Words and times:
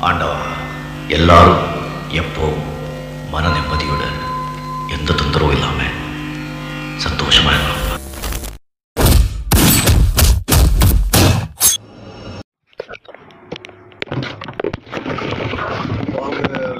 ஆண்டவா 0.00 0.40
எல்லாரும் 1.08 1.62
எப்போ 2.14 2.48
மன 3.30 3.44
நிம்மதியுடன் 3.48 4.18
எந்த 4.90 5.10
தொந்தரவும் 5.12 5.54
இல்லாம 5.54 5.80
சந்தோஷமா 6.98 7.52
இருக்கலாம் 7.52 7.84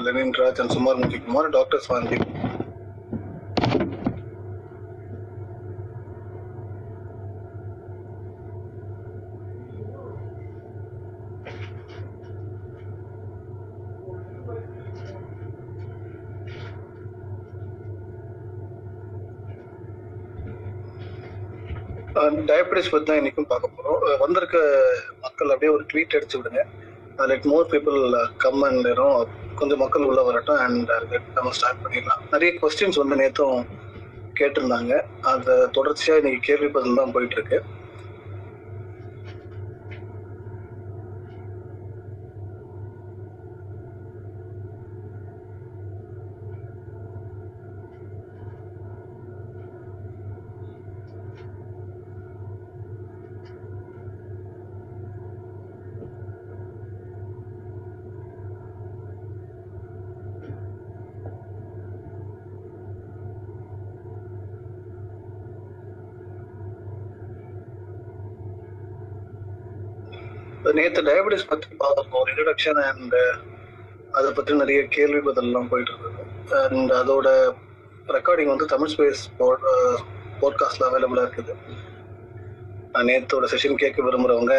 லெனின் 0.05 0.35
ராஜ் 0.39 0.61
அண்ட் 0.61 0.73
சுமார் 0.73 0.99
முஜிக்குமார் 0.99 1.49
டாக்டர் 1.51 1.85
சாந்தி 1.87 2.19
டயபெட்டிஸ் 22.47 22.91
பற்றி 22.91 23.05
தான் 23.05 23.19
இன்றைக்கும் 23.19 23.47
பார்க்க 23.51 23.75
போகிறோம் 23.75 24.19
வந்திருக்க 24.23 24.57
மக்கள் 25.25 25.51
அப்படியே 25.53 25.71
ஒரு 25.75 25.83
ட்வீட் 25.91 26.15
அடிச்சு 26.17 26.37
விடுங்க. 26.39 26.61
Let 27.31 27.47
more 27.51 27.65
people 27.73 27.99
come 28.43 28.61
and 28.67 28.89
கொஞ்சம் 29.59 29.81
மக்கள் 29.83 30.07
உள்ள 30.09 30.21
வரட்டும் 30.27 30.59
அண்ட் 30.65 30.91
uh, 30.95 31.19
நம்ம 31.37 31.49
ஸ்டார்ட் 31.57 31.81
பண்ணிடலாம். 31.83 32.21
நிறைய 32.33 32.51
கொஸ்டின்ஸ் 32.61 33.01
வந்து 33.01 33.15
நேற்றும் 33.21 33.59
கேட்டிருந்தாங்க. 34.39 34.93
அந்த 35.31 35.49
தொடர்ச்சியாக 35.77 36.21
இன்னைக்கு 36.21 36.41
கேள்வி 36.49 36.69
பதில் 36.77 36.99
தான் 37.01 37.13
போயிட்டு 37.15 37.37
இருக்கு. 37.39 37.59
நேற்று 70.79 71.01
டயபெட்டிஸ் 71.09 71.49
பற்றி 71.51 71.69
பார்த்துருக்கோம் 71.81 72.21
ஒரு 72.23 72.31
இன்ட்ரடக்ஷன் 72.33 72.79
அண்ட் 72.89 73.17
அதை 74.17 74.29
பற்றி 74.37 74.53
நிறைய 74.61 74.81
கேள்வி 74.95 75.19
பதிலெல்லாம் 75.25 75.69
போயிட்டு 75.71 75.91
இருந்தது. 75.93 76.23
அண்ட் 76.63 76.91
அதோட 77.01 77.27
ரெக்கார்டிங் 78.15 78.51
வந்து 78.53 78.65
தமிழ் 78.73 78.91
ஸ்பேஸ் 78.93 79.21
போட்காஸ்ட்ல 80.41 80.87
அவைலபிளாக 80.89 81.27
இருக்குது. 81.27 81.55
நான் 82.93 83.07
நேத்தோட 83.09 83.47
செஷன் 83.53 83.81
கேட்க 83.83 83.99
விரும்புகிறவங்க 84.05 84.55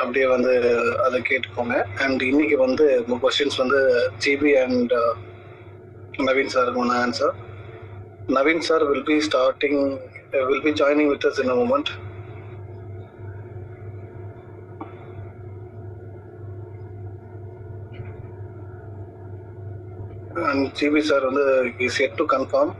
அப்படியே 0.00 0.26
வந்து 0.34 0.52
அதை 1.06 1.18
கேட்டுக்கோங்க. 1.30 1.76
அண்ட் 2.04 2.22
இன்னைக்கு 2.30 2.56
வந்து 2.66 2.84
கொஸ்டின்ஸ் 3.24 3.58
வந்து 3.62 3.80
ஜிபி 4.24 4.52
அண்ட் 4.64 4.94
நவீன் 6.28 6.52
சார் 6.54 6.68
சாருக்கு 6.68 7.00
answer 7.04 7.34
Naveen 8.36 8.64
sir 8.68 8.84
will 8.90 9.08
be 9.10 9.16
starting 9.28 9.82
will 10.48 10.64
be 10.66 10.72
joining 10.80 11.10
with 11.12 11.26
us 11.30 11.40
in 11.42 11.52
a 11.54 11.58
moment 11.60 11.90
and 20.50 20.66
CB 20.78 21.00
sir 21.10 21.26
வந்து 21.30 21.44
is 21.88 22.00
yet 22.06 22.16
to 22.20 22.26
confirm 22.36 22.72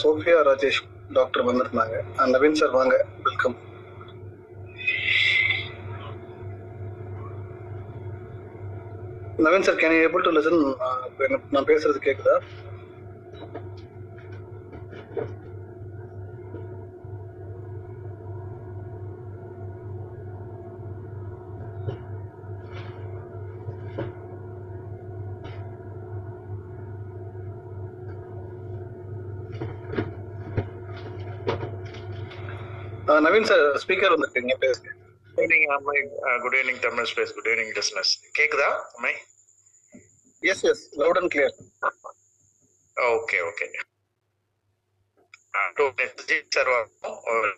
Sophia 0.00 0.38
Rajesh 0.48 0.78
doctor 1.16 1.46
வந்திருந்தாங்க. 1.48 1.96
அண்ட் 2.20 2.32
நவீன் 2.34 2.58
சார் 2.60 2.76
வாங்க 2.78 2.94
welcome 3.26 3.56
Naveen 9.46 9.66
sir 9.66 9.80
can 9.82 9.98
able 10.04 10.24
to 10.26 10.32
listen 10.36 10.60
நான் 11.54 11.68
பேசுறது 11.70 12.00
கேக்குதா? 12.06 12.36
Naveen 33.26 33.48
sir 33.50 33.66
speaker 33.84 34.14
வந்திருக்கீங்க 34.14 34.56
பேசுங்க. 34.64 34.94
Amai. 35.74 35.98
Uh, 36.20 36.36
good 36.44 36.54
evening, 36.54 36.78
Tamil 36.84 37.04
Space. 37.06 37.32
Good 37.36 37.48
evening, 37.50 37.68
listeners. 37.76 38.08
கேக்குதா 38.38 38.68
அம்மை? 38.94 39.12
Yes 40.42 40.64
yes 40.70 40.82
loud 41.00 41.18
and 41.20 41.30
clear 41.34 41.54
okay 42.96 43.38
okay 43.48 43.66
two 45.78 45.84
minutes 45.92 46.56
sir 46.56 46.70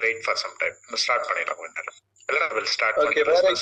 wait 0.05 0.21
for 0.27 0.38
some 0.43 0.55
time 0.61 0.77
start 1.05 1.27
பண்ணிடலாம் 1.28 1.61
கொஞ்ச 1.61 1.72
நேரம். 1.78 1.99
இல்ல 2.28 2.43
வில் 2.56 2.71
ஸ்டார்ட் 2.75 3.00
ஓகே 3.05 3.25
வேற 3.31 3.55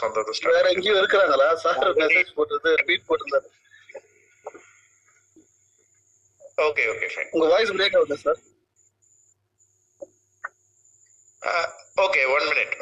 வேற 0.57 0.67
எங்கேயும் 0.75 1.01
இருக்கிறாங்களா? 1.03 1.49
சார் 1.65 1.81
மெசேஜ் 2.03 2.35
போட்டது 2.39 2.73
ட்வீட் 2.83 3.09
போட்டிருந்தாரு 3.11 3.49
ஓகே 6.67 6.85
ஓகே 6.95 7.09
ஃபைன் 7.15 7.31
உங்க 7.37 7.47
வாய்ஸ் 7.55 7.75
பிரேக் 7.77 7.99
ஆகுது 8.01 8.19
sir 8.27 8.41
okay 12.01 12.23
one 12.35 12.47
minute 12.49 12.75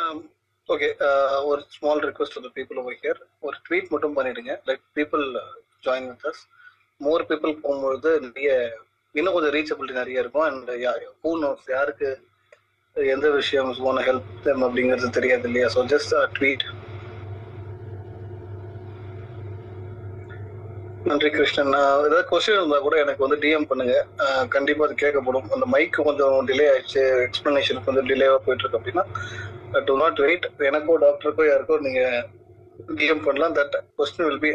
Um, 0.00 0.18
okay 0.68 0.88
uh, 1.06 1.38
ஒரு 1.50 1.60
small 1.74 2.00
request 2.08 2.36
to 2.44 2.50
people 2.56 2.78
over 2.80 2.96
here 3.00 3.20
ஒரு 3.46 3.56
ட்வீட் 3.66 3.88
மட்டும் 3.92 4.14
பண்ணிடுங்க. 4.16 4.52
Like 4.68 4.82
people 4.98 5.24
join 5.86 6.06
with 6.10 6.26
us 6.30 6.42
more 7.00 7.24
people 7.30 7.52
போகும்பொழுது 7.62 8.10
நிறைய 8.26 8.50
இன்னும் 9.14 9.34
கொஞ்சம் 9.36 9.54
ரீச்சபிலிட்டி 9.56 9.96
நிறைய 10.00 10.22
இருக்கும். 10.24 10.46
அண்ட் 10.48 10.70
ஹூ 11.24 11.32
நோஸ் 11.44 11.66
யாருக்கு 11.76 12.08
uh, 12.96 13.04
எந்த 13.14 13.26
விஷயம் 13.40 13.70
ஓன 13.90 14.04
ஹெல்ப் 14.08 14.30
தெம் 14.46 14.64
அப்படிங்கிறது 14.68 15.10
தெரியாது 15.18 15.46
இல்லையா? 15.50 15.68
ஸோ 15.76 15.82
ஜஸ்ட் 15.94 16.14
ட்வீட் 16.38 16.66
நன்றி 21.10 21.30
கிருஷ்ணன். 21.36 21.70
நான் 21.74 21.92
ஏதாவது 22.08 22.24
கொஸ்டின் 22.30 22.58
இருந்தால் 22.58 22.86
கூட 22.86 22.96
எனக்கு 23.04 23.24
வந்து 23.24 23.38
டிஎம் 23.44 23.70
பண்ணுங்க. 23.70 23.94
கண்டிப்பாக 24.54 24.86
அது 24.88 25.02
கேட்கப்படும். 25.04 25.48
அந்த 25.54 25.66
மைக் 25.74 26.04
கொஞ்சம் 26.08 26.36
டிலே 26.50 26.66
ஆயிடுச்சு. 26.72 27.04
எக்ஸ்பிளனேஷன் 27.28 27.86
கொஞ்சம் 27.86 28.08
டிலேவாக 28.10 28.42
போயிட்டு 28.46 28.64
இருக்கு 28.64 28.80
அப்படின்னா 28.80 29.04
டு 29.88 29.94
நாட் 30.02 30.20
வெயிட் 30.24 30.46
எனக்கோ 30.68 30.94
டாக்டருக்கோ 31.04 31.44
யாருக்கோ 31.48 31.76
நீங்க 31.86 32.02
டிஎம் 32.98 33.24
பண்ணலாம். 33.26 33.54
That 33.58 33.76
question 33.98 34.26
will 34.28 34.42
be 34.46 34.52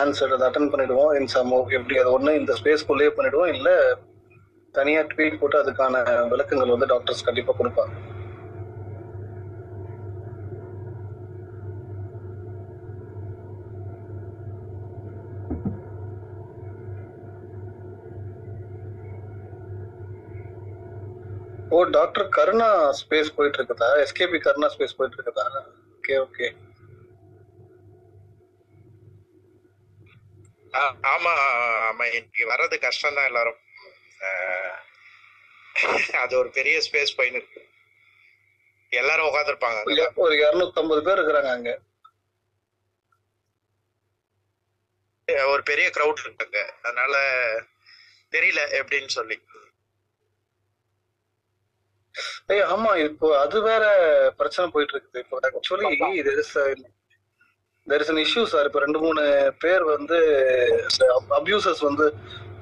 answer 0.00 0.34
அதை 0.36 0.44
அட்டன் 0.48 0.72
பண்ணிடுவோம். 0.72 1.12
இன் 1.18 1.30
சம் 1.34 1.54
எப்படி 1.78 1.96
அது 2.02 2.12
ஒன்று 2.16 2.32
இந்த 2.40 2.52
ஸ்பேஸ்க்குள்ளேயே 2.60 3.12
பண்ணிடுவோம். 3.18 3.52
இல்லை 3.56 3.74
தனியாக 4.78 5.08
ட்வீட் 5.12 5.40
போட்டு 5.40 5.56
அதுக்கான 5.62 6.04
விளக்கங்கள் 6.32 6.74
வந்து 6.74 6.92
டாக்டர்ஸ் 6.92 7.26
கண்டிப்பாக 7.28 7.56
கொடுப்பாங்க. 7.60 7.94
ஓ 21.76 21.82
டாக்டர் 21.96 22.26
கருணா 22.36 22.68
ஸ்பேஸ் 23.00 23.34
போயிட்டு 23.36 23.58
இருக்குதா 23.60 23.88
எஸ்கேபி 24.04 24.38
கருணா 24.46 24.68
ஸ்பேஸ் 24.74 24.96
போயிட்டு 24.98 25.18
இருக்குதா 25.18 25.46
ஓகே 25.96 26.16
ஓகே 26.26 26.48
ஆமா 31.12 31.32
ஆமா 31.88 32.04
இன்னைக்கு 32.10 32.44
வர்றது 32.52 32.76
கஷ்டம் 32.86 33.18
தான் 33.18 33.28
எல்லாரும் 33.30 33.60
அது 36.22 36.34
ஒரு 36.40 36.50
பெரிய 36.58 36.76
ஸ்பேஸ் 36.86 37.16
போயின்னு 37.18 37.40
இருக்கு. 37.40 37.60
எல்லாரும் 38.92 39.28
உட்காந்துருப்பாங்க 39.30 39.80
ஒரு 40.24 40.34
இருநூத்தம்பது 40.42 41.02
பேர் 41.06 41.18
இருக்கிறாங்க 41.18 41.50
அங்க. 41.56 41.72
ஒரு 45.52 45.62
பெரிய 45.70 45.86
க்ரௌட் 45.96 46.22
இருக்காங்க. 46.24 46.58
அதனால 46.80 47.14
தெரியல 48.32 48.60
எப்படின்னு 48.80 49.12
சொல்லி. 49.18 49.36
ஏய் 52.52 52.66
ஆமா 52.74 52.90
இப்போ 53.06 53.28
அது 53.44 53.58
வேற 53.62 53.84
பிரச்சனை 54.40 54.66
போயிட்டு 54.74 54.94
இருக்குது 54.94 55.22
இப்போ 55.24 55.38
actually 55.48 55.90
there 56.28 56.40
is 56.44 56.54
there 57.86 58.02
is 58.02 58.12
an 58.12 58.18
issue 58.24 58.42
sir 58.52 58.66
இப்போ 58.68 58.80
ரெண்டு 58.84 59.00
மூணு 59.04 59.22
பேர் 59.64 59.84
வந்து 59.94 60.18
அபியூசர்ஸ் 61.38 61.82
வந்து 61.88 62.06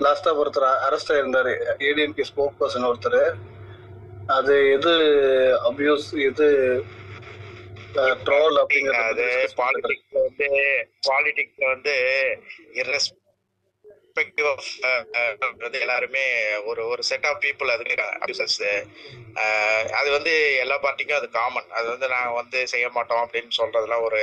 லாஸ்டா 0.05 0.31
ஒருத்தர் 0.41 0.67
அரெஸ்ட் 0.87 1.13
ஆயிருந்தாரு. 1.15 1.53
ஏடிஎம்கே 1.89 2.25
ஸ்போக் 2.31 2.59
பர்சன் 2.61 2.89
ஒருத்தர். 2.91 3.21
அது 4.37 4.55
எது 4.77 4.93
அபியூஸ் 5.71 6.09
எது 6.29 6.47
ட்ரோல் 8.27 8.57
அப்படிங்கறது 8.63 9.27
பாலிடிக்ஸ்ல 9.61 10.23
வந்து 10.27 10.49
பாலிடிக்ஸ்ல 11.09 11.65
வந்து 11.75 11.95
irrespective 14.17 14.49
ஆஃப் 14.49 14.67
uh, 14.83 15.03
uh, 15.63 15.81
எல்லாருமே 15.81 16.25
ஒரு 16.65 16.83
ஒரு 16.87 17.03
செட் 17.03 17.27
ஆஃப் 17.27 17.41
பீப்புள் 17.43 17.71
அதுக்கு 17.75 17.95
அபியூசர்ஸ் 18.25 18.59
அது 19.93 20.09
வந்து 20.11 20.35
எல்லா 20.61 20.77
பார்ட்டிக்கும் 20.81 21.19
அது 21.21 21.29
காமன் 21.29 21.71
அது 21.71 21.87
வந்து 21.89 22.09
நான் 22.09 22.33
வந்து 22.33 22.69
செய்ய 22.69 22.89
மாட்டோம் 22.89 23.23
அப்படின்னு 23.25 23.51
சொல்றதுலாம் 23.57 24.05
ஒரு 24.09 24.23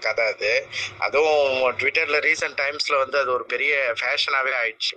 கதை 0.00 0.26
அது. 0.26 0.52
அதுவும் 0.98 1.78
ட்விட்டர்ல 1.78 2.20
ரீசெண்ட் 2.28 2.58
டைம்ஸ்ல 2.62 2.96
வந்து 2.96 3.18
அது 3.18 3.32
ஒரு 3.32 3.44
பெரிய 3.44 3.94
ஃபேஷனாகவே 4.00 4.54
ஆயிடுச்சு. 4.62 4.96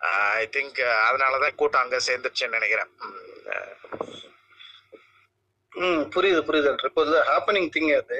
Uh, 0.00 0.32
ஐ 0.40 0.48
திங்க் 0.56 0.80
அதனாலதான் 1.08 1.54
கூட்டம் 1.54 1.82
அங்கே 1.82 2.00
சேர்ந்துருச்சுன்னு 2.06 2.56
நினைக்கிறேன். 2.58 2.90
ம் 5.72 6.02
புரியுது 6.14 6.40
புரியுது 6.48 6.84
இப்போ 6.84 7.04
ஹாப்பனிங் 7.30 7.70
திங் 7.76 7.92
அது. 7.96 8.18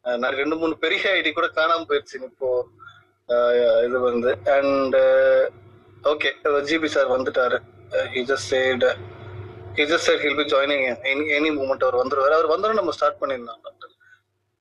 நான் 0.00 0.34
ரெண்டு 0.34 0.56
மூணு 0.56 0.78
பெரிய 0.78 1.10
ஐடி 1.10 1.32
கூட 1.32 1.46
காணாம 1.46 1.84
போயிடுச்சு 1.88 2.16
இப்போ. 2.22 2.48
இது 3.86 3.98
வந்து 4.08 4.30
அண்ட் 4.56 4.96
ஓகே 6.12 6.30
ஜிபி 6.68 6.88
சார் 6.94 7.12
வந்துட்டாரு. 7.16 7.58
He 8.14 8.22
just 8.30 8.48
said 8.52 8.86
he 9.78 9.84
just 9.90 10.06
said 10.08 10.24
he'll 10.26 10.38
be 10.40 10.46
joining 10.54 10.84
any 11.12 11.24
any 11.38 11.50
moment 11.58 11.84
அவர் 11.86 12.00
வந்துருவாரு. 12.02 12.36
அவர் 12.38 12.52
வந்தோடனே 12.54 12.78
நம்ம 12.80 12.94
ஸ்டார்ட் 12.98 13.20
டாக்டர் 13.66 13.92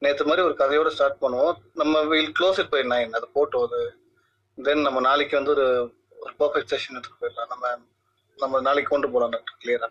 நேற்று 0.01 0.27
மாதிரி 0.29 0.45
ஒரு 0.47 0.55
கதையோட 0.61 0.89
ஸ்டார்ட் 0.97 1.21
பண்ணுவோம். 1.23 1.55
நம்ம 1.81 2.03
will 2.11 2.31
close 2.37 2.59
it 2.61 2.71
by 2.75 2.83
nine 2.93 3.17
அது 3.17 3.27
போட்டோம் 3.37 3.65
அது. 3.67 3.81
தென் 4.57 4.85
நம்ம 4.87 5.01
நாளைக்கு 5.09 5.35
வந்து 5.39 5.53
ஒரு 5.55 5.67
ஒரு 6.23 6.33
பர்ஃபெக்ட் 6.41 6.71
செஷன் 6.73 6.95
எடுத்துட்டு 6.97 7.21
போயிடலாம். 7.21 7.51
நம்ம 7.53 7.73
நம்ம 8.43 8.61
நாளைக்கு 8.67 8.93
கொண்டு 8.93 9.09
போகலாம் 9.13 9.33
டாக்டர் 9.35 9.59
கிளியரா 9.63 9.89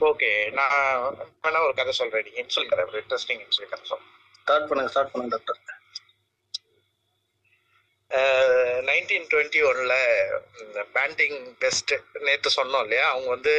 ஓகே 0.00 0.30
நான் 0.58 0.72
வேணா 1.44 1.60
ஒரு 1.66 1.74
கதை 1.80 1.92
சொல்றேன். 1.98 2.24
நீங்க 2.26 2.40
இன்சுல் 2.44 2.70
கதை 2.70 2.84
ஒரு 2.90 3.00
இன்ட்ரெஸ்டிங் 3.02 3.42
இன்சுல் 3.44 3.70
கதை 3.72 3.84
சொல்றேன் 3.90 4.10
ஸ்டார்ட் 4.42 4.68
பண்ணுங்க 4.70 4.92
ஸ்டார்ட் 4.94 5.12
பண்ணுங்க 5.12 5.36
டாக்டர் 5.36 5.80
நைன்டீன் 8.88 9.28
டுவெண்ட்டி 9.32 9.60
ஒன்ல 9.68 9.94
பேண்டிங் 10.96 11.38
பெஸ்ட் 11.58 11.92
நேத்து 12.26 12.50
சொன்னோம் 12.58 12.84
இல்லையா? 12.86 13.06
அவங்க 13.12 13.28
வந்து 13.36 13.54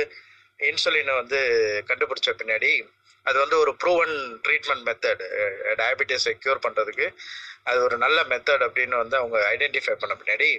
இன்சுலினை 0.59 1.13
வந்து 1.21 1.39
கண்டுபிடிச்ச 1.89 2.31
பின்னாடி 2.41 2.71
அது 3.25 3.37
வந்து 3.39 3.57
ஒரு 3.63 3.71
ப்ரூவன் 3.81 4.15
ட்ரீட்மெண்ட் 4.45 4.85
மெத்தட் 4.87 5.23
டயபிட்டிஸை 5.81 6.33
க்யூர் 6.43 6.63
பண்ணுறதுக்கு 6.65 7.07
அது 7.69 7.79
ஒரு 7.87 7.97
நல்ல 7.97 8.19
மெத்தட் 8.31 8.65
அப்படின்னு 8.67 8.95
வந்து 9.03 9.15
அவங்க 9.21 9.37
ஐடென்டிஃபை 9.55 9.95
பண்ண 10.01 10.13
பின்னாடி 10.21 10.49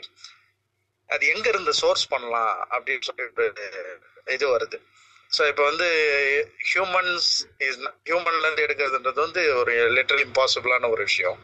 அது 1.11 1.25
எங்க 1.27 1.47
இருந்து 1.49 1.73
சோர்ஸ் 1.83 2.05
பண்ணலாம் 2.13 2.55
அப்படின்னு 2.75 3.07
சொல்லிட்டு 3.09 3.47
இது 4.37 4.47
வருது. 4.55 4.79
ஸோ 5.31 5.43
இப்போ 5.51 5.63
வந்து 5.63 5.89
ஹியூமன்ஸ் 6.73 7.29
இஸ் 7.67 7.79
ஹியூமன்லேருந்து 8.09 8.65
எடுக்கிறதுன்றது 8.67 9.21
வந்து 9.27 9.43
ஒரு 9.61 9.73
லிட்டரல் 9.97 10.25
இம்பாசிபிளான 10.29 10.91
ஒரு 10.95 11.03
விஷயம். 11.11 11.39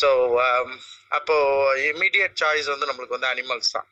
ஸோ 0.00 0.08
um, 0.46 0.70
அப்போ 1.10 1.36
இமீடியட் 1.92 2.36
சாய்ஸ் 2.42 2.68
வந்து 2.72 2.88
நம்மளுக்கு 2.90 3.16
வந்து 3.18 3.32
அனிமல்ஸ் 3.34 3.72
தான். 3.76 3.88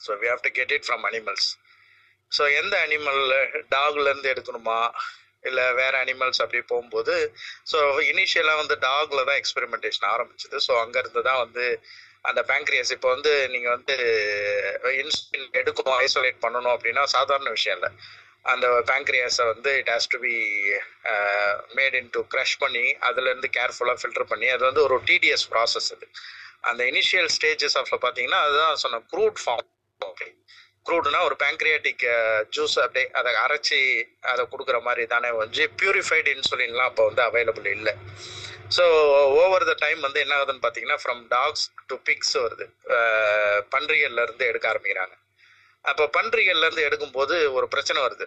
So 0.00 0.10
we 0.20 0.28
have 0.32 0.44
to 0.46 0.52
get 0.58 0.74
it 0.76 0.86
from 0.88 1.06
animals 1.10 1.48
so 2.32 2.42
எந்த 2.60 2.74
அனிமல் 2.86 3.22
டாக்லேருந்து 3.74 4.32
எடுக்கணுமா? 4.34 4.78
இல்லை 5.48 5.64
வேற 5.80 5.92
அனிமல்ஸ் 6.04 6.40
அப்படி 6.44 6.60
போகும்போது 6.72 7.14
ஸோ 7.70 7.78
இனிஷியலாக 8.10 8.60
வந்து 8.62 8.76
டாக்ல 8.86 9.20
தான் 9.28 9.40
எக்ஸ்பெரிமெண்டேஷன் 9.42 10.08
ஆரம்பிச்சது. 10.14 10.56
ஸோ 10.66 10.72
அங்கேருந்து 10.82 11.22
தான் 11.28 11.42
வந்து 11.44 11.64
அந்த 12.28 12.40
பேங்க்ரியஸ் 12.50 12.92
இப்போ 12.96 13.08
வந்து 13.14 13.32
நீங்கள் 13.52 13.74
வந்து 13.76 13.94
இன்சுலின் 15.02 15.48
எடுக்கணும் 15.60 16.00
ஐசோலேட் 16.06 16.42
பண்ணணும் 16.44 16.74
அப்படின்னா 16.76 17.04
சாதாரண 17.16 17.50
விஷயம் 17.56 17.78
இல்லை. 17.78 17.90
அந்த 18.44 18.66
பேங்க்ரியாஸை 18.90 19.44
வந்து 19.52 19.70
it 19.80 19.90
has 19.94 20.10
to 20.12 20.18
be 20.26 20.34
made 21.78 21.96
in 22.00 22.12
to 22.16 22.20
crush 22.34 22.56
பண்ணி 22.64 22.84
அதுலேருந்து 23.08 23.50
கேர்ஃபுல்லாக 23.58 23.98
ஃபில்டர் 24.02 24.30
பண்ணி 24.32 24.48
அது 24.54 24.64
வந்து 24.68 24.82
ஒரு 24.86 24.98
டிடிஎஸ் 25.10 25.46
ப்ராசஸ் 25.54 25.90
அது. 25.96 26.06
அந்த 26.70 26.82
இனிஷியல் 26.92 27.30
ஸ்டேஜஸ் 27.36 27.76
ஆஃப்ல 27.80 27.98
பார்த்தீங்கன்னா 28.06 28.40
அதுதான் 28.46 28.82
சொன்ன 28.84 29.02
க்ரூட் 29.14 29.40
ஃபார்ம் 29.44 29.68
க்ரூட்னா 30.88 31.18
ஒரு 31.28 31.36
பேங்க்ரியாட்டிக் 31.42 32.04
ஜூஸ் 32.56 32.76
அப்படியே 32.84 33.06
அதை 33.20 33.32
அரைச்சி 33.44 33.78
அதை 34.32 34.42
கொடுக்குற 34.52 34.78
மாதிரி 34.86 35.02
தானே 35.14 35.30
வந்து 35.40 35.64
பியூரிஃபைடு 35.80 36.28
இன்சுலின்லாம் 36.36 36.90
அப்போ 36.90 37.04
வந்து 37.08 37.22
அவைலபிள் 37.28 37.66
இல்லை. 37.76 37.92
ஸோ 38.76 38.84
ஓவர் 39.42 39.66
த 39.70 39.74
டைம் 39.84 40.00
வந்து 40.06 40.20
என்ன 40.24 40.34
ஆகுதுன்னு 40.38 40.62
பார்த்தீங்கன்னா 40.64 40.98
ஃப்ரம் 41.02 41.22
டாக்ஸ் 41.34 41.64
டு 41.90 41.96
பிக்ஸ் 42.08 42.34
வருது. 42.44 42.66
பன்றிகள்லேருந்து 43.74 44.46
எடுக்க 44.50 44.66
ஆரம்பிக்கிறாங்க. 44.72 45.14
அப்போ 45.84 46.04
பன்றிகள்ல 46.14 46.66
இருந்து 46.66 46.86
எடுக்கும்போது 46.88 47.52
ஒரு 47.52 47.68
பிரச்சனை 47.68 48.00
வருது. 48.02 48.26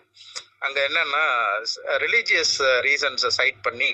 அங்க 0.60 0.80
என்னன்னா 0.88 1.24
ரிலீஜியஸ் 2.04 2.56
ரீசன்ஸை 2.86 3.32
சைட் 3.38 3.62
பண்ணி 3.62 3.90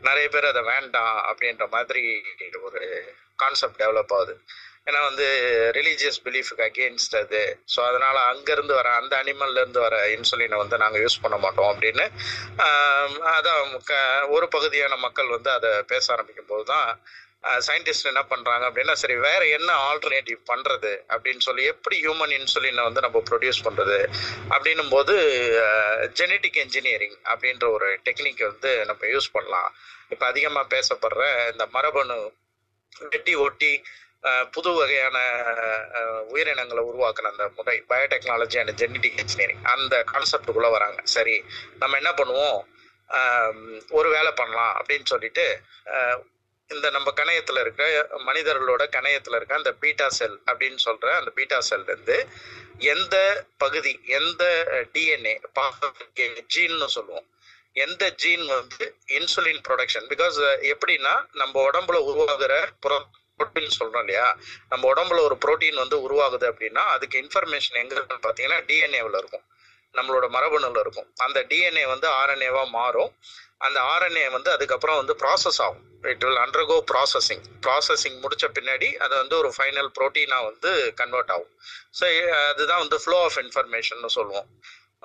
நிறைய 0.00 0.28
பேர் 0.28 0.44
அதை 0.44 0.62
வேண்டாம் 0.68 1.16
அப்படின்ற 1.30 1.64
மாதிரி 1.70 2.02
ஒரு 2.64 2.80
கான்செப்ட் 3.36 3.80
டெவலப் 3.82 4.14
ஆகுது. 4.16 4.34
ஏன்னா 4.86 5.00
வந்து 5.04 5.26
ரிலீஜியஸ் 5.76 6.20
பிலீஃபுக்கு 6.24 6.64
அகேன்ஸ்ட் 6.66 7.16
அது. 7.16 7.40
ஸோ 7.72 7.80
அதனால 7.86 8.16
அங்கேருந்து 8.30 8.74
வர 8.74 8.88
அந்த 9.00 9.14
அனிமல்ல 9.22 9.56
இருந்து 9.56 9.80
வர 9.80 9.96
இன்சுலினை 10.14 10.56
வந்து 10.56 10.76
நாங்கள் 10.78 11.02
யூஸ் 11.02 11.22
பண்ண 11.22 11.36
மாட்டோம் 11.38 11.70
அப்படின்னு 11.72 12.06
அதான் 13.34 13.60
க- 13.84 14.00
ஒரு 14.28 14.48
பகுதியான 14.48 14.96
மக்கள் 14.98 15.28
வந்து 15.28 15.50
அதை 15.50 15.72
பேச 15.86 16.06
ஆரம்பிக்கும் 16.12 16.46
போது 16.46 16.64
தான் 16.66 16.88
சயின்டிஸ்ட் 17.66 18.08
என்ன 18.10 18.22
பண்றாங்க 18.22 18.64
அப்படின்னா 18.68 18.94
சரி 19.02 19.14
வேற 19.26 19.42
என்ன 19.58 19.70
ஆல்டர்னேட்டிவ் 19.88 20.40
பண்றது 20.50 20.90
அப்படின்னு 21.12 21.42
சொல்லி 21.46 21.62
எப்படி 21.72 21.96
ஹியூமன் 22.02 22.34
இன்சுலினை 22.38 22.82
வந்து 22.88 23.04
நம்ம 23.06 23.22
ப்ரொடியூஸ் 23.30 23.64
பண்றது 23.66 23.98
அப்படின்னும் 24.54 24.92
போது 24.96 25.14
ஜெனட்டிக் 26.20 26.60
இன்ஜினியரிங் 26.64 27.16
அப்படின்ற 27.32 27.66
ஒரு 27.76 27.88
டெக்னிக் 28.08 28.42
வந்து 28.50 28.72
நம்ம 28.90 29.02
யூஸ் 29.14 29.34
பண்ணலாம். 29.36 29.70
இப்போ 30.12 30.26
அதிகமாக 30.26 30.66
பேசப்படுற 30.76 31.24
இந்த 31.52 31.66
மரபணு 31.76 32.18
வெட்டி 33.12 33.34
ஒட்டி 33.46 33.72
புது 34.54 34.70
வகையான 34.78 35.18
உயிரினங்களை 36.32 36.82
உருவாக்குன 36.90 37.30
அந்த 37.32 37.44
முறை 37.56 37.76
பயோடெக்னாலஜி 37.92 38.58
அண்ட் 38.62 38.74
ஜெனட்டிக் 38.82 39.20
இன்ஜினியரிங் 39.22 39.62
அந்த 39.74 39.94
கான்செப்டுக்குள்ள 40.12 40.70
வராங்க. 40.76 41.00
சரி 41.14 41.36
நம்ம 41.78 41.96
என்ன 42.00 42.12
பண்ணுவோம்? 42.20 42.58
ஒரு 43.98 44.08
வேலை 44.16 44.32
பண்ணலாம் 44.32 44.74
அப்படின்னு 44.80 45.08
சொல்லிட்டு 45.12 45.46
இந்த 46.74 46.90
நம்ம 46.90 47.08
கணையத்துல 47.16 47.60
இருக்க 47.60 47.84
மனிதர்களோட 48.26 48.82
கணையத்துல 48.96 49.38
இருக்க 49.38 49.54
அந்த 49.54 49.72
பீட்டா 49.72 50.08
செல் 50.08 50.36
அப்படின்னு 50.46 50.80
சொல்ற 50.84 51.08
அந்த 51.20 51.30
பீட்டா 51.30 51.60
செல் 51.60 51.86
இருந்து 51.86 52.16
எந்த 52.92 53.16
பகுதி 53.56 53.92
எந்த 54.18 54.44
டிஎன்ஏ 54.94 55.34
ஜீன்னு 56.54 56.88
சொல்லுவோம். 56.96 57.26
எந்த 57.76 58.04
ஜீன் 58.22 58.46
வந்து 58.46 58.84
இன்சுலின் 59.18 59.60
ப்ரொடக்ஷன்? 59.68 60.06
பிகாஸ் 60.12 60.38
எப்படின்னா 60.72 61.14
நம்ம 61.32 61.54
உடம்புல 61.70 61.98
உருவாகிற 62.10 62.54
புரோட்டீன் 62.86 63.76
சொல்றோம் 63.80 64.04
இல்லையா? 64.04 64.28
நம்ம 64.68 64.82
உடம்புல 64.92 65.20
ஒரு 65.28 65.36
புரோட்டீன் 65.44 65.82
வந்து 65.82 65.98
உருவாகுது 66.06 66.46
அப்படின்னா 66.52 66.82
அதுக்கு 66.94 67.18
இன்ஃபர்மேஷன் 67.24 67.78
எங்க 67.82 67.94
இருக்குன்னு 67.96 68.24
பார்த்தீங்கன்னா 68.26 68.58
டிஎன்ஏவில் 68.70 69.20
இருக்கும். 69.22 69.44
நம்மளோட 69.94 70.26
மரபணுல 70.34 70.80
இருக்கும். 70.84 71.08
அந்த 71.26 71.38
டிஎன்ஏ 71.50 71.86
வந்து 71.92 72.08
ஆர்என்ஏவா 72.18 72.64
மாறும். 72.78 73.12
அந்த 73.66 73.78
ஆர்என்ஏ 73.92 74.26
வந்து 74.36 74.50
அதுக்கப்புறம் 74.56 74.98
வந்து 75.00 75.14
ப்ராசஸ் 75.22 75.60
ஆகும். 75.66 75.84
It 76.10 76.22
will 76.26 76.40
undergo 76.44 76.76
processing 76.90 77.44
processing 77.64 78.18
முடிச்ச 78.24 78.44
பின்னாடி 78.58 78.88
அது 79.04 79.14
வந்து 79.22 79.34
ஒரு 79.40 79.50
ஃபைனல் 79.56 79.90
ப்ரோட்டீனாக 79.98 80.46
வந்து 80.50 80.70
கன்வெர்ட் 81.00 81.32
ஆகும். 81.36 81.52
ஸோ 81.98 82.06
அதுதான் 82.52 82.82
வந்து 82.84 82.98
ஃப்ளோ 83.04 83.18
ஆஃப் 83.28 83.38
இன்ஃபர்மேஷன் 83.44 84.14
சொல்லுவோம். 84.18 84.48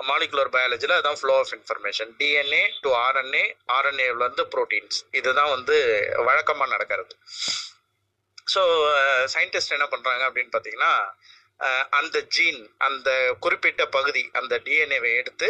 மாலிகுலர் 0.09 0.51
பயாலஜியில் 0.55 0.95
அதுதான் 0.95 1.19
flow 1.19 1.35
of 1.41 1.53
information 1.57 2.09
DNA 2.21 2.63
to 2.83 2.89
RNA 3.05 3.43
ஆர்என்ஏலேருந்து 3.77 4.45
proteins 4.55 4.97
இதுதான் 5.19 5.53
வந்து 5.55 5.77
வழக்கமாக 6.29 6.73
நடக்கிறது. 6.75 7.13
ஸோ 8.53 8.61
சயின்டிஸ்ட் 9.35 9.75
என்ன 9.77 9.85
பண்ணுறாங்க 9.93 10.23
அப்படின்னு 10.29 10.53
பார்த்தீங்கன்னா 10.55 10.93
அந்த 11.99 12.17
ஜீன் 12.35 12.61
அந்த 12.87 13.09
குறிப்பிட்ட 13.43 13.83
பகுதி 13.95 14.23
அந்த 14.39 14.53
டிஎன்ஏவை 14.65 15.11
எடுத்து 15.21 15.49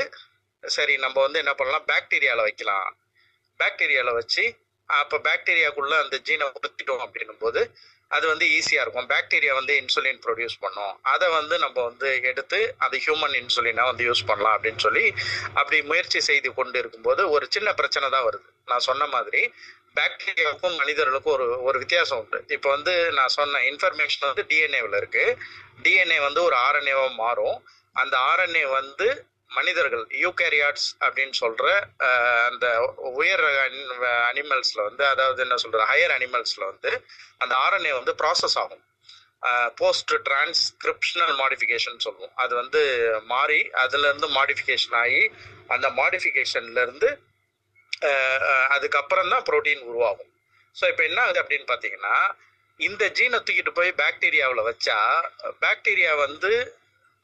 சரி 0.75 0.93
நம்ம 0.97 1.17
வந்து 1.21 1.41
என்ன 1.43 1.53
பண்ணலாம்? 1.53 1.87
பாக்டீரியாவில் 1.91 2.47
வைக்கலாம். 2.49 2.87
பாக்டீரியாவில் 3.59 4.17
வச்சு 4.19 4.43
அப்போ 4.89 5.17
பாக்டீரியாக்குள்ள 5.27 5.93
அந்த 6.03 6.15
ஜீனை 6.27 6.47
கொடுத்துட்டோம் 6.55 7.03
அப்படின்னும் 7.05 7.43
போது 7.43 7.61
அது 8.15 8.25
வந்து 8.31 8.45
ஈஸியாக 8.55 8.83
இருக்கும். 8.85 9.07
பாக்டீரியா 9.11 9.53
வந்து 9.59 9.73
இன்சுலின் 9.81 10.19
ப்ரொடியூஸ் 10.25 10.57
பண்ணும். 10.63 10.93
அதை 11.13 11.27
வந்து 11.29 11.55
நம்ம 11.63 11.77
வந்து 11.89 12.09
எடுத்து 12.31 12.59
அது 12.85 12.95
ஹியூமன் 13.05 13.35
இன்சுலினாக 13.41 13.89
வந்து 13.91 14.03
யூஸ் 14.09 14.27
பண்ணலாம் 14.29 14.55
அப்படின்னு 14.57 14.83
சொல்லி 14.87 15.05
அப்படி 15.59 15.77
முயற்சி 15.81 16.19
செய்து 16.29 16.53
கொண்டு 16.53 16.77
இருக்கும்போது 16.79 17.29
ஒரு 17.29 17.47
சின்ன 17.55 17.73
பிரச்சனை 17.73 18.09
தான் 18.09 18.27
வருது. 18.27 18.47
நான் 18.71 18.85
சொன்ன 18.89 19.07
மாதிரி 19.15 19.41
பாக்டீரியாவுக்கும் 19.97 20.77
மனிதர்களுக்கும் 20.81 21.33
ஒரு 21.33 21.47
ஒரு 21.63 21.77
வித்தியாசம் 21.83 22.19
உண்டு. 22.23 22.39
இப்போ 22.55 22.69
வந்து 22.69 22.93
நான் 23.11 23.35
சொன்ன 23.39 23.61
இன்ஃபர்மேஷன் 23.71 24.29
வந்து 24.31 24.45
டிஎன்ஏவில் 24.51 24.97
இருக்கு. 25.01 25.25
டிஎன்ஏ 25.85 26.19
வந்து 26.27 26.41
ஒரு 26.43 26.55
ஆர்என்ஏவாக 26.67 27.13
மாறும். 27.23 27.57
அந்த 27.93 28.17
ஆர்என்ஏ 28.31 28.65
வந்து 28.79 29.07
மனிதர்கள் 29.57 30.05
யூகேரியாட்ஸ் 30.23 30.87
அப்படின்னு 31.05 31.35
சொல்ற 31.43 31.65
அந்த 32.47 32.65
உயர் 33.19 33.43
அனிமல்ஸ்ல 34.29 34.79
வந்து 34.89 35.03
அதாவது 35.13 35.39
என்ன 35.45 35.57
சொல்ற 35.63 35.85
ஹையர் 35.91 36.13
அனிமல்ஸ்ல 36.17 36.63
வந்து 36.71 36.91
அந்த 37.43 37.53
ஆர்என்ஏ 37.65 37.93
வந்து 37.99 38.13
ப்ராசஸ் 38.21 38.57
ஆகும். 38.63 38.83
போஸ்ட் 39.79 40.13
டிரான்ஸ்கிரிப்ஷனல் 40.27 41.33
மாடிஃபிகேஷன் 41.41 42.03
சொல்லுவோம். 42.05 42.33
அது 42.43 42.53
வந்து 42.61 42.81
மாறி 43.33 43.59
அதுல 43.83 44.07
இருந்து 44.09 44.29
மாடிஃபிகேஷன் 44.37 44.95
ஆகி 45.03 45.21
அந்த 45.75 45.87
மாடிஃபிகேஷன்ல 45.99 46.79
இருந்து 46.87 47.09
அதுக்கப்புறம் 48.75 49.29
தான் 49.33 49.45
புரோட்டீன் 49.49 49.85
உருவாகும். 49.89 50.31
ஸோ 50.75 50.83
இப்போ 50.91 51.03
என்ன 51.09 51.19
ஆகுது 51.25 51.41
அப்படின்னு 51.43 51.67
பார்த்தீங்கன்னா 51.69 52.15
இந்த 52.79 53.03
ஜீனை 53.17 53.37
தூக்கிட்டு 53.47 53.71
போய் 53.77 53.91
பாக்டீரியாவில் 54.01 54.67
வச்சா 54.69 54.97
பாக்டீரியா 55.65 56.13
வந்து 56.25 56.51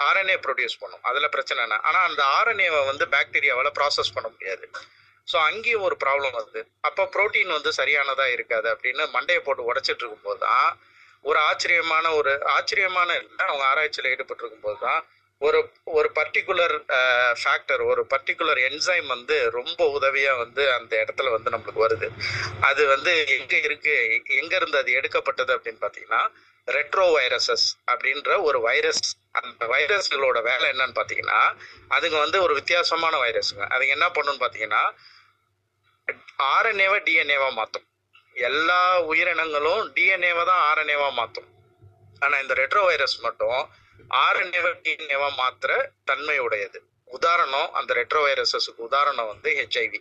ஆர்என்ஏ 0.07 0.37
ப்ரொடியூஸ் 0.45 0.79
பண்ணும். 0.81 1.03
அதில் 1.09 1.33
பிரச்சனை 1.35 1.59
என்ன? 1.65 1.79
ஆனால் 1.89 2.05
அந்த 2.09 2.21
ஆர்என்ஏவை 2.37 2.81
வந்து 2.91 3.05
பாக்டீரியாவால் 3.15 3.75
ப்ராசஸ் 3.79 4.15
பண்ண 4.15 4.27
முடியாது. 4.35 4.65
ஸோ 5.27 5.37
அங்கேயும் 5.49 5.85
ஒரு 5.87 5.95
ப்ராப்ளம் 6.03 6.35
வருது. 6.37 6.61
அப்போ 6.87 7.03
ப்ரோட்டீன் 7.15 7.55
வந்து 7.57 7.71
சரியானதாக 7.79 8.35
இருக்காது 8.37 8.67
அப்படின்னு 8.73 9.03
மண்டையை 9.15 9.41
போட்டு 9.47 9.69
உடைச்சிட்டு 9.71 10.03
இருக்கும்போது 10.03 10.41
தான் 10.47 10.69
ஒரு 11.29 11.39
ஆச்சரியமான 11.49 12.05
ஒரு 12.19 12.31
ஆச்சரியமான 12.57 13.09
இல்லை 13.21 13.43
அவங்க 13.49 13.65
ஆராய்ச்சியில் 13.71 14.11
ஈடுபட்டு 14.13 14.43
இருக்கும்போது 14.43 14.79
தான் 14.85 15.01
ஒரு 15.41 15.59
ஒரு 15.97 16.09
பர்டிகுலர் 16.17 16.73
ஃபேக்டர் 17.41 17.81
ஒரு 17.91 18.01
பர்டிகுலர் 18.13 18.59
என்சைம் 18.67 19.07
வந்து 19.13 19.35
ரொம்ப 19.57 19.81
உதவியாக 19.97 20.41
வந்து 20.43 20.63
அந்த 20.77 20.93
இடத்துல 21.03 21.31
வந்து 21.35 21.53
நம்மளுக்கு 21.53 21.85
வருது. 21.85 22.07
அது 22.69 22.81
வந்து 22.93 23.11
எங்கே 23.37 23.59
இருக்கு? 23.67 23.95
எங்கேருந்து 24.39 24.81
அது 24.81 24.91
எடுக்கப்பட்டது 24.99 25.53
அப்படின்னு 25.55 25.81
பார்த்தீங்கன்னா 25.83 26.21
ரெட்ரோ 26.67 27.05
வைரசஸ் 27.15 27.67
அப்படின்ற 27.91 28.31
ஒரு 28.43 28.59
வைரஸ் 28.61 29.03
அந்த 29.39 29.65
வைரஸ்களோட 29.65 30.37
வேலை 30.41 30.65
என்னன்னு 30.71 30.95
பார்த்தீங்கன்னா 30.97 31.39
அதுங்க 31.91 32.17
வந்து 32.19 32.37
ஒரு 32.41 32.53
வித்தியாசமான 32.53 33.13
வைரஸுங்க. 33.23 33.63
அதுங்க 33.73 33.93
என்ன 33.97 34.07
பண்ணுன்னு 34.15 34.41
பார்த்தீங்கன்னா 34.43 34.83
ஆர்என்ஏவை 36.51 36.99
டிஎன்ஏவா 37.07 37.49
மாற்றும் 37.51 37.87
எல்லா 38.35 38.81
உயிரினங்களும் 39.11 39.81
டிஎன்ஏவை 39.95 40.43
தான் 40.45 40.61
ஆர்என்ஏவா 40.67 41.09
மாற்றும் 41.13 41.49
ஆனால் 42.21 42.41
இந்த 42.41 42.53
ரெட்ரோ 42.61 42.83
வைரஸ் 42.89 43.15
மட்டும் 43.21 43.59
ஆர்என்ஏவை 44.21 44.71
டிஎன்ஏவா 44.85 45.29
மாத்திர 45.39 45.71
தன்மை 46.05 46.37
உடையது 46.45 46.79
உதாரணம் 47.11 47.69
அந்த 47.79 47.91
ரெட்ரோ 47.93 48.21
வைரஸஸுக்கு 48.27 48.81
உதாரணம் 48.89 49.29
வந்து 49.31 49.49
ஹெச்ஐவி 49.59 49.99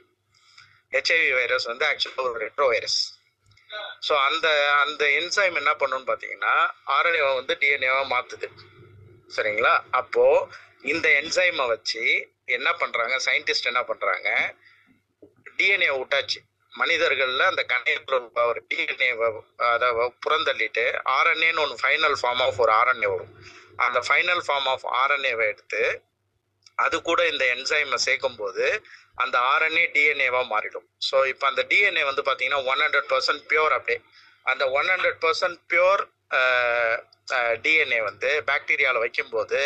ஹெச்ஐவி 0.93 1.31
வைரஸ் 1.33 1.67
வந்து 1.71 1.85
ஆக்சுவலாக 1.89 2.29
ஒரு 2.29 2.41
ரெட்ரோ 2.45 2.67
வைரஸ் 2.69 2.99
ஸோ 4.07 4.13
அந்த 4.29 4.47
அந்த 4.83 5.03
என்சைம் 5.19 5.59
என்ன 5.63 5.73
பண்ணுன்னு 5.81 6.09
பார்த்தீங்கன்னா 6.11 6.55
ஆர்என்ஏவை 6.97 7.33
வந்து 7.41 7.55
டிஎன்ஏவாக 7.63 8.07
மாற்றுது 8.15 8.49
சரிங்களா? 9.31 9.75
அப்போ 10.01 10.25
இந்த 10.93 11.07
என்சைமை 11.21 11.65
வச்சு 11.73 12.05
என்ன 12.57 12.69
பண்றாங்க? 12.83 13.15
சயின்டிஸ்ட் 13.27 13.71
என்ன 13.73 13.83
பண்றாங்க? 13.91 14.29
டிஎன்ஏ 15.59 15.91
விட்டாச்சு 15.99 16.41
மனிதர்கள்ல 16.73 17.45
அந்த 17.51 17.63
கணையத்தில் 17.73 18.47
ஒரு 18.51 18.61
டிஎன்ஏவை 18.71 19.29
அதை 19.73 19.89
புறந்தள்ளிட்டு 20.25 20.85
ஆர்என்ஏன்னு 21.17 21.63
ஒன்று 21.65 21.81
ஃபைனல் 21.83 22.17
ஃபார்ம் 22.21 22.43
ஆஃப் 22.47 22.61
ஒரு 22.65 22.73
ஆர்என்ஏ 22.81 23.09
வரும். 23.15 23.33
அந்த 23.87 23.99
ஃபைனல் 24.07 24.43
ஃபார்ம் 24.47 24.69
ஆஃப் 24.75 24.87
ஆர்என்ஏவை 25.03 25.47
எடுத்து 25.53 25.83
அது 26.85 26.97
கூட 27.09 27.21
இந்த 27.33 27.45
என்சைமை 27.55 27.99
சேர்க்கும் 28.07 28.39
போது 28.43 28.67
அந்த 29.17 29.37
ஆர்என்ஏ 29.53 29.85
டிஎன்ஏவா 29.97 30.43
மாறிடும். 30.53 30.87
ஸோ 31.09 31.17
இப்போ 31.33 31.47
அந்த 31.51 31.63
டிஎன்ஏ 31.73 32.05
வந்து 32.11 32.23
பார்த்தீங்கன்னா 32.29 32.61
ஒன் 32.73 32.83
ஹண்ட்ரட் 32.85 33.11
பர்சன்ட் 33.13 33.45
பியோர் 33.51 33.77
அப்படியே. 33.79 33.99
அந்த 34.47 34.65
one 34.79 34.91
hundred 34.95 35.21
percent 35.25 35.61
pure 35.73 36.03
DNA 37.65 38.01
வந்து 38.11 38.31
பாக்டீரியாவில் 38.51 39.03
வைக்கும்போது 39.05 39.61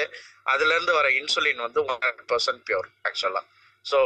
அதுலேருந்து 0.52 0.94
வர 0.98 1.08
இன்சுலின் 1.20 1.64
வந்து 1.66 1.80
ஒன் 1.90 2.02
ஹண்ட்ரட் 2.04 2.30
பர்சன்ட் 2.32 2.62
பியோர் 2.68 2.88
ஆக்சுவலாக 3.08 3.46
ஸோ 3.84 3.98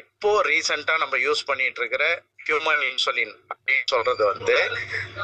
இப்போ 0.00 0.30
ரீசெண்டாக 0.48 1.02
நம்ம 1.02 1.16
யூஸ் 1.26 1.42
பண்ணிட்டு 1.50 1.80
இருக்கிற 1.82 2.04
ஹியூமன் 2.46 2.82
இன்சுலின் 2.88 3.34
அப்படின்னு 3.52 3.86
சொல்றது 3.92 4.22
வந்து 4.32 4.56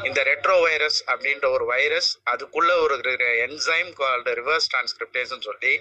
இந்த 0.09 0.21
ரெட்ரோ 0.31 0.57
வைரஸ் 0.66 0.99
அப்படின்ற 1.12 1.47
ஒரு 1.57 1.64
வைரஸ் 1.75 2.11
அதுக்குள்ள 2.33 2.73
ஒரு 2.85 2.97
என்சைம் 3.47 3.93
கால்டு 4.00 4.33
ரிவர்ஸ் 4.40 4.71
டிரான்ஸ்கிரிப்டேஷன் 4.73 5.47
சொல்லி 5.49 5.73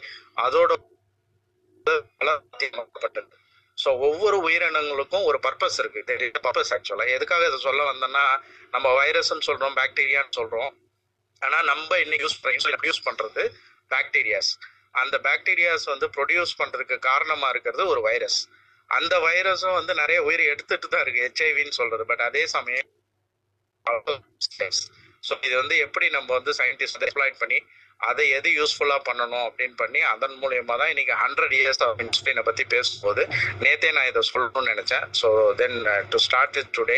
அதோட 0.45 0.71
வளர்த்தியமாக்கப்பட்டது 2.19 3.33
ஸோ 3.85 3.91
ஒவ்வொரு 4.07 4.37
உயிரினங்களுக்கும் 4.47 5.25
ஒரு 5.29 5.37
பர்பஸ் 5.45 5.77
இருக்கு. 5.81 6.01
பர்பஸ் 6.47 6.71
ஆக்சுவலாக 6.75 7.15
எதுக்காக 7.17 7.47
இதை 7.49 7.59
சொல்ல 7.67 7.81
வந்தோம்னா 7.91 8.25
நம்ம 8.75 8.87
வைரஸ்ன்னு 8.99 9.47
சொல்றோம் 9.49 9.75
பாக்டீரியான்னு 9.81 10.35
சொல்றோம். 10.39 10.71
ஆனால் 11.41 11.65
நம்ம 11.71 11.99
இன்னைக்கு 12.05 12.25
யூஸ் 12.27 12.39
யூஸ் 12.89 13.05
பண்றது? 13.07 13.43
பாக்டீரியாஸ் 13.91 14.51
அந்த 15.01 15.15
பாக்டீரியாஸ் 15.27 15.85
வந்து 15.93 16.07
ப்ரொடியூஸ் 16.17 16.53
பண்றதுக்கு 16.61 16.97
காரணமா 17.09 17.47
இருக்கிறது 17.53 17.83
ஒரு 17.93 18.01
வைரஸ் 18.09 18.39
அந்த 18.89 19.13
வைரஸும் 19.25 19.77
வந்து 19.79 19.93
நிறைய 20.01 20.19
உயிர் 20.27 20.43
எடுத்துட்டு 20.53 20.87
தான் 20.87 21.03
இருக்கு. 21.03 21.23
ஹெச்ஐவின்னு 21.27 21.77
சொல்றது. 21.79 22.03
பட் 22.11 22.23
அதே 22.29 22.43
சமயம் 22.55 22.89
ஸோ 25.27 25.33
இது 25.47 25.55
வந்து 25.61 25.75
எப்படி 25.85 26.07
நம்ம 26.15 26.29
வந்து 26.37 26.51
சயின்டிஸ்ட் 26.59 27.03
எக்ஸ்ப்ளாய்ட் 27.05 27.41
பண்ணி 27.43 27.57
அதை 28.01 28.23
எது 28.37 28.49
யூஸ்ஃபுல்லா 28.51 28.97
பண்ணணும் 29.05 29.45
அப்படின்னு 29.45 29.77
பண்ணி 29.77 29.99
அதன் 30.09 30.35
மூலியமா 30.41 30.75
தான் 30.77 30.89
இன்னைக்கு 30.89 31.13
ஹண்ட்ரட் 31.21 31.53
இயர்ஸ் 31.57 31.81
ஆஃப் 31.85 32.01
இன்சுலினை 32.03 32.43
பத்தி 32.43 32.63
பேசும்போது 32.73 33.21
நேத்தே 33.61 33.91
நான் 33.91 34.09
இதை 34.09 34.21
சொல்லணும்னு 34.29 34.71
நினைச்சேன். 34.73 35.05
So 35.19 35.29
then 35.61 35.77
to 36.09 36.19
start 36.25 36.57
with 36.57 36.73
today 36.77 36.97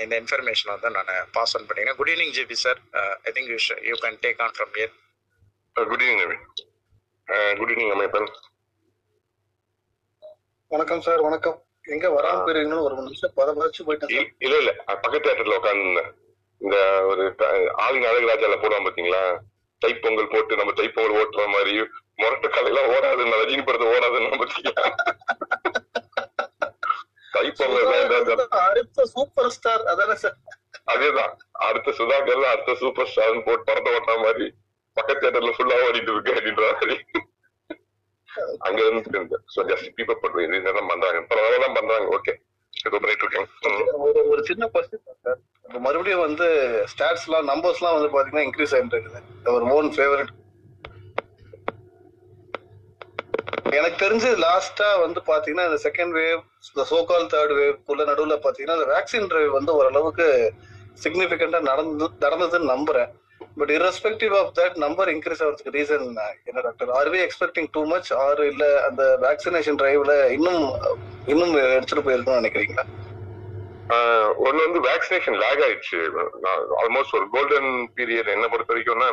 இந்த 0.00 0.14
இன்ஃபர்மேஷன் 0.22 0.72
வந்து 0.74 0.90
நான் 0.96 1.08
பாஸ் 1.32 1.54
ஆன் 1.56 1.66
பண்ணிக்கிறேன். 1.66 1.98
Good 2.00 2.12
evening 2.12 2.34
GB 2.38 2.58
sir 2.62 2.80
I 3.24 3.32
think 3.32 3.50
you 3.52 3.58
you 3.88 3.96
can 4.04 4.18
take 4.24 4.42
on 4.42 4.54
from 4.56 4.74
here 4.76 4.92
good 5.76 6.04
evening 6.04 6.22
good 7.58 7.72
evening 7.72 7.92
அமைப்பன் 7.92 8.28
வணக்கம் 10.70 11.02
சார் 11.02 11.22
வணக்கம். 11.22 11.58
எங்க 11.86 12.06
வராம 12.10 12.36
போயிருக்கீங்கன்னு 12.44 12.84
ஒரு 12.84 12.94
நிமிஷம் 13.00 13.34
பத 13.36 13.48
பதச்சு 13.56 13.82
போயிட்டேன் 13.86 14.12
இல்ல 14.40 14.54
இல்ல. 14.62 14.70
பக்கத்து 14.96 15.26
தேட்டர்ல 15.26 15.58
உட்காந்து 15.58 16.04
இந்த 16.60 16.76
ஒரு 17.10 17.24
த- 17.34 17.50
ஆவின் 17.82 18.06
அழகுராஜால 18.10 18.56
போடுவான் 18.56 18.86
பாத்தீங்களா? 18.86 19.22
தைப்பொங்கல் 19.84 20.32
போட்டு 20.32 20.56
நம்ம 20.56 20.72
தைப்பொங்கல் 20.72 21.18
ஓட்டுற 21.20 21.44
மாதிரி 21.48 21.74
முரட்டு 22.18 22.48
கலையெல்லாம் 22.48 22.90
ஓடாது 22.90 23.22
ரஜினி 23.36 23.64
படத்தை 23.64 23.88
ஓடாதுன்னு 23.92 24.40
பாத்தீங்களா 24.42 24.84
தைப்பொங்கல் 27.32 27.88
அடுத்த 28.64 29.06
சூப்பர் 29.14 29.50
ஸ்டார் 29.50 29.84
அதானே 29.84 30.16
சார்? 30.16 30.36
அதேதான். 30.92 31.32
அடுத்த 31.66 31.94
சுதாகர் 31.98 32.44
அடுத்த 32.50 32.74
சூப்பர் 32.74 33.10
ஸ்டார் 33.10 33.44
போட்டு 33.46 33.64
படத்தை 33.64 33.92
ஓட்டுற 33.94 34.16
மாதிரி 34.22 34.46
பக்கத்து 34.96 35.22
தேட்டர்ல 35.24 35.52
ஃபுல்லா 35.54 35.76
ஓடிட்டு 35.86 36.12
இருக்கு 36.12 36.34
அப்படின்ற 36.34 36.64
மாதிரி. 36.72 36.96
அங்க 38.60 38.78
இருந்து 38.82 39.38
சோ 39.54 39.62
ஜஸ்ட் 39.70 39.94
பீப்பர் 39.96 40.20
போட்டு 40.20 40.58
இதெல்லாம் 40.60 40.90
பண்றாங்க. 40.92 41.20
பரவாயில்லாம் 41.30 41.76
பண்றாங்க. 41.76 42.06
ஓகே 42.16 42.34
இது 42.72 42.96
பண்ணிட்டு 42.96 43.24
இருக்கேன். 43.24 43.48
ம். 43.66 44.00
ஒரு 44.06 44.20
ஒரு 44.28 44.40
சின்ன 44.44 44.68
கொஸ்டின் 44.74 45.04
சார். 45.24 45.40
மறுபடியும் 45.80 46.24
வந்து 46.26 46.46
ஸ்டாட்ஸ்லாம் 46.92 47.50
நம்பர்ஸ்லாம் 47.50 47.96
வந்து 47.96 48.10
பாத்தீங்கன்னா 48.14 48.46
இன்க்ரீஸ் 48.46 48.74
ஆயிட்டு 48.76 48.96
இருக்குது. 48.96 49.20
ஒரு 49.56 49.64
ஓன் 49.76 49.90
ஃபேவரட் 49.96 50.32
எனக்கு 53.78 53.98
தெரிஞ்சு 54.04 54.30
லாஸ்டா 54.44 54.88
வந்து 55.00 55.20
பாத்தீங்கன்னா 55.26 55.66
இந்த 55.68 55.78
செகண்ட் 55.86 56.12
வேவ் 56.18 56.40
இந்த 56.68 56.82
சோகால் 56.90 57.26
தேர்ட் 57.34 57.54
வேவ் 57.60 57.76
குள்ள 57.86 58.04
நடுவில் 58.04 58.42
பாத்தீங்கன்னா 58.44 58.76
இந்த 58.78 58.88
வேக்சின் 58.94 59.26
டிரைவ் 59.26 59.50
வந்து 59.52 59.74
ஓரளவுக்கு 59.74 60.52
சிக்னிபிகண்டா 61.04 61.60
நடந்து 61.60 62.08
நடந்ததுன்னு 62.20 62.72
நம்புறேன். 62.74 63.10
But 63.58 63.70
irrespective 63.70 64.34
of 64.38 64.52
that 64.58 64.76
number 64.84 65.08
increase 65.08 65.42
ஆகிறதுக்கு 65.44 65.74
ரீசன் 65.78 66.06
என்ன 66.44 66.60
doctor 66.60 66.90
are 66.90 67.10
we 67.14 67.20
expecting 67.26 67.68
too 67.72 67.84
much 67.84 68.12
or 68.12 68.44
இல்ல 68.44 68.64
அந்த 68.88 69.02
வேக்சினேஷன் 69.22 69.80
டிரைவ்ல 69.82 70.30
இன்னும் 70.30 70.64
இன்னும் 71.26 71.54
எடுத்துட்டு 71.54 72.06
போயிருக்கணும்னு 72.06 72.40
நினைக்கிறீங்களா? 72.42 72.84
ஒன்னு 74.46 74.64
வந்து 74.66 74.80
வேக்சினேஷன் 74.88 75.38
லேக் 75.42 75.62
ஆயிடுச்சு. 75.66 75.98
ஆல்மோஸ்ட் 76.82 77.16
ஒரு 77.18 77.26
கோல்டன் 77.34 77.70
பீரியட் 77.96 78.34
என்ன 78.36 78.46
பொறுத்த 78.52 78.72
வரைக்கும்னா 78.74 79.10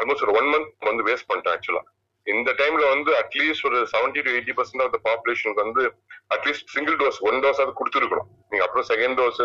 ஆல்மோஸ்ட் 0.00 0.24
ஒரு 0.26 0.34
ஒன் 0.40 0.48
மந்த் 0.52 0.88
வந்து 0.90 1.06
வேஸ்ட் 1.08 1.28
பண்ணிட்டேன் 1.30 1.54
ஆக்சுவலா 1.56 1.82
இந்த 2.26 2.50
டைம்ல 2.58 2.84
வந்து 2.94 3.10
அட்லீஸ்ட் 3.20 3.64
ஒரு 3.68 3.78
seventy 3.92 4.20
to 4.24 4.32
eighty 4.34 4.52
percent 4.58 4.82
of 4.84 4.92
the 4.96 4.98
பாப்புலேஷனுக்கு 5.06 5.62
வந்து 5.64 5.84
at least 6.34 6.68
single 6.74 6.96
dose 7.00 7.18
one 7.28 7.40
dose 7.44 7.62
அது 7.62 7.72
கொடுத்துருக்கணும். 7.80 8.28
நீங்க 8.50 8.64
அப்புறம் 8.66 8.86
செகண்ட் 8.90 9.16
டோஸ் 9.20 9.40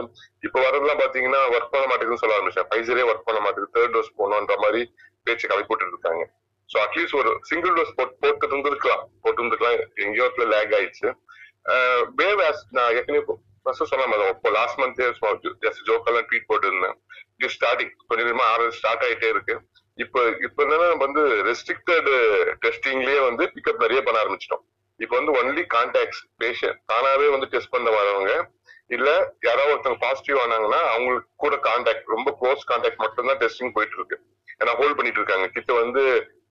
இப்ப 0.48 0.58
வரதெல்லாம் 0.66 1.02
பாத்தீங்கன்னா 1.04 1.42
ஒர்க் 1.56 1.72
பண்ண 1.74 1.86
மாட்டேங்குதுன்னு 1.92 2.24
சொல்ல 2.24 2.38
ஆரம்பிச்சேன் 2.38 2.70
பைசரே 2.74 3.08
ஒர்க் 3.12 3.28
பண்ண 3.30 3.40
மாட்டேங்குது. 3.46 3.74
தேர்ட் 3.78 3.96
டோஸ் 3.96 4.12
போகணுன்ற 4.20 4.58
மாதிரி 4.66 4.84
பேச்சு 5.28 5.50
கலை 5.52 5.64
போட்டு 5.72 5.92
இருக்காங்க 5.94 6.24
ஸோ 6.70 6.78
அட்லீஸ்ட் 6.86 7.18
ஒரு 7.22 7.32
சிங்கிள் 7.50 7.76
டோஸ் 7.80 7.96
போட்டு 7.98 8.46
இருந்திருக்கலாம். 8.50 9.04
போட்டு 9.24 9.40
இருந்திருக்கலாம் 9.42 9.78
எங்கேயோ 10.06 10.26
இடத்துல 10.28 10.48
லேக் 10.56 10.76
ஆயிடுச்சு. 10.80 11.10
வேவ் 12.22 12.42
நான் 12.78 12.94
ஏற்கனவே 12.98 13.24
ஃபர்ஸ்ட் 13.68 13.92
சொன்ன 13.92 14.30
இப்போ 14.34 14.50
லாஸ்ட் 14.58 14.80
மந்த் 14.82 15.02
ஜஸ்ட் 15.66 15.82
ஜோக்கெல்லாம் 15.90 16.28
ட்வீட் 16.30 16.50
போட்டுருந்தேன். 16.52 16.96
இது 17.40 17.50
ஸ்டார்டிங் 17.56 17.92
கொஞ்சம் 18.10 18.26
கொஞ்சமா 18.28 18.46
ஆறு 18.54 18.66
ஸ்டார்ட் 18.78 19.04
ஆயிட்டே 19.08 19.30
இருக்கு. 19.34 19.56
இப்போ 20.04 20.20
இப்போ 20.46 20.60
என்னன்னா 20.66 20.88
நம்ம 20.92 21.04
வந்து 21.08 21.24
ரெஸ்ட்ரிக்டட் 21.50 22.10
டெஸ்டிங்லயே 22.64 23.20
வந்து 23.30 23.44
பிக்கப் 23.56 23.84
நிறைய 23.86 24.00
பண்ண 24.06 24.18
ஆரம்பிச்சிட்டோம். 24.24 24.64
இப்போ 25.00 25.16
வந்து 25.20 25.34
ஒன்லி 25.40 25.64
கான்டாக்ட்ஸ் 25.76 26.22
பேஷண்ட் 26.42 26.80
தானாவே 26.92 27.28
வந்து 27.36 27.50
டெஸ்ட் 27.54 27.74
பண்ண 27.76 27.90
வரவங்க 27.98 28.32
இல்ல 28.96 29.10
யாராவது 29.48 29.72
ஒருத்தவங்க 29.74 30.02
பாசிட்டிவ் 30.06 30.40
ஆனாங்கன்னா 30.44 30.82
அவங்களுக்கு 30.94 31.30
கூட 31.44 31.56
கான்டாக்ட் 31.70 32.12
ரொம்ப 32.16 32.30
க்ளோஸ் 32.42 32.68
கான்டாக்ட் 32.72 33.04
மட்டும்தான் 33.06 33.40
டெஸ்டிங் 33.44 33.74
போயிட்டு 33.78 33.98
இருக்கு 34.00 34.18
ஏன்னா 34.62 34.74
ஹோல்ட் 34.80 34.98
பண்ணிட்டு 35.00 35.20
இருக்காங்க. 35.22 35.48
கிட்ட 35.56 35.72
வந்து 35.84 36.04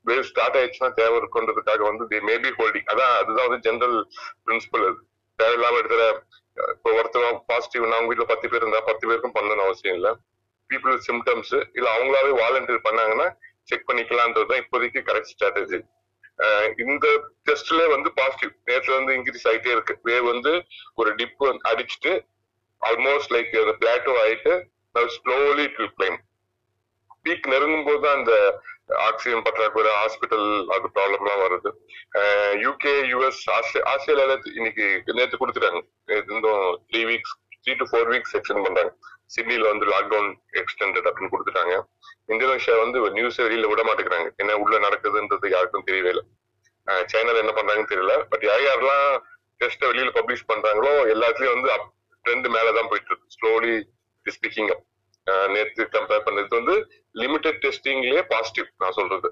வேவ் 0.08 0.26
ஸ்டார்ட் 0.30 0.56
ஆயிடுச்சுன்னா 0.58 0.90
தேவை 0.98 1.14
இருக்குன்றதுக்காக 1.20 1.82
வந்து 1.90 2.04
தி 2.10 2.18
மேபி 2.30 2.50
ஹோல்டிங் 2.58 2.90
அதான் 2.92 3.14
அதுதான் 3.20 3.48
வந்து 3.48 3.64
ஜென்ரல் 3.68 3.96
பிரின்சிபல் 4.46 4.84
அது 4.88 5.00
தேவையில்லாம 5.38 5.80
இடத்துல 5.82 6.04
இப்போ 6.74 6.90
ஒருத்தவங்க 6.98 7.42
பாசிட்டிவ்னா 7.50 7.96
அவங்க 7.96 8.10
வீட்டில் 8.10 8.30
பத்து 8.32 8.46
பேர் 8.50 8.62
இருந்தா 8.62 8.80
பத்து 8.88 9.04
பேருக்கும் 9.08 9.36
பண்ணணும்னு 9.36 9.66
அவசியம் 9.66 9.96
இல்ல. 9.98 10.10
பீப்புள் 10.70 10.94
சிம்டம்ஸ் 11.08 11.56
இல்ல 11.78 11.86
அவங்களாவே 11.96 12.30
வாலண்டியர் 12.42 12.86
பண்ணாங்கன்னா 12.86 13.26
செக் 13.70 13.88
பண்ணிக்கலான்றது 13.88 14.48
தான் 14.52 14.62
இப்போதைக்கு 14.62 15.00
கரெக்ட் 15.08 15.32
ஸ்ட்ராட்டஜி 15.34 15.78
இந்த 16.84 17.06
டெஸ்ட்ல 17.48 17.82
வந்து 17.94 18.08
பாசிட்டிவ் 18.18 18.52
நேற்றுல 18.70 18.96
வந்து 18.98 19.12
இன்க்ரீஸ் 19.18 19.46
ஆயிட்டே 19.50 19.70
இருக்கு. 19.74 19.94
வேவ் 20.08 20.26
வந்து 20.32 20.52
ஒரு 20.94 21.10
டிப் 21.20 21.44
அடிச்சுட்டு 21.70 22.12
ஆல்மோஸ்ட் 22.82 23.32
லைக் 23.34 23.52
பிளாட்டோ 23.82 24.14
ஆயிட்டு 24.24 24.54
slowly 25.16 25.62
it 25.68 25.78
will 25.80 25.94
climb 25.98 26.18
peak 27.24 27.48
நெருங்கும் 27.52 27.86
போது 27.88 28.00
தான் 28.04 28.18
அந்த 28.18 28.34
ஆக்சிஜன் 29.06 29.44
பற்றாக்குறை 29.46 29.92
ஹாஸ்பிட்டல் 30.00 30.48
அது 30.74 30.86
ப்ராப்ளம்லாம் 30.96 31.42
வருது. 31.44 31.70
யூகே 32.64 32.94
யூஎஸ் 33.12 33.42
ஆஸ்திரேலியால 33.92 34.36
இன்னைக்கு 34.58 34.84
நேற்று 35.18 35.40
கொடுத்துட்டாங்க. 35.40 35.80
நேத்து 36.10 36.32
இருந்தும் 36.32 36.64
three 36.90 37.02
weeks 37.10 37.34
three 37.62 37.74
to 37.80 37.86
four 37.90 38.10
weeks 38.12 38.34
extend 38.38 38.66
பண்றாங்க. 38.66 38.92
சிட்னில 39.34 39.68
வந்து 39.72 39.86
லாக்டவுன் 39.92 40.30
எக்ஸ்டெண்டட் 40.62 41.08
அப்படின்னு 41.08 41.32
கொடுத்துட்டாங்க. 41.34 41.76
இந்தோனேஷியா 42.32 42.76
வந்து 42.84 42.98
நியூஸ் 43.18 43.40
வெளியில 43.46 43.68
விட 43.72 43.82
மாட்டேங்கிறாங்க. 43.88 44.28
என்ன 44.42 44.56
உள்ள 44.64 44.76
நடக்குதுன்றது 44.86 45.46
யாருக்கும் 45.54 45.86
தெரியவே 45.88 46.10
இல்லை. 46.14 46.24
சைனால 47.12 47.42
என்ன 47.44 47.52
பண்றாங்கன்னு 47.56 47.92
தெரியல. 47.92 48.14
பட் 48.32 48.44
யார் 48.50 48.64
யாரெல்லாம் 48.68 49.08
டெஸ்ட் 49.62 49.84
வெளியில 49.90 50.10
பப்ளிஷ் 50.18 50.50
பண்றாங்களோ 50.52 50.92
எல்லாத்துலயும் 51.14 51.54
வந்து 51.56 51.70
ட்ரெண்ட் 52.24 52.48
மேலதான் 52.56 52.90
போயிட்டு 52.90 53.10
இருக்கு. 53.12 53.32
ஸ்லோலி 53.36 53.74
ஸ்பீக்கிங் 54.26 54.70
அப் 54.74 54.84
நேற்று 55.54 55.84
கம்பேர் 55.94 56.24
பண்ணது 56.26 56.52
வந்து 56.58 56.74
லிமிடெட் 57.22 57.60
டெஸ்டிங்லயே 57.64 58.22
பாசிட்டிவ் 58.32 58.68
நான் 58.82 58.96
சொல்றது. 59.00 59.28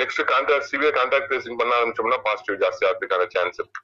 Next 0.00 0.22
contact 0.32 0.68
severe 0.70 0.96
contact 0.98 1.30
testing 1.32 1.58
பண்ண 1.60 1.72
ஆரம்பிச்சோம்னா 1.80 2.20
பாசிட்டிவ் 2.28 2.62
ஜாஸ்தி 2.64 2.84
ஆகிறதுக்கான 2.88 3.26
சான்ஸ் 3.34 3.60
இருக்கு. 3.62 3.82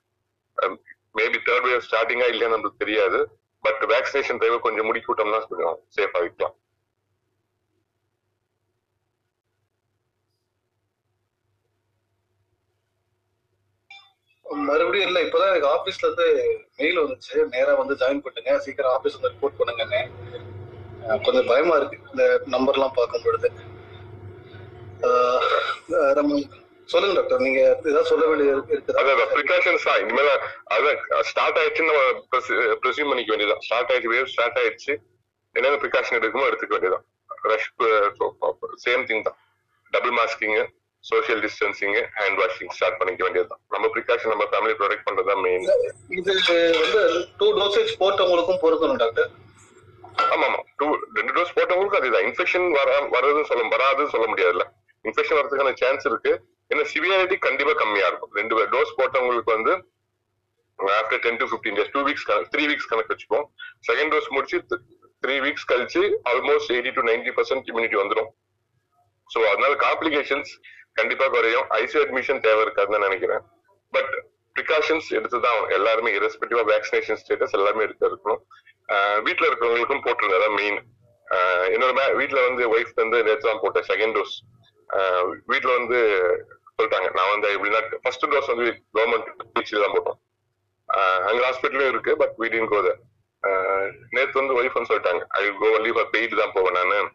மேபி 1.19 1.39
தேர்ட் 1.49 1.69
வேவ் 1.71 1.87
ஸ்டார்டிங்கா 1.89 2.29
இல்லையா 2.33 2.51
நமக்கு 2.55 2.83
தெரியாது. 2.85 3.21
பட் 3.65 3.83
வேக்சினேஷன் 3.95 4.41
டிரைவ் 4.41 4.65
கொஞ்சம் 4.67 4.89
முடிக்கி 4.91 5.11
விட்டோம்னா 5.13 5.41
கொஞ்சம் 5.53 5.79
சேஃப் 5.97 6.17
ஆகிக்கலாம் 6.21 6.57
மறுபடியும் 14.69 15.09
இல்ல 15.09 15.19
இப்பதான் 15.25 15.51
எனக்கு 15.51 15.69
ஆபீஸ்ல 15.75 16.07
இருந்து 16.07 16.27
மெயில் 16.79 17.01
வந்துச்சு. 17.03 17.35
நேரா 17.53 17.73
வந்து 17.81 17.95
ஜாயின் 18.01 18.23
பண்ணுங்க 18.25 18.57
சீக்கிரம் 18.65 18.95
ஆபீஸ் 18.97 19.17
வந்து 19.19 19.33
ரிப்போர்ட் 19.35 19.59
பண்ணுங்கன்னு. 19.61 20.01
கொஞ்சம் 21.23 21.47
பயமா 21.47 21.77
இருக்கு. 21.77 21.99
இந்த 22.11 22.41
நம்பர் 22.47 22.75
எல்லாம் 22.75 22.93
பார்க்கும் 22.95 23.23
பொழுது. 23.25 23.49
சொல்லுங்க 26.87 27.21
டாக்டர் 27.21 27.41
நீங்க 27.41 27.61
ஏதாவது 27.61 28.05
சொல்ல 28.05 28.27
வேண்டியது 28.27 28.57
இருக்கு- 28.57 28.73
இருக்குதா? 28.73 29.27
ப்ரிகாஷன்ஸ் 29.35 29.83
தான் 29.83 30.01
இனிமேல 30.01 30.31
அதான் 30.75 30.99
ஸ்டார்ட் 31.21 31.59
ஆயிடுச்சுன்னு 31.59 31.93
நம்ம 31.93 32.03
ப்ரெசியூம் 32.83 33.09
பண்ணிக்க 33.09 33.37
வேண்டியதான் 33.37 33.59
ஸ்டார்ட் 33.59 33.93
ஆயிடுச்சு 33.93 34.13
வேவ் 34.13 34.25
ஸ்டார்ட் 34.25 34.59
ஆயிடுச்சு. 34.59 34.93
என்னென்ன 35.57 35.79
ப்ரிகாஷன் 35.83 36.19
எடுக்குமோ 36.19 36.49
எடுத்துக்க 36.51 36.69
வேண்டியதான் 36.69 37.05
ரஷ் 37.43 37.71
சேம் 38.85 39.05
திங் 39.07 39.23
தான். 39.23 39.39
Double 39.93 40.11
masking 40.11 40.67
social 41.05 41.41
distancing 41.41 41.97
hand 42.19 42.41
washing 42.41 42.71
start 42.71 42.99
பண்ணிக்க 42.99 43.25
வேண்டியதுதான். 43.25 43.61
நம்ம 43.69 43.87
ப்ரிகாஷன் 43.95 44.29
நம்ம 44.29 44.45
ஃபேமிலி 44.45 44.75
ப்ரொடெக்ட் 44.81 45.07
பண்றதுதான் 45.11 45.41
மெயின் 45.41 45.67
இது 46.09 46.33
வந்து 46.35 47.27
டூ 47.37 47.47
டோசேஜ் 47.53 47.93
போட்டவங்களுக்கும் 48.01 48.63
பொருத்தணும் 48.63 48.97
டாக்டர் 48.97 49.31
ஆமா 50.35 50.45
ஆமா 50.49 50.61
டூ 50.81 50.87
ரெண்டு 51.19 51.33
டோஸ் 51.37 51.55
போட்டவங்களுக்கு 51.57 51.99
அதுதான் 52.01 52.25
இன்ஃபெக்ஷன் 52.29 52.67
வர 52.79 52.91
வரதுன்னு 53.15 53.49
சொல்ல 53.51 53.65
வராதுன்னு 53.75 54.13
சொல்ல 54.15 54.27
முடியாதுல்ல. 54.33 54.65
இன்ஃபெக்ஷன் 55.05 55.39
வரதுக்கான 55.41 55.73
சான்ஸ் 55.83 56.07
இருக்கு. 56.11 56.33
ஏன்னா 56.73 56.85
சிவியாரிட்டி 56.93 57.37
கண்டிப்பா 57.47 57.73
கம்மியா 57.83 58.07
இருக்கும். 58.11 58.33
ரெண்டு 58.41 58.67
டோஸ் 58.75 58.97
போட்டவங்களுக்கு 58.99 59.53
வந்து 59.57 59.73
after 60.99 61.23
ten 61.25 61.41
to 61.41 61.47
fifteen 61.53 61.77
days 61.79 61.93
two 61.95 62.03
weeks 62.09 62.27
three 62.53 62.63
weeks 62.71 62.91
கணக்கு 62.91 63.13
வச்சுப்போம். 63.15 63.47
செகண்ட் 63.89 64.13
டோஸ் 64.15 64.29
முடிச்சு 64.37 64.59
த்ரீ 65.25 65.35
வீக்ஸ் 65.45 65.67
கழிச்சு 65.71 66.03
almost 66.33 66.71
eighty 66.75 66.93
to 66.99 67.03
ninety 67.11 67.33
percent 67.39 67.67
immunity 67.71 67.99
வந்துடும் 68.03 68.31
ஸோ 69.31 69.41
அதனால 69.51 69.73
காம்ப்ளிகேஷன்ஸ் 69.87 70.53
கண்டிப்பா 70.99 71.27
குறையும். 71.35 71.67
ஐசியூ 71.83 72.01
அட்மிஷன் 72.05 72.41
தேவை 72.47 72.63
இருக்காதுன்னு 72.67 73.07
நினைக்கிறேன். 73.07 73.43
பட் 73.93 74.15
ப்ரிகாஷன்ஸ் 74.57 75.09
எடுத்துதான் 75.19 75.59
தான் 75.59 75.75
எல்லாருமே 75.77 76.11
இரஸ்பெக்டிவா 76.19 76.63
வேக்சினேஷன் 76.71 77.21
ஸ்டேட்டஸ் 77.21 77.55
எல்லாமே 77.59 77.85
எடுத்து 77.87 78.09
இருக்கணும். 78.11 78.41
ஆஹ் 78.91 79.23
வீட்ல 79.23 79.47
இருக்கிறவங்களுக்கும் 79.47 80.05
போட்டுருங்க 80.07 80.39
அதான் 80.39 80.55
மெயின் 80.55 80.79
என்னோட 81.69 81.93
மே- 81.93 82.15
வந்து 82.43 82.79
ஒய்ஃப் 82.79 82.95
வந்து 82.95 83.25
நேற்று 83.25 83.51
தான் 83.51 83.61
போட்டேன் 83.61 83.89
செகண்ட் 83.89 84.17
டோஸ் 84.17 84.35
வீட்ல 85.47 85.77
வந்து 85.77 85.99
சொல்லிட்டாங்க 86.75 87.15
நான் 87.15 87.31
வந்து 87.31 87.59
எப்படின்னா 87.59 87.99
ஃபர்ஸ்ட் 88.03 88.27
டோஸ் 88.27 88.47
வந்து 88.47 88.67
கவர்மெண்ட் 88.95 89.29
பீச்சில் 89.55 89.85
தான் 89.85 89.95
போட்டோம். 89.97 90.19
ஆஹ் 90.89 91.23
அங்க 91.23 91.43
ஹாஸ்பிட்டலும் 91.43 91.89
இருக்கு 91.89 92.17
பட் 92.17 92.35
வீடியும் 92.37 92.69
கோத 92.69 92.89
நேற்று 94.11 94.41
வந்து 94.41 94.63
ஒய்ஃப் 94.63 94.73
வந்து 94.73 94.95
சொல்லிட்டாங்க 94.95 95.23
I 95.29 95.57
go 95.57 95.79
only 95.79 95.93
for 95.93 96.11
paid 96.13 96.37
தான் 96.37 96.53
போவேன் 96.53 96.89
நான். 96.89 97.11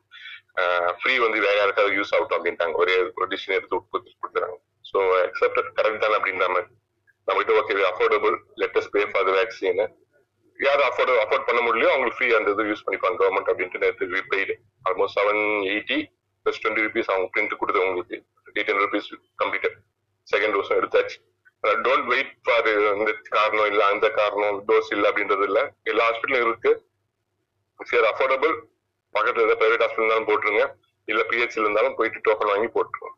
ஃப்ரீ 0.99 1.17
வந்து 1.17 1.39
வேற 1.39 1.57
யாருக்காவது 1.57 1.95
யூஸ் 1.95 2.15
ஆகட்டும் 2.15 2.37
அப்படின்ட்டாங்க 2.37 2.73
ஒரே 2.73 2.99
ஒரு 3.15 3.27
டிசிஷன் 3.27 3.53
எடுத்து 3.53 3.75
கொடுத்து- 3.83 4.15
கொடுத்துறாங்க 4.19 4.57
ஸோ 4.93 4.97
அக்செப்டட் 5.25 5.69
கரெக்ட் 5.75 5.97
தானே 5.97 6.15
அப்படின்ற 6.15 6.47
மாதிரி. 6.49 6.67
நம்மகிட்ட 7.27 7.59
okay 7.59 7.91
affordable 7.91 8.35
latest 8.57 8.91
pay 8.91 9.05
for 9.05 9.25
the 9.25 9.31
vaccine 9.31 9.83
யார் 10.59 10.81
அஃபோர்ட் 10.89 11.11
அஃபோர்ட் 11.23 11.47
பண்ண 11.47 11.59
முடியலையோ 11.65 11.91
அவங்களுக்கு 11.93 12.17
ஃப்ரீ 12.17 12.27
அந்த 12.37 12.51
இது 12.55 12.63
யூஸ் 12.71 12.83
பண்ணிப்பாங்க 12.85 13.17
கவர்மெண்ட் 13.21 13.49
அப்படின்ட்டு. 13.51 13.81
நேற்று 13.83 14.21
paid 14.33 14.53
almost 14.89 15.17
seven 15.19 15.41
eighty 15.73 15.97
plus 16.45 16.59
twenty 16.63 16.85
rupees 16.87 17.09
அவங்க 17.13 17.27
பிரிண்ட் 17.35 17.55
கொடுத்து 17.61 17.85
உங்களுக்கு. 17.87 18.17
Eight 18.57 18.69
hundred 18.71 18.87
rupees 18.87 19.09
completed 19.41 19.75
second 20.27 20.55
டோஸும் 20.57 20.77
எடுத்தாச்சு. 20.81 21.17
டோன்ட் 21.85 22.07
வெயிட் 22.13 22.31
ஃபார் 22.45 22.67
இந்த 22.97 23.11
காரணம் 23.37 23.69
இல்ல 23.71 23.81
அந்த 23.93 24.07
காரணம் 24.19 24.57
டோஸ் 24.69 24.91
இல்ல 24.95 25.05
அப்படின்றது 25.11 25.45
இல்ல. 25.49 25.59
எல்லா 25.91 26.05
ஹாஸ்பிட்டலும் 26.09 26.45
இருக்கு. 26.47 26.71
சரி 27.79 28.07
அஃபோர்டபுள் 28.13 28.55
பக்கத்தில் 29.15 29.45
ஏதாவது 29.45 29.59
பிரைவேட் 29.61 29.83
ஹாஸ்பிட்டல் 29.85 30.05
இருந்தாலும் 30.05 30.29
போட்டுருங்க. 30.31 30.65
இல்ல 31.11 31.21
பிஹெச்ல 31.31 31.63
இருந்தாலும் 31.65 31.95
போயிட்டு 31.97 32.25
டோக்கன் 32.27 32.51
வாங்கி 32.53 32.69
போட்டுருவோம் 32.75 33.15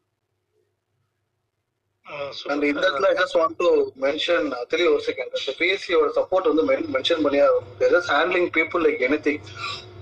அண்ட் 2.51 2.63
இந்த 2.69 2.83
இடத்துல 2.83 3.09
I 3.13 3.15
just 3.21 3.37
want 3.39 3.57
to 3.61 3.69
mention 4.05 4.47
தெரிய 4.73 4.87
ஒரு 4.93 5.03
செகண்ட் 5.07 5.33
இந்த 5.39 5.53
பிஎஸ்சியோட 5.59 6.09
சப்போர்ட் 6.19 6.49
வந்து 6.51 6.63
மென்ஷன் 6.95 7.23
பண்ணியா 7.25 7.47
just 7.95 8.11
handling 8.15 8.49
people 8.57 8.83
like 8.87 9.03
anything 9.27 9.41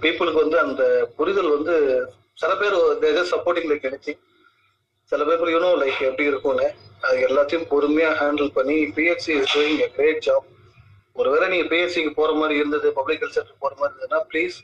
பீப்புளுக்கு 0.03 0.43
வந்து 0.43 0.59
அந்த 0.65 0.83
புரிதல் 1.19 1.51
வந்து 1.57 1.75
சில 2.41 2.51
பேர் 2.61 2.75
just 3.19 3.33
supporting 3.35 3.69
like 3.71 3.87
any 3.91 3.99
thing 4.07 4.21
சில 5.11 5.23
பேர் 5.29 5.53
யூனோ 5.55 5.71
லைக் 5.83 5.99
எப்படி 6.09 6.29
இருக்கும்னு 6.31 6.67
அது 7.07 7.17
எல்லாத்தையும் 7.27 7.67
பொறுமையா 7.73 8.11
ஹேண்டில் 8.21 8.51
பண்ணி 8.57 8.77
PSC 8.97 9.33
is 9.39 9.51
doing 9.55 9.81
a 9.87 9.89
great 9.97 10.23
job 10.27 10.45
ஒருவேளை 11.15 11.45
நீங்க 11.51 11.65
பிஎஸ்சிக்கு 11.73 12.11
போற 12.19 12.31
மாதிரி 12.39 12.55
இருந்தது 12.61 12.87
பப்ளிக் 12.97 13.21
ஹெல்த் 13.23 13.37
சென்டர் 13.37 13.61
போற 13.63 13.73
மாதிரி 13.81 13.93
இருந்ததுன்னா 13.93 14.21
ப்ளீஸ் 14.31 14.55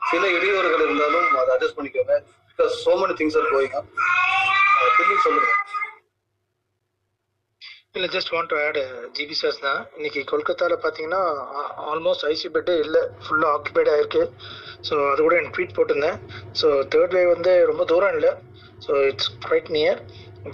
சில 0.00 0.22
இடையூறுகள் 0.36 0.84
இருந்தாலும் 0.86 1.28
அதை 1.40 1.50
அட்ஜஸ்ட் 1.54 1.76
பண்ணிக்கோங்க. 1.78 2.16
Because 2.50 2.74
so 2.84 2.94
many 3.02 3.14
things 3.20 3.38
are 3.40 3.48
going 3.54 3.76
திரும்பி 4.96 5.16
சொல்லுங்க. 5.26 5.50
இல்லை 7.98 8.08
just 8.14 8.32
want 8.34 8.50
to 8.52 8.56
add 8.62 8.78
GP 9.16 9.36
sir's 9.40 9.60
தான். 9.66 9.80
இன்னைக்கு 9.98 10.20
கொல்கத்தாவில் 10.30 10.80
பார்த்தீங்கன்னா 10.84 11.20
ஆல்மோஸ்ட் 11.90 12.24
ஐசி 12.30 12.48
பெட்டே 12.54 12.74
இல்லை 12.84 13.02
ஃபுல்லாக 13.24 13.54
ஆக்குபைட் 13.56 13.90
ஆயிருக்கு. 13.92 14.22
ஸோ 14.88 14.94
அது 15.10 15.20
கூட 15.26 15.34
எனக்கு 15.40 15.54
ட்வீட் 15.56 15.76
போட்டிருந்தேன். 15.76 16.18
ஸோ 16.60 16.68
தேர்ட் 16.94 17.14
வேவ் 17.16 17.30
வந்து 17.34 17.52
ரொம்ப 17.70 17.84
தூரம் 17.92 18.16
இல்லை. 18.18 18.32
So 18.86 18.92
it's 19.10 19.30
quite 19.46 19.70
near 19.76 20.00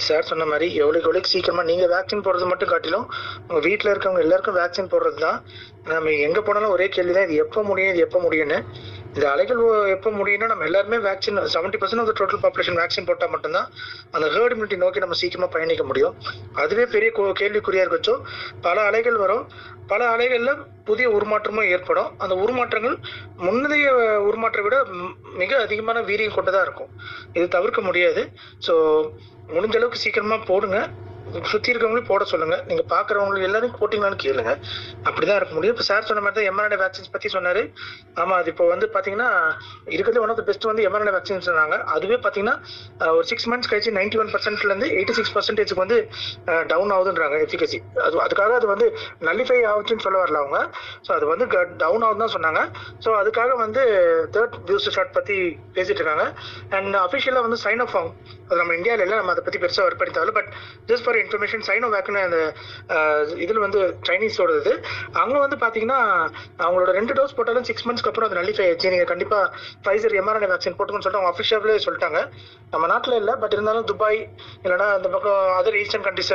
sir 0.08 0.28
சொன்ன 0.30 0.44
மாதிரி 0.50 0.66
எவ்வளோக்கு 0.82 1.06
எவ்வளோக்கு 1.08 1.32
சீக்கிரமாக 1.34 1.68
நீங்கள் 1.70 1.90
வேக்சின் 1.94 2.24
போடுறது 2.26 2.50
மட்டும் 2.50 2.70
காட்டிலும் 2.72 3.06
உங்கள் 3.46 3.64
வீட்டில் 3.68 3.92
இருக்கவங்க 3.92 4.24
எல்லாருக்கும் 4.26 4.58
வேக்சின் 4.60 4.92
போடுறது 4.92 5.18
தான் 5.26 5.38
நம்ம 5.92 6.12
எங்கே 6.26 6.42
போனாலும் 6.48 6.74
ஒரே 6.76 6.86
கேள்வி 6.96 7.14
தான் 7.16 7.26
இது 7.28 7.42
எப்போ 7.44 7.62
முடியும் 7.70 7.92
இது 7.92 8.04
எப்போ 8.06 8.20
முடியும்னு. 8.26 8.58
இந்த 9.14 9.30
அலைகள் 9.30 9.86
எப்போ 9.86 10.10
முடியும்னா 10.10 10.46
நம்ம 10.46 10.64
எல்லாருமே 10.64 10.96
vaccine 10.96 11.48
seventy 11.54 11.76
percent 11.80 12.00
of 12.00 12.20
total 12.20 12.44
population 12.44 12.76
vaccine 12.76 13.06
போட்டால் 13.06 13.30
மட்டும்தான் 13.30 13.70
அந்த 14.10 14.26
ஹேர்ட் 14.26 14.52
இம்யூனிட்டி 14.52 14.76
நோக்கி 14.76 14.98
நம்ம 14.98 15.14
சீக்கிரமாக 15.14 15.52
பயணிக்க 15.52 15.84
முடியும். 15.84 16.14
அதுவே 16.52 16.86
பெரிய 16.86 17.12
கோ- 17.14 17.42
கேள்விக்குறியா 17.42 17.84
இருக்கச்சோ 17.84 18.20
பல 18.60 18.80
அலைகள் 18.80 19.16
வரும். 19.16 19.48
பல 19.86 20.08
அலைகளில் 20.08 20.56
புதிய 20.84 21.10
உருமாற்றமும் 21.10 21.68
ஏற்படும். 21.68 22.18
அந்த 22.18 22.34
உருமாற்றங்கள் 22.34 22.96
முன்னதைய 23.36 23.92
உருமாற்றை 24.22 24.62
விட 24.62 24.84
மிக 25.34 25.60
அதிகமான 25.60 26.00
வீரியம் 26.00 26.34
கொண்டதாக 26.34 26.64
இருக்கும். 26.64 26.88
இது 27.32 27.48
தவிர்க்க 27.48 27.80
முடியாது. 27.80 28.28
ஸோ 28.66 28.70
முடிஞ்ச 29.48 29.74
அளவுக்கு 29.74 29.98
சீக்கிரமாக 29.98 30.44
போடுங்க. 30.44 30.88
சுத்தி 31.50 31.68
இருக்கவங்களையும் 31.72 32.10
போட 32.10 32.22
சொல்லுங்க. 32.30 32.56
நீங்க 32.68 32.82
பாக்குறவங்களுக்கு 32.92 33.48
எல்லாரும் 33.48 33.74
போட்டீங்களான்னு 33.80 34.18
கேளுங்க. 34.24 34.52
அப்படிதான் 35.08 35.38
இருக்க 35.40 35.52
முடியும். 35.56 35.74
இப்ப 35.74 35.84
சார் 35.88 36.06
சொன்ன 36.08 36.22
மாதிரி 36.24 36.36
தான் 36.38 36.48
எம்ஆர்என்ஏ 36.52 36.78
வேக்சின்ஸ் 36.82 37.12
பத்தி 37.14 37.28
சொன்னாரு. 37.34 37.62
ஆமா 38.22 38.34
அது 38.40 38.48
இப்போ 38.52 38.64
வந்து 38.72 38.86
பாத்தீங்கன்னா 38.94 39.28
இருக்கிறது 39.94 40.22
ஒன் 40.24 40.32
ஆஃப் 40.32 40.40
த 40.40 40.44
பெஸ்ட் 40.48 40.66
வந்து 40.70 40.84
எம்ஆர்என்ஏ 40.88 41.14
வேக்சின் 41.16 41.46
சொன்னாங்க. 41.48 41.76
அதுவே 41.94 42.18
பாத்தீங்கன்னா 42.26 42.56
ஒரு 43.18 43.26
சிக்ஸ் 43.30 43.48
மந்த்ஸ் 43.52 43.70
கழிச்சு 43.72 43.92
நைன்டி 43.98 44.20
ஒன் 44.22 44.32
பர்சன்ட்ல 44.34 44.70
இருந்து 44.70 44.88
எயிட்டி 44.98 45.16
சிக்ஸ் 45.18 45.34
பர்சன்டேஜ்க்கு 45.36 45.82
வந்து 45.84 45.98
டவுன் 46.72 46.94
ஆகுதுன்றாங்க 46.96 47.38
எஃபிகசி 47.46 47.80
அது 48.06 48.22
அதுக்காக 48.26 48.56
அது 48.60 48.68
வந்து 48.74 48.88
நல்லிஃபை 49.28 49.58
ஆகுச்சுன்னு 49.72 50.06
சொல்ல 50.06 50.18
வரல 50.24 50.40
அவங்க. 50.42 50.60
ஸோ 51.06 51.12
அது 51.18 51.26
வந்து 51.32 51.46
டவுன் 51.84 52.04
ஆகுதுன்னு 52.08 52.26
தான் 52.26 52.34
சொன்னாங்க. 52.36 52.62
ஸோ 53.06 53.12
அதுக்காக 53.20 53.54
வந்து 53.64 53.84
தேர்ட் 54.36 54.58
பூஸ்டர் 54.68 54.96
ஷாட் 54.98 55.16
பத்தி 55.20 55.38
பேசிட்டு 55.78 56.00
இருக்காங்க. 56.02 56.26
அண்ட் 56.78 56.98
அஃபிஷியலா 57.06 57.44
வந்து 57.48 57.60
சைன் 57.66 57.84
ஆஃப் 57.86 57.96
ஆகும் 58.00 58.14
அது 58.48 58.60
நம்ம 58.62 58.74
இந்தியாவில 58.80 59.04
இல்லை 59.06 59.16
நம்ம 59.20 59.32
அதை 59.34 59.42
பத்தி 59.46 59.58
பெருசாக 59.62 59.86
ஒர்க் 59.88 60.00
பண்ணி 60.00 60.14
தேவையில்ல 60.14 60.36
பட் 60.38 60.50
ஜஸ்ட் 60.90 61.06
ஃபார் 61.10 61.20
இன்ஃபர்மேஷன் 61.24 61.62
சைனோ 61.68 61.88
வேக்னு 61.94 62.20
அந்த 62.26 62.38
இதில் 63.44 63.62
வந்து 63.64 63.78
சைனீஸோட 64.08 64.50
இது 64.60 64.72
அங்கே 65.22 65.38
வந்து 65.44 65.56
பார்த்தீங்கன்னா 65.62 66.00
அவங்களோட 66.64 66.90
ரெண்டு 66.98 67.12
டோஸ் 67.18 67.34
போட்டாலும் 67.38 67.66
சிக்ஸ் 67.68 67.86
மந்த்ஸ்க்கு 67.86 68.10
அப்புறம் 68.10 68.28
அது 68.28 68.38
நல்லிஃபை 68.40 68.64
ஆயிடுச்சு. 68.66 68.92
நீங்கள் 68.94 69.10
கண்டிப்பாக 69.12 69.44
ஃபைசர் 69.84 70.14
எம்ஆர்என்ஏ 70.20 70.48
வேக்சின் 70.52 70.76
போட்டுக்கணும்னு 70.78 71.06
சொல்லிட்டு 71.06 71.22
அவங்க 71.22 71.32
அஃபிஷியலே 71.34 71.78
சொல்லிட்டாங்க. 71.86 72.20
நம்ம 72.74 72.84
நாட்டில் 72.92 73.16
இல்லை 73.20 73.34
பட் 73.42 73.56
இருந்தாலும் 73.56 73.88
துபாய் 73.90 74.20
இல்லைனா 74.64 74.86
அந்த 74.98 75.08
பக்கம் 75.14 75.40
அதர் 75.58 75.78
ஈஸ்டர்ன் 75.82 76.06
கண்ட்ரிஸ் 76.06 76.32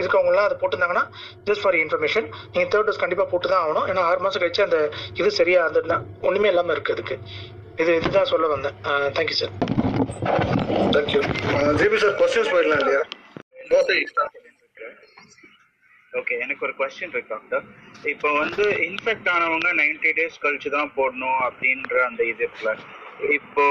இருக்கவங்களாம் 0.00 0.46
அதை 0.48 0.56
போட்டிருந்தாங்கன்னா 0.62 1.04
ஜஸ்ட் 1.50 1.64
ஃபார் 1.66 1.78
இன்ஃபர்மேஷன் 1.82 2.28
நீங்கள் 2.54 2.70
தேர்ட் 2.74 2.88
டோஸ் 2.90 3.02
கண்டிப்பாக 3.04 3.28
போட்டு 3.32 3.50
தான் 3.52 3.62
ஆகணும். 3.64 3.86
ஏன்னா 3.92 4.04
ஆறு 4.12 4.22
மாதம் 4.26 4.42
கழிச்சு 4.44 4.64
அந்த 4.68 4.80
இது 5.20 5.30
சரியா 5.40 5.60
அந்த 5.68 6.00
ஒண்ணுமே 6.30 6.50
இல்லாமல் 6.54 6.76
இருக்கு 6.76 6.96
அதுக்கு. 6.96 7.18
இது 7.82 7.90
இதுதான் 8.00 8.30
சொல்ல 8.32 8.48
வந்தேன். 8.54 8.78
Thank you 9.18 9.38
sir 9.42 9.54
thank you 10.96 11.20
GP 11.82 11.98
sir 12.04 12.16
questions 12.22 12.52
போயிடலாம் 12.54 12.82
இல்லையா? 12.82 13.04
ஓகே 16.18 16.34
எனக்கு 16.44 16.64
ஒரு 16.66 16.74
கொஸ்டின் 16.78 17.12
இருக்கு 17.14 17.32
டாக்டர் 17.34 17.64
இப்போ 18.12 18.28
வந்து 18.42 18.64
இன்ஃபெக்ட் 18.88 19.28
ஆனவங்க 19.34 19.68
90 19.80 20.12
டேஸ் 20.18 20.42
கழிச்சு 20.44 20.68
தான் 20.76 20.92
போடணும் 20.96 21.40
அப்படின்ற 21.46 21.96
அந்த 22.08 22.22
இது 22.32 22.42
இருக்குல்ல. 22.44 22.72
இப்போ 23.38 23.64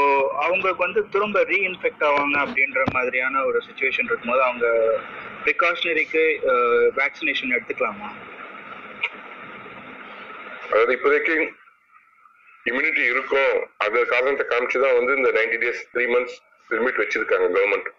அவங்களுக்கு 0.45 0.81
வந்து 0.85 1.01
திரும்ப 1.13 1.41
ரீஇன்ஃபெக்ட் 1.51 2.05
ஆவாங்க 2.09 2.37
அப்படின்ற 2.45 2.81
மாதிரியான 2.95 3.43
ஒரு 3.49 3.59
சுச்சுவேஷன் 3.67 4.09
இருக்கும்போது 4.09 4.43
அவங்க 4.47 4.67
ப்ரிகாஷனரிக்கு 5.43 6.23
வேக்சினேஷன் 6.99 7.55
எடுத்துக்கலாமா? 7.57 8.09
அதாவது 10.69 10.93
இப்போதைக்கு 10.97 11.35
இம்யூனிட்டி 12.65 13.03
இருக்கும் 13.13 13.53
அந்த 13.85 13.99
காரணத்தை 14.13 14.45
காமிச்சு 14.53 14.85
தான் 14.85 14.97
வந்து 14.99 15.13
இந்த 15.19 15.31
ninety 15.39 15.59
days 15.65 15.83
three 15.93 16.05
months 16.15 16.37
limit 16.69 17.01
வச்சிருக்காங்க 17.03 17.47
கவர்மெண்ட் 17.57 17.89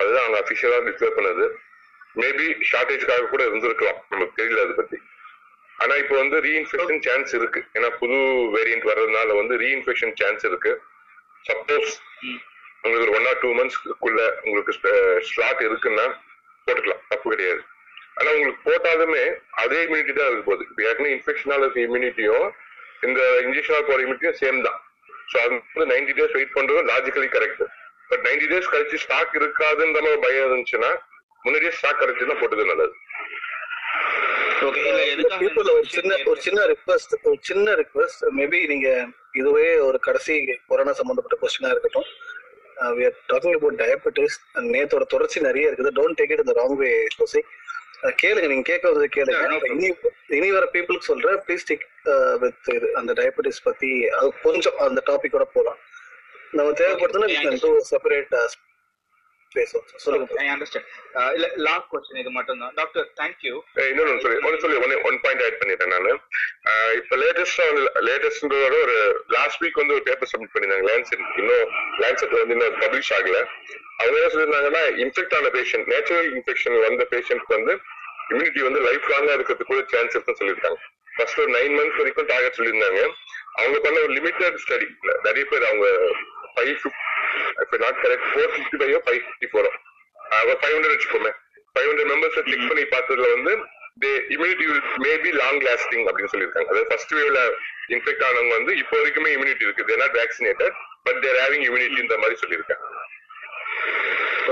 அதுதான் 0.00 0.24
அவங்க 0.24 0.38
அஃபிஷியலா 0.42 0.78
டிக்ளேர் 0.88 1.16
பண்ணது. 1.18 1.46
மேபி 2.20 2.46
ஷார்டேஜ்க்காக 2.70 3.28
கூட 3.32 3.42
இருந்திருக்கலாம். 3.48 4.00
நமக்கு 4.12 4.38
தெரியல 4.40 4.64
அதை 4.66 4.74
பத்தி. 4.80 4.98
ஆனா 5.82 5.94
இப்போ 6.02 6.14
வந்து 6.22 6.36
ரீஇன்ஃபெக்ஷன் 6.46 7.02
சான்ஸ் 7.06 7.32
இருக்கு. 7.38 7.60
ஏன்னா 7.76 7.88
புது 8.00 8.18
வேரியன்ட் 8.56 8.88
வர்றதுனால 8.90 9.36
வந்து 9.40 9.54
ரீஇன்ஃபெக்ஷன் 9.62 10.14
சான்ஸ் 10.20 10.44
இருக்கு. 10.50 10.72
சப்போஸ் 11.48 11.92
உங்களுக்கு 12.84 13.06
ஒரு 13.06 13.14
ஒன் 13.18 13.28
ஆர் 13.30 13.40
டூ 13.42 13.50
மந்த்ஸ்க்குள்ள 13.58 14.22
உங்களுக்கு 14.46 14.72
ஸ்லாட் 15.30 15.62
இருக்குன்னா 15.68 16.06
போட்டுக்கலாம். 16.66 17.02
தப்பு 17.12 17.26
கிடையாது. 17.34 17.62
ஆனா 18.18 18.28
உங்களுக்கு 18.36 18.62
போட்டாலுமே 18.68 19.24
அதே 19.62 19.78
இம்யூனிட்டி 19.86 20.14
தான் 20.16 20.28
இருக்க 20.30 20.44
போகுது. 20.48 20.64
இப்போ 20.70 20.82
ஏற்கனவே 20.88 21.14
இன்ஃபெக்ஷனால 21.16 21.64
இருக்க 21.64 21.80
இம்யூனிட்டியும் 21.88 22.46
இந்த 23.08 23.20
இன்ஜெக்ஷனால் 23.44 23.88
போற 23.90 23.98
இம்யூனிட்டியும் 24.04 24.40
சேம் 24.42 24.58
தான். 24.66 24.78
ஸோ 25.30 25.36
அது 25.44 25.52
வந்து 25.74 25.86
நைன்டி 25.92 26.12
டேஸ் 26.18 26.36
வெயிட் 26.38 26.56
பண்றது 26.58 26.82
logically 26.92 27.28
correct 27.36 27.62
but 28.12 28.24
ninety 28.28 28.46
days 28.52 28.72
கழிச்சு 28.72 29.02
ஸ்டாக் 29.04 29.38
இருக்காதுன்ற 29.40 30.00
மாதிரி 30.06 30.22
பயம் 30.26 30.46
இருந்துச்சுன்னா 30.48 30.90
முன்னாடியே 31.44 31.72
ஸ்டாக் 31.76 32.02
கிடைச்சுன்னா 32.02 32.34
போட்டது 32.40 32.64
நல்லது. 32.70 32.94
ஒரு 34.64 35.86
சின்ன 35.94 36.12
ஒரு 36.30 36.38
சின்ன 36.46 36.60
ரிக்வஸ்ட் 36.72 37.14
ஒரு 37.28 37.38
சின்ன 37.48 37.72
ரிக்வஸ்ட் 37.80 38.20
மேபி 38.38 38.60
நீங்க 38.72 38.88
இதுவே 39.40 39.66
ஒரு 39.86 39.98
கடைசி 40.06 40.34
கொரோனா 40.70 40.92
சம்பந்தப்பட்ட 41.00 41.36
கொஸ்டினா 41.42 41.72
இருக்கட்டும். 41.74 42.08
We 42.98 43.04
are 43.08 43.16
talking 43.32 43.56
about 43.58 43.80
diabetes 43.82 44.36
நேத்தோட 44.74 45.06
தொடர்ச்சி 45.14 45.40
நிறைய 45.48 45.70
இருக்குது. 45.70 45.92
டோன்ட் 45.98 46.18
டேக் 46.20 46.32
இட் 46.34 46.44
இந்த 46.44 46.54
ராங் 46.60 46.76
வே 46.82 46.90
கோசி 47.18 47.42
கேளுங்க 48.22 48.46
நீங்க 48.52 48.66
கேட்க 48.70 48.92
வந்து 48.92 49.08
கேளுங்க. 49.16 49.40
இனி 49.74 49.88
இனி 50.38 50.50
வர 50.58 50.68
பீப்புளுக்கு 50.74 51.10
சொல்றேன். 51.10 51.40
ப்ளீஸ் 51.46 51.66
டேக் 51.70 51.84
வித் 52.44 52.70
இது 52.76 52.88
அந்த 53.00 53.12
டயபெட்டிஸ் 53.20 53.64
பத்தி 53.68 53.90
அது 54.18 54.30
கொஞ்சம் 54.46 54.78
அந்த 54.88 55.02
டாபிக்கோட 55.10 55.46
போலாம். 55.56 55.80
நம்ம 56.52 56.70
தேவைப்படுதுன்னா 56.80 57.28
செப்பரேட் 57.90 58.34
அண்டர்ஸ்டாண்ட் 60.44 60.86
இல்ல 61.36 61.46
லாஸ்ட் 61.66 61.88
கொஸ்டின் 61.90 62.20
இது 62.20 62.30
மட்டும் 62.36 62.60
தான் 62.62 62.72
டாக்டர் 62.78 63.06
தேங்க்யூ 63.18 63.52
ஏய், 63.80 63.88
இன்னொன்னு 63.90 64.22
சொல்லி. 64.24 64.38
ஒன்று 64.46 64.60
சொல்லி 64.62 64.78
ஒன் 64.84 64.94
ஒன் 65.08 65.18
பாயிண்ட் 65.24 65.42
ஆட் 65.46 65.58
பண்ணிட்டேன் 65.60 65.92
நான். 65.94 66.08
இப்போ 67.00 67.16
லேட்டஸ்டா 67.22 67.64
வந்து 67.68 67.82
லேட்டஸ்ட்ன்றதோட 68.08 68.76
ஒரு 68.86 68.96
லாஸ்ட் 69.36 69.60
வீக் 69.64 69.80
வந்து 69.82 69.96
ஒரு 69.98 70.04
பேப்பர் 70.08 70.30
சப்மிட் 70.32 70.54
பண்ணியிருந்தாங்க 70.54 70.88
லேன்செட் 70.90 71.24
இன்னும் 71.42 71.66
லேன்செட் 72.04 72.34
வந்து 72.36 72.56
இன்னும் 72.56 72.78
பப்ளிஷ் 72.84 73.12
ஆகல. 73.18 73.36
அவங்க 73.98 74.16
என்ன 74.18 74.30
சொல்லியிருந்தாங்கன்னா 74.34 74.82
இன்ஃபெக்ட் 75.04 75.36
ஆன 75.38 75.50
பேஷண்ட் 75.58 75.90
நேச்சுரல் 75.94 76.30
இன்ஃபெக்ஷன் 76.36 76.78
வந்த 76.86 77.06
பேஷண்ட்க்கு 77.12 77.56
வந்து 77.58 77.74
இம்யூனிட்டி 78.30 78.62
வந்து 78.68 78.82
லைஃப் 78.88 79.10
லாங்கா 79.12 79.36
இருக்கிறதுக்கு 79.36 79.72
கூட 79.72 79.84
சான்ஸ் 79.94 80.14
இருக்குன்னு 80.14 80.40
சொல்லியிருக்காங்க 80.40 80.80
ஃபர்ஸ்ட் 81.14 81.40
ஒரு 81.42 81.50
நைன் 81.56 81.74
மந்த்ஸ் 81.78 81.98
வரைக்கும் 82.00 82.28
டார்கெட் 82.30 82.58
சொல்லியிருந்தாங்க. 82.58 83.00
அவங்க 83.60 83.78
பண்ண 83.80 83.96
ஒரு 84.06 84.12
லிமிட்டட் 84.18 84.60
ஸ்டடி 84.62 84.86
நிறைய 85.26 85.44
பேர் 85.50 85.68
அவங்க 85.70 85.86
ஃபைவ் 86.54 86.72
இப்போ 87.64 87.76
not 87.84 88.00
correct 88.04 88.26
four 88.32 88.50
fifty 88.54 88.78
five 88.82 88.94
five 89.06 89.20
fifty 89.26 89.48
four or 89.52 89.70
five 90.62 90.74
hundred 90.74 90.94
வச்சுக்கோமே. 90.94 91.32
ஃபைவ் 91.74 91.88
ஹண்ட்ரட் 91.90 92.10
மெம்பர்ஸ் 92.12 92.36
செக் 92.38 92.68
பண்ணி 92.72 92.84
பார்த்ததுல 92.94 93.28
வந்து 93.36 93.52
they 94.02 94.10
immunity 94.34 94.66
maybe 95.06 95.30
long 95.40 95.60
lasting 95.68 96.06
அப்படின்னு 96.08 96.32
சொல்லியிருக்காங்க. 96.34 96.68
அதாவது 96.70 96.88
ஃபர்ஸ்ட் 96.90 97.14
வேவ்ல 97.18 97.40
இன்ஃபெக்ட் 97.94 98.24
ஆனவங்க 98.28 98.54
வந்து 98.58 98.74
இப்போ 98.82 98.94
வரைக்குமே 99.00 99.32
இம்யூனிட்டி 99.36 99.66
இருக்கு 99.66 99.86
they're 99.90 100.02
not 100.04 100.16
vaccinated 100.20 100.76
but 101.06 101.20
they're 101.24 101.38
having 101.42 101.64
இம்யூனிட்டின்ற 101.68 102.16
மாதிரி 102.22 102.38
சொல்லியிருக்காங்க. 102.42 102.86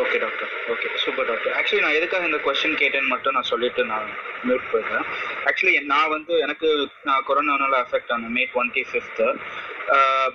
Okay 0.03 0.19
doctor 0.25 0.51
okay 0.73 0.89
super 1.05 1.27
doctor 1.31 1.55
actually 1.61 1.83
நான் 1.85 1.97
எதுக்காக 2.01 2.29
இந்த 2.31 2.39
கொஸ்டின் 2.45 2.77
கேட்டேன்னு 2.83 3.13
மட்டும் 3.15 3.35
நான் 3.37 3.49
சொல்லிட்டு 3.53 3.83
நான் 3.93 4.07
மியூட் 4.47 4.69
போயிடுறேன். 4.73 5.07
ஆக்சுவலி 5.49 5.75
நான் 5.95 6.13
வந்து 6.17 6.35
எனக்கு 6.47 6.69
நான் 7.09 7.25
கொரோனானால 7.29 7.75
அஃபெக்ட் 7.87 8.13
ஆனேன் 8.17 8.35
மே 8.37 8.45
டுவெண்ட்டி 8.53 8.85
ஃபிஃப்த்து 8.91 9.27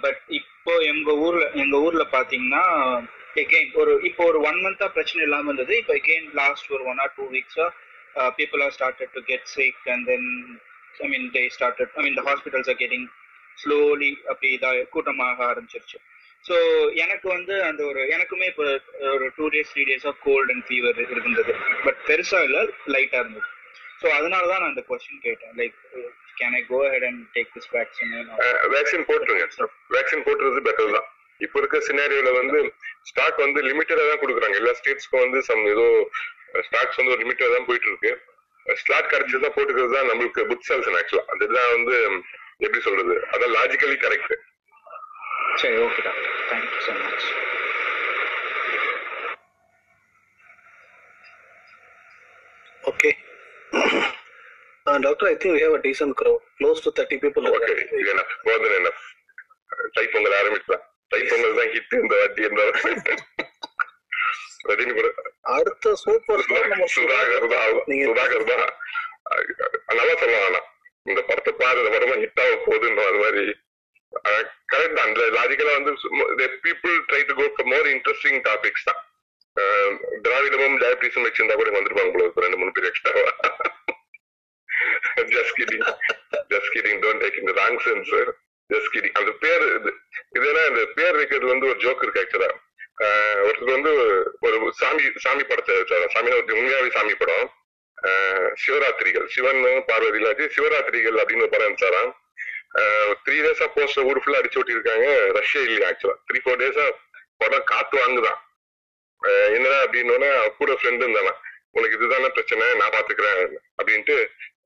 பட் 0.04 0.22
இப்போ 0.66 0.76
எங்க 0.92 1.12
ஊர்ல 1.24 1.44
எங்க 1.64 1.76
ஊர்ல 1.86 2.04
பாத்தீங்கன்னா 2.14 2.62
எகெயின் 3.42 3.76
ஒரு 3.82 3.92
இப்போ 4.08 4.24
ஒரு 4.30 4.40
ஒன் 4.50 4.58
மந்தா 4.64 4.86
பிரச்சனை 4.96 5.22
இல்லாம 5.26 5.46
இருந்தது. 5.50 5.74
இப்போ 5.82 5.94
எகெயின் 6.00 6.26
லாஸ்ட் 6.40 6.72
ஒரு 6.76 6.84
one 6.92 7.02
or 7.04 7.12
two 7.18 7.26
வீக்ஸா 7.34 7.68
people 8.38 8.62
are 8.66 8.74
started 8.78 9.12
to 9.18 9.22
get 9.30 9.46
sick 9.54 9.84
and 9.94 10.06
then 10.12 10.26
I 11.06 11.10
mean 11.14 11.28
they 11.38 11.44
started 11.58 11.94
I 12.00 12.04
mean 12.06 12.18
the 12.20 12.24
hospitals 12.30 12.72
are 12.74 12.80
getting 12.82 13.06
slowly 13.64 14.12
அப்படி 14.32 14.50
இதாக 14.58 14.82
கூட்டமாக 14.96 15.46
ஆரம்பிச்சிருச்சு. 15.52 16.00
ஸோ 16.46 16.56
எனக்கு 17.04 17.28
வந்து 17.36 17.54
அந்த 17.70 17.84
ஒரு 17.92 18.02
எனக்குமே 18.16 18.50
இப்போ 18.54 18.68
ஒரு 19.16 19.28
டூ 19.38 19.48
டேஸ் 19.56 19.72
த்ரீ 19.76 19.86
டேஸாக 19.92 20.18
கோல்ட் 20.28 20.54
அண்ட் 20.56 20.68
ஃபீவர் 20.70 21.06
இருந்தது. 21.16 21.56
பட் 21.86 22.02
பெருசாக 22.10 22.48
இல்லை 22.50 22.64
லைட்டாக 22.96 23.24
இருந்தது. 23.26 23.48
ஸோ 24.02 24.08
அதனால 24.20 24.44
தான் 24.54 24.62
நான் 24.64 24.74
அந்த 24.74 24.86
கொஸ்டின் 24.92 25.26
கேட்டேன். 25.28 25.54
Like 25.62 25.78
can 26.40 26.56
I 26.60 26.64
go 26.72 26.80
head 26.94 27.06
and 27.10 27.22
take 27.36 27.52
this 27.56 27.70
vaccine 27.76 28.14
vaccine 28.76 29.06
போட்டுருங்க. 29.10 29.46
வேக்சின் 29.96 30.26
போட்டுறது 30.28 30.62
பெட்டர் 30.68 30.96
தான். 30.98 31.08
இப்போ 31.42 31.58
இருக்க 31.62 31.78
சினாரியோல 31.88 32.30
வந்து 32.40 32.60
ஸ்டாக் 33.10 33.44
வந்து 33.46 33.60
லிமிட்டடா 33.70 34.04
தான் 34.12 34.22
கொடுக்குறாங்க. 34.22 34.58
எல்லா 34.62 34.74
ஸ்டேட்ஸ்க்கும் 34.80 35.24
வந்து 35.26 35.42
சம் 35.50 35.66
ஏதோ 35.74 35.88
ஸ்டாக்ஸ் 36.68 37.00
வந்து 37.00 37.14
ஒரு 37.14 37.22
லிமிட்டடா 37.24 37.52
தான் 37.56 37.68
போயிட்டு 37.70 37.90
இருக்கு 37.92 38.12
ஸ்லாட் 38.68 39.12
கிடைச்சதா 39.12 39.50
போட்டுக்கிறது 39.56 39.96
தான் 39.98 40.10
நம்மளுக்கு 40.12 40.44
புட் 40.52 40.68
செல்ஸ் 40.70 40.90
ஆக்சுவலா 41.00 41.26
அதுதான் 41.34 41.74
வந்து 41.76 41.96
எப்படி 42.66 42.82
சொல்றது? 42.88 43.16
அதான் 43.34 43.54
லாஜிக்கலி 43.58 43.98
கரெக்ட் 44.06 44.34
சரி 45.62 45.78
okay 45.86 46.02
doctor 46.08 46.32
thank you 46.52 46.82
so 46.88 46.96
much 47.04 47.28
Okay. 52.84 53.12
Uh, 54.86 55.00
doctor, 55.00 55.26
I 55.26 55.36
think 55.36 55.56
we 55.56 55.62
have 55.62 55.74
a 55.74 55.82
decent 55.82 56.16
crowd, 56.16 56.40
close 56.60 56.80
to 56.86 56.92
30 56.92 57.18
people. 57.24 57.44
Okay 57.52 57.72
இது 58.00 58.10
என்ன? 58.14 58.24
மோர் 58.48 58.60
தென் 58.64 58.76
என்ன 58.80 58.90
தை 59.96 60.04
பொங்கல் 60.14 60.36
ஆரம்பிச்சா 60.40 60.76
தை 61.14 61.22
பொங்கல் 61.32 61.56
தான் 61.60 61.72
ஹிட் 61.76 61.96
இந்த 62.02 62.14
வாட்டி 62.20 62.44
ரஜினி 64.70 64.94
கூட. 64.98 65.08
அடுத்த 65.56 65.94
சூப்பர் 66.04 66.44
சுதாகர் 66.46 67.48
தான் 67.54 67.74
சுதாகர் 68.06 68.46
தான். 68.52 68.64
நல்லா 69.98 70.14
சொல்லலாம் 70.22 70.46
ஆனா. 70.50 70.62
இந்த 71.06 71.22
படத்தை 71.30 71.54
பாரு 71.64 71.82
இந்த 71.84 71.92
படம் 71.96 72.24
ஹிட் 72.24 72.42
ஆக 72.46 72.56
போகுதுன்னு 72.68 73.08
அது 73.10 73.20
மாதிரி. 73.26 73.44
கரெக்ட் 74.74 74.98
தான். 75.00 75.08
அந்த 75.10 75.22
லாஜிக்கலா 75.38 75.76
வந்து 75.80 75.94
people 76.66 76.96
try 77.10 77.22
to 77.30 77.36
go 77.42 77.48
for 77.58 77.70
more 77.74 77.90
interesting 77.96 78.40
topics 78.50 78.88
தான். 78.90 79.02
திராவிடமும் 80.26 80.80
டயபிட்டிஸும் 80.84 81.28
வச்சிருந்தா 81.28 81.58
கூட 81.60 81.70
வந்திருப்பாங்க 81.78 82.12
போல 82.16 82.46
ரெண்டு 82.46 82.60
மூணு 82.62 82.74
பேர் 82.78 82.90
எக்ஸ்ட்ராவா 82.92 83.32
I'm 85.20 85.30
just 85.36 85.52
kidding. 85.58 85.84
Just 86.54 86.72
kidding 86.76 87.00
don't 87.04 87.22
take 87.24 87.38
இந்த 87.40 87.52
wrong 87.58 87.78
sense. 87.86 88.10
Just 88.70 88.88
kidding. 88.94 89.14
அந்த 89.20 89.32
பேர் 89.44 89.64
இது 89.80 89.92
இதெல்லாம் 90.38 90.68
இந்த 90.72 90.84
பேர் 90.98 91.16
வைக்கிறது 91.20 91.52
வந்து 91.54 91.70
ஒரு 91.72 91.80
ஜோக் 91.86 92.04
இருக்கு 92.06 92.22
ஆக்சுவலா 92.24 92.52
ஒருத்தர் 93.48 93.76
வந்து 93.78 93.92
ஒரு 94.48 94.58
சாமி 94.82 95.06
சாமி 95.24 95.44
படத்தை 95.44 95.72
எடுத்தாரு 95.80 96.06
சாமி 96.16 96.30
ஒரு 96.36 96.58
உண்மையாவே 96.60 96.90
சாமி 96.98 97.16
படம். 97.22 97.48
சிவராத்திரிகள். 98.64 99.26
சிவன் 99.36 99.62
பார்வதி 99.90 100.20
இல்லாச்சு 100.22 100.46
சிவராத்திரிகள் 100.58 101.20
அப்படின்னு 101.22 101.48
படம் 101.54 101.70
எடுத்தாராம். 101.72 102.12
த்ரீ 103.26 103.38
டேஸா 103.46 103.68
போஸ்டர் 103.76 104.08
ஊர் 104.10 104.22
ஃபுல்லா 104.24 104.40
அடிச்சு 104.42 104.62
ஓட்டிருக்காங்க 104.62 105.08
ரஷ்யா 105.40 105.62
இல்லையா 105.68 105.90
ஆக்சுவலா 105.92 106.18
த்ரீ 106.30 106.40
ஃபோர் 106.46 106.62
டேஸா 106.64 106.86
படம் 107.44 107.70
காத்து 107.74 107.96
வாங்குதான். 108.04 108.40
என்னடா 109.58 109.78
அப்படின்னோடனே 109.86 110.30
கூட 110.58 110.72
ஃப்ரெண்டு 110.80 111.04
இருந்தானா. 111.06 111.34
உனக்கு 111.78 111.98
இதுதானே 111.98 112.28
பிரச்சனை 112.36 112.66
நான் 112.82 112.94
பாத்துக்கிறேன் 112.96 113.40
அப்படின்ட்டு 113.80 114.16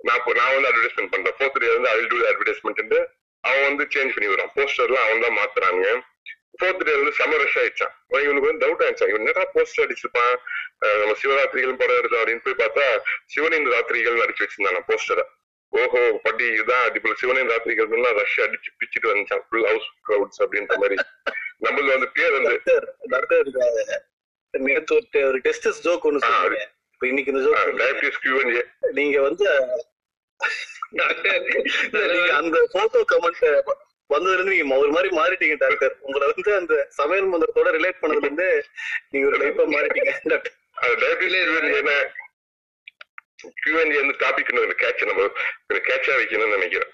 நான் 0.02 0.20
இப்போ- 0.20 0.36
நான் 0.36 0.54
வந்து 0.54 0.70
அட்வர்டைஸ்மெண்ட் 0.70 1.12
பண்றேன். 1.12 1.34
ஃபோர்த் 1.38 1.58
டே 1.58 1.76
வந்து 1.76 1.90
ஐ 1.90 2.08
டூ 2.08 2.18
அட்வர்டைஸ்மெண்ட் 2.18 3.06
அவன் 3.42 3.62
வந்து 3.62 3.88
சேஞ்ச் 3.94 4.16
பண்ணி 4.16 4.34
வரான் 4.34 4.52
போஸ்டர்லாம் 4.56 5.06
அவன் 5.06 5.22
தான் 5.22 5.38
மாத்துறாங்க 5.38 6.02
ஃபோர்த் 6.60 6.84
டே 6.84 6.96
வந்து 6.96 7.12
செம 7.12 7.38
ரஷ் 7.38 7.58
ஆயிடுச்சான். 7.58 7.92
இவனுக்கு 8.08 8.48
வந்து 8.48 8.68
டவுட் 8.68 8.88
ஆயிடுச்சான். 8.88 9.10
இவன் 9.10 9.26
என்னடா 9.26 9.52
போஸ்டர் 9.54 9.82
அடிச்சிருப்பான்? 9.82 10.36
நம்ம 10.78 11.16
சிவராத்திரிகள் 11.24 11.78
படம் 11.78 11.98
எடுத்தோம் 11.98 12.26
அப்படின்னு 12.26 12.42
போய் 12.44 12.68
பார்த்தா 12.68 13.00
சிவனின் 13.26 13.68
ராத்திரிகள் 13.68 14.22
அடிச்சு 14.22 14.48
வச்சிருந்தான 14.48 14.80
போஸ்டரை 14.88 15.24
ஓஹோ 15.70 16.20
பட்டி 16.24 16.46
இதுதான் 16.46 16.84
அடிப்படை 16.84 17.18
சிவனின் 17.18 17.50
ராத்திரிகள் 17.50 18.14
ரஷ் 18.14 18.40
அடிச்சு 18.40 18.72
பிச்சுட்டு 18.80 19.08
வந்துச்சான் 19.08 19.42
ஃபுல் 19.50 19.66
ஹவுஸ் 19.66 19.90
கிரவுட்ஸ் 20.08 20.46
அப்படின்ற 20.46 20.76
மாதிரி. 20.76 20.96
நம்மள 21.60 21.86
வந்து 21.86 22.10
பேர் 22.10 22.32
வந்து 22.32 22.62
நேத்து 24.52 24.96
ஒரு- 24.96 25.40
டெஸ்டஸ் 25.44 25.82
ஜோக் 25.84 26.02
சொன்னீங்க 26.02 26.72
இப்ப 27.02 27.08
இன்னைக்கு 27.08 27.32
கியூஎன்ஏ 28.24 28.62
நீங்க 28.94 29.18
வந்து 29.22 29.46
அந்த 32.38 32.58
போட்டோ 32.74 33.00
கமெண்ட் 33.10 33.42
வந்ததுல 34.10 34.36
இருந்து 34.36 34.54
நீங்க 34.54 34.78
ஒரு 34.78 34.92
மாதிரி 34.92 35.10
மாறிட்டீங்க 35.18 35.56
டாக்டர் 35.64 35.94
உங்களை 36.06 36.26
வந்து 36.30 36.52
அந்த 36.56 36.76
சமையல் 36.98 37.30
மந்திரத்தோட 37.32 37.72
ரிலேட் 37.78 38.02
பண்ணதுல 38.02 38.28
இருந்து 38.28 38.48
நீங்க 39.12 39.26
ஒரு 39.28 39.38
லைஃபா 39.44 39.66
மாறிட்டீங்க 39.74 40.14
டாக்டர் 40.26 40.56
கியூஎன்ஏ 43.60 44.00
வந்து 44.02 44.16
டாபிக் 44.24 44.52
கேட்ச் 44.84 45.04
நம்ம 45.04 45.28
கேட்சா 45.90 46.16
வைக்கணும்னு 46.20 46.58
நினைக்கிறேன் 46.58 46.94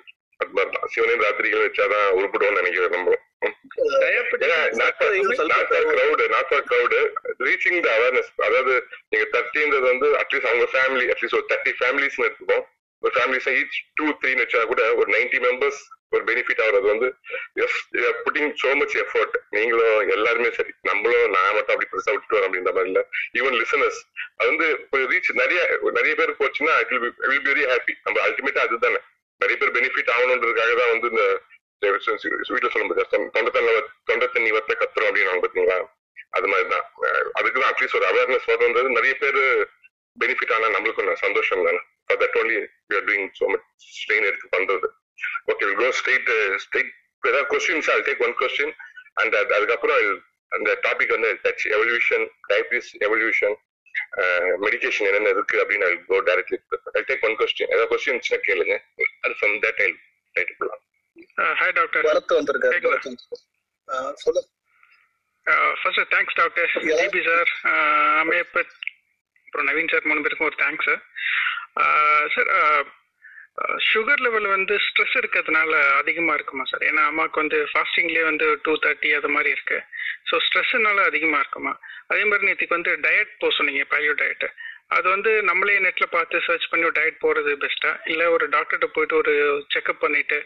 சிவனின் 0.94 1.24
ராத்திரிகள் 1.24 1.66
வச்சாதான் 1.66 2.10
உருப்பிடுவோம்னு 2.18 2.62
நினைக்கிறேன் 2.62 2.96
நம்ம. 2.96 3.16
ரீச்சிங் 7.46 7.82
த 7.82 7.92
அவேர்னஸ் 7.96 8.32
அதாவது 8.40 8.74
நீங்க 9.12 9.26
தேர்ட்டின்றது 9.34 9.86
வந்து 9.92 10.08
அட்லீஸ்ட் 10.22 10.50
அவங்க 10.50 10.68
ஃபேமிலி 10.74 11.06
அட்லீஸ்ட் 11.14 11.38
ஒரு 11.40 11.48
தேர்ட்டி 11.52 11.74
ஃபேமிலிஸ் 11.80 12.22
எடுத்துப்போம் 12.22 12.66
ஒரு 13.04 13.14
ஃபேமிலிஸ் 13.16 13.50
ஈச் 13.56 13.78
டூ 13.98 14.06
த்ரீன்னு 14.20 14.44
வச்சா 14.44 14.62
கூட 14.68 14.84
ஒரு 15.00 15.10
நைன்டி 15.16 15.40
மெம்பர்ஸ் 15.44 15.82
ஒரு 16.14 16.24
பெனிஃபிட் 16.28 16.62
ஆகுறது 16.64 16.88
வந்து 16.92 17.08
புட்டிங் 18.22 18.52
சோ 18.62 18.70
மச் 18.80 18.96
எஃபர்ட் 19.02 19.36
நீங்களும் 19.56 20.12
எல்லாருமே 20.16 20.50
சரி. 20.58 20.72
நம்மளும் 20.90 21.34
நான் 21.36 21.56
மட்டும் 21.56 21.74
அப்படி 21.76 21.90
பெருசா 21.92 22.12
விட்டுட்டு 22.12 22.38
வரேன் 22.38 22.48
அப்படின்ற 22.48 22.72
மாதிரி 22.72 22.92
இல்ல. 22.92 23.02
ஈவன் 23.40 23.58
லிசனர்ஸ் 23.62 24.00
அது 24.38 24.48
வந்து 24.52 24.68
ரீச் 25.12 25.32
நிறைய 25.42 25.60
நிறைய 25.98 26.14
பேர் 26.16 26.40
போச்சுன்னா 26.40 26.76
it 26.84 26.94
will 26.94 27.44
be 27.44 27.50
very 27.50 27.66
happy 27.72 27.96
நம்ம 28.06 28.18
அல்டிமேட்டா 28.26 28.64
அதுதானே. 28.68 29.02
நிறைய 29.42 29.58
பேர் 29.62 29.76
பெனிஃபிட் 29.78 30.14
ஆகணுன்றதுக்காக 30.14 30.76
தான் 30.82 30.94
வந்து 30.94 31.10
இந்த 31.14 31.26
சொல்லும்போது 31.82 33.06
தொண்டை 33.12 33.52
தண்ணி 33.56 33.72
தொண்டை 34.10 34.28
தண்ணி 34.34 34.52
வத்த 34.52 34.72
கத்துறோம் 34.82 35.10
அப்படின்னு 35.10 35.44
பாத்தீங்களா? 35.46 35.78
அது 36.38 36.48
மாதிரிதான். 36.52 36.86
அதுக்குதான் 37.38 37.38
அதுக்கு 37.40 37.60
தான் 37.62 37.72
அட்லீஸ்ட் 37.72 37.98
ஒரு 38.00 38.06
அவேர்னஸ் 38.12 38.48
வரன்றது 38.52 38.90
நிறைய 38.98 39.14
பேர் 39.24 39.40
பெனிஃபிட் 40.20 40.54
ஆனா 40.56 40.68
நம்மளுக்கும் 40.76 41.14
சந்தோஷம் 41.26 41.66
தானே. 41.68 41.80
For 42.06 42.20
that 42.22 42.38
only 42.42 42.58
we 42.90 42.96
are 43.00 43.06
doing 43.10 43.28
so 43.40 43.48
much 43.54 43.68
strain 44.00 44.28
எடுத்து 44.30 44.48
பண்றது. 44.58 44.88
Okay 45.52 45.64
will 45.68 45.82
go 45.84 45.90
straight 46.00 46.32
straight 46.66 46.92
ஏதாவது 47.30 47.48
questions 47.54 47.90
I 47.96 48.00
take 48.08 48.24
one 48.28 48.36
question 48.42 48.74
and 49.22 49.36
அதுக்கப்புறம் 49.36 50.24
அந்த 50.58 50.72
டாபிக் 50.88 51.14
வந்து 51.16 51.30
touch 51.44 51.66
evolution 51.76 52.26
diabetes 52.50 52.92
evolution 53.08 53.56
medication 54.66 55.08
என்னென்ன 55.10 55.30
இருக்கு 55.30 55.58
அப்படின்னு 55.64 55.88
I 55.92 55.94
go 56.12 56.18
directly 56.30 56.60
I 57.00 57.04
take 57.10 57.26
one 57.30 57.38
question 57.42 57.72
ஏதாவது 57.76 57.90
கொஸ்டின் 57.94 58.22
கேளுங்க. 58.50 58.78
அது 59.22 59.34
ஃப்ரம் 59.40 59.56
தட் 59.66 59.82
ஐ 59.86 59.90
ரைட் 60.34 60.58
பண்ணலாம் 60.58 60.84
ஹாய் 61.60 61.76
டாக்டர் 61.78 62.08
வரத்து 62.10 62.38
வந்திருக்காரு 62.40 63.00
சொல்லு. 64.24 64.42
First 65.82 66.12
thanks 66.14 66.38
doctor. 66.42 66.72
GP 67.00 67.22
sir 67.30 67.52
அமேபத் 68.22 68.76
அப்புறம் 69.48 69.68
நவீன் 69.70 69.92
சார் 69.94 70.08
மூணு 70.12 70.24
பேருக்கும் 70.24 70.50
ஒரு 70.52 70.60
தேங்க்ஸ் 70.64 70.92
சார் 72.36 72.52
சுகர் 73.90 74.24
லெவல் 74.24 74.48
வந்து 74.54 74.76
ஸ்ட்ரெஸ் 74.86 75.14
இருக்கிறதுனால 75.20 75.72
அதிகமாக 76.00 76.38
இருக்குமா 76.38 76.64
சார் 76.72 76.84
ஏன்னா 76.88 77.04
அம்மாவுக்கு 77.12 77.42
வந்து 77.44 77.60
ஃபாஸ்டிங்லேயே 77.72 78.24
வந்து 78.30 78.48
டூ 78.64 78.74
தேர்ட்டி 78.86 79.10
அது 79.20 79.30
மாதிரி 79.36 79.50
இருக்கு. 79.56 79.78
ஸோ 80.30 80.36
ஸ்ட்ரெஸ்ஸுனால 80.46 81.04
அதிகமாக 81.10 81.42
இருக்குமா? 81.44 81.74
அதே 82.12 82.24
மாதிரி 82.24 82.48
நேற்றுக்கு 82.48 82.78
வந்து 82.78 82.94
டயட் 83.06 83.32
போக 83.42 83.52
சொன்னீங்க 83.58 83.84
பயோ 83.94 84.14
டயட்டு 84.22 84.50
அது 84.92 85.08
வந்து 85.10 85.32
நம்மளே 85.42 85.76
நெட்டில் 85.80 86.14
பார்த்து 86.14 86.42
சர்ச் 86.46 86.68
பண்ணி 86.72 86.86
ஒரு 86.86 86.96
டயட் 86.98 87.22
போகிறது 87.22 87.52
பெஸ்ட்டா 87.62 87.92
இல்லை 88.06 88.26
ஒரு 88.36 88.46
டாக்டர்கிட்ட 88.50 88.88
போயிட்டு 88.96 89.16
ஒரு 89.16 89.34
செக்அப் 89.74 90.04
பண்ணிட்டு 90.04 90.38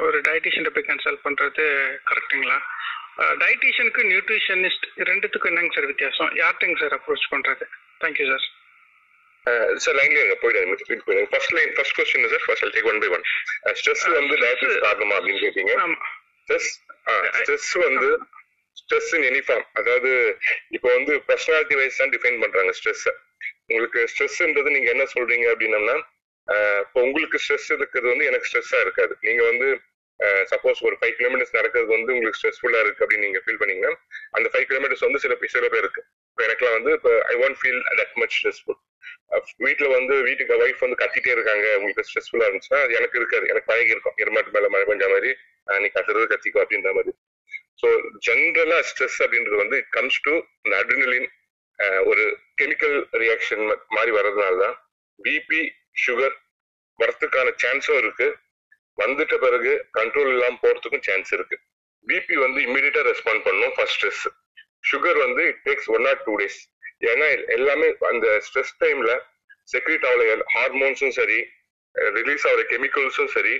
ஒரு 0.00 0.18
டயட்டிஷியன்ட்ட 0.28 0.72
போய் 0.76 0.88
கன்சல்ட் 0.88 1.24
பண்ணுறது 1.26 1.64
கரெக்டுங்களா 2.10 2.58
டயட்டிஷியனுக்கு 3.42 4.02
நியூட்ரிஷனிஸ்ட் 4.10 4.86
ரெண்டுத்துக்கும் 5.08 5.50
என்னங்க 5.50 5.74
சார் 5.74 5.90
வித்தியாசம்? 5.90 6.30
யார்கிட்டங்க 6.36 6.78
சார் 6.82 6.96
அப்ரோச் 6.98 7.30
பண்ணுறது 7.32 7.64
தேங்க்யூ 8.00 8.26
சார் 8.30 8.46
சார் 9.76 9.96
லைன்ல 9.96 10.24
எங்க 10.24 10.36
போயிடுங்க 10.40 11.26
first 11.32 11.54
line 11.56 11.72
first 11.76 11.96
question 11.98 12.28
sir 12.32 12.44
first 12.46 12.66
take 12.74 12.90
one 12.92 13.00
by 13.04 13.10
one 13.16 13.24
stress 13.74 14.04
வந்து 14.12 14.36
டயபிட்டிஸ் 14.42 14.84
காரணமா 14.86 15.16
அப்படின்னு 15.18 15.42
கேட்டீங்க? 15.46 15.74
ஸ்ட்ரெஸ் 16.42 16.70
ஸ்ட்ரெஸ் 17.38 17.70
வந்து 17.86 18.08
ஸ்ட்ரெஸ் 18.90 19.10
இன் 19.16 19.26
எனிஃபார்ம் 19.32 19.66
அதாவது 19.80 20.12
இப்போ 20.76 20.88
வந்து 20.94 21.12
பர்சனாலிட்டி 21.26 21.74
வைஸ் 21.80 21.98
தான் 22.00 22.12
டிஃபைன் 22.14 22.40
பண்றாங்க 22.44 22.70
ஸ்ட்ரெஸ் 22.78 23.04
உங்களுக்கு 23.72 24.00
ஸ்ட்ரெஸ்ன்றது 24.12 24.70
நீங்க 24.76 24.88
என்ன 24.94 25.04
சொல்றீங்க 25.12 25.46
அப்படின்னம்னா 25.52 25.94
இப்போ 26.86 26.98
உங்களுக்கு 27.06 27.38
ஸ்ட்ரெஸ் 27.42 27.68
இருக்கிறது 27.76 28.08
வந்து 28.12 28.26
எனக்கு 28.30 28.48
ஸ்ட்ரெஸ்ஸா 28.48 28.78
இருக்காது. 28.84 29.14
நீங்க 29.26 29.42
வந்து 29.50 29.68
சப்போஸ் 30.52 30.80
ஒரு 30.88 30.96
ஃபைவ் 31.00 31.14
கிலோமீட்டர்ஸ் 31.18 31.54
நடக்கிறது 31.58 31.90
வந்து 31.96 32.10
உங்களுக்கு 32.16 32.40
ஸ்ட்ரெஸ்ஃபுல்லா 32.40 32.80
இருக்கு 32.84 33.04
அப்படின்னு 33.04 33.26
நீங்க 33.28 33.42
ஃபீல் 33.44 33.60
பண்ணீங்கன்னா 33.62 33.92
அந்த 34.38 34.46
ஃபைவ் 34.52 34.66
கிலோமீட்டர்ஸ் 34.70 35.06
வந்து 35.06 35.22
சில 35.24 35.38
சில 35.54 35.68
பேர் 35.74 35.84
இருக்கு. 35.84 36.02
இப்போ 36.32 36.42
எனக்குலாம் 36.48 36.76
வந்து 36.78 36.92
இப்போ 36.98 37.14
I 37.32 37.36
won't 37.44 37.60
feel 37.62 37.80
that 38.02 38.14
much 38.22 38.36
stressful 38.38 38.80
வீட்டுல 39.66 39.88
வந்து 39.96 40.14
வீட்டுக்கு 40.28 40.60
ஒய்ஃப் 40.64 40.84
வந்து 40.86 41.00
கத்திட்டே 41.04 41.32
இருக்காங்க 41.36 41.66
உங்களுக்கு 41.78 42.08
ஸ்ட்ரெஸ்ஃபுல்லா 42.10 42.48
இருந்துச்சுன்னா 42.48 42.82
அது 42.86 42.98
எனக்கு 43.00 43.18
இருக்காது. 43.22 43.46
எனக்கு 43.52 43.70
பழகி 43.72 43.94
இருக்கும். 43.96 44.18
எருமாட்டு 44.24 44.56
மேல 44.58 44.68
மழை 44.74 44.86
பெஞ்ச 44.92 45.06
மாதிரி 45.14 45.32
நீ 45.84 45.88
கத்துறது 45.96 46.32
கத்திக்கும் 46.34 46.64
அப்படின்ற 46.64 46.92
மாதிரி. 46.98 47.12
ஸோ 47.80 47.88
ஜென்ரலா 48.26 48.78
ஸ்ட்ரெஸ் 48.90 49.18
அப்படின்றது 49.24 49.58
வந்து 49.62 49.76
இட் 49.82 49.92
கம்ஸ் 49.98 50.20
டு 50.26 50.34
இந்த 50.64 50.74
அட்ரினலின் 50.80 51.28
ஒரு 52.10 52.24
கெமிக்கல் 52.60 52.96
ரியாக்ஷன் 53.22 53.64
மாதிரி 53.96 54.12
வர்றதுனால 54.18 54.56
தான் 54.64 54.76
பிபி 55.18 55.60
சுகர் 56.04 56.36
வரத்துக்கான 56.98 57.48
சான்ஸும் 57.62 58.00
இருக்கு. 58.02 58.26
வந்துட்ட 58.98 59.34
பிறகு 59.44 59.72
கண்ட்ரோல் 59.98 60.30
இல்லாமல் 60.34 60.60
போறதுக்கும் 60.64 61.04
சான்ஸ் 61.08 61.30
இருக்கு. 61.36 61.56
பிபி 62.06 62.34
வந்து 62.44 62.60
இம்மிடியட்டா 62.66 63.02
ரெஸ்பாண்ட் 63.10 63.44
பண்ணும் 63.46 63.74
ஃபர்ஸ்ட் 63.76 63.96
ஸ்ட்ரெஸ் 63.98 64.24
சுகர் 64.90 65.18
வந்து 65.26 65.42
it 65.52 65.62
takes 65.68 65.88
one 65.96 66.06
or 66.10 66.20
two 66.26 66.34
days 66.40 66.58
ஏன்னா 67.12 67.26
எல்லாமே 67.56 67.88
அந்த 68.12 68.26
ஸ்ட்ரெஸ் 68.46 68.74
டைம்ல 68.82 69.12
செக்ரேட் 69.74 70.06
ஆகல. 70.10 70.44
ஹார்மோன்ஸும் 70.56 71.16
சரி 71.20 71.38
ரிலீஸ் 72.18 72.46
ஆகிற 72.50 72.62
கெமிக்கல்ஸும் 72.72 73.32
சரி 73.36 73.54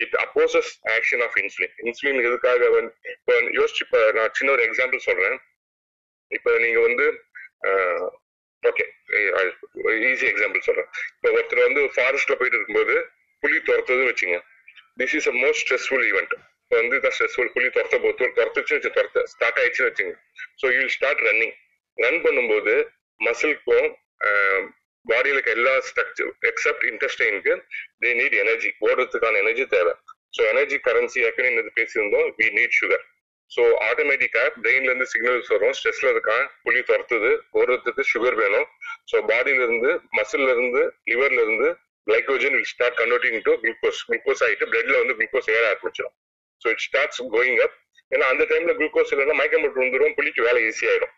it 0.00 0.16
opposes 0.24 0.70
action 0.96 1.22
of 1.26 1.36
insulin 1.42 1.74
insulin 1.88 2.24
எதுக்காக 2.28 2.70
இப்போ 3.16 3.34
யோசிச்சு 3.58 3.84
இப்போ 3.86 4.00
நான் 4.18 4.34
சின்ன 4.38 4.52
ஒரு 4.56 4.64
எக்ஸாம்பிள் 4.68 5.06
சொல்றேன். 5.08 5.36
இப்போ 6.30 6.50
நீங்க 6.64 6.80
வந்து 6.88 7.06
ஓகே 8.62 8.84
ஈஸி 10.10 10.26
எக்ஸாம்பிள் 10.32 10.66
சொல்றேன். 10.68 10.88
இப்போ 11.16 11.28
ஒருத்தர் 11.36 11.66
வந்து 11.68 11.82
ஃபாரஸ்ட்ல 11.96 12.34
போயிட்டு 12.40 12.58
இருக்கும்போது 12.58 12.94
புலி 13.42 13.58
துரத்துதுன்னு 13.68 14.10
வச்சுங்க. 14.12 14.38
This 15.00 15.14
is 15.18 15.28
a 15.32 15.34
most 15.44 15.62
stressful 15.64 16.04
event 16.10 16.34
இப்போ 16.64 16.76
வந்து 16.80 16.96
இதான் 17.00 17.14
ஸ்ட்ரெஸ்ஃபுல் 17.16 17.50
புலி 17.56 17.68
துரத்த 17.76 17.96
போது 18.04 18.28
துரத்துச்சு 18.38 18.74
வச்சு 18.76 18.90
துரத்த 18.98 19.24
ஸ்டார்ட் 19.32 19.58
ஆயிடுச்சுன்னு 19.62 19.90
வச்சுங்க. 19.90 20.14
So 20.60 20.66
you 20.76 20.84
start 20.96 21.22
running 21.28 21.54
run 21.98 22.20
பண்ணும்போது 22.26 22.74
மசில்க்கும் 23.20 23.88
பாடியில் 25.04 25.36
இருக்க 25.36 25.50
எல்லா 25.58 25.74
ஸ்ட்ரக்சர் 25.88 26.30
எக்ஸப்ட் 26.50 26.84
இன்டெஸ்டைனுக்கு 26.90 27.54
தே 28.02 28.10
நீட் 28.20 28.36
எனர்ஜி 28.42 28.70
ஓடுறதுக்கான 28.86 29.40
எனர்ஜி 29.44 29.64
தேவை. 29.74 29.92
ஸோ 30.36 30.42
எனர்ஜி 30.52 30.76
கரன்சி 30.86 31.18
ஏற்கனவே 31.26 31.72
பேசியிருந்தோம் 31.78 32.28
வி 32.38 32.46
நீட் 32.58 32.76
சுகர் 32.78 33.04
ஸோ 33.50 33.62
ஆட்டோமேட்டிக்காக 33.88 34.50
பிரெயின்ல 34.56 34.90
இருந்து 34.90 35.08
சிக்னல்ஸ் 35.12 35.50
வரும் 35.54 35.74
ஸ்ட்ரெஸ்ல 35.78 36.12
இருக்கான் 36.14 36.44
புளி 36.64 36.80
துரத்துது 36.90 37.30
ஓடுறதுக்கு 37.58 38.04
சுகர் 38.12 38.38
வேணும். 38.42 38.66
ஸோ 39.10 39.16
பாடியில 39.30 39.66
இருந்து 39.66 39.90
மசில்ல 40.18 40.50
இருந்து 40.56 40.82
லிவர்ல 41.12 41.40
இருந்து 41.46 41.68
glycogen 42.06 42.54
will 42.56 42.70
start 42.72 42.98
converting 43.00 43.40
to 43.46 43.52
glucose 43.62 44.00
glucose 44.08 44.42
ஆகிட்டு 44.46 44.68
பிளட்ல 44.72 44.96
வந்து 45.02 45.16
குளுக்கோஸ் 45.18 45.50
ஏற 45.56 45.64
ஆரம்பிச்சிடும் 45.70 46.14
so 46.62 46.68
it 46.74 46.84
starts 46.86 47.20
going 47.36 47.60
up 47.66 47.76
ஏன்னா 48.12 48.26
அந்த 48.32 48.44
டைம்ல 48.50 48.72
குளுக்கோஸ் 48.80 49.12
இல்லைன்னா 49.14 49.36
மயக்கம் 49.40 49.62
போட்டு 49.64 49.84
வந்துடும் 49.84 50.16
புளிக்கு 50.18 50.42
வேலை 50.48 50.60
ஈஸியாயிடும் 50.70 51.14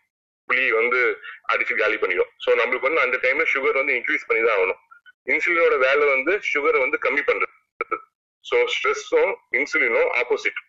புளி 0.47 0.65
வந்து 0.79 0.99
அடிச்சு 1.51 1.73
காலி 1.81 1.97
பண்ணிடும். 2.03 2.31
ஸோ 2.43 2.49
நம்மளுக்கு 2.59 2.87
வந்து 2.89 3.03
அந்த 3.05 3.17
டைம்ல 3.25 3.45
சுகர் 3.53 3.79
வந்து 3.81 3.95
இன்க்ரீஸ் 3.99 4.27
பண்ணி 4.29 4.41
தான் 4.45 4.55
ஆகணும். 4.57 4.79
இன்சுலினோட 5.33 5.75
வேலை 5.87 6.05
வந்து 6.15 6.33
சுகரை 6.51 6.79
வந்து 6.85 6.97
கம்மி 7.05 7.23
பண்றது. 7.29 7.53
ஸோ 8.45 8.57
ஸ்ட்ரெஸ்ஸும் 8.75 9.33
இன்சுலினும் 9.59 10.09
ஆப்போசிட் 10.21 10.59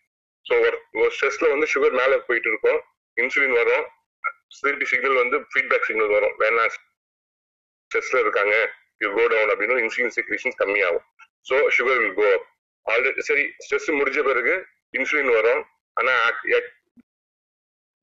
ஸோ 0.47 0.55
ஒரு 0.67 1.11
ஸ்ட்ரெஸ்ல 1.15 1.47
வந்து 1.55 1.67
சுகர் 1.73 1.97
மேலே 2.01 2.17
போயிட்டு 2.29 2.49
இருக்கும். 2.53 2.81
இன்சுலின் 3.17 3.57
வரும். 3.61 3.85
திருப்பி 4.63 4.87
சிக்னல் 4.93 5.19
வந்து 5.23 5.37
ஃபீட்பேக் 5.51 5.87
சிக்னல் 5.89 6.15
வரும். 6.17 6.35
வேணா 6.43 6.63
ஸ்ட்ரெஸ்ல 6.75 8.23
இருக்காங்க 8.25 8.55
யூ 9.03 9.09
கோ 9.19 9.25
டவுன் 9.33 9.51
அப்படின்னு 9.53 9.77
இன்சுலின் 9.85 10.15
செக்ரேஷன் 10.17 10.57
கம்மியாகும். 10.61 11.05
So 11.49 11.57
sugar 11.77 12.01
will 12.03 12.17
go 12.21 12.27
up 12.37 12.47
already 12.87 13.23
சரி 13.29 13.45
ஸ்ட்ரெஸ் 13.65 13.89
முடிஞ்ச 14.01 14.19
பிறகு 14.31 14.55
இன்சுலின் 14.99 15.33
வரும். 15.39 15.63
ஆனால் 15.97 16.35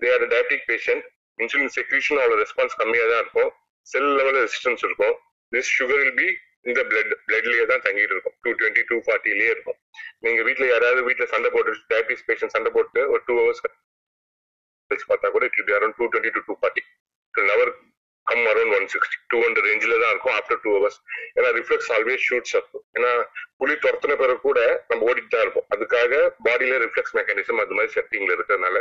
they 0.02 0.08
are 0.16 0.26
diabetic 0.34 0.66
patient 0.72 1.06
insulin 1.44 1.74
secretion 1.78 2.20
அவ்வளோ 2.24 2.36
ரெஸ்பான்ஸ் 2.44 2.76
கம்மியாக 2.82 3.08
தான் 3.12 3.22
இருக்கும். 3.24 3.52
செல் 3.88 4.12
லெவலில் 4.18 4.44
ரெசிஸ்டன்ஸ் 4.48 4.84
இருக்கும். 4.88 5.16
திஸ் 5.52 5.72
சுகர் 5.78 6.02
வில் 6.02 6.18
பி 6.20 6.28
இந்த 6.70 6.82
பிளட் 6.92 7.12
பிளட்லயே 7.28 7.66
தான் 7.72 7.84
தங்கிட்டு 7.88 8.14
இருக்கும். 8.16 8.36
டூ 8.44 8.52
டுவெண்ட்டி 8.60 8.84
டூ 8.92 8.98
ஃபார்ட்டிலேயே 9.06 9.50
இருக்கும். 9.56 9.78
நீங்க 10.26 10.42
வீட்ல 10.48 10.68
யாராவது 10.74 11.02
வீட்ல 11.08 11.26
சண்டை 11.34 11.50
போட்டு 11.56 11.74
டயபிட்டிஸ் 11.92 12.26
பேஷண்ட் 12.30 12.56
சண்டை 12.56 12.72
போட்டு 12.78 13.02
ஒரு 13.14 13.22
டூ 13.28 13.36
ஹவர்ஸ் 13.42 13.64
பார்த்தா 15.12 15.28
கூட 15.36 15.44
it 15.50 15.68
be 15.70 15.76
around 15.78 15.98
two 16.00 16.06
twenty 16.14 16.34
to 16.38 16.42
two 16.48 16.56
forty 16.62 16.84
come 18.28 18.46
around 18.52 18.76
one 18.78 18.88
sixty 18.94 19.18
two 19.32 19.38
hundred 19.44 19.68
ரேஞ்சில் 19.70 19.94
தான் 20.04 20.12
இருக்கும் 20.14 20.36
ஆஃப்டர் 20.38 20.62
டூ 20.64 20.72
ஹவர்ஸ் 20.76 20.98
ஏன்னா 21.38 21.50
ரிஃப்ளெக்ஸ் 21.58 21.90
ஆல்வேஸ் 21.96 22.24
ஷூட்ஸ் 22.28 22.56
அப் 22.60 22.72
ஏன்னா 22.98 23.12
புலி 23.62 23.76
துரத்துன 23.84 24.16
பிறகு 24.22 24.40
கூட 24.48 24.60
நம்ம 24.90 25.08
ஓடிட்டு 25.10 25.34
தான் 25.34 25.44
இருப்போம். 25.46 25.68
அதுக்காக 25.74 26.14
பாடியில 26.48 26.80
ரிஃப்ளெக்ஸ் 26.86 27.16
மெக்கானிசம் 27.18 27.62
அது 27.64 27.78
மாதிரி 27.78 27.94
செட்டிங்ல 27.98 28.36
இருக்கிறதுனால 28.38 28.80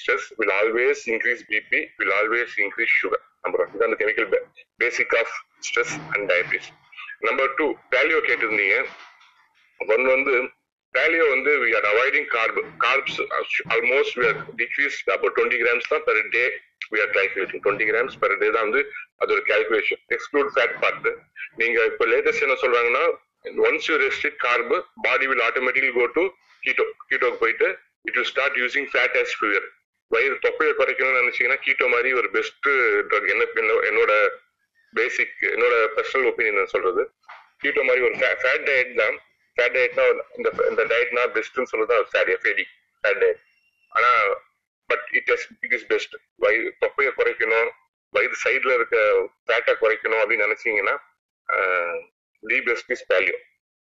stress 0.00 0.28
will 0.40 0.54
always 0.60 1.02
increase 1.14 1.44
BP 1.52 1.80
will 2.00 2.14
always 2.20 2.56
increase 2.64 2.94
sugar 3.00 3.24
number 3.44 3.62
one 3.64 3.86
அந்த 3.88 3.98
chemical 4.02 4.28
basic 4.82 5.16
of 5.22 5.34
stress 5.68 5.94
and 6.12 6.26
diabetes 6.32 6.70
number 7.28 7.50
two 7.58 7.66
paleo 7.94 8.20
கேட்டிருந்தீங்க. 8.28 8.76
ஒன் 9.80 10.04
வந்து 10.14 10.34
பேலியோ 10.94 11.24
வந்து 11.30 11.52
we 11.62 11.70
are 11.78 11.86
avoiding 11.92 12.28
carb 12.34 12.58
carbs 12.84 13.16
almost 13.74 14.16
we 14.18 14.24
are 14.28 14.40
decrease 14.60 14.96
அப்போ 15.14 15.28
twenty 15.36 15.58
grams 15.62 15.88
தான் 15.92 16.04
per 16.08 16.20
day 16.34 16.44
we 16.92 16.98
are 17.04 17.12
calculating 17.16 17.62
twenty 17.64 17.86
grams 17.90 18.16
per 18.22 18.36
day 18.42 18.48
தான் 18.56 18.66
வந்து 18.68 18.82
அது 19.20 19.32
ஒரு 19.36 19.44
calculation 19.50 20.02
exclude 20.16 20.50
fat 20.54 20.76
part 20.82 21.08
நீங்க 21.62 21.78
இப்போ 21.90 22.06
லேட்டஸ்ட் 22.12 22.44
என்ன 22.46 22.56
சொல்றாங்கன்னா 22.64 23.04
once 23.68 23.88
you 23.90 23.96
restrict 24.04 24.42
carb 24.46 24.76
body 25.06 25.26
will 25.32 25.44
automatically 25.48 25.94
go 25.98 26.06
to 26.16 26.24
keto 26.62 26.86
கீட்டோக்கு 27.10 27.40
போயிட்டு 27.44 27.68
it 28.08 28.16
will 28.18 28.30
start 28.32 28.58
using 28.62 28.88
fat 28.92 29.16
as 29.22 29.34
fuel 29.38 29.66
வயிறு 30.10 30.36
தொப்பையை 30.46 30.72
குறைக்கணும்னு 30.80 31.20
நினைச்சீங்கன்னா 31.22 31.60
கீட்டோ 31.66 31.86
மாதிரி 31.94 32.10
ஒரு 32.20 32.28
பெஸ்ட் 32.30 32.66
ட்ரக் 33.10 33.30
என்ன 33.34 33.44
என்னோட 33.90 34.12
பேசிக் 34.94 35.38
என்னோட 35.54 35.74
பர்சனல் 35.94 36.26
ஒப்பீனியன் 36.30 36.72
சொல்றது. 36.72 37.02
கீட்டோ 37.62 37.82
மாதிரி 37.82 38.02
ஒரு 38.08 38.16
ஃபேட் 38.42 38.66
டயட் 38.68 38.92
தான். 39.00 39.16
ஃபேட் 39.56 39.74
டயட்னா 39.76 40.04
இந்த 40.38 40.48
இந்த 40.70 40.82
டயட்னா 40.92 41.22
பெஸ்ட்னு 41.36 41.70
சொல்றது 41.72 41.96
ஃபேட் 42.12 42.30
ஃபேட் 42.44 43.20
டயட் 43.22 43.40
ஆனா 43.92 44.10
but 44.90 45.06
it 45.18 45.30
is 45.34 45.46
it 45.64 45.74
is 45.78 45.86
best 45.92 46.14
வயிறு 46.44 46.68
தொப்பையை 46.84 47.12
குறைக்கணும்? 47.20 47.70
வயிறு 48.14 48.36
சைட்ல 48.44 48.72
இருக்க 48.78 48.96
ஃபேட்டை 49.46 49.72
குறைக்கணும் 49.82 50.20
அப்படின்னு 50.22 50.46
நினைச்சீங்கன்னா 50.48 50.94
தி 52.42 52.58
பெஸ்ட் 52.68 52.92
இஸ் 52.96 53.06
பேலியோ 53.12 53.38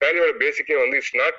பேலியோட 0.01 0.33
பேசிக்கே 0.45 0.79
வந்து 0.85 0.97
it's 1.01 1.17
not 1.23 1.39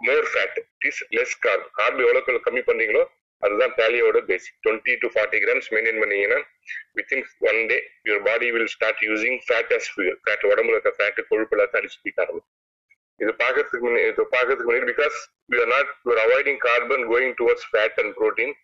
more 0.00 0.26
fat 0.32 0.58
it 0.60 0.88
is 0.90 1.00
less 1.16 1.38
carb 1.46 1.64
carb 1.78 2.02
எவ்வளோக்கு 2.06 2.44
கம்மி 2.48 2.62
பண்ணீங்களோ 2.68 3.04
அதுதான் 3.42 3.74
பேலியோட 3.78 4.18
basic 4.28 4.56
twenty 4.64 4.94
to 5.02 5.08
forty 5.14 5.38
grams 5.44 5.68
maintain 5.74 6.00
பண்ணீங்கன்னா 6.02 6.38
within 6.98 7.24
one 7.50 7.60
day 7.70 7.76
your 8.08 8.24
body 8.28 8.46
will 8.54 8.70
start 8.76 9.02
using 9.08 9.38
fat 9.48 9.72
as 9.76 9.88
fuel 9.92 10.16
fat 10.24 10.46
உடம்புல 10.52 10.76
இருக்க 10.76 10.92
fat 10.98 11.20
கொழுப்பு 11.30 11.54
எல்லாத்தையும் 11.56 11.80
அடிச்சு 11.80 12.00
போயிட்டு 12.02 12.22
ஆரம்பிக்கும். 12.24 12.54
இது 13.22 13.32
பார்க்கறதுக்கு 13.42 13.84
முன்னே 13.86 14.00
இது 14.10 14.24
பார்க்கறதுக்கு 14.36 14.68
முன்னாடி 14.70 14.88
because 14.92 15.16
you 15.54 15.58
are 15.64 15.72
not 15.74 15.90
your 16.08 16.20
avoiding 16.24 16.60
carbon 16.68 17.04
going 17.12 17.34
towards 17.40 17.66
fat 17.70 17.98
and 18.02 18.14
protein 18.20 18.54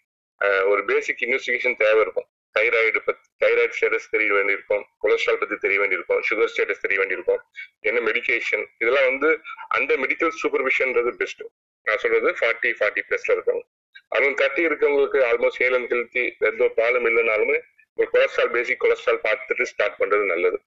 ஒரு 0.71 0.81
பேசிக் 0.90 1.23
இன்வெஸ்டிகேஷன் 1.27 1.77
தேவை 1.83 2.01
இருக்கும். 2.05 2.29
தைராய்டு 2.57 3.01
பத்தி 3.07 3.25
தைராய்டு 3.43 3.75
ஸ்டேட்டஸ் 3.77 4.09
தெரிய 4.14 4.31
வேண்டியிருக்கும். 4.37 4.83
கொலஸ்ட்ரால் 5.03 5.38
பத்தி 5.43 5.57
தெரிய 5.64 5.79
வேண்டியிருக்கும். 5.83 6.21
சுகர் 6.29 6.51
ஸ்டேட்டஸ் 6.53 6.83
தெரிய 6.85 6.99
வேண்டியிருக்கும். 7.01 7.40
என்ன 7.88 8.01
மெடிகேஷன் 8.09 8.64
இதெல்லாம் 8.83 9.07
வந்து 9.11 9.31
அந்த 9.79 9.93
மெடிக்கல் 10.03 10.35
சூப்பர்விஷன்றது 10.40 11.12
பெஸ்ட் 11.23 11.43
நான் 11.87 12.01
சொல்றது 12.05 12.31
ஃபார்ட்டி 12.40 12.71
ஃபார்ட்டி 12.79 13.03
பிளஸ்ல 13.09 13.35
இருக்கவங்க. 13.37 13.64
அதுவும் 14.14 14.38
தட்டி 14.43 14.62
இருக்கவங்களுக்கு 14.69 15.21
ஆல்மோஸ்ட் 15.31 15.61
ஹேல் 15.62 15.77
அண்ட் 15.79 15.90
ஹெல்த்தி 15.95 16.25
எந்த 16.51 16.69
ப்ராப்ளம் 16.79 17.07
இல்லைனாலுமே 17.11 17.59
ஒரு 17.99 18.09
கொலஸ்ட்ரால் 18.14 18.53
பேசிக் 18.57 18.81
கொலஸ்ட்ரால் 18.85 19.21
பார்த்துட்டு 19.27 19.67
ஸ்டார்ட் 19.73 19.99
பண்றது 20.01 20.25
நல்லது. 20.33 20.59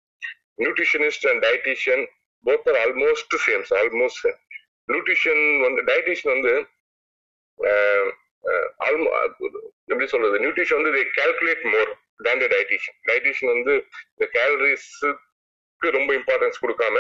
Nutritionist 0.61 1.27
and 1.31 1.41
dietitian 1.45 2.03
both 2.47 2.67
are 2.71 2.79
almost 2.85 3.35
same 3.47 3.71
almost 3.81 4.21
same 4.25 4.39
nutrition 4.89 5.43
வந்து 5.67 5.81
டயட்டிஷியன் 5.91 6.35
வந்து 6.35 6.53
um, 7.59 8.07
uh, 8.49 8.65
uh, 8.85 9.27
எப்படி 9.91 10.07
சொல்றது? 10.11 10.35
நியூட்ரிஷன் 10.43 10.79
வந்து 10.79 11.03
calculate 11.19 11.63
more 11.73 11.91
than 12.25 12.41
the 12.43 12.47
dietitian 12.55 12.97
dietitian 13.09 13.53
வந்து 13.55 13.73
இந்த 14.13 14.25
கேலரிஸுக்கு 14.35 15.89
ரொம்ப 15.97 16.11
இம்பார்ட்டன்ஸ் 16.19 16.61
கொடுக்காம 16.65 16.97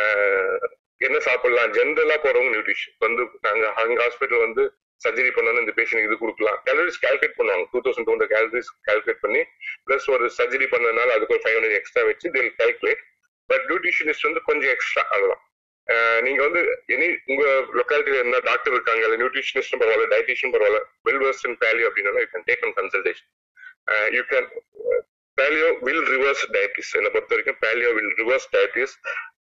uh, 0.00 0.58
என்ன 1.06 1.16
சாப்பிடலாம்? 1.26 1.72
ஜென்ரலா 1.78 2.18
போறவங்க 2.22 2.52
நியூட்ரிஷன் 2.54 2.94
வந்து 3.06 3.24
நாங்க 3.46 3.64
அங்க 3.82 3.98
ஹாஸ்பிட்டல் 4.04 4.44
வந்து 4.46 4.62
சர்ஜரி 5.00 5.30
பண்ணணும் 5.34 5.62
இந்த 5.64 5.72
பேஷண்ட் 5.76 6.06
இது 6.06 6.16
கொடுக்கலாம். 6.22 6.56
கேலரிஸ் 6.68 7.02
கால்குலேட் 7.04 7.36
பண்ணுவாங்க. 7.40 7.64
Two 7.72 7.80
thousand 7.84 8.06
two 8.06 8.14
hundred 8.14 8.32
calories 8.34 8.70
calculate 8.88 9.22
பண்ணி 9.26 9.42
பிளஸ் 9.86 10.08
ஒரு 10.14 10.24
சர்ஜரி 10.38 10.66
பண்ணதுனால 10.72 11.14
அதுக்கு 11.16 11.34
ஒரு 11.36 11.42
ஃபைவ் 11.44 11.56
ஹண்ட்ரட் 11.56 11.78
எக்ஸ்ட்ரா 11.80 12.02
வச்சு 12.10 12.32
தில் 12.36 12.50
கால்குலேட் 12.60 13.04
பட் 13.50 13.64
நியூட்ரிஷனிஸ்ட் 13.70 14.28
வந்து 14.28 14.42
கொஞ்சம் 14.50 14.72
எக்ஸ்ட்ரா 14.76 15.04
அவ்வளோதான் 15.14 15.44
நீங்க 16.26 16.40
வந்து 16.46 16.62
எனி 16.94 17.06
உங்க 17.32 17.44
லொக்காலிட்டியில 17.78 18.22
என்ன 18.24 18.40
டாக்டர் 18.48 18.74
இருக்காங்க 18.76 19.04
இல்ல 19.06 19.18
நியூட்ரிஷனிஸ்ட் 19.22 19.76
பரவாயில்ல 19.82 20.08
டயட்டிஷியன் 20.14 20.54
பரவாயில்ல 20.54 20.80
வெல் 21.08 21.22
வர்ஸ் 21.24 21.44
இன் 21.48 21.58
பேலியோ 21.64 21.86
அப்படின்னா 21.90 22.24
you 22.24 22.30
can 22.34 22.48
take 22.50 22.64
an 22.68 22.74
consultation 22.80 23.30
you 24.16 24.24
can 24.32 24.48
paleo 25.38 25.68
will 25.86 26.04
reverse 26.14 26.44
diabetes 26.54 26.92
என்னை 26.98 27.10
பொறுத்த 27.14 27.34
வரைக்கும் 27.34 27.58
பேலியோ 27.64 27.90
வில் 27.98 28.12
ரிவர்ஸ் 28.20 28.48
டயபிட்டிஸ் 28.54 28.94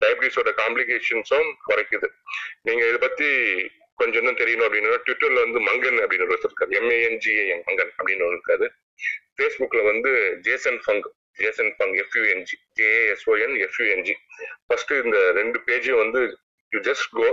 டயபிட்டிஸோட 0.03 0.51
காம்ப்ளிகேஷன்ஸும் 0.63 1.51
குறைக்குது. 1.69 2.09
நீங்க 2.67 2.83
இதை 2.91 2.99
பத்தி 3.07 3.29
கொஞ்சம் 4.01 4.21
இன்னும் 4.23 4.41
தெரியணும் 4.41 4.67
அப்படின்னா 4.67 4.99
ட்விட்டர்ல 5.07 5.43
வந்து 5.47 5.61
மங்கன் 5.69 6.01
அப்படின்னு 6.03 6.27
ஒருத்தர் 6.27 6.51
இருக்காரு. 6.51 6.73
எம்ஏஎன்ஜிஏஎம் 6.81 7.63
மங்கன் 7.69 7.93
அப்படின்னு 7.99 8.27
ஒரு 8.29 8.35
இருக்காரு. 8.37 8.67
ஃபேஸ்புக்ல 9.37 9.81
வந்து 9.91 10.11
Jason 10.47 10.79
Fung 10.85 11.03
Jason 11.39 11.71
Fung 11.81 11.95
F U N G 12.05 12.57
J A S O N 12.79 13.55
F U N G 13.67 14.15
first 14.67 14.93
இந்த 15.05 15.19
ரெண்டு 15.41 15.59
பேஜும் 15.69 16.01
வந்து 16.03 16.21
you 16.73 16.81
just 16.91 17.09
go 17.19 17.29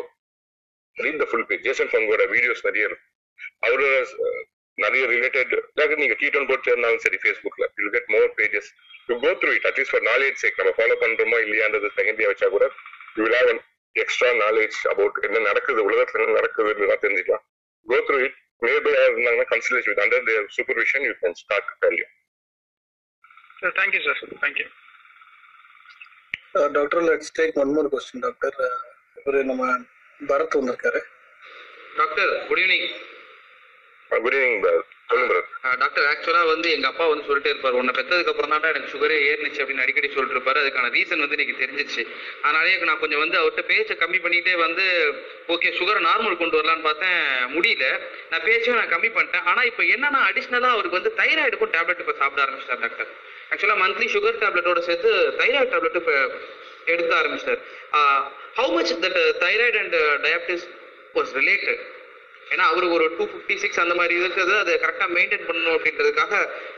read 0.97 1.19
the 1.23 1.27
full 1.29 1.47
page 1.49 1.65
Jason 1.67 1.91
பங்கோட 1.93 2.23
videos 2.33 2.65
நிறைய 2.67 2.87
இருக்கு. 2.89 3.05
அவரோட 3.65 3.91
நிறைய 4.77 5.03
ரிலேட்டட் 5.13 5.53
நீங்க 6.01 6.15
கீட்டோன் 6.21 6.47
போட்டு 6.49 6.69
இருந்தாலும் 6.71 7.03
சரி 7.05 7.17
ஃபேஸ்புக்ல 7.23 7.65
you 7.83 7.89
get 7.95 8.09
more 8.15 8.29
pages 8.39 8.69
you 9.09 9.15
go 9.25 9.31
through 9.41 9.51
it 9.57 9.67
at least 9.69 9.93
for 9.93 10.05
knowledge 10.11 10.37
sake 10.43 10.59
நம்ம 10.61 10.73
ஃபாலோ 10.79 10.95
பண்றோமா 11.03 11.37
இல்லையான்றது 11.45 11.89
செகண்டரியா 11.97 12.31
வச்சா 12.31 12.49
கூட 12.55 12.65
you 13.17 13.23
will 13.25 13.37
have 13.39 13.51
extra 13.95 14.29
knowledge 14.45 14.77
about 14.91 15.17
என்ன 15.27 15.43
நடக்குது 15.49 15.81
உலகத்துல 15.89 16.23
என்ன 16.25 16.35
நடக்குதுன்னு 16.39 16.97
தெரிஞ்சுக்கலாம். 17.03 17.43
கோ 17.85 17.97
த்ரூ 18.07 18.17
இட் 18.27 18.37
நியர்பை 18.65 18.91
இருந்தாங்கன்னா 18.97 19.47
consultation 19.53 19.91
with 19.91 20.03
under 20.05 20.27
their 20.29 20.45
supervision 20.57 21.05
you 21.07 21.13
can 21.23 21.37
start 21.41 21.71
value 21.83 22.05
sir 23.63 23.75
thank you 23.79 24.01
sir 24.05 24.21
thank you 24.43 24.67
doctor 26.77 27.03
let's 27.09 27.33
take 27.37 27.59
one 27.63 27.73
more 27.75 27.91
question 27.93 28.23
doctor 28.25 28.57
இவர் 29.19 29.49
நம்ம 29.51 29.67
பரத் 30.19 30.57
வந்திருக்காரு. 30.57 30.99
Doctor 31.99 32.31
good 32.49 32.61
evening 32.63 32.87
good 34.11 34.35
evening 34.39 34.65
சொல்லுங்க 35.09 35.29
brother 35.31 35.79
doctor 35.81 36.05
ஆக்சுவலா 36.09 36.41
வந்து 36.51 36.67
எங்க 36.75 36.87
அப்பா 36.91 37.05
வந்து 37.11 37.25
சொல்லிட்டே 37.29 37.51
இருப்பாரு. 37.53 37.79
உன்னை 37.79 37.93
பெற்றதுக்கு 37.97 38.31
அப்புறம் 38.31 38.53
தான் 38.53 38.69
எனக்கு 38.73 38.91
சுகரே 38.93 39.17
ஏறினுச்சு 39.29 39.61
அப்படின்னு 39.63 39.83
அடிக்கடி 39.85 40.09
சொல்லிட்டு 40.13 40.35
இருப்பாரு. 40.37 40.61
அதுக்கான 40.63 40.91
ரீசன் 40.97 41.23
வந்து 41.23 41.37
எனக்கு 41.37 41.59
தெரிஞ்சிச்சு. 41.63 42.03
அதனாலே 42.45 42.77
நான் 42.91 43.01
கொஞ்சம் 43.03 43.23
வந்து 43.23 43.37
அவர்கிட்ட 43.41 43.65
பேச்சை 43.71 43.95
கம்மி 44.03 44.19
பண்ணிட்டே 44.25 44.55
வந்து 44.65 44.85
ஓகே 45.55 45.71
சுகரை 45.79 46.01
நார்மல் 46.09 46.41
கொண்டு 46.41 46.59
வரலான்னு 46.59 46.87
பார்த்தேன். 46.89 47.21
முடியல. 47.55 47.87
நான் 48.31 48.45
பேச்சையும் 48.47 48.79
நான் 48.81 48.93
கம்மி 48.95 49.11
பண்ணிட்டேன். 49.17 49.45
ஆனா 49.51 49.63
இப்போ 49.71 49.85
என்னன்னா 49.95 50.21
அடிஷ்னலா 50.29 50.71
அவருக்கு 50.77 50.99
வந்து 50.99 51.13
தைராய்டுக்கும் 51.21 51.75
டேப்லெட் 51.77 52.03
இப்போ 52.05 52.17
சாப்பிட 52.23 52.41
ஆரம்பிச்சிட்டார் 52.45 52.83
டாக்டர் 52.87 53.11
ஆக்சுவலாக 53.51 53.79
மந்த்லி 53.83 54.07
சுகர் 54.15 54.41
டேப்லெட்டோட 54.43 54.81
சேர்த்து 54.89 55.09
தைராய்டு 55.41 55.71
டேப்லெட் 55.73 55.99
இப்போ 56.01 56.15
எடுக்க 56.93 57.11
ஆரம்பிச்சிட்டார். 57.21 57.61
How 58.59 58.71
much 58.77 58.93
that 59.03 59.19
thyroid 59.43 59.77
and 59.83 59.97
diabetes 60.27 60.65
was 61.17 61.33
related 61.41 61.83
ஏன்னா 62.53 62.65
அவர் 62.71 62.85
ஒரு 62.95 63.05
டூ 63.17 63.23
ஃபிஃப்டி 63.29 63.55
சிக்ஸ் 63.61 63.79
அந்த 63.83 63.93
மாதிரி 63.99 64.13
இருக்கிறது 64.21 64.53
அதை 64.63 64.73
கரெக்டாக 64.83 65.09
மெயின்டைன் 65.17 65.45
பண்ணணும் 65.47 65.75
அப்படின்றதுக்காக 65.75 66.33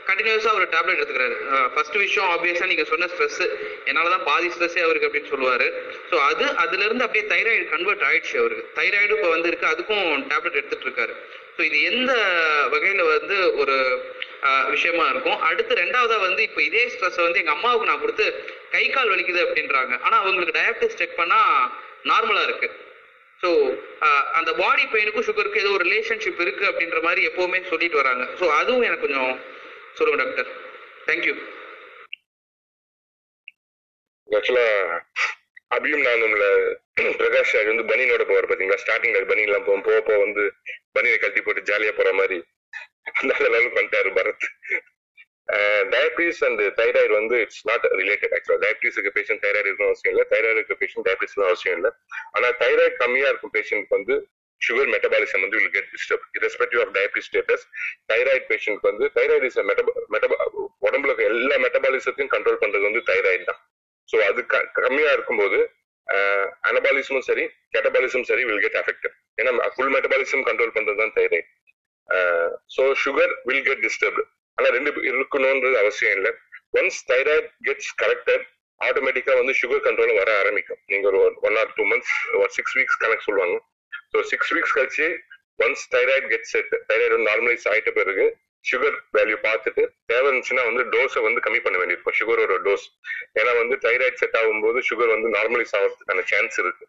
கண்டினியூஸாக 0.08 0.52
அவர் 0.52 0.70
டேப்லெட் 0.74 1.00
எடுத்துக்கிறாரு. 1.00 1.36
ஃபர்ஸ்ட் 1.72 1.96
விஷயம் 2.04 2.28
ஆப்வியஸாக 2.34 2.68
நீங்கள் 2.70 2.88
சொன்ன 2.92 3.08
ஸ்ட்ரெஸ் 3.12 3.40
என்னால் 3.88 4.12
தான் 4.14 4.24
பாதி 4.28 4.48
ஸ்ட்ரெஸ்ஸே 4.54 4.84
அவருக்கு 4.86 5.08
அப்படின்னு 5.08 5.32
சொல்லுவார். 5.32 5.66
ஸோ 6.10 6.18
அது 6.28 6.44
அதுலேருந்து 6.64 7.06
அப்படியே 7.06 7.24
தைராய்டு 7.32 7.66
கன்வெர்ட் 7.74 8.06
ஆயிடுச்சு 8.10 8.36
அவருக்கு. 8.42 8.64
தைராய்டு 8.78 9.16
இப்போ 9.16 9.30
வந்து 9.34 9.50
இருக்கு 9.52 9.68
அதுக்கும் 9.72 10.06
டேப்லெட் 10.32 10.58
எடுத்துட்டு 10.60 10.88
இருக்காரு. 10.88 11.14
ஸோ 11.56 11.62
இது 11.68 11.78
எந்த 11.90 12.12
வகையில் 12.74 13.04
வந்து 13.14 13.36
ஒரு 13.62 13.76
விஷயமா 14.74 15.04
இருக்கும். 15.12 15.38
அடுத்து 15.48 15.72
ரெண்டாவதா 15.82 16.16
வந்து 16.26 16.42
இப்போ 16.48 16.60
இதே 16.68 16.82
ஸ்ட்ரெஸ் 16.94 17.20
வந்து 17.26 17.40
எங்கள் 17.42 17.56
அம்மாவுக்கு 17.56 17.90
நான் 17.90 18.02
கொடுத்து 18.04 18.26
கை 18.74 18.84
கால் 18.94 19.12
வலிக்குது 19.12 19.40
அப்படின்றாங்க. 19.46 19.94
ஆனா 20.06 20.16
அவங்களுக்கு 20.22 20.56
டயபிட்டிஸ் 20.58 20.98
செக் 21.00 21.18
பண்ணா 21.20 21.40
நார்மலா 22.10 22.42
இருக்கு. 22.48 22.68
ஸோ 23.40 23.50
அந்த 24.38 24.50
பாடி 24.62 24.84
பெயினுக்கும் 24.94 25.26
சுகருக்கும் 25.28 25.62
ஏதோ 25.64 25.72
ஒரு 25.78 25.84
ரிலேஷன்ஷிப் 25.88 26.42
இருக்கு 26.44 26.64
அப்படின்ற 26.70 27.00
மாதிரி 27.06 27.22
எப்பவுமே 27.30 27.60
சொல்லிட்டு 27.72 28.00
வராங்க. 28.02 28.24
ஸோ 28.40 28.46
அதுவும் 28.60 28.86
எனக்கு 28.88 29.06
கொஞ்சம் 29.06 29.34
சொல்லுங்க 29.98 30.18
டாக்டர் 30.22 30.50
தேங்க்யூ 31.08 31.34
ஆக்சுவலா 34.28 34.66
அபியும் 35.76 36.04
நானும்ல 36.08 36.46
பிரகாஷ் 37.20 37.54
ராஜ் 37.54 37.70
வந்து 37.70 37.88
பனியனோட 37.90 38.24
போவார் 38.28 38.48
பாத்தீங்களா? 38.50 38.82
ஸ்டார்டிங்ல 38.82 39.20
பனியன் 39.30 39.66
போவோம் 39.68 39.86
போக 39.88 39.98
போக 40.08 40.18
வந்து 40.24 40.44
பனியை 40.96 41.16
கழட்டி 41.16 41.40
போட்டு 41.46 41.68
ஜாலியா 41.70 41.92
போற 41.98 42.10
மாதிரி 42.20 42.38
அந்த 43.12 43.32
லெவலுக்கு 43.44 43.78
வந்துட்டாரு 43.78 44.10
பரத். 44.16 44.46
டயபிட்டிஸ் 45.92 46.40
அண்ட் 46.46 46.62
தைராய்டு 46.78 47.12
வந்து 47.12 47.36
இட்ஸ் 47.40 47.64
நாட் 47.66 47.84
ரிலேட்டட் 48.00 48.32
ஆக்சுவலா 48.36 48.60
டயபிட்டிஸ் 48.64 48.96
இருக்க 48.96 49.12
பேஷண்ட் 49.18 49.42
தைராய்டு 49.44 49.68
இருக்கணும் 49.70 49.90
அவசியம் 49.90 50.14
இல்லை. 50.14 50.24
தைராய்டு 50.32 50.58
இருக்க 50.58 50.76
பேஷண்ட் 50.80 51.06
டயபிட்டிஸ் 51.08 51.36
அவசியம் 51.46 51.76
இல்லை. 51.78 51.90
ஆனா 52.32 52.48
தைராய்டு 52.62 52.96
கம்மியா 52.96 53.28
இருக்கும் 53.28 53.54
பேஷண்ட்க்கு 53.54 53.96
வந்து 53.98 54.16
சுகர் 54.60 54.90
மெட்டபாலிசம் 54.92 55.42
வந்து 55.44 55.56
will 55.56 55.72
get 55.72 55.90
disturb 55.94 56.26
irrespective 56.38 56.80
of 56.80 56.92
diabetes 56.94 57.28
status 57.30 57.64
thyroid 58.10 58.44
patient 58.50 58.82
வந்து 58.82 59.06
தைராய்டு 59.16 59.48
இஸ் 59.50 59.58
மெட்டபா 60.14 60.36
உடம்புல 60.82 61.14
எல்லா 61.26 61.56
மெட்டபாலிசத்தையும் 61.56 62.32
கண்ட்ரோல் 62.34 62.62
பண்றது 62.62 62.84
வந்து 62.84 63.02
தைராய்டு 63.06 63.44
தான். 63.44 63.60
ஸோ 64.08 64.16
அது 64.28 64.40
க- 64.46 64.68
கம்மியா 64.78 65.10
இருக்கும்போது 65.12 65.58
அனபாலிசமும் 66.68 67.26
சரி 67.28 67.44
கெட்டபாலிசமும் 67.74 68.28
சரி 68.28 68.42
வில் 68.44 68.60
கெட் 68.60 68.78
அஃபெக்டட் 68.82 69.14
ஏன்னா 69.38 69.68
ஃபுல் 69.74 69.92
மெட்டபாலிசம் 69.94 70.44
கண்ட்ரோல் 70.48 70.74
பண்றது 70.76 71.00
தான் 71.02 71.14
thyroid 71.16 71.48
so 72.74 72.82
sugar 73.04 73.32
will 73.48 73.64
get 73.68 73.84
disturbed 73.86 74.24
ஆனால் 74.58 74.74
ரெண்டு 74.76 74.90
இருக்கணும்ன்றது 75.12 75.76
அவசியம் 75.84 76.14
இல்லை. 76.18 76.32
ஒன்ஸ் 76.78 77.00
தைராய்ட் 77.10 77.50
கெட்ஸ் 77.66 77.92
கரெக்டட் 78.02 78.44
ஆட்டோமேட்டிக்காக 78.80 79.36
வந்து 79.42 79.54
சுகர் 79.60 79.84
கண்ட்ரோல் 79.86 80.18
வர 80.22 80.30
ஆரம்பிக்கும். 80.42 80.80
நீங்கள் 80.92 81.10
ஒரு 81.10 81.20
ஒன் 81.48 81.56
ஆர் 81.60 81.70
டூ 81.76 81.84
மந்த்ஸ் 81.92 82.14
ஒரு 82.40 82.50
சிக்ஸ் 82.56 82.74
வீக்ஸ் 82.78 83.00
கணக்கு 83.04 83.26
சொல்லுவாங்க. 83.28 83.56
ஸோ 84.12 84.22
சிக்ஸ் 84.32 84.52
வீக்ஸ் 84.56 84.74
கழிச்சு 84.78 85.06
once 85.64 85.84
thyroid 85.94 86.26
get 86.32 86.50
set 86.54 86.72
thyroid 86.90 87.18
normalise 87.28 87.68
ஆகிட்ட 87.70 87.92
பிறகு 88.00 88.26
சுகர் 88.64 88.96
வேல்யூ 89.16 89.36
பார்த்துட்டு 89.46 89.82
தேவை 90.10 90.26
இருந்துச்சுன்னா 90.28 90.62
வந்து 90.68 90.82
டோஸை 90.94 91.20
வந்து 91.26 91.40
கம்மி 91.46 91.60
பண்ண 91.64 91.76
வேண்டியிருக்கும். 91.80 92.16
சுகரோட 92.20 92.54
டோஸ் 92.66 92.86
ஏன்னா 93.40 93.52
வந்து 93.60 93.76
தைராய்டு 93.86 94.20
செட் 94.22 94.38
ஆகும்போது 94.40 94.78
சுகர் 94.88 95.14
வந்து 95.14 95.28
நார்மலைஸ் 95.36 95.74
ஆகிறதுக்கான 95.78 96.24
சான்ஸ் 96.32 96.58
இருக்கு. 96.62 96.84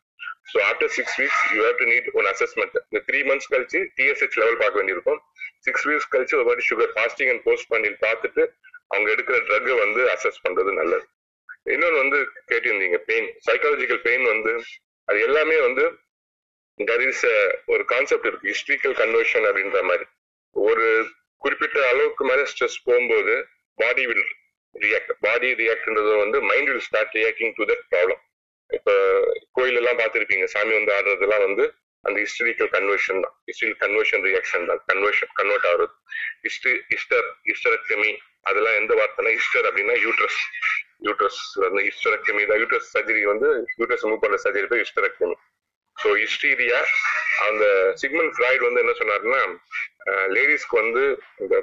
So 0.47 0.57
after 0.69 0.91
six 0.97 1.15
weeks 1.21 1.41
you 1.55 1.59
have 1.67 1.77
to 1.81 1.87
need 1.91 2.07
one 2.19 2.27
assessment 2.33 2.75
இந்த 2.83 2.99
த்ரீ 3.07 3.19
மந்த்ஸ் 3.29 3.49
கழிச்சு 3.53 3.79
டிஎஸ்ஹெச் 3.97 4.37
லெவல் 4.41 4.59
பார்க்க 4.61 4.79
வேண்டியிருக்கும். 4.79 5.19
சிக்ஸ் 5.65 5.85
வீக்ஸ் 5.89 6.09
கழிச்சு 6.13 6.35
ஒரு 6.39 6.47
வாட்டி 6.49 6.65
சுகர் 6.71 6.93
ஃபாஸ்டிங் 6.95 7.31
அண்ட் 7.33 7.43
போஸ்ட் 7.47 7.69
பண்ணி 7.73 7.89
பார்த்துட்டு 8.05 8.43
அவங்க 8.93 9.07
எடுக்கிற 9.15 9.37
ட்ரக்கை 9.47 9.75
வந்து 9.83 10.01
அசஸ் 10.15 10.43
பண்றது 10.45 10.73
நல்லது. 10.79 11.05
இன்னொன்று 11.73 11.97
வந்து 12.03 12.19
கேட்டிருந்தீங்க 12.51 12.97
பெயின் 13.09 13.29
சைக்காலஜிக்கல் 13.47 14.01
பெயின் 14.07 14.25
வந்து 14.33 14.51
அது 15.07 15.17
எல்லாமே 15.27 15.57
வந்து 15.67 15.83
தர் 16.79 17.03
இஸ் 17.09 17.25
ஒரு 17.73 17.83
கான்செப்ட் 17.93 18.27
இருக்கு 18.29 18.51
ஹிஸ்ட்ரிக்கல் 18.53 18.95
கன்வர்ஷன் 19.01 19.45
அப்படின்ற 19.49 19.79
மாதிரி. 19.89 20.05
ஒரு 20.55 20.85
குறிப்பிட்ட 21.41 21.77
அளவுக்கு 21.91 22.23
மேல 22.29 22.41
ஸ்ட்ரெஸ் 22.51 22.77
போகும்போது 22.87 23.33
பாடி 23.79 24.03
வில் 24.09 24.27
ரியாக்ட் 24.75 25.13
பாடி 25.25 25.49
ரியாக்ட்ன்றது 25.61 26.13
வந்து 26.23 26.37
mind 26.49 26.69
will 26.71 26.85
start 26.87 27.15
reacting 27.19 27.53
to 27.57 27.65
that 27.71 27.85
problem 27.93 28.21
இப்ப 28.70 28.91
கோயில் 29.57 29.80
எல்லாம் 29.82 29.99
பார்த்திருப்பீங்க. 29.99 30.45
சாமி 30.53 30.74
வந்து 30.80 30.93
ஆடுறதெல்லாம் 30.97 31.43
வந்து 31.47 31.65
அந்த 32.03 32.18
ஹிஸ்டரிக்கல் 32.24 32.70
கன்வர்ஷன் 32.78 33.22
தான். 33.26 33.36
ஹிஸ்டரிக்கல் 33.49 33.82
கன்வர்ஷன் 33.86 34.24
ரியாக்ஷன் 34.30 34.68
தான். 34.70 34.82
கன்வர்ஷன் 34.91 35.32
கன்வெர்ட் 35.39 35.68
ஆகுறது. 35.70 35.93
ஹிஸ்டரி 36.45 36.76
ஹிஸ்டர் 36.93 37.28
ஹிஸ்டரக்டமி 37.49 38.11
அதெல்லாம் 38.49 38.78
எந்த 38.82 38.93
வார்த்தைனா 38.99 39.32
ஹிஸ்டர் 39.38 39.68
அப்படின்னா 39.70 39.95
யூட்ரஸ் 40.05 40.41
யூட்ரஸ் 41.07 41.41
வந்து 41.65 41.82
ஹிஸ்டரக்டமி 41.88 42.43
தான். 42.51 42.59
யூட்ரஸ் 42.63 42.91
சர்ஜரி 42.95 43.24
வந்து 43.34 43.49
யூட்ரஸ் 43.82 44.05
மூவ் 44.09 44.24
பண்ற 44.26 44.39
சர்ஜரி 44.45 44.70
பேர் 44.72 44.84
ஹிஸ்டரக்டமி 44.84 45.38
ஸோ 45.97 46.09
ஹிஸ்டீரியா 46.22 46.80
அந்த 47.47 47.65
சிக்மன் 48.01 48.32
ஃப்ராய்டு 48.36 48.63
வந்து 48.68 48.82
என்ன 48.84 48.93
சொன்னாருன்னா 49.01 49.41
லேடிஸ்க்கு 50.36 50.76
வந்து 50.84 51.03
இந்த 51.45 51.55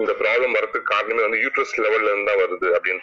இந்த 0.00 0.12
ப்ராப்ளம் 0.20 0.54
வரதுக்கு 0.56 0.92
காரணமே 0.92 1.24
வந்து 1.26 1.40
யூட்ரஸ் 1.44 1.74
லெவல்ல 1.84 2.10
இருந்து 2.10 2.30
தான் 2.30 2.42
வருது 2.42 2.68
அப்படின்னு. 2.76 3.02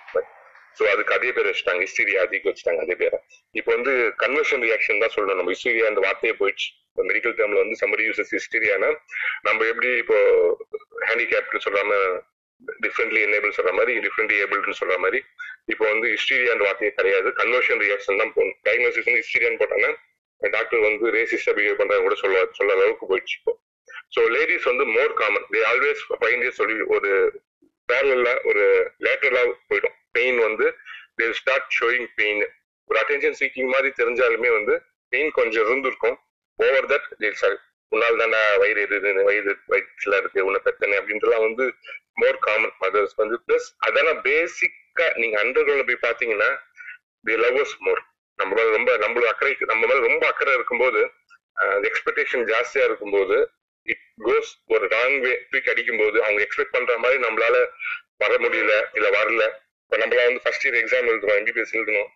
ஸோ 0.78 0.84
அதுக்கு 0.93 1.13
அதே 1.17 1.30
பேர் 1.36 1.49
வச்சுட்டாங்க. 1.49 1.82
ஹிஸ்டீரியா 1.88 2.19
அதிக 2.28 2.47
வச்சுட்டாங்க 2.49 2.82
அதே 2.86 2.95
பேரை. 3.01 3.17
இப்போ 3.59 3.69
வந்து 3.78 3.93
கன்வர்ஷன் 4.24 4.63
ரியாக்ஷன் 4.67 5.01
தான் 5.03 5.13
சொல்லணும். 5.15 5.39
நம்ம 5.39 5.53
ஹிஸ்டீரியா 5.55 5.88
அந்த 5.91 6.01
வார்த்தையே 6.07 6.34
போயிடுச்சு. 6.41 6.67
இப்போ 6.89 7.03
மெடிக்கல் 7.09 7.36
டேர்ம்ல 7.39 7.61
வந்து 7.63 7.78
சம்படி 7.84 8.03
யூசஸ் 8.09 8.34
ஹிஸ்டீரியானா 8.38 8.89
நம்ம 9.47 9.65
எப்படி 9.72 9.89
இப்போ 10.03 10.17
ஹேண்டிகேப்ட்னு 11.09 11.65
சொல்லாம 11.67 11.93
டிஃப்ரெண்ட்லி 12.86 13.19
எனேபிள் 13.28 13.55
சொல்ற 13.57 13.72
மாதிரி 13.78 13.93
டிஃப்ரெண்ட்லி 14.05 14.38
ஏபிள்னு 14.43 14.80
சொல்ற 14.80 14.95
மாதிரி 15.03 15.19
இப்போ 15.74 15.84
வந்து 15.91 16.07
ஹிஸ்டீரியான்ற 16.15 16.65
வார்த்தையே 16.67 16.91
கிடையாது. 16.99 17.30
கன்வர்ஷன் 17.41 17.82
ரியாக்ஷன் 17.86 18.22
தான் 18.22 18.34
போகணும் 18.36 18.57
டயக்னோசிஸ் 18.67 19.07
வந்து 19.09 19.22
ஹிஸ்டீரியான்னு 19.24 19.61
போட்டாங்கன்னா 19.61 19.91
டாக்டர் 20.41 20.86
வந்து 20.88 21.11
ரேசிஸ்டா 21.15 21.53
பிஹேவ் 21.57 21.80
பண்றாங்க 21.80 22.05
கூட 22.07 22.15
சொல்ல 22.24 22.43
சொல்ல 22.59 22.76
அளவுக்கு 22.78 23.09
போயிடுச்சு 23.11 23.36
இப்போ. 23.39 23.53
ஸோ 24.15 24.22
லேடிஸ் 24.36 24.69
வந்து 24.72 24.86
more 24.95 25.13
common 25.22 25.47
they 25.53 25.59
always 25.72 26.01
find 26.22 26.47
சொல்லி 26.59 26.78
ஒரு 26.95 27.11
பேரலா 27.89 28.34
ஒரு 28.49 28.63
லேட்டரலா 29.05 29.43
போயிடும். 29.72 29.95
பெயின் 30.16 30.39
வந்து 30.39 30.66
தே 31.18 31.26
ஸ்டார்ட் 31.32 31.72
ஷோயிங் 31.80 32.07
பெயின் 32.16 32.41
ஒரு 32.89 32.97
அட்டென்ஷன் 32.99 33.38
சீக்கிங் 33.39 33.72
மாதிரி 33.74 33.89
தெரிஞ்சாலுமே 33.99 34.49
வந்து 34.57 34.74
பெயின் 35.14 35.32
கொஞ்சம் 35.32 35.66
இருந்திருக்கும். 35.66 36.18
ஓவர் 36.59 36.88
தட் 36.91 37.34
சாரி 37.34 37.57
உன்னால் 37.91 38.18
தானே 38.18 38.41
வயிறு 38.57 38.82
எது 38.82 39.12
வயிறு 39.30 39.51
வயிற்றுல 39.68 40.18
இருக்கு 40.18 40.45
உன்னை 40.45 40.59
பிரச்சனை 40.59 40.93
அப்படின்றலாம் 40.99 41.45
வந்து 41.45 41.66
மோர் 42.14 42.38
காமன் 42.39 42.76
மதர்ஸ் 42.80 43.16
வந்து 43.16 43.38
பிளஸ் 43.47 43.68
அதெல்லாம் 43.78 44.22
பேசிக்கா 44.26 45.07
நீங்க 45.16 45.36
அண்டர் 45.43 45.88
போய் 45.89 46.05
பாத்தீங்கன்னா 46.07 46.49
தி 47.26 47.36
லவ்வர்ஸ் 47.36 47.76
மோர் 47.80 48.01
நம்ம 48.39 48.51
மேல 48.55 48.70
ரொம்ப 48.76 48.91
நம்மளும் 48.97 49.32
அக்கறை 49.32 49.51
நம்ம 49.66 49.82
மேல 49.86 49.99
ரொம்ப 50.07 50.24
அக்கறை 50.28 50.53
இருக்கும்போது 50.53 51.01
எக்ஸ்பெக்டேஷன் 51.89 52.45
ஜாஸ்தியா 52.51 52.84
இருக்கும்போது 52.84 53.38
இட் 53.88 54.05
கோஸ் 54.24 54.51
ஒரு 54.68 54.86
ராங் 54.88 55.18
வே 55.20 55.34
தூக்கி 55.51 55.70
அடிக்கும் 55.70 55.97
போது 55.97 56.18
அவங்க 56.24 56.39
எக்ஸ்பெக்ட் 56.45 56.76
பண்ற 56.78 56.95
மாதிரி 56.97 57.20
நம்மளால 57.24 57.57
வர 58.18 58.34
முடியல 58.38 58.74
இல்ல 58.93 59.07
வரல. 59.09 59.43
இப்போ 59.92 60.02
நம்மளா 60.02 60.26
வந்து 60.28 60.42
ஃபர்ஸ்ட் 60.44 60.66
இயர் 60.66 60.76
எக்ஸாம் 60.80 61.08
எழுதுறோம் 61.12 61.38
எம்பிபிஎஸ் 61.39 61.74
எழுதணும். 61.78 62.10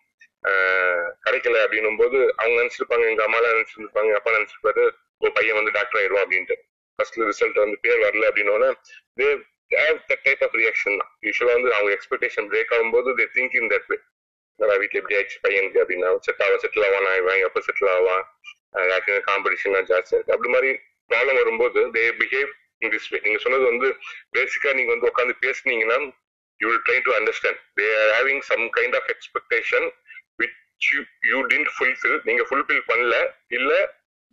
கிடைக்கல 1.24 1.56
அப்படின்னும் 1.64 1.98
போது 2.00 2.18
அவங்க 2.38 2.54
நினைச்சிருப்பாங்க 2.60 3.04
எங்க 3.10 3.22
அம்மாலாம் 3.26 3.52
நினைச்சிருப்பாங்க 3.56 4.08
எங்க 4.10 4.20
அப்பா 4.20 4.32
நினைச்சிருப்பாரு 4.36 4.82
ஒரு 5.22 5.30
பையன் 5.38 5.58
வந்து 5.58 5.72
டாக்டர் 5.76 5.98
ஆயிடுவான் 6.00 6.24
அப்படின்ட்டு. 6.26 6.56
ஃபர்ஸ்ட்ல 6.98 7.26
ரிசல்ட் 7.30 7.60
வந்து 7.64 7.76
பேர் 7.84 8.00
வரல 8.06 8.24
அப்படின்னோடனே 8.30 8.70
they 9.20 9.28
have 9.76 10.00
the 10.10 10.16
type 10.26 10.42
of 10.46 10.56
reaction 10.62 10.98
தான். 11.00 11.10
யூஸ்வலா 11.28 11.56
வந்து 11.58 11.70
அவங்க 11.76 11.92
எக்ஸ்பெக்டேஷன் 11.96 12.50
பிரேக் 12.52 12.74
ஆகும்போது 12.76 13.16
they 13.20 13.26
think 13.38 13.56
in 13.60 13.70
that 13.74 13.88
way 13.92 13.98
நான் 14.60 14.78
வீட்டில் 14.82 15.00
எப்படி 15.02 15.16
ஆயிடுச்சு 15.20 15.40
பையனுக்கு 15.46 15.82
அப்படின்னா 15.84 16.10
செட் 16.26 16.44
ஆவா 16.44 16.58
செட்டில் 16.64 16.86
ஆவான் 16.90 17.08
ஆயிடுவான் 17.12 17.42
எப்போ 17.48 17.62
செட்டில் 17.68 17.94
ஆவான்? 17.96 18.22
யாருக்கு 18.92 19.16
காம்படிஷன்லாம் 19.30 19.88
ஜாஸ்தியாக 19.90 20.18
இருக்கு. 20.18 20.34
அப்படி 20.36 20.52
மாதிரி 20.56 20.70
ப்ராப்ளம் 21.10 21.40
வரும்போது 21.42 21.82
தே 21.98 22.04
பிஹேவ் 22.22 22.52
இன் 22.84 22.94
திஸ் 22.94 23.10
வே 23.12 23.20
நீங்க 23.26 23.40
சொன்னது 23.46 23.66
வந்து 23.72 23.90
பேசிக்கா 24.36 24.72
நீங்க 24.78 24.92
வந்து 24.94 25.10
உட்காந்து 25.12 25.36
பேசுனீங்கன்னா 25.44 25.98
you 26.60 26.68
will 26.70 26.82
try 26.86 26.98
to 27.06 27.12
understand. 27.20 27.56
They 27.78 27.88
are 28.00 28.10
having 28.18 28.38
some 28.50 28.62
kind 28.76 28.96
of 28.98 29.08
expectation 29.14 29.86
which 30.40 30.56
you 30.92 31.00
you 31.30 31.38
didn't 31.52 31.70
fulfill. 31.78 32.16
நீங்க 32.28 32.42
fulfill 32.52 32.80
பண்ணல 32.90 33.14
இல்ல 33.58 33.72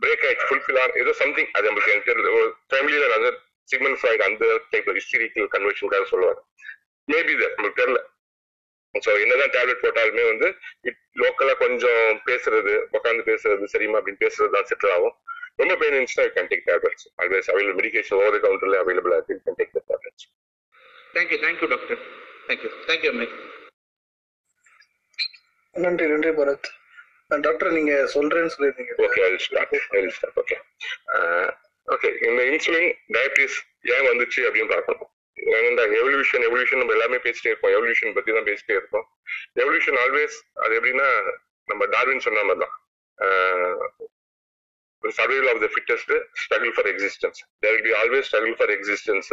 பிரேக் 0.01 0.23
ஆயிடுச்சு. 0.27 0.47
ஃபுல்ஃபில் 0.49 0.79
ஆன 0.83 0.95
ஏதோ 1.01 1.11
சம்திங் 1.23 1.51
அது 1.57 1.67
நம்மளுக்கு 1.67 1.93
எனக்கு 1.93 2.09
தெரியுது 2.11 2.31
ஒரு 2.37 2.47
ஃபேமிலியில 2.71 3.09
அந்த 3.17 3.29
சிக்மன் 3.71 3.97
ஃப்ராய்டு 3.99 4.23
அந்த 4.29 4.45
டைப் 4.71 4.89
ஹிஸ்டரிக்கல் 4.99 5.47
கன்வென்ஷனுக்காக 5.55 6.07
சொல்லுவார். 6.13 6.39
மேபி 7.07 7.33
தட் 7.41 7.55
நம்மளுக்கு 7.57 7.81
தெரியல. 7.81 8.01
ஸோ 8.95 9.11
என்னதான் 9.23 9.53
டேப்லெட் 9.55 9.83
போட்டாலுமே 9.83 10.23
வந்து 10.31 10.47
லோக்கலாக 11.21 11.57
கொஞ்சம் 11.65 12.03
பேசுறது 12.27 12.73
உட்காந்து 12.97 13.23
பேசுறது 13.29 13.71
சரிமா 13.73 13.97
அப்படின்னு 13.99 14.23
பேசுறது 14.25 14.51
தான் 14.55 14.67
செட்டில் 14.71 14.93
ஆகும். 14.95 15.15
ரொம்ப 15.61 15.73
பெயின் 15.81 15.95
இருந்துச்சுன்னா 15.95 16.25
can 16.35 16.49
take 16.51 16.67
tablets 16.71 17.05
always 17.23 17.49
available 17.53 17.77
medication 17.79 18.17
over 18.19 18.43
கவுண்டர்ல 18.45 18.81
அவைலபிளா 18.83 19.17
இருக்கு. 19.19 19.37
Can 19.45 19.57
take 19.61 19.73
the 19.77 19.81
tablets 19.91 20.25
thank you 21.15 21.37
thank you 21.45 21.67
doctor 21.73 22.01
thank you 22.47 22.71
thank you 22.89 23.09
அம்மே 23.13 23.27
நன்றி 25.75 26.05
நன்றி 26.13 26.31
பரத். 26.39 26.67
டாக்டர் 27.45 27.75
நீங்க 27.77 27.93
சொல்றேன்னு 28.15 28.53
சொல்லியிருந்தீங்க. 28.55 28.93
ஓகே 29.05 29.21
ஓகே 30.41 30.57
ஓகே 31.93 32.09
இந்த 32.27 32.41
இன்சுலின் 32.49 32.91
டயபிட்டிஸ் 33.15 33.57
ஏன் 33.93 34.07
வந்துச்சு 34.09 34.41
அப்படின்னு 34.47 34.73
பார்க்கணும். 34.73 35.09
ஏன்னா 35.57 35.85
எவல்யூஷன் 36.01 36.45
எவல்யூஷன் 36.49 36.81
நம்ம 36.81 36.93
எல்லாமே 36.97 37.17
பேசிட்டே 37.25 37.49
இருப்போம். 37.51 37.73
எவல்யூஷன் 37.77 38.15
பத்தி 38.17 38.35
தான் 38.37 38.47
பேசிட்டே 38.49 38.75
இருப்போம். 38.79 39.05
எவல்யூஷன் 39.63 39.97
ஆல்வேஸ் 40.03 40.37
அது 40.63 40.77
எப்படின்னா 40.79 41.07
நம்ம 41.67 41.87
டார்வின் 41.95 42.25
சொன்ன 42.27 42.43
மாதிரி 42.49 42.61
தான் 42.65 42.75
survival 45.03 45.51
of 45.53 45.63
the 45.65 45.69
fittest 45.73 46.13
struggle 46.43 46.73
for 46.75 46.89
existence 46.93 47.41
there 47.63 47.73
will 47.75 47.87
be 47.89 47.95
always 48.01 48.27
struggle 48.29 48.55
for 48.59 48.73
existence 48.77 49.31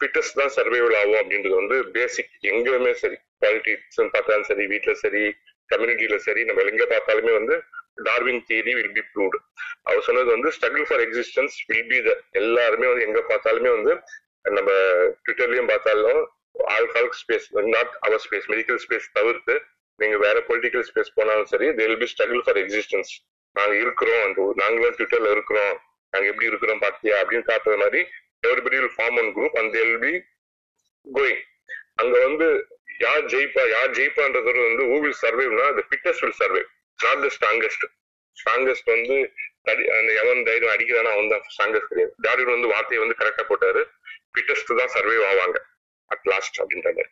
fittest 0.00 0.32
தான் 0.34 0.52
சர்வைவல் 0.54 0.96
ஆகும் 0.96 1.18
அப்படின்றது 1.20 1.56
வந்து 1.60 1.76
பேசிக் 1.94 2.32
எங்கேயுமே 2.50 2.92
சரி. 3.00 3.16
பாலிட்டிக்ஸ் 3.42 4.00
பார்த்தாலும் 4.14 4.48
சரி 4.48 4.64
வீட்டில் 4.72 5.00
சரி 5.00 5.22
கம்யூனிட்டியில 5.70 6.16
சரி 6.24 6.42
நம்ம 6.44 6.64
எங்க 6.70 6.84
பார்த்தாலுமே 6.90 7.32
வந்து 7.32 7.54
Darwin 8.06 8.42
theory 8.48 8.72
will 8.74 8.94
be 8.94 9.02
proved 9.10 9.38
அவர் 9.84 10.06
சொன்னது 10.06 10.30
வந்து 10.32 10.50
struggle 10.56 10.86
for 10.88 11.02
existence 11.04 11.56
will 11.68 11.88
be 11.88 11.98
the 12.06 12.10
எல்லாருமே 12.40 12.88
வந்து 12.90 13.06
எங்க 13.08 13.20
பார்த்தாலுமே 13.30 13.70
வந்து 13.76 13.92
நம்ம 14.50 14.70
ட்விட்டர்லயும் 15.24 15.70
பார்த்தாலும் 15.70 16.20
alcohol 16.72 17.10
space 17.20 17.46
not 17.68 17.94
our 18.02 18.22
space 18.24 18.48
medical 18.52 18.80
space 18.82 19.08
தவிர்த்து 19.14 19.54
நீங்க 19.98 20.16
வேற 20.18 20.36
பொலிட்டிக்கல் 20.48 20.86
ஸ்பேஸ் 20.88 21.14
போனாலும் 21.16 21.50
சரி 21.50 21.68
they 21.72 21.86
will 21.86 22.02
be 22.02 22.10
struggle 22.12 22.42
for 22.44 22.60
existence 22.62 23.12
நாங்க 23.56 23.74
இருக்கிறோம் 23.80 24.22
நாங்களும் 24.62 24.96
ட்விட்டர்ல 24.96 25.30
இருக்கிறோம் 25.34 25.74
நாங்க 26.12 26.26
எப்படி 26.30 26.50
இருக்கிறோம் 26.50 26.82
பார்த்தியா 26.84 27.16
அப்படின்னு 27.20 27.46
காட்டுற 27.48 27.76
மாதிரி 27.82 28.00
everybody 28.50 28.76
will 28.80 28.94
form 28.98 29.18
one 29.22 29.30
group 29.38 29.58
and 29.60 29.72
they'll 29.78 29.96
be 30.04 30.12
going 31.06 31.42
அங்க 32.02 32.14
வந்து 32.26 32.48
யார் 33.04 33.24
ஜெயிப்பா 33.32 33.62
யார் 33.76 33.92
ஜெயிப்பான்றது 33.98 34.60
வந்து 34.68 34.84
ஹூ 34.92 34.96
வில் 35.04 35.18
சர்வைவ்னா 35.24 35.66
the 35.78 35.84
fittest 35.92 36.20
will 36.24 36.38
survive 36.42 36.68
not 36.98 37.22
the 37.26 37.30
strongest 37.36 37.86
strongest 38.36 38.88
வந்து 38.94 39.16
அந்த 39.70 40.08
எவன் 40.22 40.40
தைரியம் 40.48 40.72
அடிக்கிறானோ 40.74 41.10
அவன் 41.14 41.30
தான் 41.32 41.44
ஸ்ட்ராங்கஸ்ட் 41.52 41.90
கிடையாது. 41.90 42.12
டார்வின் 42.24 42.54
வந்து 42.54 42.70
வார்த்தையை 42.72 43.00
வந்து 43.02 43.16
கரெக்டா 43.20 43.44
போட்டாரு. 43.50 43.82
ஃபிட்டஸ்ட் 44.32 44.72
தான் 44.80 44.92
சர்வைவ் 44.96 45.24
ஆவாங்க. 45.30 45.58
அட் 46.10 46.26
லாஸ்ட் 46.32 46.58
அப்படின்றாங்க 46.62 47.02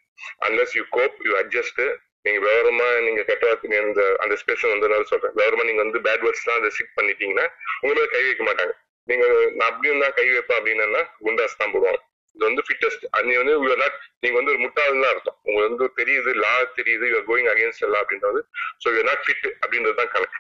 unless 0.47 0.75
you 0.79 0.83
cope 0.97 1.17
you 1.27 1.33
adjust 1.43 1.83
நீங்க 2.27 2.39
விவரமா 2.47 2.89
நீங்க 3.07 3.21
கெட்ட 3.29 3.45
வார்த்தை 3.49 3.79
அந்த 3.85 4.03
அந்த 4.25 4.35
ஸ்பேஸ் 4.43 4.67
வந்ததுனால 4.73 5.07
சொல்றேன். 5.13 5.35
விவரமா 5.39 5.65
நீங்க 5.69 5.83
வந்து 5.85 6.03
பேட் 6.07 6.25
வேர்ட்ஸ் 6.25 6.43
எல்லாம் 6.45 6.61
அதை 6.61 6.71
சிக் 6.79 6.97
பண்ணிட்டீங்கன்னா 6.99 7.47
உங்க 7.83 7.93
மேல 7.97 8.09
கை 8.15 8.23
வைக்க 8.27 8.45
மாட்டாங்க. 8.49 8.75
நீங்க 9.09 9.25
நான் 9.59 9.69
அப்படியும் 9.71 10.03
தான் 10.05 10.17
கை 10.19 10.27
வைப்பேன் 10.33 10.59
அப்படின்னா 10.61 11.03
குண்டாஸ் 11.27 11.61
தான் 11.61 11.73
போடுவாங்க. 11.75 12.01
இது 12.37 12.45
வந்து 12.49 12.63
ஃபிட்டஸ்ட் 12.67 13.03
நீ 13.29 13.35
வந்து 13.41 13.55
you 13.65 13.75
நாட் 13.83 13.97
நீங்க 14.23 14.37
வந்து 14.39 14.53
ஒரு 14.55 14.61
முட்டாள் 14.65 15.11
அர்த்தம். 15.11 15.37
உங்களுக்கு 15.49 15.69
வந்து 15.69 15.89
தெரியுது 16.01 16.31
லா 16.45 16.53
தெரியுது 16.79 17.07
யூஆர் 17.13 17.27
கோயிங் 17.31 17.51
அகேன்ஸ்ட் 17.53 17.85
எல்லாம் 17.87 18.03
அப்படின்றது. 18.05 18.41
ஸோ 18.83 18.95
யூ 18.97 19.03
நாட் 19.11 19.25
ஃபிட் 19.27 19.47
அப்படின்றது 19.63 19.97
தான் 20.01 20.13
கணக்கு. 20.15 20.39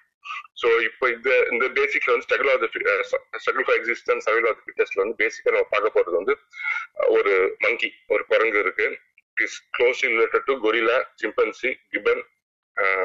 ஸோ 0.61 0.69
இப்போ 0.89 1.05
இந்த 1.15 1.31
இந்த 1.53 1.65
பேசிக்ல 1.79 2.13
வந்து 2.15 2.27
struggle 2.27 2.51
of 2.53 2.65
struggle 3.43 3.67
for 3.69 3.79
existence 3.81 4.23
struggle 4.25 4.49
of 4.51 4.61
ஃபிட்னஸ்ல 4.65 5.03
வந்து 5.05 5.17
பேசிக்கா 5.23 5.55
நம்ம 5.57 5.69
பார்க்க 5.75 5.97
போறது 5.97 6.17
வந்து 6.21 6.35
uh, 7.01 7.09
ஒரு 7.17 7.35
மங்கி 7.65 7.91
ஒரு 8.15 8.25
குரங்கு 8.33 8.61
இருக்கு. 8.65 8.87
Is 9.37 9.59
close 9.77 10.03
related 10.13 10.47
to 10.49 10.55
gorilla 10.65 10.99
chimpanzee 11.23 11.71
gibbon 11.95 12.23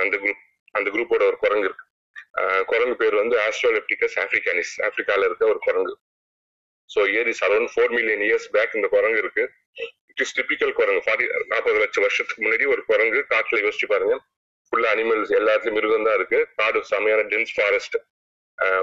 அந்த 0.04 0.16
குரூப் 0.24 0.42
அந்த 0.76 0.88
குரூப்போட 0.96 1.24
ஒரு 1.32 1.38
குரங்கு 1.44 1.68
இருக்கு. 1.70 1.86
குரங்கு 2.72 2.96
பேர் 3.02 3.16
வந்து 3.22 3.36
ஆஸ்ட்ரோலெப்டிகஸ் 3.48 4.18
ஆப்ரிக்கானிஸ் 4.24 4.74
ஆப்பிரிக்கால 4.88 5.28
இருக்க 5.30 5.44
ஒரு 5.54 5.60
குரங்கு. 5.68 5.94
So 6.90 7.00
year 7.14 7.30
is 7.32 7.44
around 7.48 7.72
four 7.74 7.94
million 7.98 8.24
years 8.28 8.50
back 8.56 8.76
இந்த 8.80 8.88
குரங்கு 8.96 9.20
இருக்கு. 9.24 9.44
இட் 10.12 10.22
இஸ் 10.26 10.36
டிபிக்கல் 10.40 10.74
குரங்கு. 10.80 11.02
ஃபார்ட்டி 11.06 11.26
நாற்பது 11.54 11.78
லட்சம் 11.84 12.06
வருஷத்துக்கு 12.08 12.44
முன்னாடி 12.46 12.68
ஒரு 12.74 12.84
குரங்கு 12.92 13.22
காட்டில் 13.34 13.64
யோசிச்சு 13.66 13.90
பாருங்க. 13.94 14.16
ஃபுல்லா 14.70 14.92
அனிமல்ஸ் 14.96 15.34
எல்லாத்துலயும் 15.40 15.78
மிருகம் 15.78 16.08
தான் 16.08 16.18
இருக்கு. 16.20 16.40
காடு 16.60 16.80
செமையான 16.92 17.26
டென்ஸ் 17.34 17.54
ஃபாரஸ்ட் 17.58 17.98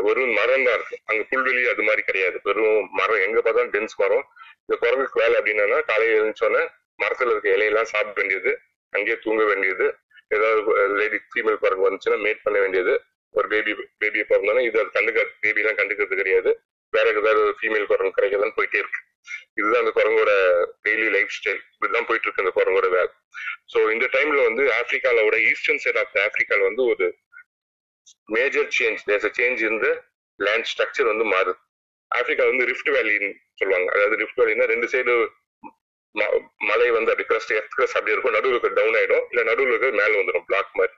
வெறும் 0.07 0.35
மரம் 0.39 0.67
தான் 0.67 0.77
இருக்கு. 0.79 0.97
அங்க 1.11 1.23
புல்வெளி 1.31 1.63
அது 1.73 1.83
மாதிரி 1.87 2.03
கிடையாது. 2.09 2.37
வெறும் 2.49 2.85
மரம். 2.99 3.23
எங்க 3.27 3.39
பார்த்தாலும் 3.47 3.73
டென்ஸ் 3.77 3.97
மரம். 4.03 4.25
இந்த 4.65 4.75
குரங்குக்கு 4.83 5.21
வேலை 5.23 5.35
அப்படின்னா 5.41 5.79
காலையில் 5.89 6.19
எழுந்தோன்னே 6.21 6.63
மரத்துல 7.03 7.33
இருக்க 7.35 7.49
இலையெல்லாம் 7.57 7.91
சாப்பிட 7.93 8.15
வேண்டியது 8.21 8.53
அங்கேயே 8.93 9.17
தூங்க 9.25 9.43
வேண்டியது 9.51 9.87
ஏதாவது 10.35 10.61
லேடி 11.01 11.19
ஃபீமேல் 11.33 11.59
குரங்கு 11.65 11.87
வந்துச்சுன்னா 11.87 12.19
மேட் 12.27 12.45
பண்ண 12.45 12.59
வேண்டியது. 12.65 12.95
ஒரு 13.35 13.47
பேபி 13.53 13.73
பேபி 14.03 14.21
பிறந்தோன்னா 14.31 14.63
இது 14.69 14.79
அது 14.83 14.91
கண்டுக்க 14.97 15.23
பேபி 15.45 15.63
எல்லாம் 15.63 15.79
கண்டுக்கிறது 15.81 16.21
கிடையாது. 16.21 16.51
வேற 16.93 17.07
ஏதாவது 17.21 17.43
ஃபீமேல் 17.59 17.89
குரங்கு 17.91 18.17
கிடைக்கதான் 18.19 18.57
போயிட்டே 18.59 18.79
இருக்கு. 18.83 19.01
இதுதான் 19.59 19.83
அந்த 19.83 19.93
குரங்கோட 19.99 20.33
டெய்லி 20.87 21.07
லைஃப் 21.17 21.35
ஸ்டைல் 21.37 21.61
இப்படிதான் 21.75 22.09
போயிட்டு 22.09 22.27
இருக்கு 22.27 22.43
அந்த 22.45 22.53
குரங்கோட 22.59 22.89
வேலை 22.97 23.11
ஸோ 23.73 23.79
இந்த 23.95 24.07
டைம்ல 24.17 24.41
வந்து 24.49 24.65
ஆப்பிரிக்காவோட 24.79 25.37
ஈஸ்டர்ன் 25.51 25.83
சைட் 25.85 26.01
ஆஃப் 26.03 26.17
ஆப்பிரிக்கால 26.25 26.67
வந்து 26.69 26.83
ஒரு 26.93 27.07
மேஜர் 28.29 28.69
சேஞ்ச் 28.79 29.01
தேர்ஸ் 29.09 29.29
சேஞ்ச் 29.39 29.63
இந்த 29.71 29.89
லேண்ட் 30.41 30.69
ஸ்ட்ரக்சர் 30.73 31.11
வந்து 31.13 31.25
மாறுது. 31.35 31.55
ஆப்பிரிக்கா 32.11 32.45
வந்து 32.51 32.67
ரிஃப்ட் 32.71 32.91
வேலின்னு 32.97 33.31
சொல்லுவாங்க. 33.61 33.89
அதாவது 33.97 34.17
ரிஃப்ட் 34.23 34.41
வேலின்னா 34.43 34.67
ரெண்டு 34.73 34.89
சைடு 34.95 35.15
மலை 36.71 36.89
வந்து 36.97 37.11
அப்படி 37.13 37.27
கிரஸ்ட் 37.31 37.55
எர்த் 37.57 37.75
கிரஸ்ட் 37.77 37.97
அப்படி 37.99 38.15
இருக்கும். 38.15 38.37
நடுவில் 38.37 38.55
இருக்க 38.55 38.71
டவுன் 38.81 38.99
ஆயிடும். 39.01 39.25
இல்ல 39.31 39.43
நடுவில் 39.51 39.73
இருக்க 39.73 39.91
மேல 40.03 40.13
வந்துடும் 40.21 40.47
பிளாக் 40.51 40.77
மாதிரி. 40.81 40.95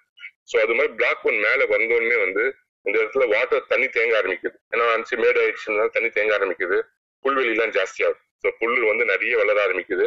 ஸோ 0.49 0.57
அது 0.64 0.74
மாதிரி 0.78 0.92
பிளாக் 0.99 1.24
ஒன் 1.28 1.38
மேல 1.47 1.62
வந்தோடனே 1.74 2.16
வந்து 2.24 2.44
இந்த 2.86 2.97
இடத்துல 3.03 3.24
வாட்டர் 3.34 3.68
தண்ணி 3.70 3.86
தேங்க 3.97 4.14
ஆரம்பிக்குது. 4.20 4.57
ஏன்னா 4.72 4.84
அஞ்சு 4.97 5.14
மேடு 5.22 5.38
ஆயிடுச்சுன்னா 5.42 5.86
தண்ணி 5.97 6.09
தேங்க 6.16 6.32
ஆரம்பிக்குது. 6.38 6.76
புல்வெளி 7.24 7.53
எல்லாம் 7.55 7.72
ஜாஸ்தி 7.78 8.01
ஆகுது. 8.07 8.20
ஸோ 8.42 8.49
புல் 8.61 8.84
வந்து 8.90 9.05
நிறைய 9.12 9.32
வளர 9.40 9.59
ஆரம்பிக்குது. 9.66 10.07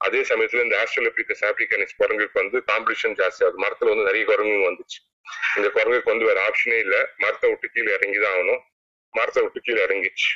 அதே 0.00 0.20
சமயத்துல 0.30 0.64
இந்த 0.66 0.76
ஆஸ்ட்ரலோபிகஸ் 0.82 1.42
ஆப்ரிக்கானிஸ் 1.48 1.96
குரங்குக்கு 2.00 2.38
வந்து 2.42 2.58
காம்படிஷன் 2.70 3.16
ஜாஸ்தி 3.20 3.42
ஆகுது. 3.46 3.58
மரத்துல 3.64 3.92
வந்து 3.92 4.06
நிறைய 4.10 4.24
குரங்குங்க 4.30 4.66
வந்துச்சு. 4.70 4.98
இந்த 5.58 5.68
குரங்குக்கு 5.76 6.12
வந்து 6.12 6.28
வேற 6.30 6.38
ஆப்ஷனே 6.48 6.78
இல்ல. 6.84 6.96
மரத்தை 7.24 7.48
விட்டு 7.50 7.68
கீழே 7.74 7.90
இறங்கி 7.98 8.20
தான் 8.24 8.34
ஆகணும். 8.36 8.62
மரத்தை 9.14 9.42
விட்டு 9.44 9.60
கீழே 9.66 9.80
இறங்கிச்சு 9.86 10.30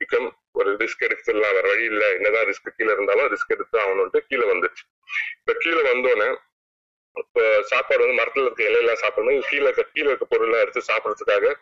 பிகம் 0.00 0.28
ஒரு 0.52 0.70
ரிஸ்க் 0.82 1.04
எடுத்துடலாம். 1.06 1.54
வேற 1.56 1.66
வழி 1.72 1.84
இல்ல. 1.92 2.04
என்னதான் 2.18 2.46
ரிஸ்க் 2.50 2.76
கீழே 2.78 2.92
இருந்தாலும் 2.96 3.28
ரிஸ்க் 3.34 3.54
எடுத்து 3.56 3.76
ஆகணும்ட்டு 3.84 4.20
கீழே 4.30 4.46
வந்துச்சு 4.52 4.84
இப்ப 5.40 5.54
கீழே 5.64 5.82
வந்தோடனே 5.90 6.28
சாப்பாடு 7.70 8.02
வந்து 8.04 8.18
மரத்துல 8.20 8.46
இருக்க 8.46 8.62
இலையெல்லாம் 8.70 9.02
சாப்பிடணும். 9.02 9.46
கீழே 9.50 9.64
இருக்க 9.68 9.84
கீழே 9.94 10.08
இருக்க 10.10 10.26
பொருள்லாம் 10.32 10.62
எடுத்து 10.64 10.88
சாப்பிடறதுக்காக 10.90 11.54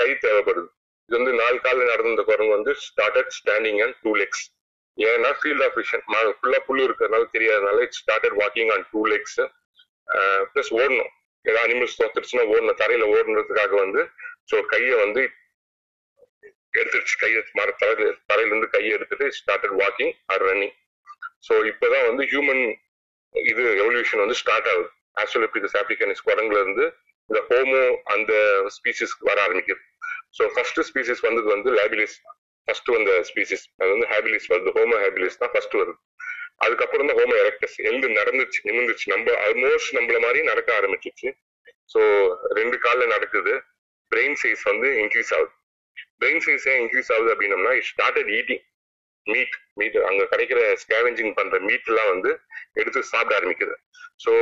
கை 0.00 0.08
தேவைப்படுது. 0.24 0.68
இது 1.08 1.16
வந்து 1.18 1.32
நாலு 1.40 1.58
காலில் 1.66 1.90
நடந்த 1.90 2.14
இந்த 2.14 2.24
குரங்கு 2.30 2.56
வந்து 2.56 2.72
started 2.86 3.30
standing 3.38 3.80
and 3.84 3.96
two 4.04 4.10
legs 4.22 4.44
ஏன்னா 4.98 5.30
ஃபீல்ட் 5.40 5.64
ஆஃப் 5.66 5.76
விஷன் 5.80 6.02
ஃபுல்லா 6.38 6.58
புல் 6.68 6.84
இருக்கிறதுனால 6.86 7.26
தெரியாதனால 7.36 7.82
it's 7.86 8.00
started 8.04 8.36
walking 8.42 8.70
on 8.74 8.84
two 8.92 9.02
legs 9.12 9.38
plus 10.52 10.72
ஓடணும். 10.80 11.12
ஏதாவது 11.44 11.66
அனிமல்ஸ் 11.66 11.98
தோத்துருச்சுன்னா 12.00 12.44
ஓடணும். 12.52 12.78
தரையில 12.82 13.06
ஓடுனதுக்காக 13.14 13.74
வந்து 13.84 14.02
ஸோ 14.50 14.58
கையை 14.72 14.96
வந்து 15.04 15.22
எடுத்துருச்சு 16.80 17.16
கையை 17.22 17.40
மர 17.58 17.68
தரையில 17.82 18.10
தரையில 18.30 18.52
இருந்து 18.52 18.68
கையை 18.74 18.90
எடுத்துட்டு 18.96 19.26
started 19.38 19.76
walking 19.82 20.12
or 20.32 20.44
running 20.48 20.76
so 21.46 21.54
இப்போதான் 21.70 22.06
வந்து 22.10 22.24
ஹியூமன் 22.32 22.62
இது 23.50 23.62
எவல்யூஷன் 23.82 24.22
வந்து 24.24 24.36
ஸ்டார்ட் 24.42 24.68
ஆகுது. 24.72 24.88
ஆஸ்ட்ரோலெப்டிகஸ் 25.22 25.76
ஆப்ரிக்கனிஸ் 25.80 26.24
குரங்குல 26.28 26.58
இருந்து 26.64 26.84
இந்த 27.30 27.40
ஹோமோ 27.48 27.80
அந்த 28.14 28.32
ஸ்பீசிஸ் 28.76 29.14
வர 29.28 29.36
ஆரம்பிக்குது. 29.46 29.82
ஸோ 30.36 30.44
ஃபர்ஸ்ட் 30.54 30.80
ஸ்பீசிஸ் 30.90 31.22
வந்தது 31.28 31.48
வந்து 31.54 31.70
லேபிலிஸ் 31.78 32.16
ஃபர்ஸ்ட் 32.68 32.90
வந்த 32.94 33.10
ஸ்பீசிஸ் 33.30 33.64
அது 33.80 33.90
வந்து 33.94 34.08
ஹேபிலிஸ் 34.12 34.48
வருது. 34.52 34.70
ஹோமோ 34.78 34.96
ஹேபிலிஸ் 35.04 35.38
தான் 35.42 35.52
ஃபர்ஸ்ட் 35.54 35.76
வருது. 35.80 35.98
அதுக்கப்புறம் 36.64 37.08
தான் 37.10 37.18
ஹோமோ 37.20 37.34
எரக்டஸ் 37.42 37.76
எழுந்து 37.88 38.08
நடந்துச்சு 38.20 38.60
நிமிர்ந்துச்சு. 38.68 39.06
நம்ம 39.14 39.34
ஆல்மோஸ்ட் 39.46 39.92
நம்மள 39.98 40.18
மாதிரி 40.26 40.40
நடக்க 40.50 40.70
ஆரம்பிச்சிச்சு. 40.78 41.28
ஸோ 41.92 42.00
ரெண்டு 42.58 42.78
காலில் 42.86 43.12
நடக்குது. 43.14 43.54
பிரெயின் 44.12 44.36
சைஸ் 44.42 44.62
வந்து 44.70 44.88
இன்க்ரீஸ் 45.02 45.32
ஆகுது. 45.36 45.52
பிரெயின் 46.20 46.42
சைஸ் 46.46 46.66
ஏன் 46.72 46.80
இன்க்ரீஸ் 46.84 47.10
ஆகுது 47.14 47.30
அப்படின்னம்னா 47.34 47.72
it 47.78 47.88
started 47.92 48.30
eating 48.38 48.62
meat 49.32 49.56
meat 49.80 49.98
அங்க 50.08 50.22
கிடைக்கிற 50.32 50.60
ஸ்கேவெஞ்சிங் 50.82 51.34
பண்ற 51.38 51.58
மீட் 51.68 51.88
எல்லாம் 51.92 52.10
வந்து 52.14 52.30
எடுத்து 52.80 53.00
சாப்பிட 53.12 53.34
ஆரம்பிக்குது. 53.38 53.74
ஸோ 54.24 54.32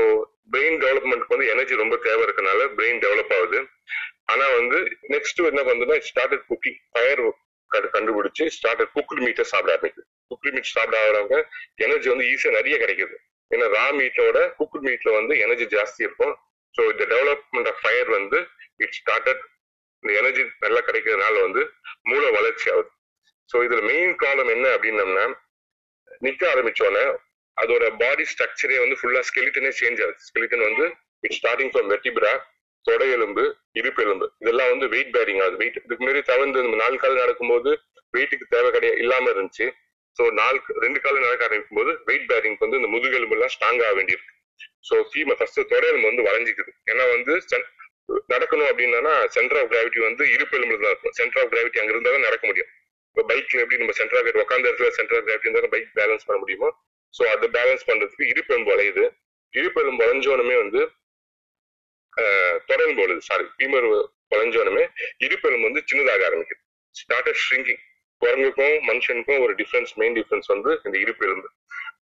பிரெயின் 0.53 0.79
டெவலப்மெண்ட்க்கு 0.85 1.35
வந்து 1.35 1.49
எனர்ஜி 1.55 1.75
ரொம்ப 1.83 1.97
தேவை 2.07 2.23
இருக்கனால 2.27 2.69
பிரெயின் 2.79 3.01
டெவலப் 3.05 3.35
ஆகுது. 3.39 3.61
ஆனா 4.33 4.47
வந்து 4.59 4.79
நெக்ஸ்ட் 5.15 5.43
என்ன 5.53 5.63
பண்ணுதுன்னா 5.69 5.99
ஸ்டார்டட் 6.11 6.47
குக்கிங் 6.51 6.81
ஃபயர் 6.93 7.23
கண்டுபிடிச்சு 7.97 8.45
ஸ்டார்டட் 8.57 8.93
குக்டு 8.97 9.21
மீட்டை 9.27 9.45
சாப்பிட 9.53 9.71
ஆரம்பிக்குது. 9.77 10.07
குக்டு 10.31 10.51
மீட் 10.55 10.75
சாப்பிட 10.77 10.97
ஆகிறவங்க 11.03 11.37
எனர்ஜி 11.87 12.09
வந்து 12.13 12.27
ஈஸியா 12.33 12.53
நிறைய 12.59 12.77
கிடைக்குது. 12.83 13.17
ஏன்னா 13.51 13.67
ரா 13.77 13.87
மீட்டோட 13.99 14.39
குக்டு 14.61 14.81
மீட்ல 14.87 15.11
வந்து 15.19 15.35
எனர்ஜி 15.45 15.67
ஜாஸ்தி 15.77 16.01
இருக்கும். 16.07 16.35
ஸோ 16.75 16.83
இந்த 16.93 17.05
டெவலப்மெண்ட் 17.15 17.69
ஆஃப் 17.73 17.81
ஃபயர் 17.83 18.11
வந்து 18.19 18.39
இட் 18.85 18.97
ஸ்டார்டட் 19.01 19.43
இந்த 20.03 20.13
எனர்ஜி 20.21 20.43
நல்லா 20.65 20.81
கிடைக்கிறதுனால 20.89 21.35
வந்து 21.47 21.63
மூளை 22.11 22.31
வளர்ச்சி 22.39 22.67
ஆகுது. 22.73 22.91
ஸோ 23.51 23.57
இதுல 23.67 23.81
மெயின் 23.91 24.13
ப்ராப்ளம் 24.21 24.51
என்ன 24.57 24.67
அப்படின்னம்னா 24.77 25.25
நிக்க 26.27 26.43
ஆரம்பிச்சோன்னே 26.53 27.05
அதோட 27.57 27.85
பாடி 28.03 28.25
ஸ்ட்ரக்சரே 28.33 28.79
வந்து 28.85 28.97
ஃபுல்லா 29.01 29.21
ஸ்கெலிட்டனே 29.29 29.71
சேஞ்ச் 29.81 30.01
ஆகுது. 30.05 30.19
ஸ்கெலிட்டன் 30.29 30.67
வந்து 30.69 30.85
இட் 31.27 31.37
ஸ்டார்டிங் 31.39 31.73
ஃப்ரம் 31.73 31.89
வெட்டிபிரா 31.95 32.33
தொடை 32.85 33.07
எலும்பு 33.17 33.45
இடுப்பு 33.79 34.01
எலும்பு. 34.07 34.27
இதெல்லாம் 34.43 34.71
வந்து 34.73 34.87
வெயிட் 34.95 35.13
பேரிங் 35.17 35.41
ஆகுது. 35.45 35.57
வெயிட் 35.63 35.79
இதுக்கு 35.85 36.03
முன்னாடி 36.03 36.23
தவிர்த்து 36.31 36.65
நம்ம 36.67 36.79
நாலு 36.83 36.97
கால 37.05 37.15
நடக்கும்போது 37.25 37.71
வெயிட்டுக்கு 38.15 38.47
தேவை 38.55 38.69
கிடையாது 38.77 39.01
இல்லாம 39.05 39.31
இருந்துச்சு. 39.35 39.67
ஸோ 40.17 40.25
நாலு 40.41 40.59
ரெண்டு 40.85 40.99
காலம் 41.05 41.27
நடக்க 41.27 41.49
ஆரம்பிக்கும் 41.49 41.79
போது 41.81 41.93
வெயிட் 42.09 42.29
பேரிங் 42.33 42.59
வந்து 42.65 42.79
இந்த 42.81 42.91
முதுகெலும்பு 42.95 43.37
எல்லாம் 43.37 43.53
ஸ்ட்ராங் 43.55 43.83
ஆக 43.87 43.95
வேண்டியிருக்கு. 43.99 44.33
ஸோ 44.89 44.97
ஃபீம 45.11 45.35
ஃபர்ஸ்ட் 45.39 45.61
தொடையெலும்பு 45.73 46.11
வந்து 46.11 46.27
வளைஞ்சிக்குது. 46.29 46.73
ஏன்னா 46.93 47.05
வந்து 47.15 47.35
நடக்கணும் 48.33 48.69
அப்படின்னா 48.71 49.15
சென்டர் 49.37 49.59
ஆஃப் 49.61 49.71
கிராவிட்டி 49.73 50.01
வந்து 50.09 50.25
இருப்பு 50.35 50.57
எலும்புல 50.59 50.81
தான் 50.85 50.93
இருக்கும். 50.95 51.15
சென்டர் 51.21 51.41
ஆஃப் 51.43 51.51
கிராவிட்டி 51.55 51.81
அங்க 51.83 51.93
இருந்தாலும் 51.95 52.27
நடக்க 52.29 52.45
முடியும். 52.51 52.71
இப்போ 53.17 53.35
பைக்ல 53.35 53.59
எப்படி 53.59 53.77
நம்ம 53.77 53.93
சென்டர் 53.93 54.19
ஆஃப் 54.19 54.51
உட்காந்த 54.51 54.71
இடத்துல 54.71 54.89
சென்டர் 54.89 55.19
ஆஃப் 55.19 55.27
கிராவிட்டி 55.27 55.41
இருந்தாலும் 55.41 55.71
பைக் 55.71 55.89
பேலன்ஸ் 55.95 56.27
பண்ண 56.27 56.41
முடியுமோ? 56.41 56.77
ஸோ 57.19 57.23
அதை 57.27 57.49
பேலன்ஸ் 57.49 57.89
பண்றதுக்கு 57.91 58.29
இடுப்பு 58.29 58.59
வளையுது. 58.59 59.11
இடுப்பு 59.51 59.93
வளைஞ்சோனுமே 59.93 60.57
வந்து 60.57 60.91
தொடரும் 62.67 62.99
போடுது. 62.99 63.19
சாரி 63.19 63.45
பீமர் 63.59 64.09
வளைஞ்சோனுமே 64.31 64.91
இடுப்பு 65.19 65.63
வந்து 65.63 65.85
சின்னதாக 65.93 66.23
ஆரம்பிக்குது. 66.29 66.61
ஸ்டார்ட் 66.91 67.29
ஸ்டார்டட் 67.29 67.39
ஷ்ரிங்கிங் 67.51 67.79
குரங்குக்கும் 68.19 68.77
மனுஷனுக்கும் 68.89 69.41
ஒரு 69.41 69.55
டிஃபரன்ஸ் 69.55 69.95
மெயின் 69.95 70.15
டிஃபரன்ஸ் 70.15 70.47
வந்து 70.47 70.81
இந்த 70.85 70.99
இடுப்பு 70.99 71.51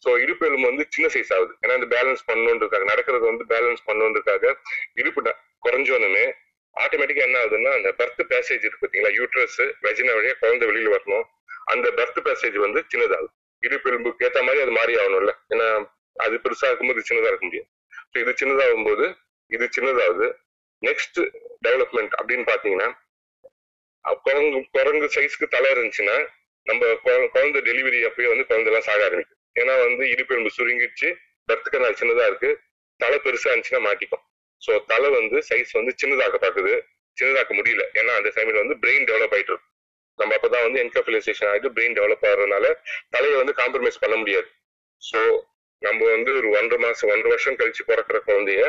ஸோ 0.06 0.20
இடுப்பு 0.20 0.48
எலும்பு 0.48 0.68
வந்து 0.68 0.86
சின்ன 0.90 1.12
சைஸ் 1.14 1.34
ஆகுது. 1.34 1.56
ஏன்னா 1.62 1.84
இந்த 1.84 2.04
பேலன்ஸ் 2.04 2.32
பண்ணணுன்றதுக்காக 2.32 2.84
நடக்கிறது 2.84 3.26
வந்து 3.26 3.46
பேலன்ஸ் 3.46 3.84
பண்ணணுன்றதுக்காக 3.88 4.56
இடுப்பு 4.94 5.22
ந- 5.22 5.36
குறைஞ்சோனுமே 5.64 6.34
ஆட்டோமேட்டிக்கா 6.76 7.24
என்ன 7.28 7.38
ஆகுதுன்னா 7.40 7.72
அந்த 7.72 7.90
பர்த் 8.00 8.22
பேசேஜ் 8.30 8.64
இருக்கு 8.68 8.82
பார்த்தீங்களா 8.82 9.12
யூட்ரஸ் 9.18 9.58
வெஜினா 9.82 10.14
வழியா 10.18 10.34
குழந்தை 10.40 10.66
வெளியில 10.70 10.90
வரணும். 10.96 11.26
அந்த 11.66 11.88
பர்த் 11.92 12.20
பேசேஜ் 12.28 12.58
வந்து 12.58 12.80
சின்னதாகுது 12.92 13.32
இடுப்பு 13.64 13.90
ஏற்ற 13.92 14.26
ஏத்த 14.28 14.40
மாதிரி 14.44 14.64
அது 14.64 14.72
மாறி 14.72 14.94
ஆகணும்ல. 14.96 15.32
ஏன்னா 15.50 15.68
அது 16.16 16.36
பெருசா 16.38 16.68
இருக்கும்போது 16.70 17.04
சின்னதா 17.10 17.30
இருக்க 17.32 17.46
முடியும் 17.46 17.70
ஸோ 18.12 18.18
இது 18.24 18.32
சின்னதாகும் 18.42 18.84
போது 18.84 19.06
இது 19.52 19.66
சின்னதாகுது. 19.78 20.28
நெக்ஸ்ட் 20.82 21.20
டெவலப்மெண்ட் 21.66 22.14
அப்படின்னு 22.20 22.46
பாத்தீங்கன்னா 22.52 22.90
குரங்கு 24.26 24.60
குரங்கு 24.72 25.08
சைஸ்க்கு 25.16 25.46
தலை 25.48 25.70
இருந்துச்சுன்னா 25.72 26.16
நம்ம 26.68 26.82
குழ- 27.04 27.30
குழந்தை 27.30 27.60
டெலிவரி 27.62 28.00
அப்பயே 28.10 28.28
வந்து 28.28 28.46
குழந்தை 28.46 28.70
எல்லாம் 28.72 28.88
சாக 28.88 29.04
ஆரம்பிக்கும். 29.06 29.40
ஏன்னா 29.56 29.74
வந்து 29.86 30.04
இடுப்பு 30.10 30.52
சுருங்கிடுச்சு 30.58 31.10
பர்த் 31.50 31.72
கனால் 31.72 32.00
சின்னதா 32.02 32.26
இருக்கு. 32.32 32.50
தலை 33.00 33.18
பெருசா 33.24 33.48
இருந்துச்சுன்னா 33.48 33.82
மாட்டிக்கும். 33.88 34.24
ஸோ 34.64 34.74
தலை 34.86 35.10
வந்து 35.10 35.38
சைஸ் 35.50 35.72
வந்து 35.72 35.94
சின்னதாக்க 36.02 36.38
பார்க்குது. 36.46 36.74
சின்னதாக்க 37.18 37.52
முடியல. 37.60 37.84
ஏன்னா 38.00 38.12
அந்த 38.20 38.30
சமயத்தில் 38.32 38.64
வந்து 38.64 38.78
பிரெயின் 38.84 39.08
டெவலப் 39.10 39.34
ஆகிட்டு 39.36 39.52
இருக்கும் 39.54 39.72
நம்ம 40.20 40.36
அப்பதான் 40.38 40.66
வந்து 40.68 40.80
என்கஃபிலைசேஷன் 40.84 41.50
ஆகிட்டு 41.52 41.70
பிரெயின் 41.78 41.96
டெவலப் 42.00 42.26
ஆகுறதுனால 42.30 42.66
தலையை 43.10 43.38
வந்து 43.38 43.54
காம்ப்ரமைஸ் 43.62 44.02
பண்ண 44.04 44.16
முடியாது. 44.16 44.48
ஸோ 45.02 45.20
நம்ம 45.82 46.00
வந்து 46.12 46.32
ஒரு 46.40 46.48
ஒன்றரை 46.50 46.80
மாசம் 46.86 47.12
ஒன்றரை 47.14 47.32
வருஷம் 47.32 47.58
கழிச்சு 47.60 47.84
பிறக்கிற 47.90 48.18
குழந்தைய 48.28 48.62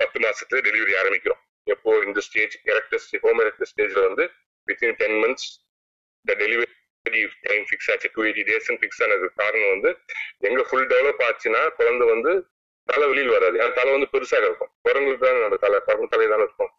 பத்து 0.00 0.18
மாசத்துல 0.20 0.60
டெலிவரி 0.68 0.94
ஆரம்பிக்கிறோம். 1.00 1.40
எப்போ? 1.66 1.90
இந்த 2.04 2.20
ஸ்டேஜ் 2.20 2.54
எரக்டஸ் 2.72 3.08
ஹோம் 3.24 3.40
எரக்டஸ் 3.40 3.72
ஸ்டேஜ்ல 3.72 4.00
வந்து 4.08 4.24
within 4.68 4.96
ten 5.00 5.18
months 5.24 5.48
the 6.26 6.34
delivery 6.42 6.70
time 7.42 7.64
fix 7.68 7.90
ஆச்சு. 7.92 8.08
டூ 8.14 8.22
எயிட்டி 8.22 8.44
டேஸ் 8.50 8.70
ஃபிக்ஸ் 8.80 9.02
ஆனதுக்கு 9.04 9.40
காரணம் 9.42 9.72
வந்து 9.74 9.90
எங்க 10.48 10.62
ஃபுல் 10.68 10.88
டெவலப் 10.94 11.22
ஆச்சுன்னா 11.28 11.62
குழந்தை 11.80 12.06
வந்து 12.06 12.32
தலை 12.88 13.04
வெளியில் 13.10 13.34
வராது. 13.36 13.54
ஏன்னா 13.60 13.72
தலை 13.78 13.90
வந்து 13.96 14.08
பெருசாக 14.14 14.46
இருக்கும். 14.48 14.70
குரங்களுக்கு 14.86 15.24
தான் 15.24 15.42
நம்ம 15.44 15.58
தலை 15.64 15.78
குரங்கு 15.88 16.08
தலை 16.14 16.26
தான் 16.32 16.44
இருக்கும். 16.46 16.72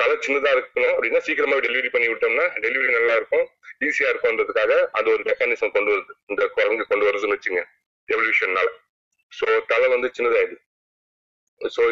தலை 0.00 0.14
சின்னதா 0.24 0.50
இருக்கணும் 0.56 0.92
அப்படின்னா 0.94 1.20
சீக்கிரமா 1.26 1.56
டெலிவரி 1.66 1.88
பண்ணி 1.94 2.08
விட்டோம்னா 2.10 2.44
டெலிவரி 2.64 2.90
நல்லா 2.98 3.14
இருக்கும் 3.20 3.46
ஈஸியா 3.86 4.08
இருக்கும்ன்றதுக்காக 4.12 4.72
அது 4.98 5.08
ஒரு 5.14 5.22
மெக்கானிசம் 5.30 5.72
கொண்டு 5.76 5.90
வருது. 5.94 6.12
இந்த 6.32 6.42
குரங்கு 6.58 6.84
கொண்டு 6.90 7.06
வருதுன்னு 7.08 7.36
வச்சுங்க 7.36 7.62
எவல்யூஷன்னால 8.08 8.68
ஸோ 9.32 9.46
தலை 9.72 9.86
வந்து 9.94 10.08
சின்னதாயிடுது. 10.16 10.60
ஸோ 11.60 11.82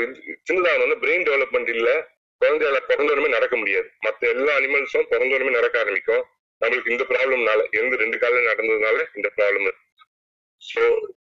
சின்னதாகணும்னா 0.48 0.98
பிரெயின் 1.04 1.26
டெவலப்மெண்ட் 1.28 1.70
இல்லை 1.76 1.94
குழந்தையால 2.40 2.78
பிறந்தோடனே 2.90 3.28
நடக்க 3.36 3.54
முடியாது. 3.62 3.88
மற்ற 4.06 4.28
எல்லா 4.34 4.52
அனிமல்ஸும் 4.60 5.08
பிறந்தோடனே 5.12 5.52
நடக்க 5.58 5.76
ஆரம்பிக்கும். 5.82 6.22
நம்மளுக்கு 6.62 6.92
இந்த 6.94 7.04
ப்ராப்ளம்னால 7.12 7.60
இருந்து 7.76 7.96
ரெண்டு 8.02 8.16
காலம் 8.22 8.48
நடந்ததுனால 8.50 8.98
இந்த 9.18 9.28
ப்ராப்ளம் 9.36 9.66
இருக்கு. 9.68 9.86
ஸோ 10.62 10.82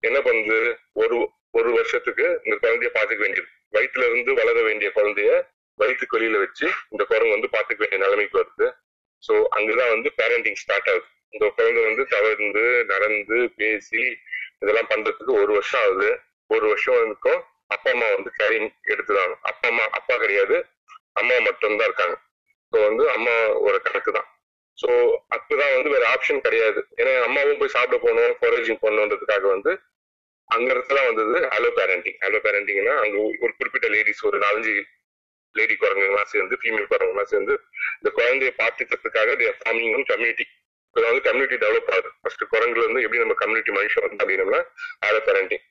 என்ன 0.07 0.18
பண்ணுது? 0.28 0.57
ஒரு 1.03 1.18
ஒரு 1.53 1.69
வருஷத்துக்கு 1.77 2.25
இந்த 2.45 2.55
குழந்தைய 2.63 2.89
பாத்துக்க 2.97 3.21
வேண்டியது. 3.25 3.49
வயிற்றுல 3.75 4.07
இருந்து 4.09 4.31
வளர 4.33 4.57
வேண்டிய 4.61 4.89
குழந்தைய 4.97 5.31
வயிற்றுக்கு 5.79 6.17
வெளியில 6.17 6.39
வச்சு 6.39 6.65
இந்த 6.93 7.03
குரங்கு 7.03 7.35
வந்து 7.35 7.49
பாத்துக்க 7.55 7.79
வேண்டிய 7.83 7.99
நிலைமைக்கு 8.05 8.39
வருது. 8.41 8.67
ஸோ 9.23 9.33
அங்கதான் 9.57 9.93
வந்து 9.95 10.09
பேரண்டிங் 10.19 10.59
ஸ்டார்ட் 10.63 10.89
ஆகுது. 10.91 11.07
இந்த 11.33 11.45
குழந்தை 11.57 11.81
வந்து 11.89 12.03
தவறுந்து 12.13 12.63
நடந்து 12.93 13.37
பேசி 13.59 14.03
இதெல்லாம் 14.61 14.89
பண்றதுக்கு 14.93 15.33
ஒரு 15.43 15.51
வருஷம் 15.57 15.81
ஆகுது. 15.81 16.09
ஒரு 16.49 16.65
வருஷம் 16.67 16.99
இருக்கும் 17.05 17.39
அப்பா 17.69 17.89
அம்மா 17.91 18.07
வந்து 18.15 18.29
கேரிங் 18.39 18.69
எடுத்துதான் 18.93 19.33
அப்பா 19.41 19.67
அம்மா 19.67 19.85
அப்பா 19.97 20.15
கிடையாது. 20.17 20.57
அம்மா 21.13 21.35
மட்டும்தான் 21.47 21.87
இருக்காங்க. 21.89 22.15
ஸோ 22.73 22.77
வந்து 22.87 23.03
அம்மா 23.11 23.33
ஒரு 23.67 23.77
கணக்கு 23.85 24.11
தான் 24.11 24.27
ஸோ 24.77 24.89
அப்பதான் 25.35 25.73
வந்து 25.75 25.89
வேற 25.93 26.03
ஆப்ஷன் 26.15 26.45
கிடையாது. 26.45 26.79
ஏன்னா 26.99 27.13
அம்மாவும் 27.27 27.59
போய் 27.61 27.75
சாப்பிட 27.75 27.97
போகணும் 28.03 28.35
ஃபாரேஜிங் 28.39 28.81
பண்ணணுன்றதுக்காக 28.83 29.45
வந்து 29.55 29.71
அங்க 30.55 30.67
இடத்துல 30.73 30.99
வந்தது. 31.07 31.35
ஹலோ 31.55 31.69
பேரண்டிங் 31.79 32.19
ஹலோ 32.25 32.39
பேரண்டிங்னா 32.45 32.93
அங்க 33.03 33.17
ஒரு 33.43 33.51
குறிப்பிட்ட 33.57 33.87
லேடிஸ் 33.95 34.23
ஒரு 34.29 34.37
நாலஞ்சு 34.45 34.73
லேடி 35.55 35.75
குரங்குங்களாம் 35.81 36.31
சேர்ந்து 36.33 36.55
ஃபீமேல் 36.61 36.89
குரங்குங்களாம் 36.91 37.31
சேர்ந்து 37.33 37.53
இந்த 37.99 38.09
குழந்தைய 38.17 38.51
பார்த்துக்கிறதுக்காக 38.61 39.35
ஃபார்மிங் 39.61 40.07
கம்யூனிட்டி 40.11 40.45
இப்போ 40.89 41.01
வந்து 41.07 41.23
கம்யூனிட்டி 41.27 41.57
டெவலப் 41.63 41.89
ஆகுது. 41.95 42.09
ஃபர்ஸ்ட் 42.21 42.43
குரங்குல 42.53 42.83
இருந்து 42.85 43.01
எப்படி 43.05 43.21
நம்ம 43.23 43.35
கம்யூனிட்டி 43.41 43.71
மனுஷன் 43.77 44.05
வந்து 44.05 44.21
அப்படின்னம்னா 44.21 44.61
ஹலோ 45.05 45.19
பேரண்டிங் 45.27 45.65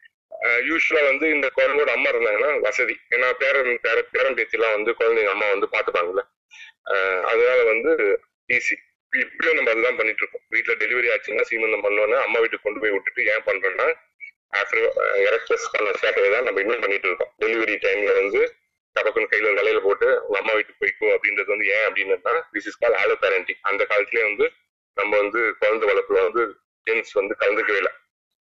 யூஸ்வலா 0.69 1.03
வந்து 1.11 1.27
இந்த 1.37 1.47
குழந்தையோட 1.57 1.91
அம்மா 1.97 2.09
இருந்தாங்கன்னா 2.13 2.51
வசதி. 2.67 2.95
ஏன்னா 3.15 3.29
பேரன் 3.43 3.71
பேர 3.87 3.99
பேரன் 4.15 4.37
பேத்திலாம் 4.39 4.75
வந்து 4.77 4.91
குழந்தைங்க 5.01 5.33
அம்மா 5.37 5.47
வந்து 5.55 5.69
பார்த்துப்பாங்கல்ல 5.75 6.23
அதனால 7.31 7.59
வந்து 7.73 7.91
ஈஸி 8.57 8.75
இப்படியும் 9.13 9.59
நம்ம 9.59 9.71
அதுதான் 9.75 9.99
பண்ணிட்டு 9.99 10.23
இருக்கோம். 10.23 10.45
வீட்டுல 10.55 10.75
டெலிவரி 10.83 11.09
ஆச்சுன்னா 11.15 11.45
சீமந்தம் 11.51 11.85
பண்ணோன்னா 11.87 12.19
அம்மா 12.27 12.39
வீட்டுக்கு 12.43 12.67
கொண்டு 12.67 12.83
போய் 12.83 12.95
விட்டுட்டு 12.95 13.27
ஏன் 13.35 13.47
பண்றோம்னா 13.49 13.89
ஆஃப்டர் 14.53 14.85
எரக்டஸ் 15.29 15.67
uh, 15.67 15.73
பண்ண 15.73 15.91
சேட்டரை 16.03 16.29
தான் 16.35 16.47
நம்ம 16.47 16.61
இன்னும் 16.65 16.83
பண்ணிட்டு 16.85 17.09
இருக்கோம். 17.09 17.33
டெலிவரி 17.43 17.75
டைம்ல 17.85 18.13
வந்து 18.21 18.41
டபக்குன்னு 18.97 19.31
கையில 19.33 19.51
தலையில 19.59 19.81
போட்டு 19.87 20.07
உங்க 20.27 20.37
அம்மா 20.41 20.53
வீட்டுக்கு 20.59 20.81
போய்க்கும் 20.83 21.13
அப்படின்றது 21.15 21.53
வந்து 21.55 21.67
ஏன் 21.75 21.87
அப்படின்னா 21.89 22.35
this 22.55 22.69
is 22.71 22.81
call 22.83 22.97
hollow 23.03 23.17
parenting 23.25 23.61
அந்த 23.71 23.83
காலத்திலே 23.91 24.23
வந்து 24.29 24.47
நம்ம 24.97 25.13
வந்து 25.23 25.41
குழந்தை 25.63 25.87
வளர்ப்புல 25.91 26.23
வந்து 26.29 26.45
ஜென்ஸ் 26.87 27.13
வந்து 27.21 27.35
கலந்துக்கவே 27.43 27.81
இல்லை. 27.83 27.93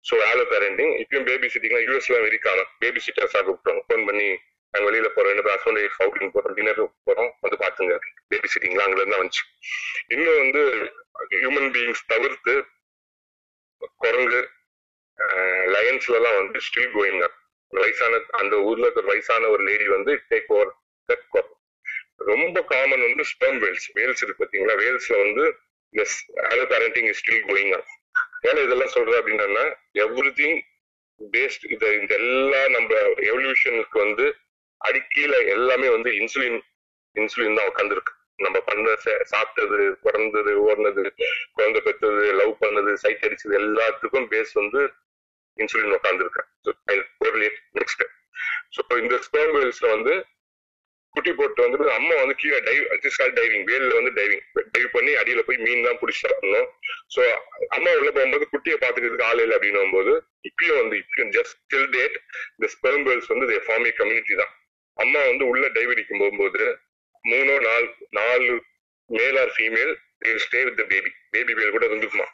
ஸோ 0.05 0.15
ஆலோ 0.31 0.45
பேரண்டிங் 0.53 0.93
இப்பயும் 1.03 1.29
பேபி 1.29 1.47
சிட்டிங்லாம் 1.53 1.87
யூஎஸ்லாம் 1.89 2.25
வெரி 2.27 2.39
காமன் 2.47 2.71
பேபி 2.83 3.01
சிட்டர்ஸாக 3.07 3.45
கூப்பிட்டோம் 3.47 3.81
ஃபோன் 3.87 4.05
பண்ணி 4.09 4.29
நாங்கள் 4.75 4.89
வெளியில 4.89 5.09
போறோம். 5.15 5.31
ரெண்டு 5.33 5.45
பேர் 5.47 5.55
ஹஸ்பண்ட் 5.57 5.81
ஒய்ஃப் 5.83 6.01
அவுட்டிங் 6.05 6.33
போறோம். 6.35 6.55
டின்னர் 6.59 6.83
போறோம். 7.09 7.31
வந்து 7.45 7.59
பாத்துங்க 7.65 7.97
பேபி 8.33 8.49
சிட்டிங்லாம் 8.55 8.87
அங்க 8.89 9.01
இருந்தா 9.01 9.21
வந்துச்சு. 9.23 9.45
இன்னும் 10.15 10.41
வந்து 10.43 10.63
ஹியூமன் 11.35 11.71
பீயிங்ஸ் 11.77 12.05
தவிர்த்து 12.13 12.55
குரங்கு 14.03 14.41
லயன்ஸ்ல 15.75 16.17
எல்லாம் 16.17 16.39
வந்து 16.41 16.61
ஸ்டில் 16.61 16.93
கோயிங் 16.95 17.21
வயசான 17.73 18.19
அந்த 18.33 18.55
ஊர்ல 18.61 18.87
இருக்கிற 18.87 19.07
வயசான 19.07 19.49
ஒரு 19.49 19.63
லேடி 19.65 19.87
வந்து 19.89 20.13
டேக் 20.31 20.51
ஓவர் 20.51 20.73
ரொம்ப 22.29 22.59
காமன் 22.71 23.05
வந்து 23.07 23.25
ஸ்பெர்ம் 23.33 23.59
வேல்ஸ் 23.59 23.89
வேல்ஸ் 23.95 24.23
இருக்கு 24.23 24.43
பாத்தீங்களா 24.43 24.77
வேல்ஸ்ல 24.83 25.17
வந்து 25.19 25.45
yes 25.95 26.19
alloparenting 26.73 27.09
is 27.11 27.21
still 27.23 27.45
going 27.51 27.73
ஏன்னா 28.45 28.61
இதெல்லாம் 28.67 28.95
சொல்றது 28.95 29.19
அப்படின்னா 29.21 29.65
எவ்ரி 30.05 30.33
திங் 30.41 30.59
பேஸ்ட் 31.21 31.65
இந்த 31.67 31.87
இந்த 31.99 32.13
எல்லா 32.23 32.63
நம்ம 32.69 32.93
எவல்யூஷனுக்கு 33.31 33.99
வந்து 33.99 34.27
அடிக்கீழ 34.81 35.35
எல்லாமே 35.49 35.89
வந்து 35.89 36.11
இன்சுலின் 36.21 36.61
இன்சுலின் 37.17 37.59
தான் 37.59 37.71
உட்காந்துருக்கு 37.71 38.15
நம்ம 38.39 38.59
பண்ண 38.61 38.95
சாப்பிட்டது 39.33 39.79
பிறந்தது 40.05 40.53
ஓடுனது 40.65 41.03
குழந்தை 41.57 41.81
பெற்றது 41.81 42.25
லவ் 42.41 42.55
பண்ணது 42.63 42.93
சைட் 43.05 43.27
அடிச்சது 43.27 43.59
எல்லாத்துக்கும் 43.63 44.29
பேஸ் 44.33 44.53
வந்து 44.53 44.83
இன்சுலின் 45.59 45.97
உட்காந்துருக்கேன் 45.99 46.49
நெக்ஸ்ட் 47.81 48.05
ஸோ 48.77 48.83
இந்த 49.03 49.17
ஸ்பெர்ம் 49.27 49.55
வேல்ஸ்ல 49.57 49.89
வந்து 49.91 50.15
குட்டி 51.17 51.33
போட்டு 51.33 51.61
வந்து 51.65 51.91
அம்மா 51.97 52.15
வந்து 52.21 52.35
கீழே 52.41 52.57
டைவ் 52.69 52.85
இட்ஸ் 52.95 53.19
கால் 53.21 53.35
டைவிங் 53.35 53.67
வேல்ல 53.69 53.93
வந்து 53.99 54.13
டைவிங் 54.17 54.43
டைவ் 54.75 54.89
பண்ணி 54.95 55.13
அடியில 55.21 55.43
போய் 55.49 55.61
மீன் 55.67 55.85
தான் 55.87 55.99
பிடிச்சி 56.01 56.23
சாப்பிடணும். 56.25 56.69
ஸோ 57.15 57.21
அம்மா 57.77 57.91
உள்ள 57.99 58.11
போகும்போது 58.17 58.47
குட்டியை 58.55 58.77
பார்த்துக்கிறதுக்கு 58.81 59.29
ஆள் 59.29 59.43
இல்லை 59.45 59.57
அப்படின்னும் 59.59 59.95
போது 59.97 60.13
இப்பயும் 60.49 60.81
வந்து 60.83 60.97
இப்பயும் 61.03 61.31
ஜஸ்ட் 61.37 61.57
டில் 61.73 61.91
டேட் 61.95 62.17
இந்த 62.55 62.69
ஸ்பெர்ம் 62.75 63.05
வேல்ஸ் 63.09 63.31
வந்து 63.35 63.49
தே 63.53 63.59
ஃபார்ம் 63.69 63.87
கம்யூனிட்டி 64.01 64.37
தான். 64.43 64.53
அம்மா 64.99 65.21
வந்து 65.31 65.45
உள்ள 65.53 65.65
டைவ் 65.77 65.93
அடிக்கும் 65.95 66.23
போகும்போது 66.25 66.65
மூணோ 67.25 67.55
நாலு 67.67 67.89
நாலு 68.19 68.55
male 69.11 69.37
or 69.43 69.53
female 69.57 69.93
stay 70.45 70.61
with 70.67 70.83
baby 70.93 71.11
baby 71.35 71.53
male 71.59 71.75
கூட 71.75 71.85
இருந்துக்குமா? 71.89 72.27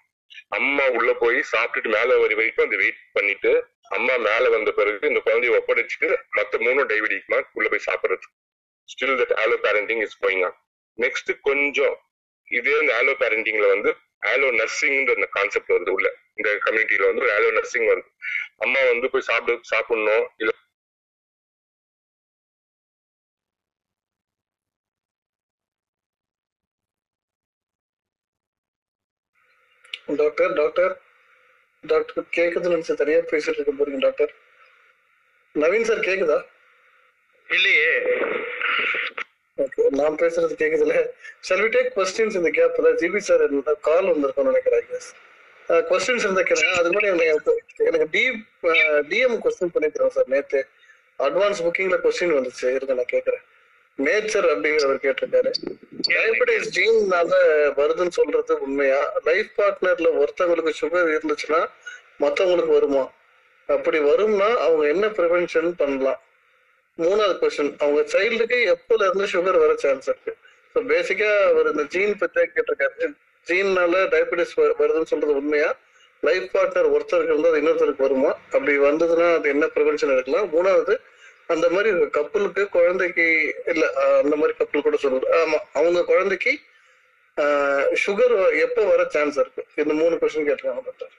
அம்மா 0.58 0.84
உள்ள 0.98 1.10
போய் 1.22 1.38
சாப்பிட்டுட்டு 1.52 1.90
மேல 1.96 2.16
வர 2.22 2.32
வரைக்கும் 2.38 2.66
அந்த 2.66 2.76
வெயிட் 2.82 3.00
பண்ணிட்டு 3.12 3.52
அம்மா 3.96 4.14
மேல 4.26 4.50
வந்த 4.56 4.70
பிறகு 4.78 5.10
இந்த 5.10 5.20
குழந்தைய 5.26 5.56
ஒப்படைச்சிட்டு 5.58 6.08
மத்த 6.38 6.60
மூணும் 6.64 6.88
டைவிடிக்குமா 6.92 7.38
உள்ள 7.58 7.66
போய் 7.72 7.86
சாப்பிடுறது. 7.88 8.26
Still 8.88 9.18
that 9.20 9.34
hollow 9.42 9.56
parenting 9.66 10.02
is 10.06 10.18
போயிங் 10.24 10.44
ஆன் 10.48 10.56
நெக்ஸ்ட் 10.98 11.32
கொஞ்சம் 11.48 11.96
இதே 12.48 12.76
இந்த 12.82 12.92
ஆலோ 13.00 13.12
பேரண்டிங்ல 13.22 13.66
வந்து 13.74 13.90
ஆலோ 14.32 14.48
நர்சிங்ன்ற 14.60 15.12
அந்த 15.18 15.28
கான்செப்ட் 15.36 15.74
வருது 15.74 15.92
உள்ள. 15.96 16.08
இந்த 16.38 16.48
கம்யூனிட்டியில 16.64 17.08
வந்து 17.10 17.24
ஒரு 17.26 17.32
ஆலோ 17.36 17.50
நர்சிங் 17.58 17.88
வருது. 17.92 18.08
அம்மா 18.64 18.80
வந்து 18.92 19.06
போய் 19.12 19.28
சாப்பிடு 19.30 19.70
சாப்பிடணும் 19.72 20.26
இல்ல 20.40 20.50
டாக்டர் 30.08 30.52
டாக்டர் 30.52 30.92
டாக்டர் 31.84 32.24
கேக்குதுன்னு 32.36 32.76
நினைச்சு 32.76 32.94
தனியா 32.94 33.20
பேசிட்டு 33.30 33.58
இருக்க 33.58 33.72
போறீங்க 33.74 34.00
டாக்டர் 34.00 34.32
நவீன் 35.54 35.84
சார் 35.84 36.06
கேக்குதா? 36.08 36.38
இல்லையே. 37.48 37.92
நான் 39.98 40.16
பேசுறது 40.16 40.54
கேக்குதுல 40.60 40.94
ஷால் 41.46 41.62
வி 41.62 41.68
டேக் 41.68 41.90
கொஸ்டின்ஸ் 41.96 42.36
இந்த 42.36 42.50
கேப்ல 42.50 42.90
ஜிபி 43.00 43.20
சார் 43.20 43.42
கால் 43.80 44.10
வந்திருக்கோம்னு 44.12 44.52
நினைக்கிறேன் 44.52 44.86
எஸ் 44.98 45.10
கொஸ்டின்ஸ் 45.90 46.24
இருந்தா 46.26 46.42
கேட்குறேன் 46.42 46.78
அது 46.80 46.88
கூட 46.92 47.06
எனக்கு 47.24 47.52
எனக்கு 47.88 48.06
டி 48.10 48.22
டிஎம் 49.10 49.36
கொஸ்டின் 49.44 49.74
பண்ணிக்கிறோம் 49.74 50.14
சார் 50.16 50.28
நேத்து. 50.28 50.60
அட்வான்ஸ் 51.18 51.62
புக்கிங்ல 51.64 51.96
கொஸ்டின் 52.04 52.36
வந்துச்சு. 52.38 52.66
இருங்க 52.76 52.94
நான் 52.94 53.12
கேட்கறேன் 53.12 53.44
நேச்சர் 54.06 54.46
அப்படிங்கிறவர் 54.52 55.00
கேட்டிருக்காரு. 55.04 55.50
டயபெட்டிஸ் 56.08 56.68
ஜீன்னால 56.76 57.32
வருதுன்னு 57.80 58.14
சொல்றது 58.18 58.54
உண்மையா? 58.60 59.00
லைஃப் 59.24 59.50
பார்ட்னர்ல 59.58 60.10
ஒருத்தவங்களுக்கு 60.20 60.72
சுகர் 60.80 61.12
இருந்துச்சுன்னா 61.16 61.60
மத்தவங்களுக்கு 62.22 62.72
வருமா? 62.78 63.04
அப்படி 63.68 63.98
வரும்னா 63.98 64.48
அவங்க 64.66 64.84
என்ன 64.88 65.06
ப்ரிவென்ஷன் 65.06 65.70
பண்ணலாம்? 65.72 66.20
மூணாவது 66.98 67.34
கொஸ்டின் 67.42 67.74
அவங்க 67.78 68.00
சைல்டுக்கு 68.14 68.58
எப்போல 68.74 69.04
இருந்து 69.08 69.26
சுகர் 69.26 69.58
வர 69.58 69.74
சான்ஸ் 69.74 70.08
இருக்கு? 70.08 70.32
ஸோ 70.74 70.80
பேசிக்கா 70.92 71.30
அவர் 71.50 71.70
இந்த 71.70 71.82
ஜீன் 71.82 72.18
பத்தி 72.18 72.40
கேட்டிருக்காரு. 72.40 73.06
ஜீன்னால 73.46 74.02
டயபெட்டிஸ் 74.14 74.56
வருதுன்னு 74.80 75.10
சொல்றது 75.12 75.34
உண்மையா? 75.34 75.70
லைஃப் 76.22 76.48
பார்ட்னர் 76.56 76.92
ஒருத்தருக்கு 76.94 77.32
இருந்தால் 77.32 77.52
அது 77.52 77.60
இன்னொருத்தருக்கு 77.62 78.06
வருமா? 78.06 78.30
அப்படி 78.52 78.72
வந்ததுன்னா 78.78 79.28
அது 79.34 79.48
என்ன 79.48 79.66
ப்ரிவென்ஷன் 79.76 80.12
எடுக்கலாம்? 80.14 80.48
மூணாவது 80.56 80.94
அந்த 81.52 81.66
மாதிரி 81.74 81.90
கப்பலுக்கு 82.16 82.62
குழந்தைக்கு 82.76 83.26
இல்ல 83.72 83.84
அந்த 84.22 84.34
மாதிரி 84.40 84.54
கப்பல் 84.58 84.86
கூட 84.86 84.98
சொல்லுவாங்க 85.04 85.38
ஆமா 85.42 85.58
அவங்க 85.80 86.02
குழந்தைக்கு 86.12 86.52
சுகர் 88.04 88.34
எப்போ 88.64 88.82
வர 88.90 89.02
சான்ஸ் 89.14 89.38
இருக்கு? 89.42 89.62
இந்த 89.82 89.92
மூணு 90.00 90.14
கொஸ்டின் 90.20 90.46
கேட்டிருக்காங்க 90.48 90.82
doctor 90.88 91.14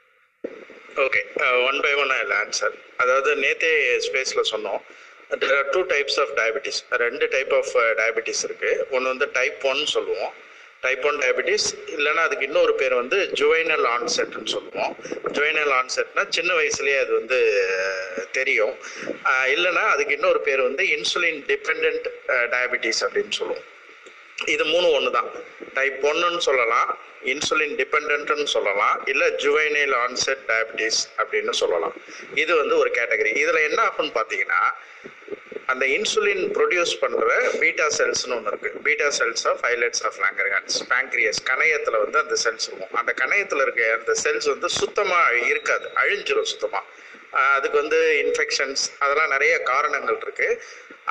okay 1.05 1.21
one 1.69 1.79
by 1.85 1.93
one 2.01 2.11
I 2.17 2.19
answer 2.41 2.75
அதாவது 3.03 3.29
நேத்தே 3.43 3.71
ஸ்பேஸில் 4.07 4.49
சொன்னோம். 4.53 4.81
டூ 5.73 5.81
டைப்ஸ் 5.93 6.19
ஆஃப் 6.23 6.33
டயபிட்டிஸ் 6.39 6.79
ரெண்டு 7.03 7.25
டைப் 7.33 7.53
ஆஃப் 7.59 7.73
டயபிட்டிஸ் 7.99 8.43
இருக்கு. 8.47 8.71
ஒன்று 8.95 9.11
வந்து 9.13 9.27
டைப் 9.37 9.65
ஒன் 9.71 9.83
சொல்லுவோம். 9.95 10.33
டைப் 10.83 11.03
ஒன் 11.09 11.19
டயபிட்டிஸ் 11.23 11.65
இல்லைன்னா 11.95 12.21
அதுக்கு 12.27 12.45
இன்னொரு 12.49 12.73
பேர் 12.79 12.93
வந்து 13.01 13.17
ஜுவைனல் 13.39 13.85
ஆன்செட்னு 13.95 14.51
சொல்லுவோம். 14.53 14.93
ஜுவைனல் 15.35 15.73
ஆன்செட்னா 15.79 16.23
சின்ன 16.37 16.51
வயசுலேயே 16.59 16.97
அது 17.03 17.11
வந்து 17.19 17.39
தெரியும். 18.37 18.73
இல்லைன்னா 19.55 19.83
அதுக்கு 19.93 20.15
இன்னொரு 20.17 20.41
பேர் 20.47 20.61
வந்து 20.69 20.85
இன்சுலின் 20.95 21.39
டிபெண்ட் 21.51 22.07
டயபிட்டிஸ் 22.53 23.03
அப்படின்னு 23.07 23.35
சொல்லுவோம். 23.39 23.67
இது 24.53 24.63
மூணு 24.73 24.87
ஒன்று 24.97 25.09
தான் 25.17 25.29
டைப் 25.77 25.99
ஒன்றுன்னு 26.11 26.41
சொல்லலாம் 26.49 26.91
இன்சுலின் 27.31 27.75
டிபெண்ட்னு 27.81 28.47
சொல்லலாம் 28.55 28.95
இல்லை 29.11 29.27
ஜுவைனைல் 29.43 29.93
ஆன்செட் 30.05 30.45
டயபிட்டிஸ் 30.51 31.01
அப்படின்னு 31.21 31.53
சொல்லலாம். 31.61 31.95
இது 32.43 32.51
வந்து 32.61 32.75
ஒரு 32.83 32.91
கேட்டகரி 32.99 33.33
இதில் 33.43 33.65
என்ன 33.69 33.79
ஆகும்னு 33.89 34.15
பார்த்தீங்கன்னா 34.19 34.61
அந்த 35.71 35.85
இன்சுலின் 35.95 36.43
ப்ரொடியூஸ் 36.57 36.93
பண்ணுற 37.01 37.27
பீட்டா 37.61 37.87
செல்ஸ்னு 37.97 38.35
ஒன்று 38.37 38.51
இருக்குது 38.51 38.81
beta 38.85 39.07
cells 39.19 39.45
of 39.51 39.61
islets 39.67 40.03
of 40.07 40.17
Langerhans 40.23 40.77
pancreas 40.91 41.39
கணையத்தில் 41.49 41.97
வந்து 42.03 42.17
அந்த 42.23 42.35
செல்ஸ் 42.45 42.67
இருக்கும். 42.69 42.95
அந்த 43.01 43.13
கணையத்தில் 43.21 43.63
இருக்க 43.65 43.83
அந்த 43.99 44.13
செல்ஸ் 44.23 44.49
வந்து 44.53 44.69
சுத்தமாக 44.81 45.37
இருக்காது. 45.51 45.87
அழிஞ்சிரும் 46.03 46.49
சுத்தமாக 46.53 46.85
அதுக்கு 47.55 47.77
வந்து 47.83 47.99
இன்ஃபெக்ஷன்ஸ் 48.23 48.83
அதெல்லாம் 49.03 49.31
நிறைய 49.35 49.53
காரணங்கள் 49.71 50.17
இருக்கு. 50.23 50.47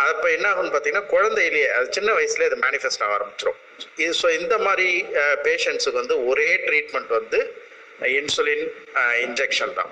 அப்போ 0.08 0.26
என்ன 0.34 0.46
ஆகும்னு 0.50 0.72
பார்த்தீங்கன்னா 0.74 1.06
குழந்தையிலேயே 1.14 1.68
அது 1.76 1.86
சின்ன 1.96 2.10
வயசுலேயே 2.18 2.48
அது 2.50 2.58
மேனிஃபெஸ்ட் 2.66 3.02
ஆக 3.04 3.14
ஆரம்பிச்சிடும் 3.18 3.58
இது 4.02 4.12
ஸோ 4.20 4.28
இந்த 4.40 4.54
மாதிரி 4.66 4.88
பேஷண்ட்ஸுக்கு 5.48 6.00
வந்து 6.02 6.16
ஒரே 6.30 6.48
ட்ரீட்மெண்ட் 6.66 7.12
வந்து 7.18 7.40
இன்சுலின் 8.18 8.64
இன்ஜெக்ஷன் 9.26 9.74
தான். 9.78 9.90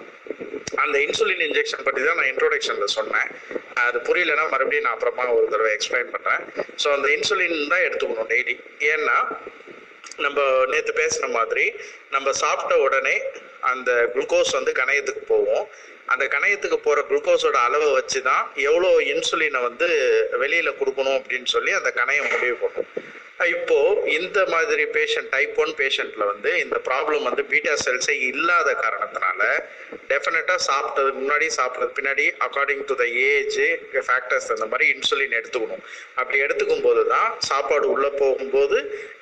அந்த 0.85 0.97
இன்சுலின் 1.07 1.45
இன்ஜெக்ஷன் 1.49 1.85
பற்றி 1.87 2.01
தான் 2.09 2.19
நான் 2.21 2.31
இன்ட்ரோடக்ஷனில் 2.33 2.95
சொன்னேன். 2.99 3.31
அது 3.87 3.99
புரியலன்னா 4.09 4.45
மறுபடியும் 4.53 4.87
நான் 4.87 4.97
அப்புறமா 4.97 5.25
ஒரு 5.37 5.47
தடவை 5.53 5.71
எக்ஸ்பிளைன் 5.77 6.13
பண்ணுறேன் 6.15 6.43
ஸோ 6.83 6.89
அந்த 6.97 7.09
இன்சுலின் 7.17 7.73
தான் 7.73 7.85
எடுத்துக்கணும் 7.87 8.31
டெய்லி 8.33 8.55
ஏன்னா 8.93 9.19
நம்ம 10.25 10.39
நேற்று 10.73 10.93
பேசின 11.01 11.29
மாதிரி 11.37 11.65
நம்ம 12.15 12.29
சாப்பிட்ட 12.43 12.75
உடனே 12.87 13.17
அந்த 13.73 13.91
குளுக்கோஸ் 14.15 14.57
வந்து 14.59 14.73
கணையத்துக்கு 14.81 15.23
போவோம் 15.35 15.65
அந்த 16.13 16.25
கணையத்துக்கு 16.35 16.79
போகிற 16.87 17.01
குளுக்கோஸோட 17.09 17.57
அளவை 17.67 17.89
வச்சு 17.99 18.21
தான் 18.31 18.45
எவ்வளோ 18.69 18.91
இன்சுலினை 19.13 19.61
வந்து 19.69 19.89
வெளியில் 20.43 20.79
கொடுக்கணும் 20.81 21.19
அப்படின்னு 21.19 21.49
சொல்லி 21.55 21.73
அந்த 21.79 21.91
கணையம் 22.01 22.31
முடிவு 22.35 22.57
பண்ணும். 22.63 22.91
இப்போ 23.55 23.77
இந்த 24.19 24.39
மாதிரி 24.53 24.85
பேஷண்ட் 24.95 25.29
டைப் 25.35 25.59
ஒன் 25.63 25.73
பேஷண்ட்ல 25.81 26.25
வந்து 26.31 26.51
இந்த 26.63 26.77
ப்ராப்ளம் 26.89 27.27
வந்து 27.29 27.43
பீட்டா 27.51 27.75
செல்ஸே 27.85 28.15
இல்லாத 28.31 28.69
காரணத்தினால 28.85 29.43
டெஃபினட்டா 30.11 30.57
சாப்பிட்டதுக்கு 30.67 31.21
முன்னாடி 31.23 31.47
சாப்பிட்றது 31.59 31.93
பின்னாடி 31.99 32.25
according 32.47 32.83
to 32.91 32.95
the 33.03 33.07
age 33.29 33.59
factors 34.09 34.51
அந்த 34.55 34.67
மாதிரி 34.73 34.87
இன்சுலின் 34.95 35.37
எடுத்துக்கணும். 35.41 35.85
அப்படி 36.21 36.39
எடுத்துக்கும் 36.47 36.85
போது 36.87 37.03
தான் 37.15 37.31
சாப்பாடு 37.51 37.87
உள்ள 37.95 38.07
போகும்போது 38.23 38.79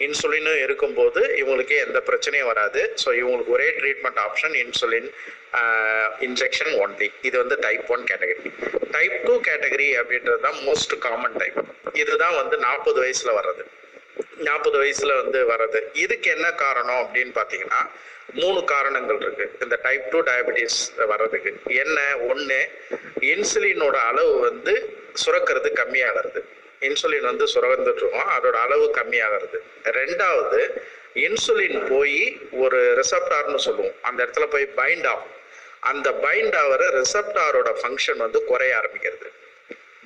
இன்சுலினும் 0.06 0.60
இருக்கும்போது 0.66 1.22
இவங்களுக்கு 1.42 1.76
எந்த 1.86 2.00
பிரச்சனையும் 2.08 2.50
வராது. 2.52 2.82
ஸோ 3.04 3.08
இவங்களுக்கு 3.20 3.54
ஒரே 3.58 3.68
treatment 3.80 4.20
option 4.26 4.56
insulin 4.64 5.10
injection 6.26 6.74
only 6.84 7.08
இது 7.28 7.36
வந்து 7.42 7.56
type 7.66 7.90
one 7.94 8.04
category 8.10 8.50
type 8.96 9.16
two 9.26 9.34
category 9.48 9.88
அப்படின்றது 10.00 10.40
தான் 10.48 10.60
மோஸ்ட் 10.68 10.94
காமன் 11.06 11.38
டைப் 11.42 11.60
இதுதான் 12.02 12.38
வந்து 12.42 12.56
நாற்பது 12.68 12.98
வயசுல 13.04 13.32
வர்றது. 13.40 13.64
நாற்பது 14.36 14.82
வயசுல 14.82 15.22
வந்து 15.22 15.48
வர்றது. 15.48 15.82
இதுக்கு 15.92 16.30
என்ன 16.30 16.52
காரணம் 16.52 17.10
அப்படின்னு 17.12 17.34
பார்த்தீங்கன்னா 17.34 17.90
மூணு 18.32 18.64
காரணங்கள் 18.64 19.16
இருக்கு. 19.16 19.56
இந்த 19.60 19.78
டைப் 19.82 20.10
டூ 20.10 20.22
டயபிட்டிஸ் 20.22 21.06
வர்றதுக்கு. 21.06 21.56
என்ன? 21.64 22.18
ஒன்று 22.18 22.70
இன்சுலினோட 23.20 23.94
அளவு 23.94 24.40
வந்து 24.40 24.96
சுரக்கிறது 25.26 25.68
கம்மியாகிறது. 25.74 26.42
இன்சுலின் 26.80 27.20
வந்து 27.20 27.44
சுரந்துட்டு 27.44 27.96
இருக்கும் 27.96 28.20
அதோட 28.20 28.52
அளவு 28.52 28.94
கம்மியாகிறது. 28.94 29.56
ரெண்டாவது 29.84 30.70
இன்சுலின் 31.14 31.86
போய் 31.88 32.38
ஒரு 32.50 32.94
ரிசப்டார்னு 32.94 33.56
சொல்லுவோம். 33.56 33.94
அந்த 34.02 34.24
இடத்துல 34.24 34.46
போய் 34.46 34.70
பைண்ட் 34.76 35.06
ஆகும். 35.06 35.34
அந்த 35.80 36.10
பைண்ட் 36.10 36.56
ஆகிற 36.56 37.02
ரிசப்டாரோட 37.02 37.76
ஃபங்க்ஷன் 37.82 38.16
வந்து 38.16 38.44
குறைய 38.44 38.76
ஆரம்பிக்கிறது. 38.76 39.35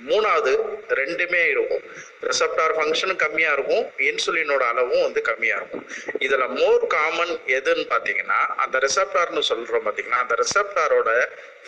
மூணாவது 0.09 0.53
ரெண்டுமே 1.01 1.43
இருக்கும். 1.53 1.85
ரிசப்டார் 2.29 2.75
ஃபங்க்ஷனும் 2.79 3.21
கம்மியாக 3.25 3.57
இருக்கும். 3.59 3.85
இன்சுலினோட 4.09 4.65
அளவும் 4.73 5.05
வந்து 5.07 5.23
கம்மியாக 5.31 5.61
இருக்கும். 5.61 5.85
இதில் 6.27 6.47
மோர் 6.59 6.85
காமன் 6.97 7.33
எதுன்னு 7.59 7.87
பார்த்தீங்கன்னா 7.95 8.41
அந்த 8.65 8.79
ரிசப்டார்னு 8.87 9.45
சொல்கிறோம் 9.51 9.87
பார்த்தீங்கன்னா 9.87 10.21
அந்த 10.25 10.37
ரிசப்டாரோட 10.43 11.11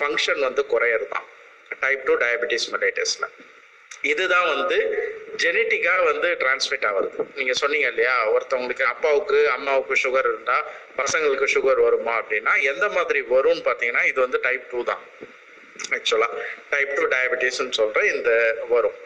ஃபங்க்ஷன் 0.01 0.43
வந்து 0.49 0.65
குறையிறது 0.75 1.09
தான் 1.15 1.27
டைப் 1.83 2.05
டூ 2.09 2.15
டயபிட்டிஸ் 2.25 2.69
மெலைட்டிஸில் 2.75 3.29
இதுதான் 4.11 4.49
வந்து 4.55 4.77
ஜெனட்டிக்காக 5.43 6.01
வந்து 6.11 6.29
டிரான்ஸ்மிட் 6.41 6.87
ஆகுது. 6.89 7.09
நீங்கள் 7.37 7.59
சொன்னீங்க 7.61 7.87
இல்லையா 7.93 8.15
ஒருத்தவங்களுக்கு 8.33 8.85
அப்பாவுக்கு 8.93 9.39
அம்மாவுக்கு 9.57 9.95
சுகர் 10.05 10.29
இருந்தால் 10.31 10.65
பசங்களுக்கு 11.01 11.47
சுகர் 11.55 11.81
வருமா 11.87 12.15
அப்படின்னா 12.21 12.55
எந்த 12.73 12.87
மாதிரி 12.97 13.21
வரும்னு 13.35 13.63
பார்த்தீங்கன்னா 13.69 14.03
இது 14.11 14.19
வந்து 14.25 14.41
டைப் 14.47 14.65
டூ 14.73 14.81
தான். 14.91 15.05
ஆக்சுவலாக 15.97 16.45
டைப் 16.75 16.93
டூ 16.99 17.07
டயபெட்டிஸ்ன்னு 17.17 17.79
சொல்கிற 17.81 18.05
இந்த 18.15 18.31
வரும். 18.75 18.99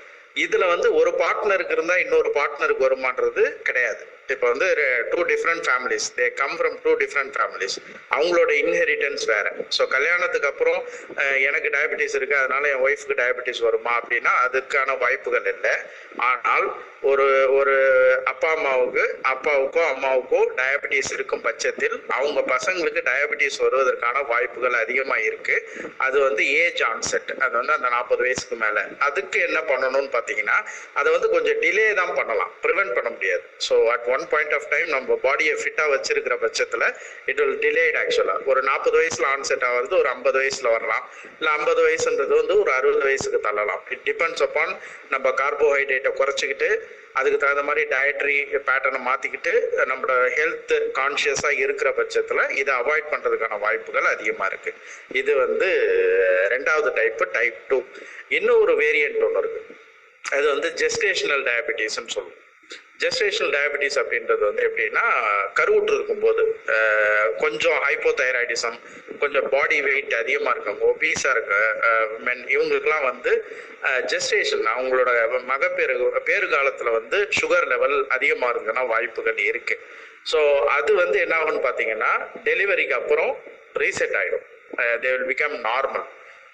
இதில் 0.45 0.71
வந்து 0.73 0.89
ஒரு 1.01 1.11
பார்ட்னருக்கு 1.21 1.75
இருந்தால் 1.77 2.01
இன்னொரு 2.05 2.31
பார்ட்னருக்கு 2.39 2.87
வருமான்றது 2.87 3.43
கிடையாது. 3.69 4.03
இப்போ 4.35 4.47
வந்து 4.53 4.67
two 5.11 5.21
different 5.31 5.65
families 5.67 6.07
they 6.17 6.25
come 6.41 6.55
from 6.59 6.75
two 6.85 6.93
different 7.03 7.35
families 7.37 7.77
அவங்களோட 8.17 8.51
இன்ஹெரிட்டன்ஸ் 8.63 9.25
வேறு. 9.33 9.51
ஸோ 9.77 9.83
கல்யாணத்துக்கு 9.95 10.51
அப்புறம் 10.53 10.81
எனக்கு 11.49 11.69
டயபெட்டிஸ் 11.77 12.17
இருக்குது 12.19 12.41
அதனால 12.43 12.69
என் 12.73 12.85
ஒய்ஃபுக்கு 12.87 13.19
டயபெட்டிஸ் 13.23 13.63
வருமா 13.69 13.93
அப்படின்னா 14.01 14.33
அதுக்கான 14.47 14.99
வாய்ப்புகள் 15.05 15.49
இல்லை. 15.55 15.75
ஆனால் 16.31 16.69
ஒரு 17.11 17.27
ஒரு 17.59 17.75
அப்பா 18.31 18.51
அம்மாவுக்கு 18.57 19.03
அப்பாவுக்கோ 19.33 19.83
அம்மாவுக்கோ 19.93 20.41
டயபெட்டிஸ் 20.61 21.11
இருக்கும் 21.17 21.43
பட்சத்தில் 21.47 21.97
அவங்க 22.17 22.41
பசங்களுக்கு 22.53 23.01
டயபெட்டிஸ் 23.09 23.59
வருவதற்கான 23.65 24.23
வாய்ப்புகள் 24.31 24.77
அதிகமாக 24.83 25.27
இருக்கு. 25.29 25.57
அது 26.07 26.17
வந்து 26.21 26.43
ஏஜ் 26.63 26.83
ஆன்செட் 26.93 27.31
அது 27.45 27.55
வந்து 27.61 27.75
அந்த 27.77 27.89
நாற்பது 27.89 28.23
வயசுக்கு 28.27 28.57
மேலே. 28.65 28.83
அதுக்கு 29.09 29.41
என்ன 29.49 29.61
பண்ணணும்னு 29.71 30.11
பார்த்தீங்கன்னா 30.17 30.59
அதை 31.01 31.09
வந்து 31.17 31.29
கொஞ்சம் 31.35 31.61
டிலே 31.65 31.87
தான் 32.01 32.15
பண்ணலாம். 32.21 32.53
ப்ரிவென்ட் 32.65 32.95
பண்ண 32.99 33.11
முடியாது. 33.17 33.45
So 33.69 33.77
at 33.95 34.09
one 34.17 34.25
point 34.33 34.55
of 34.59 34.69
time 34.73 34.89
நம்ம 34.97 35.19
பாடியை 35.27 35.55
ஃபிட்டாக 35.63 35.89
வச்சிருக்கிற 35.95 36.37
பட்சத்தில் 36.45 36.87
இட் 37.31 37.41
வில் 37.43 37.61
டிலேட் 37.67 37.99
ஆக்சுவலாக 38.03 38.51
ஒரு 38.53 38.63
நாற்பது 38.71 38.99
வயசுல 39.03 39.29
ஆன்செட் 39.37 39.67
ஆகிறது 39.71 39.97
ஒரு 40.03 40.09
ஐம்பது 40.15 40.39
வயசுல 40.43 40.71
வரலாம். 40.77 41.05
இல்லை 41.39 41.53
ஐம்பது 41.59 41.81
வயசுன்றது 41.89 42.35
வந்து 42.43 42.57
ஒரு 42.65 42.73
அறுபது 42.79 43.05
வயசுக்கு 43.11 43.41
தள்ளலாம். 43.49 43.83
இட் 43.95 44.05
டிபெண்ட்ஸ் 44.11 44.45
அப்பான் 44.49 44.75
நம்ம 45.15 45.27
கார்போஹைட்ரேட்டை 45.43 46.13
குறைச்சிக்கிட்டு 46.23 46.71
அதுக்கு 47.19 47.39
தகுந்த 47.43 47.63
மாதிரி 47.63 47.83
டயட்ரி 47.93 48.37
பேட்டர்னை 48.69 49.01
மாற்றிக்கிட்டு 49.09 49.53
நம்மளோட 49.91 50.17
ஹெல்த் 50.39 50.75
கான்ஷியஸாக 50.99 51.63
இருக்கிற 51.65 51.91
பட்சத்தில் 51.99 52.43
இதை 52.61 52.73
அவாய்ட் 52.81 53.13
பண்ணுறதுக்கான 53.13 53.61
வாய்ப்புகள் 53.67 54.09
அதிகமாக 54.15 54.51
இருக்குது 54.53 54.81
இது 55.21 55.35
வந்து 55.45 55.69
ரெண்டாவது 56.55 56.91
டைப்பு 56.99 57.27
டைப் 57.39 57.61
டூ 57.71 57.79
இன்னும் 58.39 58.63
ஒரு 58.65 58.75
வேரியன்ட் 58.83 59.25
ஒன்று 59.29 59.43
இருக்குது 59.45 59.79
அது 60.37 60.47
வந்து 60.55 60.69
ஜெஸ்டேஷனல் 60.83 61.45
டயபிட்டிஸ்ன்னு 61.49 62.15
சொல்லுவோம். 62.17 62.43
ஜெஸ்டேஷனல் 63.01 63.53
டயபெட்டிஸ் 63.57 63.99
அப்படின்றது 64.03 64.43
வந்து 64.49 64.63
எப்படின்னா 64.69 65.05
கருவுற்று 65.59 65.95
இருக்கும்போது 65.95 66.43
கொஞ்சம் 67.39 67.79
ஹைப்போதைராய்டிசம் 67.87 68.79
கொஞ்சம் 69.19 69.47
பாடி 69.49 69.79
வெயிட் 69.81 70.15
அதிகமாக 70.15 70.55
இருக்காங்க 70.55 70.83
ஒபீஸாக 70.93 71.35
இருக்க 71.37 71.55
மென் 72.27 72.43
இவங்களுக்குலாம் 72.55 73.07
வந்து 73.11 73.33
ஜெஸ்டேஷன் 74.13 74.65
அவங்களோட 74.75 75.11
மகப்பேறு 75.53 75.95
பேறு 76.31 76.49
காலத்தில் 76.49 76.97
வந்து 76.99 77.19
சுகர் 77.39 77.69
லெவல் 77.73 77.97
அதிகமாக 78.17 78.53
இருக்குன்னா 78.53 78.85
வாய்ப்புகள் 78.87 79.41
இருக்கு. 79.51 79.77
ஸோ 80.33 80.39
அது 80.77 80.93
வந்து 80.95 81.19
என்ன 81.21 81.35
ஆகும்னு 81.41 81.67
பார்த்தீங்கன்னா 81.67 82.13
டெலிவரிக்கு 82.49 82.95
அப்புறம் 83.01 83.33
ரீசெட் 83.83 84.17
ஆகிடும் 84.21 84.47
தே 85.03 85.11
வில் 85.13 85.29
பிகம் 85.33 85.57
நார்மல் 85.69 86.07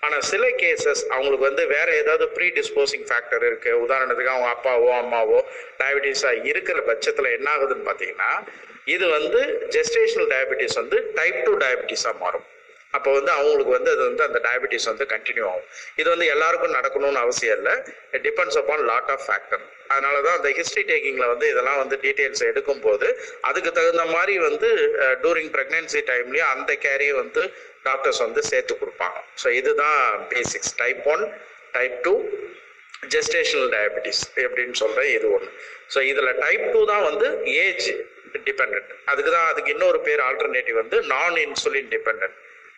ஆனால் 0.07 0.24
சில 0.30 0.44
கேசஸ் 0.61 1.03
அவங்களுக்கு 1.14 1.48
வந்து 1.48 1.64
வேற 1.74 1.88
ஏதாவது 2.03 2.24
ப்ரீ 2.36 2.46
டிஸ்போசிங் 2.57 3.05
ஃபேக்டர் 3.09 3.44
இருக்கு. 3.48 3.72
உதாரணத்துக்கு 3.84 4.32
அவங்க 4.34 4.48
அப்பாவோ 4.55 4.88
அம்மாவோ 5.03 5.38
டயபிட்டிஸாக 5.80 6.48
இருக்கிற 6.53 6.78
பட்சத்தில் 6.88 7.34
என்ன 7.36 7.48
ஆகுதுன்னு 7.55 7.86
பார்த்தீங்கன்னா 7.88 8.30
இது 8.94 9.07
வந்து 9.18 9.40
ஜெஸ்டேஷனல் 9.74 10.30
டயபிட்டிஸ் 10.34 10.80
வந்து 10.82 10.98
டைப் 11.18 11.38
டூ 11.46 11.53
டயபிட்டிஸாக 11.64 12.14
மாறும். 12.24 12.46
அப்போ 12.96 13.11
வந்து 13.18 13.30
அவங்களுக்கு 13.36 13.72
வந்து 13.76 13.90
அது 13.94 14.03
வந்து 14.09 14.24
அந்த 14.28 14.38
டயபிட்டிஸ் 14.46 14.88
வந்து 14.90 15.05
கண்டினியூ 15.12 15.44
ஆகும். 15.50 15.68
இது 16.00 16.09
வந்து 16.14 16.26
எல்லாருக்கும் 16.32 16.74
நடக்கணும்னு 16.78 17.20
அவசியம் 17.24 17.57
இல்லை. 17.59 17.74
Depends 18.26 18.59
upon 18.61 18.82
lot 18.90 19.12
of 19.14 19.24
factor 19.28 19.62
அதனால 19.92 20.16
தான் 20.26 20.36
அந்த 20.38 20.50
ஹிஸ்ட்ரி 20.59 20.82
டேக்கிங்கில் 20.90 21.30
வந்து 21.32 21.46
இதெல்லாம் 21.53 21.80
வந்து 21.82 21.96
டீட்டெயில்ஸ் 22.05 22.44
எடுக்கும்போது 22.50 23.07
அதுக்கு 23.48 23.70
தகுந்த 23.78 24.05
மாதிரி 24.14 24.34
வந்து 24.48 24.68
டூரிங் 25.24 25.50
ப்ரெக்னென்சி 25.57 26.00
டைம்லேயும் 26.11 26.53
அந்த 26.55 26.72
கேரியை 26.84 27.14
வந்து 27.22 27.42
டாக்டர்ஸ் 27.85 28.20
வந்து 28.26 28.43
சேர்த்து 28.51 28.74
கொடுப்பாங்க. 28.80 29.18
ஸோ 29.43 29.49
இதுதான் 29.61 30.01
basics 30.33 30.74
type 30.83 31.03
one 31.14 31.24
type 31.72 31.97
two 32.07 32.14
gestational 33.12 33.70
diabetes 33.76 34.22
எப்படின்னு 34.47 34.76
சொல்கிற 34.83 35.05
இது 35.16 35.28
ஒன்று 35.37 35.51
ஸோ 35.95 36.01
இதில் 36.11 36.39
டைப் 36.45 36.64
டூ 36.74 36.80
தான் 36.93 37.05
வந்து 37.11 37.28
ஏஜ் 37.64 37.89
டிபெண்ட் 38.47 38.76
அதுக்கு 39.11 39.30
தான் 39.30 39.49
அதுக்கு 39.53 39.72
இன்னொரு 39.74 39.99
பேர் 40.01 40.20
ஆல்டர்னேட்டிவ் 40.28 40.76
வந்து 40.83 40.99
நான் 41.14 41.37
இன்சுலின் 41.47 41.91
டிபெண்ட் 41.97 42.24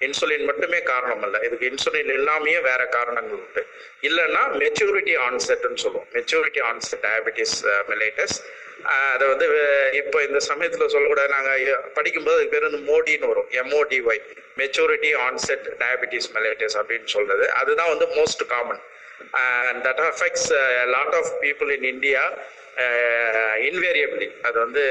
இன்சுலின் 0.07 0.45
மட்டுமே 0.51 0.81
காரணம் 0.93 1.23
இல்லை 1.27 1.41
இதுக்கு 1.47 1.69
இன்சுலின் 1.71 2.13
இல்லாமையே 2.19 2.61
வேற 2.71 2.83
காரணங்கள் 2.97 3.39
உண்டு. 3.45 3.63
இல்லைன்னா 4.09 4.43
மெச்சூரிட்டி 4.63 5.15
ஆன்செட்னு 5.27 5.81
சொல்லுவோம். 5.85 6.09
மெச்சூரிட்டி 6.17 6.63
ஆன்செட் 6.71 7.05
டயபிட்டிஸ் 7.09 7.57
மெலைட்டஸ் 7.91 8.37
அதை 9.13 9.25
வந்து 9.33 9.47
இப்போ 10.01 10.19
இந்த 10.29 10.41
சமயத்தில் 10.49 10.93
சொல்லக்கூடாது. 10.95 11.31
நாங்கள் 11.35 11.85
படிக்கும்போது 11.99 12.37
அதுக்கு 12.37 12.55
பேர் 12.55 12.67
வந்து 12.69 12.83
மோடின்னு 12.91 13.31
வரும். 13.33 13.49
MODY 13.61 14.21
maturity 14.61 15.13
onset 15.27 15.69
diabetes 15.83 16.29
mellitus 16.35 16.77
அப்படின்னு 16.81 17.09
சொல்றது. 17.17 17.47
அதுதான் 17.61 17.93
வந்து 17.95 18.09
most 18.19 18.45
common 18.53 18.83
that 19.87 20.03
affects 20.11 20.51
lot 20.97 21.17
of 21.21 21.31
people 21.45 21.71
in 21.77 21.89
India 21.95 22.25
invariably 23.69 24.27
அது 24.47 24.57
வந்து 24.65 24.83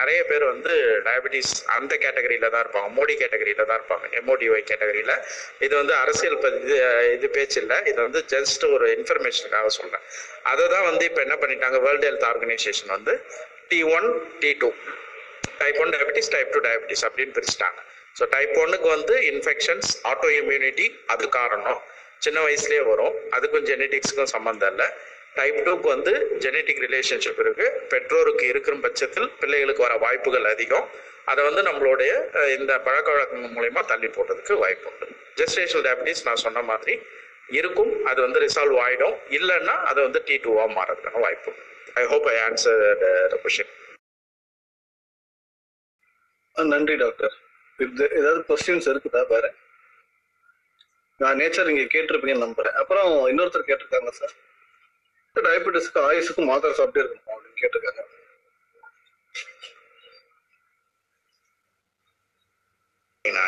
நிறைய 0.00 0.20
பேர் 0.30 0.44
வந்து 0.50 0.72
டயபெட்டிஸ் 1.06 1.52
அந்த 1.76 1.92
கேட்டகரியில 2.04 2.48
தான் 2.54 2.62
இருப்பாங்க. 2.64 2.88
மோடி 2.96 3.14
கேட்டகரியில 3.22 3.64
தான் 3.70 3.78
இருப்பாங்க. 3.80 4.06
எம்ஓடிஒய் 4.20 4.64
கேட்டகரியில 4.70 5.12
இது 5.66 5.74
வந்து 5.80 5.94
அரசியல் 6.02 6.36
இது 6.64 6.76
இது 7.16 7.28
பேச்சு 7.36 7.58
இல்லை. 7.62 7.78
இது 7.90 7.98
வந்து 8.06 8.22
ஜஸ்ட் 8.34 8.64
ஒரு 8.74 8.88
இன்ஃபர்மேஷனுக்காக 8.96 9.70
சொல்றேன். 9.78 10.04
அதை 10.52 10.64
தான் 10.74 10.86
வந்து 10.90 11.04
இப்போ 11.10 11.22
என்ன 11.26 11.36
பண்ணிட்டாங்க? 11.42 11.78
வேர்ல்டு 11.86 12.08
ஹெல்த் 12.10 12.26
ஆர்கனைசேஷன் 12.32 12.92
வந்து 12.96 13.14
T 13.70 13.80
one 13.96 14.08
T 14.42 14.50
two 14.62 14.70
type 15.60 15.80
one 15.84 15.92
diabetes 15.94 16.32
type 16.34 16.52
two 16.56 16.62
diabetes 16.68 17.04
அப்படின்னு 17.08 17.34
பிரிச்சுட்டாங்க. 17.38 17.78
ஸோ 18.18 18.26
டைப் 18.34 18.54
ஒன்னுக்கு 18.62 18.88
வந்து 18.96 19.14
இன்ஃபெக்ஷன்ஸ் 19.32 19.90
ஆட்டோ 20.10 20.28
இம்யூனிட்டி 20.40 20.86
அது 21.14 21.24
காரணம். 21.38 21.80
சின்ன 22.24 22.38
வயசுலேயே 22.46 22.82
வரும். 22.92 23.14
அதுக்கும் 23.36 23.66
ஜெனட்டிக்ஸுக்கும் 23.70 24.32
சம்மந்தம் 24.34 24.72
இல்லை. 24.72 24.88
டைப் 25.38 25.58
டூக்கு 25.66 25.88
வந்து 25.94 26.12
ஜெனட்டிக் 26.44 26.82
ரிலேஷன்ஷிப் 26.86 27.40
இருக்கு. 27.44 27.66
பெற்றோருக்கு 27.92 28.44
இருக்கிற 28.52 28.74
பட்சத்தில் 28.86 29.28
பிள்ளைகளுக்கு 29.40 29.86
வர 29.86 29.94
வாய்ப்புகள் 30.04 30.48
அதிகம். 30.54 30.86
அதை 31.30 31.40
வந்து 31.48 31.62
நம்மளுடைய 31.68 32.12
இந்த 32.58 32.72
பழக்க 32.86 33.08
வழக்கங்கள் 33.14 33.54
மூலயமா 33.56 33.82
தள்ளி 33.90 34.08
போடுறதுக்கு 34.16 34.54
வாய்ப்பு 34.62 34.88
உண்டு. 34.92 35.06
ஜெஸ்டேஷனல் 35.40 35.84
டயபிட்டிஸ் 35.86 36.24
நான் 36.28 36.42
சொன்ன 36.44 36.62
மாதிரி 36.70 36.94
இருக்கும் 37.58 37.92
அது 38.10 38.18
வந்து 38.26 38.40
ரிசால்வ் 38.46 38.78
ஆயிடும். 38.86 39.16
இல்லைன்னா 39.38 39.76
அது 39.90 40.00
வந்து 40.06 40.20
டி 40.26 40.36
டூவா 40.46 40.64
மாறதுக்கான 40.78 41.20
வாய்ப்பு 41.26 41.52
I 42.02 42.04
hope 42.12 42.26
I 42.34 42.36
answer 42.48 43.36
question 43.44 43.72
நன்றி 46.56 46.94
டாக்டர் 47.02 47.34
இது 47.78 48.04
ஏதாவது 48.18 48.40
கொஸ்டின்ஸ் 48.48 48.88
இருக்குதா? 48.92 49.20
பாரு. 49.32 49.50
நான் 51.20 51.38
நேச்சர் 51.40 51.70
இங்க 51.72 51.84
கேட்டிருப்பீங்கன்னு 51.94 52.46
நம்புறேன். 52.46 52.76
அப்புறம் 52.82 53.08
இன்னொருத்தர் 53.30 53.68
கேட்டிருக்காங்க 53.70 54.12
சார் 54.20 54.34
டயபெட்டிஸ்க்கு 55.36 56.00
ஆயுசுக்கு 56.08 56.42
மாத்திரை 56.50 56.72
சாப்பிட்டே 56.78 57.02
இருக்கணும் 57.02 57.34
அப்படின்னு 57.34 57.60
கேட்டிருக்காங்க. 57.62 58.02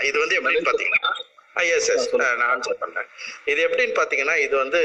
இது 0.09 0.16
வந்து 0.22 0.37
எப்படின்னு 0.39 0.68
பாத்தீங்கன்னா 0.68 1.12
எஸ் 1.76 1.89
எஸ் 1.95 2.07
நான் 2.20 2.43
ஆன்சர் 2.47 2.80
பண்ணேன் 2.83 3.09
இது 3.51 3.61
எப்படின்னு 3.66 3.95
பாத்தீங்கன்னா 3.99 4.37
இது 4.45 4.55
வந்து 4.57 4.80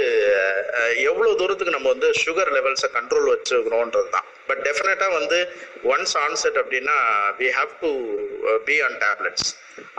எவ்வளவு 1.09 1.37
தூரத்துக்கு 1.41 1.75
நம்ம 1.75 1.91
வந்து 1.93 2.09
சுகர் 2.23 2.51
லெவல்ஸை 2.57 2.89
கண்ட்ரோல் 2.97 3.31
வச்சுக்கணுன்றது 3.33 4.09
தான் 4.15 4.27
பட் 4.49 4.61
டெஃபினட்டா 4.67 5.07
வந்து 5.19 5.39
ஒன்ஸ் 5.93 6.15
ஆன்செட் 6.25 6.59
அப்படின்னா 6.63 6.97
we 7.41 7.49
have 7.59 7.71
to 7.83 7.91
be 8.69 8.77
on 8.87 8.97
tablets 9.05 9.49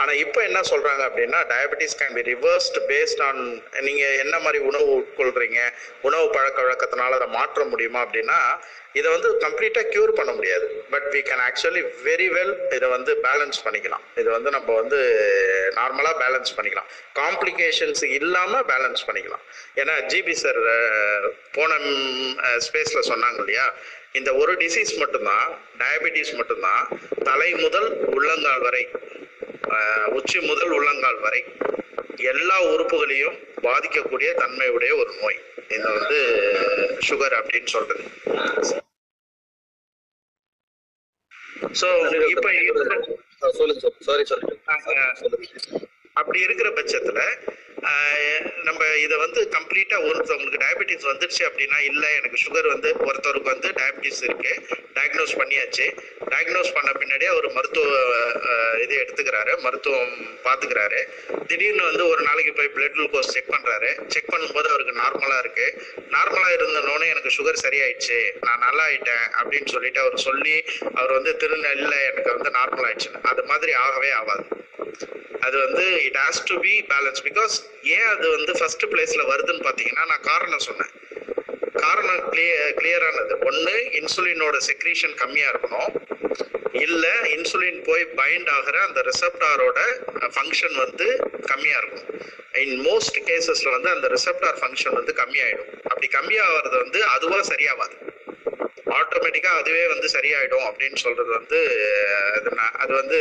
ஆனா 0.03 0.13
இப்போ 0.23 0.41
என்ன 0.49 0.61
சொல்றாங்க 0.71 1.03
அப்படின்னா 1.09 1.39
diabetes 1.53 1.99
can 2.01 2.17
be 2.19 2.25
reversed 2.33 2.79
based 2.91 3.23
on 3.29 3.41
நீங்க 3.89 4.05
என்ன 4.25 4.35
மாதிரி 4.47 4.59
உணவு 4.71 4.89
உட்கொள்றீங்க 5.01 5.61
உணவு 6.09 6.27
பழக்க 6.37 6.59
வழக்கத்தினால 6.67 7.19
அதை 7.21 7.29
மாற்ற 7.39 7.65
முடியுமா 7.73 8.03
அப்படின்னா 8.07 8.41
இதை 8.99 9.09
வந்து 9.15 9.29
கம்ப்ளீட்டா 9.43 9.83
கியூர் 9.93 10.13
பண்ண 10.19 10.31
முடியாது. 10.37 10.67
But 10.93 11.07
we 11.15 11.21
can 11.29 11.43
actually 11.49 11.83
very 12.07 12.29
well 12.37 12.53
இதை 12.77 12.87
வந்து 12.95 13.13
பேலன்ஸ் 13.27 13.59
பண்ணிக்கலாம். 13.65 14.05
இதை 14.21 14.31
வந்து 14.37 14.51
நம்ம 14.55 14.69
வந்து 14.81 14.99
நார்மலா 15.79 16.13
பேலன்ஸ் 16.23 16.55
பண்ணிக்கலாம். 16.57 16.89
காம்ப்ளிகேஷன்ஸ் 17.21 18.03
இல்லாம 18.19 18.63
பேலன்ஸ் 18.73 19.05
பண்ணிக்கலாம். 19.09 19.45
ஏன்னா 19.81 19.95
ஜிபி 20.13 20.35
சார் 20.45 20.61
போன 21.59 21.79
ஸ்பேஸ்ல 22.67 23.03
சொன்னாங்க 23.13 23.41
இல்லையா 23.45 23.67
இந்த 24.15 24.31
ஒரு 24.35 24.53
டிசீஸ் 24.63 24.93
மட்டும்தான் 24.99 25.47
டயபெட்டிஸ் 25.81 26.33
மட்டும்தான் 26.37 26.83
தலை 27.25 27.51
முதல் 27.55 27.89
உள்ளங்கால் 28.17 28.65
வரை 28.67 28.85
உச்சி 30.19 30.39
முதல் 30.51 30.73
உள்ளங்கால் 30.79 31.21
வரை 31.21 31.41
எல்லா 32.33 32.57
உறுப்புகளையும் 32.73 33.37
பாதிக்கக்கூடிய 33.65 34.29
தன்மையுடைய 34.35 34.93
ஒரு 35.01 35.13
நோய். 35.21 35.39
இது 35.77 35.87
வந்து 35.99 36.19
சுகர் 37.09 37.37
அப்படின்னு 37.41 37.71
சொல்றது. 37.77 38.05
ஸோ 41.81 41.89
இப்போ 42.35 42.51
சார். 43.51 43.85
சாரி 44.07 44.25
அப்படி 46.21 46.39
இருக்கிற 46.49 46.69
பட்சத்துல 46.81 47.23
நம்ம 48.67 48.81
இதை 49.03 49.17
வந்து 49.23 49.41
கம்ப்ளீட்டா 49.57 49.97
ஒருத்தவங்களுக்கு 50.09 50.61
டயபெட்டிஸ் 50.63 51.09
வந்துருச்சு 51.11 51.43
அப்படின்னா 51.49 51.79
இல்லை 51.91 52.09
எனக்கு 52.19 52.39
சுகர் 52.45 52.69
வந்து 52.73 52.89
ஒருத்தருக்கு 53.09 53.53
வந்து 53.53 53.69
டயபெட்டிஸ் 53.79 54.23
இருக்கு 54.27 54.53
டயக்னோஸ் 54.97 55.35
பண்ணியாச்சு. 55.41 55.87
டயக்னோஸ் 56.33 56.73
பண்ண 56.77 56.91
பின்னாடியே 57.01 57.31
அவர் 57.35 57.47
மருத்துவ 57.57 57.87
இது 58.85 58.95
எடுத்துக்கிறாரு 59.03 59.53
மருத்துவம் 59.67 60.13
பாத்துக்கிறாரு 60.47 61.01
திடீர்னு 61.51 61.85
வந்து 61.91 62.05
ஒரு 62.13 62.21
நாளைக்கு 62.29 62.53
போய் 62.59 62.73
பிளட் 62.77 62.97
குளுக்கோஸ் 62.97 63.33
செக் 63.35 63.53
பண்றாரு. 63.55 63.91
செக் 64.15 64.33
பண்ணும்போது 64.35 64.69
அவருக்கு 64.73 64.95
நார்மலா 65.03 65.39
இருக்கு. 65.45 65.67
நார்மலா 66.17 66.49
இருந்தனோடனே 66.59 67.09
எனக்கு 67.15 67.37
சுகர் 67.39 67.65
சரியாயிடுச்சு. 67.65 68.21
நான் 68.47 68.65
நல்லா 68.67 68.85
ஆயிட்டேன் 68.91 69.27
அப்படின்னு 69.41 69.71
சொல்லிட்டு 69.77 70.03
அவர் 70.05 70.25
சொல்லி 70.29 70.57
அவர் 70.99 71.17
வந்து 71.19 71.33
திருநெல்ல 71.43 71.95
எனக்கு 72.11 72.31
வந்து 72.37 72.53
நார்மல் 72.61 72.87
ஆயிடுச்சுன்னு. 72.89 73.27
அது 73.33 73.45
மாதிரி 73.53 73.75
ஆகவே 73.85 74.11
ஆகாது. 74.21 74.47
அது 75.47 75.57
வந்து 75.65 75.85
it 76.09 76.19
has 76.25 76.41
to 76.51 76.57
be 76.67 76.75
balance 76.93 77.23
because 77.29 77.55
ஏன் 77.97 78.09
அது 78.15 78.27
வந்து 78.37 78.53
ஃபர்ஸ்ட் 78.59 78.87
பிளேஸ்ல 78.93 79.25
வருதுன்னு 79.33 79.65
பார்த்தீங்கன்னா 79.69 80.05
நான் 80.13 80.27
காரணம் 80.31 80.67
சொன்னேன். 80.69 80.93
காரணம் 81.85 82.23
கிளியர் 82.33 82.73
கிளியரானது 82.79 83.35
ஒன்று 83.49 83.75
இன்சுலினோட 83.99 84.57
செக்ரீஷன் 84.69 85.15
கம்மியாக 85.23 85.53
இருக்கணும். 85.53 85.93
இல்லை 86.87 87.13
இன்சுலின் 87.37 87.81
போய் 87.89 88.05
பைண்ட் 88.19 88.49
ஆகிற 88.57 88.77
அந்த 88.87 89.01
ரிசப்டாரோட 89.09 89.79
ஃபங்க்ஷன் 90.35 90.77
வந்து 90.85 91.07
கம்மியாக 91.51 91.81
இருக்கும் 91.83 92.07
இன் 92.65 92.77
மோஸ்ட் 92.87 93.19
கேசஸில் 93.29 93.75
வந்து 93.77 93.91
அந்த 93.95 94.07
ரிசப்டார் 94.15 94.59
ஃபங்க்ஷன் 94.61 94.97
வந்து 94.99 95.13
கம்மியாயிடும். 95.21 95.71
அப்படி 95.91 96.09
கம்மியாகிறது 96.17 96.77
வந்து 96.85 97.01
அதுவாக 97.15 97.43
சரியாகாது 97.53 97.97
ஆட்டோமேட்டிக்கா 98.97 99.51
அதுவே 99.59 99.87
வந்து 99.87 100.09
சரியாயிடும் 100.09 100.67
அப்படின்னு 100.69 100.97
சொல்றது 100.97 101.31
வந்து 101.31 101.59
அது 102.79 102.93
வந்து 102.95 103.19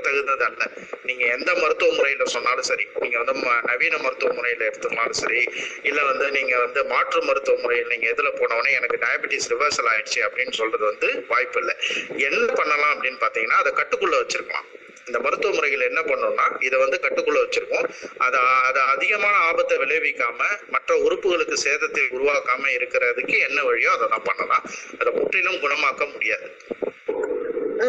அது 0.00 0.20
வந்து 0.22 0.44
அல்ல 0.46 0.64
நீங்க 1.04 1.24
எந்த 1.32 1.50
மருத்துவ 1.54 1.90
முறையில 1.96 2.24
சொன்னாலும் 2.26 2.62
சரி 2.62 2.86
நீங்க 3.00 3.16
வந்து 3.18 3.34
ம- 3.40 3.60
நவீன 3.64 3.98
மருத்துவ 3.98 4.32
முறையில 4.32 4.64
எடுத்துக்கினாலும் 4.64 5.20
சரி 5.20 5.42
இல்ல 5.82 6.00
வந்து 6.04 6.30
நீங்க 6.30 6.54
வந்து 6.58 6.82
மாற்று 6.84 7.20
மருத்துவ 7.22 7.56
முறையில் 7.62 7.88
நீங்க 7.88 8.08
எதுல 8.08 8.30
போனவொடனே 8.34 8.72
எனக்கு 8.72 9.02
டயபெட்டிஸ் 9.04 9.50
ரிவர்சல் 9.50 9.90
ஆயிடுச்சு 9.92 10.20
அப்படின்னு 10.26 10.52
சொல்றது 10.52 10.84
வந்து 10.84 11.10
வாய்ப்பு 11.28 11.60
இல்லை 11.60 11.76
என்ன 12.22 12.52
பண்ணலாம் 12.54 12.94
அப்படின்னு 12.94 13.20
பாத்தீங்கன்னா 13.20 13.60
அதை 13.62 13.72
கட்டுக்குள்ள 13.72 14.16
வச்சிருக்கலாம். 14.20 14.68
இந்த 15.06 15.18
மருத்துவ 15.20 15.52
முறைகள் 15.54 15.88
என்ன 15.88 16.00
பண்ணோம்னா 16.02 16.46
இதை 16.60 16.76
வந்து 16.78 16.98
கட்டுக்குள்ள 17.00 17.38
வச்சிருக்கோம். 17.42 17.86
அதை 18.18 18.38
அதை 18.68 18.82
அதிகமான 18.94 19.34
ஆபத்தை 19.44 19.76
விளைவிக்காம 19.78 20.40
மற்ற 20.68 20.96
உறுப்புகளுக்கு 21.04 21.56
சேதத்தை 21.64 22.04
உருவாக்காம 22.16 22.64
இருக்கிறதுக்கு 22.76 23.36
என்ன 23.48 23.60
வழியோ 23.62 23.90
அதை 23.90 24.08
தான் 24.08 24.26
பண்ணலாம். 24.26 24.64
அதை 25.00 25.12
முற்றிலும் 25.14 25.62
குணமாக்க 25.62 26.12
முடியாது. 26.12 26.48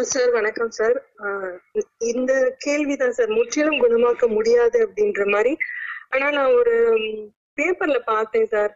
சார் 0.06 0.30
வணக்கம் 0.30 0.70
சார். 0.70 0.96
இந்த 2.06 2.32
கேள்விதான் 2.58 3.12
சார். 3.12 3.30
முற்றிலும் 3.30 3.80
குணமாக்க 3.82 4.26
முடியாது 4.28 4.78
அப்படின்ற 4.86 5.24
மாதிரி. 5.26 5.52
ஆனா 6.10 6.30
நான் 6.30 6.54
ஒரு 6.54 6.74
பேப்பர்ல 7.58 7.98
பார்த்தேன் 8.06 8.48
சார். 8.48 8.72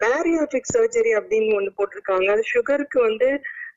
பேரியாட்ரிக் 0.00 0.72
சர்ஜரி 0.74 1.12
அப்படின்னு 1.18 1.50
ஒண்ணு 1.58 1.70
போட்டிருக்காங்க. 1.76 2.28
அது 2.30 2.42
சுகருக்கு 2.54 2.98
வந்து 3.00 3.28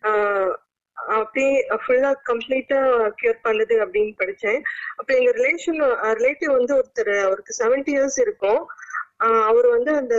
ஆஹ், 0.08 0.52
அப்படியே 0.98 1.68
ஃபுல்லா 1.88 2.14
கம்ப்ளீட்டா 2.26 2.80
கியூர் 3.22 3.44
பண்ணுது 3.44 3.76
அப்படின்னு 3.84 4.14
படிச்சேன். 4.18 4.62
அப்ப 4.96 5.14
எங்க 5.14 5.32
ரிலேஷன் 5.32 5.80
ரிலேட்டிவ் 6.22 6.52
வந்து 6.52 6.76
ஒருத்தர் 6.76 7.24
அவருக்கு 7.24 7.54
செவன்டி 7.60 7.94
இயர்ஸ் 7.96 8.20
இருக்கும். 8.20 8.68
அவர் 9.18 9.68
வந்து 9.68 9.96
அந்த 9.96 10.16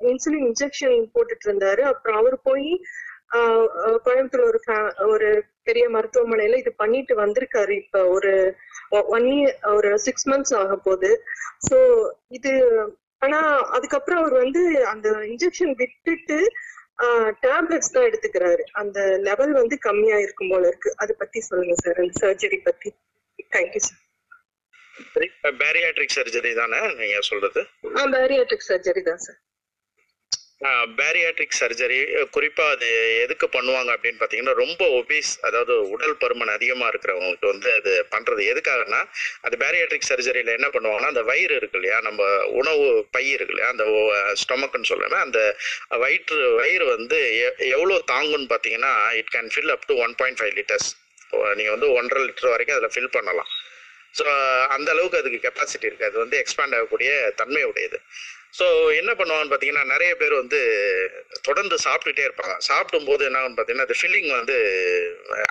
இன்சுலின் 0.00 0.46
இன்ஜெக்ஷன் 0.48 1.10
போட்டுட்டு 1.14 1.46
இருந்தாரு 1.46 1.80
அப்புறம் 1.80 2.18
அவர் 2.18 2.40
போய் 2.42 2.80
ஆஹ் 3.30 3.66
ஒரு 4.30 4.60
ஒரு 5.06 5.44
பெரிய 5.62 5.88
மருத்துவமனையில 5.88 6.56
இது 6.56 6.72
பண்ணிட்டு 6.72 7.26
வந்திருக்காரு. 7.26 7.70
இப்ப 7.70 8.08
ஒரு 8.08 8.56
ஒன் 8.90 9.24
இயர் 9.24 9.74
ஒரு 9.74 9.98
சிக்ஸ் 9.98 10.28
மந்த்ஸ் 10.30 10.54
ஆக 10.56 10.76
போகுது. 10.76 11.22
ஸோ 11.70 12.08
இது 12.28 12.52
ஆனா 13.18 13.68
அதுக்கப்புறம் 13.68 14.20
அவர் 14.20 14.32
வந்து 14.32 14.86
அந்த 14.86 15.10
இன்ஜெக்ஷன் 15.10 15.74
விட்டுட்டு 15.74 16.52
டேப்லெட்ஸ் 17.44 17.92
தான் 17.94 18.06
எடுத்துக்கிறாரு. 18.08 18.62
அந்த 18.80 18.98
லெவல் 19.28 19.52
வந்து 19.52 19.78
கம்மியா 19.88 20.18
இருக்கும் 20.24 20.52
போல 20.52 20.66
இருக்கு. 20.72 20.90
அதை 20.96 21.14
பத்தி 21.18 21.40
சொல்லுங்க 21.48 21.76
சார் 21.84 22.00
அந்த 22.04 22.14
சர்ஜரி 22.24 22.58
பத்தி. 22.68 22.90
தேங்க்யூ 23.56 23.82
சார் 23.88 24.04
பேரியாட்ரிக் 25.62 26.14
சர்ஜரி 26.16 26.50
தானே 26.60 26.78
நீங்க 27.00 27.18
சொல்றது? 27.30 27.60
பேரியாட்ரிக் 28.16 28.68
சர்ஜரி 28.70 29.02
தான் 29.10 29.22
சார் 29.26 29.38
பேரியாட்ரிக் 30.98 31.56
சர்ஜரி 31.60 31.98
குறிப்பா 32.36 32.64
அது 32.70 32.86
எதுக்கு 33.20 33.46
பண்ணுவாங்க 33.46 33.90
அப்படின்னு 33.96 34.20
பாத்தீங்கன்னா 34.22 34.54
ரொம்ப 34.54 34.84
ஒபீஸ் 35.00 35.30
அதாவது 35.42 35.88
உடல் 35.88 36.16
பருமன் 36.16 36.54
அதிகமா 36.54 36.88
இருக்கிறவங்களுக்கு 36.88 37.46
வந்து 37.46 37.68
அது 37.72 37.92
பண்றது. 38.10 38.42
எதுக்காகனா 38.52 39.00
அது 39.40 39.56
பேரியாட்ரிக் 39.56 40.08
சர்ஜரியில 40.08 40.54
என்ன 40.58 40.68
பண்ணுவாங்கன்னா 40.68 41.12
அந்த 41.12 41.22
வயிறு 41.22 41.56
இருக்கு 41.56 41.78
இல்லையா 41.78 42.00
நம்ம 42.00 42.22
உணவு 42.60 42.86
பை 43.10 43.24
இருக்கு 43.30 43.54
இல்லையா 43.54 43.70
அந்த 43.70 43.84
ஸ்டொமக்னு 44.42 44.88
சொல்லுவேன். 44.88 45.20
அந்த 45.26 45.40
வயிற்று 46.04 46.54
வயிறு 46.54 46.84
வந்து 46.96 47.20
எ- 47.46 47.68
எவ்வளவு 47.68 48.04
தாங்கும்னு 48.12 48.50
பாத்தீங்கன்னா 48.54 48.92
it 49.12 49.32
can 49.34 49.50
fill 49.54 49.72
up 49.76 49.86
to 49.86 49.96
one 49.96 50.14
point 50.14 50.40
five 50.40 50.56
litres 50.58 50.90
நீங்க 51.54 51.70
வந்து 51.70 51.92
ஒன்றரை 51.92 52.24
லிட்டர் 52.28 52.50
வரைக்கும் 52.50 52.76
அதில் 52.78 52.94
ஃபில் 52.94 53.14
பண்ணலாம். 53.16 53.50
ஸோ 54.18 54.24
அந்த 54.66 54.90
அளவுக்கு 54.90 55.18
அதுக்கு 55.18 55.40
கெப்பாசிட்டி 55.46 55.84
இருக்கு. 55.84 56.04
அது 56.04 56.18
வந்து 56.18 56.44
எக்ஸ்பேண்ட் 56.44 56.74
ஆகக்கூடிய 56.78 57.10
தன்மை 57.36 57.62
உடையது 57.64 57.98
ஸோ 58.58 58.66
என்ன 59.00 59.10
பண்ணுவாங்கன்னு 59.18 59.52
பார்த்தீங்கன்னா 59.52 59.84
நிறைய 59.92 60.12
பேர் 60.20 60.34
வந்து 60.42 60.60
தொடர்ந்து 61.48 61.76
சாப்பிட்டுட்டே 61.86 62.24
இருப்பாங்க. 62.28 62.54
சாப்பிடும்போது 62.68 63.22
என்ன 63.28 63.42
பார்த்தீங்கன்னா 63.48 63.86
அது 63.88 63.98
ஃபில்லிங் 64.00 64.30
வந்து 64.38 64.56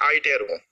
ஆகிட்டே 0.07 0.33
இருக்கும். 0.39 0.63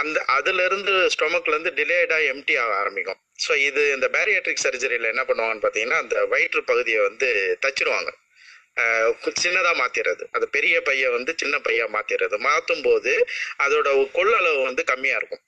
அந்த 0.00 0.18
அதுலேருந்து 0.36 0.92
ஸ்டொமக்லேருந்து 1.14 1.72
டிலேடாக 1.78 2.26
எம்டி 2.32 2.54
ஆக 2.62 2.72
ஆரம்பிக்கும். 2.82 3.20
ஸோ 3.44 3.52
இது 3.68 3.82
இந்த 3.96 4.06
பேரியாட்ரிக் 4.16 4.64
சர்ஜரியில் 4.64 5.12
என்ன 5.12 5.22
பண்ணுவாங்கன்னு 5.28 5.64
பார்த்தீங்கன்னா 5.64 6.00
அந்த 6.04 6.16
வயிற்று 6.32 6.62
பகுதியை 6.70 7.00
வந்து 7.08 7.28
தச்சிருவாங்க. 7.64 8.10
சின்னதாக 9.42 9.74
மாற்றிடுறது 9.80 10.24
அது 10.36 10.44
பெரிய 10.56 10.74
பையை 10.88 11.08
வந்து 11.14 11.32
சின்ன 11.40 11.54
பையாக 11.66 11.94
மாற்றிடுறது 11.94 12.36
மாற்றும் 12.48 12.84
போது 12.88 13.12
அதோட 13.64 13.88
கொள்ளளவு 14.18 14.60
வந்து 14.68 14.82
கம்மியாக 14.92 15.20
இருக்கும். 15.20 15.42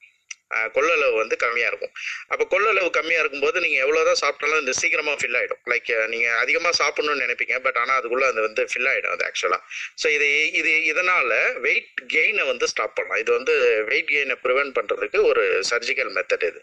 கொள்ளளவு 0.76 1.14
வந்து 1.22 1.36
கம்மியாக 1.44 1.70
இருக்கும். 1.72 1.94
அப்போ 2.32 2.44
கொள்ளளவு 2.54 2.88
கம்மியாக 2.98 3.22
இருக்கும்போது 3.24 3.58
எவ்வளோ 3.84 4.00
தான் 4.08 4.20
சாப்பிட்டாலும் 4.22 4.62
இந்த 4.62 4.74
சீக்கிரமாக 4.80 5.16
ஃபில் 5.20 5.38
ஆகிடும் 5.40 5.62
லைக் 5.72 5.90
நீங்கள் 6.14 6.38
அதிகமாக 6.44 6.74
சாப்பிட்ணுன்னு 6.80 7.24
நினைப்பீங்க 7.26 7.56
பட் 7.66 7.78
ஆனால் 7.82 7.98
அதுக்குள்ளே 7.98 8.26
அது 8.32 8.40
வந்து 8.48 8.64
ஃபில் 8.72 8.90
ஆகிடும் 8.92 9.14
அது 9.16 9.24
ஆக்சுவலாக 9.28 9.62
ஸோ 10.02 10.06
இது 10.16 10.28
இது 10.60 10.72
இதனால் 10.92 11.34
வெயிட் 11.66 11.92
கெயினை 12.14 12.44
வந்து 12.52 12.66
ஸ்டாப் 12.72 12.96
பண்ணலாம். 12.96 13.20
இது 13.24 13.30
வந்து 13.38 13.54
வெயிட் 13.90 14.10
கெயினை 14.14 14.36
ப்ரிவென்ட் 14.46 14.74
பண்ணுறதுக்கு 14.78 15.20
ஒரு 15.30 15.44
சர்ஜிக்கல் 15.70 16.10
மெத்தட் 16.16 16.48
இது. 16.50 16.60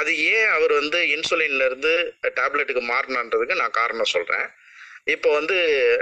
அது 0.00 0.10
ஏன் 0.32 0.50
அவர் 0.56 0.74
வந்து 0.80 1.00
இன்சுலின்லேருந்து 1.16 1.94
டேப்லெட்டுக்கு 2.40 2.84
மாறினான்றதுக்கு 2.92 3.60
நான் 3.62 3.78
காரணம் 3.80 4.12
சொல்கிறேன் 4.16 4.48
இப்போ 5.12 5.28
வந்து 5.36 5.56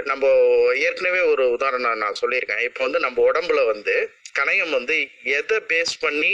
நம்ம 0.09 0.25
ஏற்கனவே 0.87 1.21
ஒரு 1.33 1.43
உதாரணம் 1.55 2.01
நான் 2.03 2.19
சொல்லியிருக்கேன். 2.19 2.63
இப்போ 2.67 2.81
வந்து 2.87 2.99
நம்ம 3.05 3.17
உடம்புல 3.29 3.61
வந்து 3.71 3.95
கணையம் 4.39 4.75
வந்து 4.77 4.95
எதை 5.39 5.57
பேஸ் 5.71 5.93
பண்ணி 6.03 6.33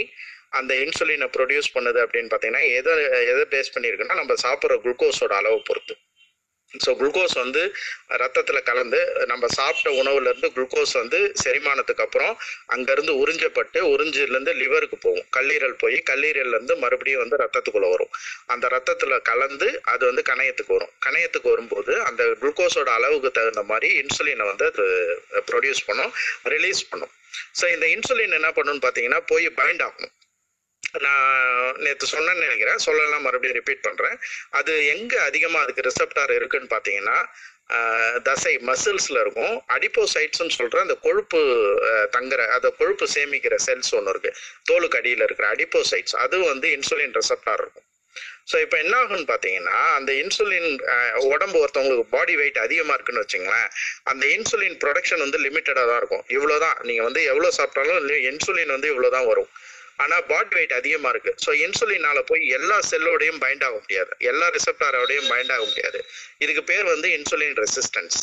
அந்த 0.52 0.74
இன்சுலினை 0.86 1.30
ப்ரொடியூஸ் 1.38 1.74
பண்ணுது 1.76 2.02
அப்படின்னு 2.06 2.32
பார்த்தீங்கன்னா 2.34 2.66
எதை 2.80 2.93
எதை 3.32 3.45
பேஸ் 3.56 3.74
பண்ணியிருக்குன்னா 3.76 4.22
நம்ம 4.22 4.36
சாப்பிட்ற 4.45 4.78
குளுக்கோஸோட 4.86 5.34
அளவை 5.41 5.62
பொறுத்து. 5.70 5.95
ஸோ 6.84 6.89
குளுக்கோஸ் 7.00 7.36
வந்து 7.43 7.62
ரத்தத்தில் 8.22 8.66
கலந்து 8.70 9.00
நம்ம 9.32 9.45
சாப்பிட்ட 9.58 9.89
உணவுலேருந்து 10.00 10.50
குளுக்கோஸ் 10.56 10.93
வந்து 11.02 11.20
செரிமானத்துக்கு 11.43 12.04
அப்புறம் 12.06 12.34
அங்கேருந்து 12.76 13.14
உறிஞ்சப்பட்டு 13.22 13.80
உறிஞ்சிலேருந்து 13.93 14.54
லிவருக்கு 14.62 14.98
போகும். 15.06 15.28
கல்லீரல் 15.38 15.78
போய் 15.84 15.98
கல்லீரல்ல 16.10 16.58
இருந்து 16.58 16.76
மறுபடியும் 16.84 17.24
வந்து 17.24 17.39
ரத்தத்துக்குள்ளே 17.43 17.89
வரும். 17.93 18.12
அந்த 18.56 18.68
ரத்தத்தில் 18.76 19.26
கலந்து 19.32 19.70
அது 19.93 20.04
வந்து 20.10 20.26
கணையத்துக்கு 20.32 20.76
வரும். 20.78 20.93
கணையத்துக்கு 21.08 21.54
வரும்போது 21.54 21.95
அந்த 22.10 22.24
குளுக்கோஸோட 22.43 22.91
அளவுக்கு 23.00 23.32
தகுந்த 23.39 23.64
மாதிரி 23.72 23.89
இன்சுலினை 24.04 24.48
வந்து 24.52 24.68
அது 24.74 24.86
ப்ரொடியூஸ் 25.52 25.88
பண்ணும் 25.89 26.14
ரிலீஸ் 26.56 26.84
பண்ணும். 26.91 27.14
ஸோ 27.62 27.66
இந்த 27.76 27.86
இன்சுலின் 27.95 28.38
என்ன 28.41 28.52
பண்ணுன்னு 28.60 28.86
பார்த்தீங்கன்னா 28.88 29.22
போய் 29.32 29.48
பைண்ட் 29.62 29.84
ஆகணும். 29.88 30.14
நான் 31.06 31.28
நேற்று 31.86 32.14
சொன்னேன்னு 32.14 32.46
நினைக்கிறேன். 32.48 32.80
சொல்லலாம் 32.88 33.26
மறுபடியும் 33.28 33.58
ரிப்பீட் 33.60 33.86
பண்ணுறேன் 33.88 34.18
அது 34.60 34.74
எங்கே 34.96 35.20
அதிகமாக 35.30 35.64
அதுக்கு 35.66 35.88
ரிசப்டார் 35.90 36.34
இருக்குன்னு 36.40 36.74
பார்த்தீங்கன்னா 36.76 37.18
தசை 38.28 38.52
மசில்ஸ்ல 38.68 39.18
இருக்கும். 39.26 39.56
அடிப்போசைட்ஸ்னு 39.76 40.56
சொல்ற 40.60 40.78
அந்த 40.86 40.96
கொழுப்பு 41.08 41.40
தங்குற 42.16 42.42
அந்த 42.58 42.70
கொழுப்பு 42.80 43.06
சேமிக்கிற 43.16 43.56
செல்ஸ் 43.68 43.92
ஒன்று 43.98 44.14
இருக்கு. 44.14 44.32
தோலுக்கு 44.70 45.00
அடியில் 45.02 45.26
இருக்கிற 45.28 45.48
அடிப்போசைட்ஸ் 45.56 46.18
அது 46.26 46.38
வந்து 46.52 46.70
இன்சுலின் 46.78 47.16
ரிசப்டார் 47.20 47.64
இருக்கும். 47.66 47.88
ஸோ 48.50 48.56
இப்போ 48.66 48.78
என்ன 48.84 48.94
ஆகும்னு 49.02 49.28
பார்த்தீங்கன்னா 49.32 49.78
அந்த 49.98 50.12
இன்சுலின் 50.22 50.70
உடம்பு 51.34 51.58
ஒருத்தவங்களுக்கு 51.64 52.06
பாடி 52.16 52.34
வெயிட் 52.42 52.60
அதிகமாக 52.66 52.96
இருக்குன்னு 52.98 53.24
வச்சுங்களேன் 53.24 53.68
அந்த 54.12 54.24
இன்சுலின் 54.36 54.78
ப்ரொடக்ஷன் 54.84 55.24
வந்து 55.26 55.40
லிமிட்டடாக 55.46 55.88
தான் 55.90 56.00
இருக்கும். 56.02 56.24
இவ்வளோதான் 56.36 56.78
நீங்கள் 56.90 57.08
வந்து 57.08 57.24
எவ்வளோ 57.32 57.50
சாப்பிட்டாலும் 57.58 58.08
இன்சுலின் 58.32 58.76
வந்து 58.76 58.92
இவ்வளோ 58.94 59.10
தான் 59.18 59.30
வரும். 59.32 59.50
ஆனால் 60.04 60.24
பாடி 60.32 60.54
வெயிட் 60.58 60.74
அதிகமாக 60.80 61.12
இருக்கு. 61.14 61.32
ஸோ 61.45 61.52
இன்சுலினால 61.66 62.22
போய் 62.32 62.43
எல்லா 62.58 62.78
செல்லோடையும் 62.91 63.39
பைண்ட் 63.43 63.64
ஆக 63.68 63.76
முடியாது. 63.84 64.12
எல்லா 64.32 64.48
ரிசப்டாரோடையும் 64.58 65.30
பைண்ட் 65.34 65.54
ஆக 65.56 65.64
முடியாது. 65.70 66.02
இதுக்கு 66.45 66.64
பேர் 66.72 66.88
வந்து 66.95 67.10
இன்சுலின் 67.20 67.58
ரெசிஸ்டன்ஸ் 67.64 68.20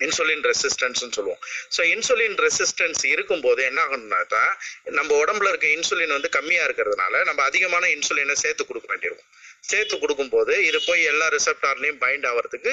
இன்சுலின் 0.00 0.44
ரெசிஸ்டன்ஸ்னு 0.50 1.14
சொல்லுவோம். 1.16 1.42
ஸோ 1.74 1.80
இன்சுலின் 1.94 2.36
ரெசிஸ்டன்ஸ் 2.46 3.02
இருக்கும்போது 3.12 3.60
என்ன 3.70 3.80
ஆகணும்னாக்கா 3.86 4.42
நம்ம 4.98 5.10
உடம்புல 5.22 5.50
இருக்க 5.52 5.66
இன்சுலின் 5.76 6.14
வந்து 6.16 6.30
கம்மியா 6.36 6.62
இருக்கிறதுனால 6.68 7.24
நம்ம 7.28 7.42
அதிகமான 7.50 7.84
இன்சுலினை 7.96 8.36
சேர்த்து 8.44 8.64
கொடுக்க 8.70 8.88
வேண்டியிருக்கும். 8.92 9.30
சேர்த்து 9.70 9.96
கொடுக்கும்போது 10.02 10.54
இது 10.68 10.78
போய் 10.86 11.02
எல்லா 11.10 11.26
ரிசப்டார்லையும் 11.34 12.00
பைண்ட் 12.04 12.26
ஆகிறதுக்கு 12.30 12.72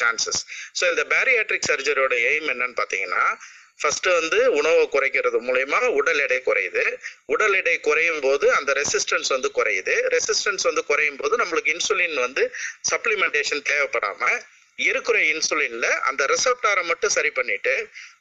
சான்சஸ் 0.00 0.40
ஸோ 0.78 0.84
இந்த 0.92 1.02
பேரியாட்ரிக் 1.12 1.68
சர்ஜரியோட 1.70 2.14
எய்ம் 2.30 2.48
என்னன்னு 2.54 2.76
பார்த்தீங்கன்னா 2.80 3.24
ஃபர்ஸ்ட் 3.80 4.08
வந்து 4.18 4.38
உணவை 4.58 4.84
குறைக்கிறது 4.94 5.38
மூலயமா 5.46 5.78
உடல் 5.98 6.20
எடை 6.24 6.38
குறையுது. 6.46 6.84
உடல் 7.34 7.56
எடை 7.60 7.76
குறையும் 7.88 8.22
போது 8.26 8.46
அந்த 8.58 8.70
ரெசிஸ்டன்ஸ் 8.80 9.30
வந்து 9.34 9.50
குறையுது. 9.58 9.94
ரெசிஸ்டன்ஸ் 10.16 10.66
வந்து 10.70 10.84
குறையும் 10.90 11.20
போது 11.22 11.34
நம்மளுக்கு 11.42 11.72
இன்சுலின் 11.76 12.18
வந்து 12.26 12.44
சப்ளிமெண்டேஷன் 12.90 13.64
தேவைப்படாம 13.70 14.30
இருக்கிற 14.78 15.16
இன்சுலின்ல 15.32 15.88
அந்த 16.08 16.22
ரிசப்டாரை 16.32 16.82
மட்டும் 16.88 17.14
சரி 17.16 17.30
பண்ணிட்டு 17.36 17.74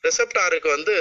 ரிசப்டாருக்கு 0.07 0.69
வந்து 0.75 0.93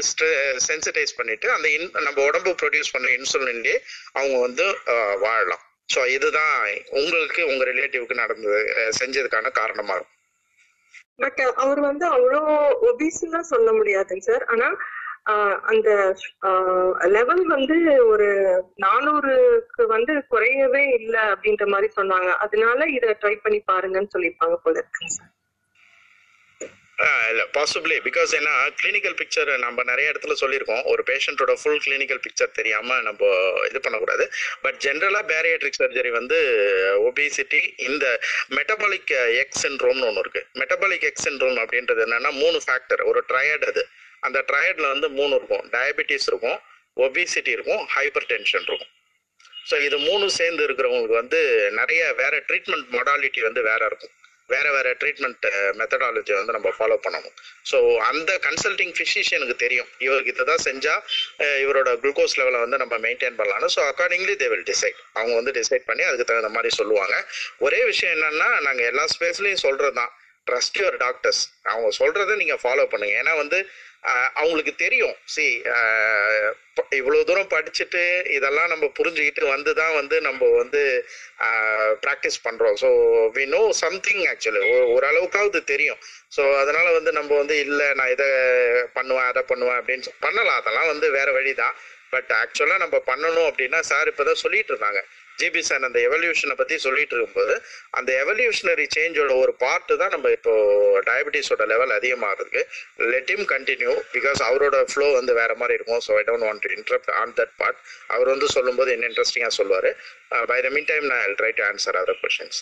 சென்சிடைஸ் 0.69 1.19
பண்ணிட்டு 1.19 1.49
அந்த 1.57 1.67
இன் 1.77 1.91
நம்ம 2.07 2.19
உடம்பு 2.29 2.53
ப்ரொடியூஸ் 2.63 2.95
பண்ண 2.95 3.11
இன்சுலின்லேயே 3.19 3.77
அவங்க 4.19 4.39
வந்து 4.47 4.67
வாழலாம். 5.27 5.63
ஸோ 5.95 6.01
இதுதான் 6.17 6.57
உங்களுக்கு 7.01 7.43
உங்க 7.53 7.63
ரிலேட்டிவ்க்கு 7.71 8.23
நடந்தது 8.23 8.61
செஞ்சதுக்கான 9.01 9.53
காரணமா 9.61 9.95
இருக்கும். 9.97 10.19
பட் 11.19 11.41
uh, 11.43 11.53
அவர் 11.63 11.81
வந்து 11.83 12.05
அவ்வளோ 12.09 12.41
ஒபிஸ்லாம் 12.89 13.51
சொல்ல 13.51 13.71
முடியாதுங்க 13.73 14.27
சார் 14.27 14.45
ஆனா 14.49 14.69
ஆஹ், 15.27 15.59
அந்த 15.71 15.89
லெவல் 17.11 17.43
வந்து 17.51 17.77
ஒரு 18.09 18.29
நானூறுக்கு 18.85 19.83
வந்து 19.93 20.13
குறையவே 20.33 20.83
இல்லை 20.97 21.23
அப்படின்ற 21.33 21.67
மாதிரி 21.69 21.89
சொன்னாங்க. 21.93 22.31
அதனால 22.45 22.87
இதை 22.93 23.11
ட்ரை 23.21 23.35
பண்ணி 23.39 23.61
பாருங்கன்னு 23.69 24.13
சொல்லியிருப்பாங்க 24.15 24.57
போல 24.65 24.75
இருக்குங்க 24.79 25.13
சார் 25.13 25.31
இல்லை 27.31 27.45
பாசிபிளி 27.57 27.97
பிகாஸ் 28.07 28.31
ஏன்னா 28.39 28.53
கிளினிக்கல் 28.81 29.17
பிக்சர் 29.21 29.51
நம்ம 29.65 29.83
நிறைய 29.91 30.11
இடத்துல 30.13 30.35
சொல்லியிருக்கோம். 30.41 30.83
ஒரு 30.93 31.03
பேஷண்ட்டோட 31.11 31.53
ஃபுல் 31.61 31.81
கிளினிக்கல் 31.87 32.21
பிக்சர் 32.27 32.53
தெரியாமல் 32.59 33.03
நம்ம 33.09 33.31
இது 33.71 33.79
பண்ணக்கூடாது. 33.85 34.25
பட் 34.65 34.79
ஜென்ரலாக 34.87 35.25
பேரியாட்ரிக் 35.33 35.81
சர்ஜரி 35.81 36.11
வந்து 36.19 36.39
ஒபிசிட்டி 37.09 37.63
இந்த 37.89 38.05
மெட்டபாலிக் 38.59 39.13
எக்ஸ் 39.43 39.63
சின்ரோம்னு 39.65 40.07
ஒன்று 40.11 40.25
இருக்குது 40.25 40.49
மெட்டபாலிக் 40.63 41.07
எக்ஸ் 41.11 41.27
சின்ரோம் 41.29 41.61
அப்படின்றது 41.65 42.05
என்னென்னா 42.07 42.33
மூணு 42.43 42.61
ஃபேக்டர் 42.67 43.05
ஒரு 43.13 43.23
ட்ரையட் 43.33 43.67
அது. 43.73 43.85
அந்த 44.29 44.39
ட்ரையடில் 44.51 44.93
வந்து 44.95 45.11
மூணு 45.19 45.33
இருக்கும். 45.39 45.65
டயபெட்டிஸ் 45.77 46.29
இருக்கும் 46.33 46.59
ஒபிசிட்டி 47.07 47.53
இருக்கும் 47.57 47.85
ஹைப்பர் 47.97 48.31
டென்ஷன் 48.33 48.67
இருக்கும். 48.71 48.93
ஸோ 49.69 49.75
இது 49.87 49.97
மூணு 50.09 50.25
சேர்ந்து 50.39 50.63
இருக்கிறவங்களுக்கு 50.67 51.21
வந்து 51.23 51.41
நிறைய 51.81 52.03
வேற 52.21 52.35
ட்ரீட்மெண்ட் 52.49 52.89
மொடாலிட்டி 52.97 53.41
வந்து 53.49 53.63
வேற 53.71 53.83
இருக்கும். 53.91 54.15
வேற 54.55 54.67
வேற 54.77 54.89
ட்ரீட்மெண்ட் 55.01 55.47
மெத்தடாலஜி 55.81 56.33
வந்து 56.39 56.55
நம்ம 56.57 56.71
ஃபாலோ 56.79 56.97
பண்ணணும். 57.05 57.37
ஸோ 57.71 57.79
அந்த 58.11 58.31
கன்சல்டிங் 58.47 58.95
ஃபிசிஷியனுக்கு 58.99 59.57
தெரியும். 59.65 59.91
இவருக்கு 60.07 60.33
இதை 60.35 60.47
தான் 60.53 60.65
செஞ்சா 60.69 60.95
இவரோட 61.65 61.91
குளுக்கோஸ் 62.03 62.37
லெவலை 62.41 62.61
வந்து 62.65 62.81
நம்ம 62.83 62.95
மெயின்டைன் 63.07 63.39
பண்ணலாம்னு. 63.41 63.71
So 63.77 63.83
accordingly 63.93 64.35
they 64.43 64.49
will 64.55 64.67
decide 64.73 64.99
அவங்க 65.19 65.35
வந்து 65.41 65.55
டிசைட் 65.61 65.87
பண்ணி 65.91 66.05
அதுக்கு 66.09 66.29
தகுந்த 66.31 66.53
மாதிரி 66.57 66.73
சொல்லுவாங்க. 66.81 67.15
ஒரே 67.67 67.81
விஷயம் 67.93 68.15
என்னன்னா 68.17 68.51
நாங்கள் 68.67 68.89
எல்லா 68.93 69.07
ஸ்பேஸ்லையும் 69.15 69.65
சொல்றது 69.67 69.97
தான் 70.01 70.13
ட்ரஸ்ட் 70.51 70.79
யுவர் 70.83 70.99
டாக்டர்ஸ் 71.07 71.43
அவங்க 71.73 71.91
சொல்றதை 72.03 72.37
நீங்க 72.43 72.59
ஃபாலோ 72.65 72.87
பண்ணுங்க. 72.93 73.15
ஏன்னா 73.23 73.35
வந்து 73.43 73.61
அவங்களுக்கு 74.41 74.73
தெரியும். 74.85 75.17
சி 75.35 75.45
இவ்வளவு 76.99 77.27
தூரம் 77.29 77.51
படிச்சுட்டு 77.55 78.03
இதெல்லாம் 78.37 78.71
நம்ம 78.73 78.85
புரிஞ்சுக்கிட்டு 78.99 79.43
வந்து 79.49 79.71
தான் 79.81 79.95
வந்து 79.95 80.17
நம்ம 80.27 80.49
வந்து 80.61 80.83
ப்ராக்டிஸ் 82.05 82.39
பண்றோம். 82.47 82.77
So 82.83 82.89
we 83.37 83.45
know 83.55 83.61
something 83.85 84.23
actually 84.33 84.63
ஓரளவுக்காவது 84.95 85.61
தெரியும். 85.73 86.01
ஸோ 86.37 86.43
அதனால 86.63 86.87
வந்து 86.99 87.13
நம்ம 87.19 87.37
வந்து 87.37 87.57
இல்லை 87.65 87.89
நான் 87.99 88.13
இதை 88.17 88.29
பண்ணுவேன் 88.99 89.29
அதை 89.33 89.43
பண்ணுவேன் 89.53 89.79
அப்படின்னு 89.81 90.15
பண்ணலாம். 90.27 90.61
அதெல்லாம் 90.61 90.91
வந்து 90.93 91.09
வேற 91.19 91.29
வழி 91.39 91.55
தான் 91.63 91.77
பட் 92.15 92.33
ஆக்சுவலாக 92.43 92.83
நம்ம 92.85 92.97
பண்ணணும் 93.11 93.49
அப்படின்னா 93.51 93.81
சார் 93.91 94.11
இப்போதான் 94.13 94.43
சொல்லிட்டு 94.45 94.73
இருந்தாங்க. 94.75 95.03
ஜிபி 95.41 95.63
சார் 95.69 95.87
அந்த 95.89 95.99
எவல்யூஷனை 96.09 96.55
பத்தி 96.61 96.77
சொல்லிட்டு 96.87 97.15
இருக்கும்போது 97.17 97.55
அந்த 97.99 98.11
எவல்யூஷனரி 98.23 98.87
சேஞ்சோட 98.97 99.33
ஒரு 99.45 99.53
பார்ட் 99.63 99.93
தான் 100.03 100.13
நம்ம 100.15 100.31
இப்போ 100.37 100.53
டயபிட்டிஸோட 101.09 101.67
லெவல் 101.73 101.95
அதிகமாகிறதுக்கு 101.99 102.63
லெட் 103.15 103.33
இம் 103.35 103.47
கண்டினியூ 103.55 103.95
பிகாஸ் 104.17 104.41
அவரோட 104.49 104.79
ஃப்ளோ 104.93 105.09
வந்து 105.19 105.35
வேற 105.41 105.53
மாதிரி 105.63 105.77
இருக்கும். 105.79 106.03
So 106.07 106.13
I 106.21 106.25
don't 106.31 106.47
want 106.49 106.65
to 106.67 106.73
interrupt 106.79 107.13
on 107.21 107.35
that 107.41 107.55
part 107.61 107.81
அவர் 108.15 108.33
வந்து 108.35 108.49
சொல்லும்போது 108.57 108.93
என்ன 108.97 109.09
இன்ட்ரெஸ்டிங்காக 109.11 109.55
சொல்லுவார். 109.61 109.91
பை 110.53 110.59
த 110.67 110.71
மீன் 110.77 110.91
டைம் 110.93 111.07
நான் 111.13 111.37
try 111.41 111.53
to 111.61 111.65
answer 111.71 112.01
other 112.03 112.21
questions 112.25 112.61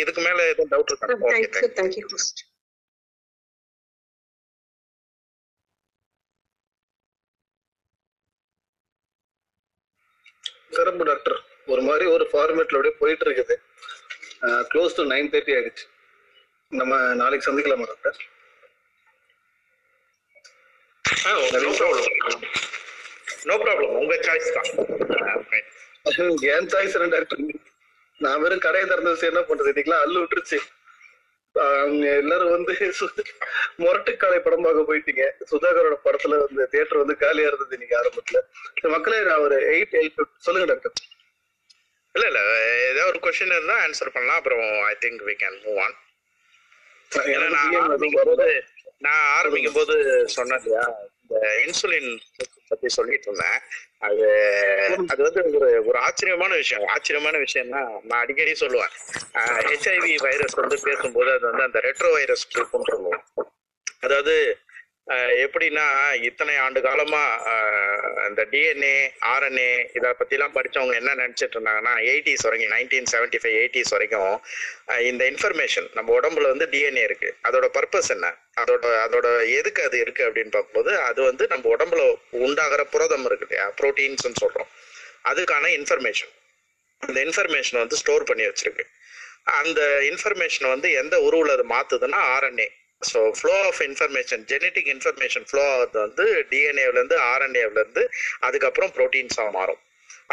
இதுக்கு 0.00 0.20
மேல 0.28 0.40
எதுவும் 0.52 0.72
டவுட் 0.72 0.90
இருக்கா? 0.92 1.06
ஓகே 1.28 1.68
தேங்க்யூ 1.80 2.06
சிறப்பு 10.76 11.04
டாக்டர் 11.10 11.38
ஒரு 11.72 11.82
மாதிரி 11.88 12.04
ஒரு 12.14 12.24
ஃபார்மேட்ல 12.30 12.78
அப்படியே 12.78 12.94
போயிட்டு 13.00 13.24
இருக்குது. 13.26 13.54
க்ளோஸ் 14.70 14.96
டு 14.98 15.02
நைன் 15.12 15.32
தேர்ட்டி 15.32 15.52
ஆயிடுச்சு. 15.56 15.84
நம்ம 16.80 16.98
நாளைக்கு 17.20 17.46
சந்திக்கலாமா 17.48 17.86
டாக்டர் 17.90 18.20
நோ 23.48 23.54
ப்ராப்ளம் 23.62 23.94
உங்க 24.00 24.14
சாய்ஸ் 24.26 24.54
தான். 24.56 24.68
ஏன் 26.54 26.70
சாய்ஸ் 26.74 26.96
டாக்டர் 27.14 27.42
நான் 28.24 28.42
வெறும் 28.42 28.64
கடையை 28.66 28.86
திறந்து 28.88 29.30
என்ன 29.30 29.40
பண்றது? 29.48 29.72
இதுக்கெல்லாம் 29.72 30.04
அள்ளு 30.04 30.18
விட்டுருச்சு. 30.22 30.58
அவங்க 31.56 32.04
எல்லாரும் 32.20 32.52
வந்து 32.54 32.72
முரட்டுக்காலை 33.82 34.38
படம் 34.44 34.64
பார்க்க 34.66 34.88
போயிட்டீங்க. 34.90 35.24
சுதாகரோட 35.50 35.96
படத்துல 36.06 36.38
வந்து 36.44 36.68
தியேட்டர் 36.72 37.02
வந்து 37.02 37.16
காலியா 37.22 37.48
இருந்தது 37.50 37.76
இன்னைக்கு 37.78 37.98
ஆரம்பத்துல. 38.00 38.40
மக்களே 38.94 39.20
நான் 39.30 39.44
ஒரு 39.46 39.58
எயிட் 39.74 39.96
எயிட் 40.00 40.22
சொல்லுங்க 40.46 40.68
டாக்டர் 40.72 41.08
இல்ல 42.14 42.24
இல்ல 42.30 42.40
ஏதாவது 42.90 43.10
ஒரு 43.12 43.20
கொஸ்டின் 43.24 43.54
இருந்தா 43.56 43.76
ஆன்சர் 43.84 44.14
பண்ணலாம். 44.16 44.40
அப்புறம் 44.40 44.64
I 44.90 44.94
think 45.04 45.22
we 45.28 45.34
can 45.42 45.58
move 45.66 45.80
on 45.84 45.96
நான் 47.56 47.74
ஆரம்பிக்கும் 47.82 48.28
போது 48.30 48.48
நான் 49.06 49.24
ஆரம்பிக்கும் 49.38 49.78
போது 49.78 49.94
சொன்னேன் 50.36 50.60
இல்லையா? 50.60 50.84
இந்த 51.32 51.46
இன்சுலின் 51.64 52.10
பத்தி 52.68 52.88
சொல்லிட்டு 52.88 53.26
இருந்தேன். 53.28 53.58
அது 54.06 54.26
அது 55.12 55.20
வந்து 55.22 55.42
ஒரு 55.58 55.68
ஒரு 55.86 55.98
ஆச்சரியமான 55.98 56.52
விஷயம். 56.54 56.84
ஆச்சரியமான 56.94 57.36
விஷயம்னா 57.38 57.80
நான் 58.08 58.22
அடிக்கடி 58.24 58.52
சொல்லுவேன். 58.60 58.94
ஹெச்ஐவி 59.68 60.12
வைரஸ் 60.26 60.58
வந்து 60.62 60.78
பேசும்போது 60.82 61.30
அது 61.30 61.44
வந்து 61.50 61.66
அந்த 61.68 61.80
ரெட்ரோ 61.88 62.10
வைரஸ் 62.12 62.44
குரூப்னு 62.52 62.90
சொல்லுவோம். 62.92 63.24
அதாவது 64.00 64.34
எப்படின்னா 65.44 65.84
இத்தனை 66.28 66.54
ஆண்டு 66.64 66.80
காலமா 66.86 67.22
இந்த 68.28 68.42
டிஎன்ஏ 68.52 68.94
ஆர்என்ஏ 69.32 69.70
இதை 69.98 70.10
பத்திலாம் 70.20 70.54
படிச்சவங்க 70.56 70.94
என்ன 71.00 71.14
நினைச்சிட்டு 71.20 71.56
இருந்தாங்கன்னா 71.56 71.92
எயிட்டிஸ் 72.10 72.44
வரைக்கும் 72.46 72.72
நைன்டீன் 72.74 73.10
செவன்டி 73.12 73.38
ஃபைவ் 73.42 73.56
எயிட்டிஸ் 73.60 73.92
வரைக்கும் 73.96 74.34
இந்த 75.10 75.22
இன்ஃபர்மேஷன் 75.32 75.88
நம்ம 75.98 76.12
உடம்புல 76.18 76.52
வந்து 76.52 76.68
டிஎன்ஏ 76.74 77.04
இருக்கு. 77.08 77.30
அதோட 77.48 77.68
பர்பஸ் 77.78 78.10
என்ன? 78.16 78.28
அதோட 78.62 78.84
அதோட 79.04 79.26
எதுக்கு 79.58 79.82
அது 79.88 79.98
இருக்கு 80.04 80.22
அப்படின்னு 80.28 80.54
பார்க்கும்போது 80.56 80.92
அது 81.08 81.20
வந்து 81.30 81.46
நம்ம 81.54 81.68
உடம்புல 81.76 82.02
உண்டாகிற 82.46 82.84
புரதம் 82.94 83.26
இருக்கு 83.30 83.46
இல்லையா? 83.48 83.66
ப்ரோட்டீன்ஸ்னு 83.80 84.40
சொல்றோம். 84.44 84.70
அதுக்கான 85.30 85.70
இன்ஃபர்மேஷன் 85.78 86.32
அந்த 87.02 87.18
இன்ஃபர்மேஷன் 87.26 87.82
வந்து 87.82 87.96
ஸ்டோர் 88.02 88.28
பண்ணி 88.30 88.44
வச்சிருக்கு. 88.50 88.84
அந்த 89.60 89.80
இன்ஃபர்மேஷன் 90.10 90.68
வந்து 90.74 90.88
எந்த 91.02 91.14
உருவில் 91.28 91.54
அது 91.56 91.64
மாத்துதுன்னா 91.74 92.20
RNA 92.34 92.68
so 93.10 93.20
flow 93.38 93.54
of 93.68 93.80
information 93.88 94.42
genetic 94.52 94.90
information 94.94 95.46
flow 95.50 95.64
ஆகுது 95.74 95.98
வந்து 96.06 96.26
டிஎன்ஏவிலேருந்து 96.52 97.16
ஆர்என்ஏவிலேருந்து 97.32 98.04
அதுக்கப்புறம் 98.48 98.92
ப்ரோட்டீன்ஸாக 98.98 99.50
மாறும். 99.58 99.80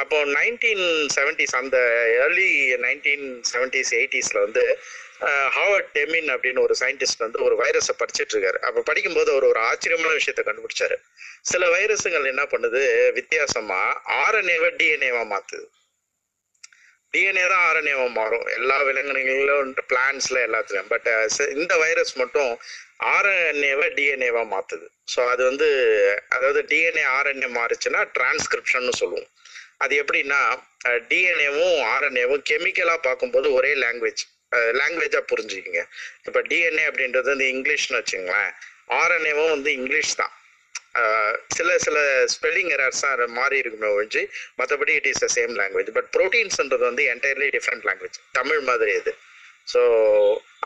அப்போ 0.01 0.17
நைன்டீன் 0.37 0.85
செவன்டிஸ் 1.15 1.55
அந்த 1.61 1.77
ஏர்லி 2.23 2.49
நைன்டீன் 2.87 3.25
செவன்டிஸ் 3.51 3.93
எயிட்டிஸில் 3.99 4.43
வந்து 4.45 4.63
ஹாவர்ட் 5.55 5.89
டெமின் 5.95 6.29
அப்படின்னு 6.33 6.61
ஒரு 6.65 6.75
சயின்டிஸ்ட் 6.81 7.23
வந்து 7.25 7.39
ஒரு 7.47 7.55
வைரஸை 7.61 7.93
படிச்சுட்டு 8.01 8.33
இருக்காரு. 8.35 8.59
அப்போ 8.67 8.81
படிக்கும்போது 8.89 9.29
அவர் 9.33 9.49
ஒரு 9.51 9.59
ஆச்சரியமான 9.69 10.13
விஷயத்தை 10.19 10.43
கண்டுபிடிச்சாரு. 10.45 10.97
சில 11.51 11.63
வைரஸுங்கள் 11.75 12.31
என்ன 12.33 12.43
பண்ணுது? 12.53 12.81
வித்தியாசமாக 13.17 13.99
ஆர்என்ஏவை 14.23 14.69
டிஎன்ஏவா 14.79 15.23
மாற்றுது 15.33 15.65
டிஎன்ஏ 17.13 17.45
தான் 17.51 17.63
ஆர்என்ஏவாக 17.69 18.11
மாறும். 18.19 18.45
எல்லா 18.57 18.77
விலங்கினங்களிலும் 18.89 19.71
பிளான்ஸ்ல 19.91 20.37
எல்லாத்துலயும். 20.47 20.89
பட் 20.93 21.07
uh, 21.13 21.49
இந்த 21.55 21.73
வைரஸ் 21.83 22.13
மட்டும் 22.21 22.51
ஆர்என்ஏவை 23.15 23.87
டிஎன்ஏவா 23.97 24.43
மாத்துது. 24.53 24.85
ஸோ 25.13 25.19
அது 25.33 25.41
வந்து 25.49 25.67
அதாவது 26.35 26.61
டிஎன்ஏ 26.71 27.05
ஆர்என்ஏ 27.17 27.49
மாறுச்சுன்னா 27.59 28.01
டிரான்ஸ்கிரிப்ஷன் 28.17 28.99
சொல்லுவோம். 29.01 29.29
அது 29.83 29.93
எப்படின்னா 30.03 30.41
டிஎன்ஏவும் 31.11 31.77
ஆர்என்ஏவும் 31.93 32.43
கெமிக்கலா 32.49 32.95
பார்க்கும்போது 33.07 33.47
ஒரே 33.59 33.71
லாங்குவேஜ் 33.83 34.23
லாங்குவேஜா 34.79 35.21
புரிஞ்சுக்கிங்க. 35.31 35.81
இப்போ 36.27 36.39
டிஎன்ஏ 36.51 36.85
அப்படின்றது 36.89 37.31
வந்து 37.33 37.47
இங்கிலீஷ்னு 37.55 37.99
வச்சுங்களேன். 37.99 38.51
ஆர்என்ஏவும் 38.99 39.53
வந்து 39.55 39.71
இங்கிலீஷ் 39.79 40.13
தான். 40.21 40.33
சில 41.57 41.69
சில 41.85 41.97
ஸ்பெல்லிங் 42.33 42.71
எரர்ஸ் 42.75 43.03
மாறி 43.39 43.57
இருக்குமே 43.63 43.89
ஒழிஞ்சு 43.95 44.23
மற்றபடி 44.61 44.93
it 44.99 45.09
is 45.11 45.23
the 45.25 45.29
same 45.37 45.53
language 45.61 45.91
but 45.97 46.09
ப்ரோட்டீன்ஸ்ன்றது 46.17 46.83
வந்து 46.89 47.03
என்டையர்லி 47.15 47.49
டிஃப்ரெண்ட் 47.57 47.87
லாங்குவேஜ் 47.89 48.19
தமிழ் 48.39 48.61
மாதிரி 48.69 48.93
இது 49.01 49.13
ஸோ 49.73 49.81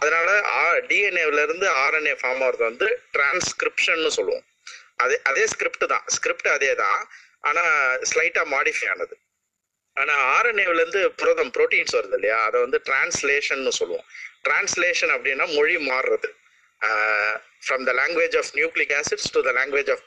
அதனால 0.01 0.29
டிஎன்ஏவிலேருந்து 0.91 1.67
ஆர்என்ஏ 1.83 2.13
ஃபார்ம் 2.21 2.43
ஆகிறது 2.45 2.63
வந்து 2.69 2.87
டிரான்ஸ்கிரிப்ஷன் 3.15 4.03
சொல்லுவோம். 4.17 4.45
அதே 5.03 5.17
அதே 5.29 5.43
ஸ்கிரிப்ட் 5.53 5.85
தான். 5.93 6.05
ஸ்கிரிப்ட் 6.15 6.49
அதே 6.55 6.71
தான். 6.83 7.01
ஆனால் 7.49 7.73
ஸ்லைட்டாக 8.11 8.45
மாடிஃபை 8.55 8.87
ஆனது. 8.93 9.15
ஆனால் 9.97 10.21
ஆர்என்ஏவிலேருந்து 10.35 11.01
புரதம் 11.21 11.51
ப்ரோட்டீன்ஸ் 11.57 11.95
வருது 11.97 12.17
இல்லையா? 12.19 12.37
அதை 12.47 12.57
வந்து 12.65 12.77
டிரான்ஸ்லேஷன் 12.87 13.63
சொல்லுவோம். 13.79 14.05
டிரான்ஸ்லேஷன் 14.47 15.13
அப்படின்னா 15.15 15.45
மொழி 15.57 15.75
மாறுறது. 15.91 16.29
From 17.65 17.83
the 17.89 17.91
language 17.99 18.35
of 18.39 18.49
nucleic 18.59 18.93
acids 18.99 19.27
language 19.27 19.45
the 19.47 19.53
language 19.59 19.91
of 19.93 20.03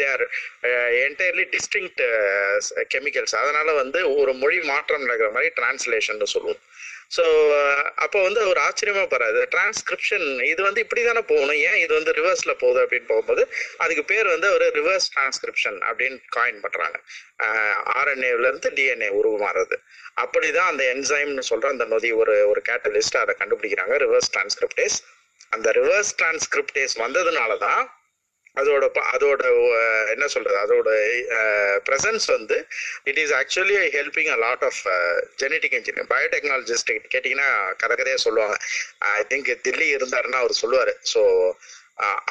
they 0.00 0.08
are 0.14 0.24
uh, 0.68 0.90
entirely 1.06 1.44
entirely 1.46 1.84
uh, 2.06 2.84
chemicals 2.94 3.34
uh, 3.34 3.40
அதனால 3.42 3.72
வந்து 3.82 4.00
ஒரு 4.20 4.34
மொழி 4.34 4.60
மாற்றம் 4.72 5.04
நடக்கிற 5.04 5.30
மாதிரி 5.36 5.50
டிரான்ஸ்லேஷன் 5.58 6.32
சொல்லுவோம். 6.34 6.62
ஸோ 7.16 7.24
uh, 7.58 7.82
அப்போ 8.04 8.18
வந்து 8.26 8.40
ஒரு 8.48 8.60
ஆச்சரியமா 8.66 9.04
பாரு 9.14 9.46
டிரான்ஸ்கிரிப்ஷன் 9.54 10.26
இது 10.52 10.60
வந்து 10.68 10.80
இப்படி 10.84 11.04
தானே 11.08 11.22
போகணும்? 11.32 11.58
ஏன் 11.68 11.78
இது 11.84 11.92
வந்து 11.98 12.12
ரிவர்ஸ்ல 12.20 12.54
போகுது 12.62 12.80
அப்படின்னு 12.84 13.10
போகும்போது 13.12 13.42
அதுக்கு 13.84 14.04
பேர் 14.04 14.28
வந்து 14.34 14.50
ஒரு 14.56 14.66
ரிவர்ஸ் 14.78 15.08
டிரான்ஸ்கிரிப்ஷன் 15.14 15.78
அப்படின்னு 15.88 16.18
காயின் 16.38 16.60
பண்றாங்க. 16.66 16.98
Uh, 17.44 17.74
ஆர்என்ஏல 18.00 18.46
இருந்து 18.48 18.70
டிஎன்ஏ 18.80 19.10
உருமாறுறது. 19.20 19.78
அப்படிதான் 20.24 20.70
அந்த 20.72 20.84
என்சைம்னு 20.94 21.48
சொல்ற 21.52 21.68
அந்த 21.76 21.84
நொதி 21.84 22.12
ஒரு 22.22 22.36
ஒரு 22.52 22.62
கேட்டலிஸ்ட் 22.70 23.22
அதை 23.24 23.34
கண்டுபிடிக்கிறாங்க. 23.42 23.96
ரிவர்ஸ் 24.06 24.32
டிரான்ஸ்கிரிப்டேஸ் 24.36 24.98
அந்த 25.52 25.68
ரிவர்ஸ் 25.72 26.12
டிரான்ஸ்கிரிப்டேஸ் 26.18 26.94
வந்ததுனால 26.98 27.52
தான் 27.60 27.82
அதோட 28.56 28.84
ப- 28.88 29.06
அதோட 29.12 29.42
என்ன 30.12 30.24
சொல்றது 30.28 30.56
அதோட 30.58 30.88
ப்ரெசன்ஸ் 31.86 32.26
வந்து 32.30 32.56
it 33.04 33.20
is 33.22 33.34
actually 33.38 33.76
helping 33.94 34.30
a 34.32 34.38
lot 34.38 34.64
of 34.64 34.80
genetic 35.36 35.76
engineer 35.78 36.08
biotechnologist 36.10 36.90
கேட்டிங்கன்னா 37.12 37.48
கதை 37.76 37.94
கதையாக 37.96 38.22
சொல்லுவாங்க. 38.24 38.56
ஐ 39.12 39.22
திங்க் 39.30 39.50
தில்லி 39.64 39.88
இருந்தாருன்னா 39.96 40.40
அவர் 40.40 40.60
சொல்லுவார். 40.62 40.92
ஸோ 41.12 41.22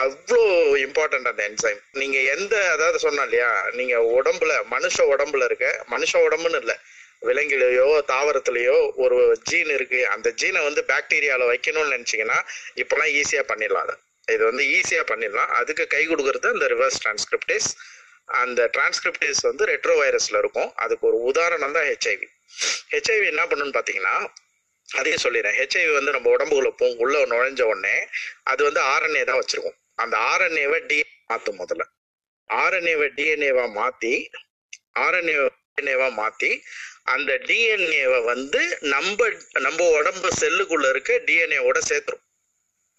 அவ்வளோ 0.04 0.44
இம்பார்ட்டன்ட் 0.86 1.30
அந்த 1.32 1.42
என்சைம் 1.46 1.82
நீங்கள் 1.94 2.28
எந்த 2.28 2.54
அதாவது 2.72 3.00
சொன்னோம் 3.04 3.28
இல்லையா 3.28 3.50
நீங்கள் 3.72 4.08
உடம்புல 4.16 4.54
மனுஷ 4.72 4.98
உடம்புல 5.12 5.46
இருக்க 5.46 5.66
மனுஷ 5.92 6.14
உடம்புன்னு 6.28 6.62
இல்லை 6.62 6.76
விலங்குலையோ 7.28 7.88
தாவரத்திலேயோ 8.12 8.76
ஒரு 9.04 9.18
ஜீன் 9.50 9.72
இருக்கு. 9.78 10.00
அந்த 10.14 10.28
ஜீனை 10.42 10.62
வந்து 10.68 10.82
பாக்டீரியால 10.92 11.48
வைக்கணும்னு 11.52 11.94
நினைச்சீங்கன்னா 11.96 12.38
இப்பெல்லாம் 12.82 13.12
ஈஸியா 13.22 13.44
பண்ணிடலாம் 13.52 13.86
அதை. 13.88 13.96
இது 14.36 14.44
வந்து 14.50 14.64
ஈஸியா 14.78 15.04
பண்ணிடலாம். 15.12 15.52
அதுக்கு 15.60 15.86
கை 15.94 16.04
கொடுக்கறது 16.12 16.48
அந்த 16.56 16.68
ரிவர்ஸ் 16.74 17.00
டிரான்ஸ்கிரிப்டேஸ் 17.04 17.70
அந்த 18.42 18.62
டிரான்ஸ்கிரிப்டேஸ் 18.76 19.42
வந்து 19.50 19.64
ரெட்ரோ 19.72 19.94
வைரஸ்ல 20.02 20.40
இருக்கும். 20.44 20.70
அதுக்கு 20.84 21.06
ஒரு 21.10 21.18
உதாரணம் 21.30 21.76
தான் 21.78 21.88
ஹெச்ஐவி 21.92 22.28
ஹெச்ஐவி 22.94 23.26
என்ன 23.34 23.44
பண்ணுன்னு 23.52 23.78
பாத்தீங்கன்னா 23.78 24.16
அதையும் 24.90 25.24
சொல்லிடுறேன். 25.24 25.56
ஹெச்ஐவி 25.62 25.92
வந்து 25.98 26.14
நம்ம 26.16 26.30
உடம்புக்குள்ள 26.36 26.72
போ 26.82 26.88
உள்ள 27.04 27.16
நுழைஞ்ச 27.32 27.62
உடனே 27.72 27.96
அது 28.52 28.62
வந்து 28.68 28.82
ஆர்என்ஏ 28.94 29.24
தான் 29.30 29.40
வச்சிருக்கும். 29.42 29.78
அந்த 30.04 30.16
ஆர்என்ஏவை 30.32 30.80
டிஎன்ஏ 30.90 31.18
மாத்தும் 31.32 31.60
முதல்ல. 31.62 31.84
ஆர்என்ஏவை 32.50 33.08
டிஎன்ஏவா 33.18 33.66
மாத்தி 33.80 34.14
ஆர்என்ஏ 35.06 35.36
டிஎன்ஏவா 35.80 36.08
மாற்றி 36.22 36.52
அந்த 37.14 37.32
டிஎன்ஏவை 37.50 38.18
வந்து 38.32 38.62
நம்ம 38.94 39.28
நம்ம 39.68 39.86
உடம்பு 40.00 40.30
செல்லுக்குள்ள 40.42 40.88
இருக்க 40.94 41.12
டிஎன்ஏவோட 41.28 41.80
சேர்த்துரும். 41.92 42.26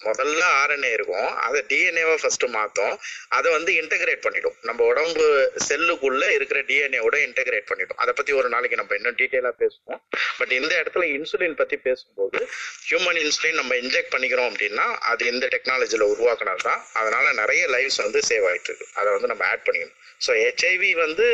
முதல்ல 0.00 0.42
ஆர்என்ஏ 0.60 0.90
இருக்கும். 0.96 1.26
அதை 1.46 1.58
டிஎன்ஏவை 1.70 2.14
ஃபர்ஸ்ட் 2.20 2.46
மாற்றும் 2.54 2.94
அதை 3.36 3.48
வந்து 3.56 3.70
இன்டகிரேட் 3.80 4.22
பண்ணிடும். 4.26 4.56
நம்ம 4.68 4.80
உடம்பு 4.92 5.24
செல்லுக்குள்ள 5.66 6.22
இருக்கிற 6.36 6.60
டிஎன்ஏவோட 6.70 7.16
இன்டகிரேட் 7.26 7.68
பண்ணிடும். 7.70 8.00
அதை 8.02 8.12
பத்தி 8.18 8.32
ஒரு 8.40 8.48
நாளைக்கு 8.54 8.80
நம்ம 8.80 8.96
இன்னும் 8.98 9.18
டீட்டெயிலா 9.20 9.52
பேசுவோம். 9.62 10.00
பட் 10.38 10.54
இந்த 10.60 10.72
இடத்துல 10.80 11.06
இன்சுலின் 11.16 11.58
பத்தி 11.60 11.78
பேசும்போது 11.88 12.40
ஹியூமன் 12.88 13.20
இன்சுலின் 13.24 13.60
நம்ம 13.62 13.74
இன்ஜெக்ட் 13.84 14.12
பண்ணிக்கிறோம் 14.16 14.50
அப்படின்னா 14.50 14.86
அது 15.12 15.32
இந்த 15.34 15.46
டெக்னாலஜியில 15.56 16.08
உருவாக்குனது 16.14 16.66
தான் 16.70 16.82
அதனால 17.00 17.26
நிறைய 17.42 17.64
லைஃப்ஸ் 17.76 18.04
வந்து 18.06 18.22
சேவ் 18.30 18.46
ஆயிட்டு 18.52 18.70
இருக்கு. 18.72 18.88
அதை 19.00 19.08
வந்து 19.16 19.32
நம்ம 19.34 19.44
ஆட் 19.52 19.66
பண்ணிக்கணும். 19.68 19.98
ஸோ 20.26 20.32
ஹெச்ஐவி 20.44 20.92
வந்து 21.06 21.28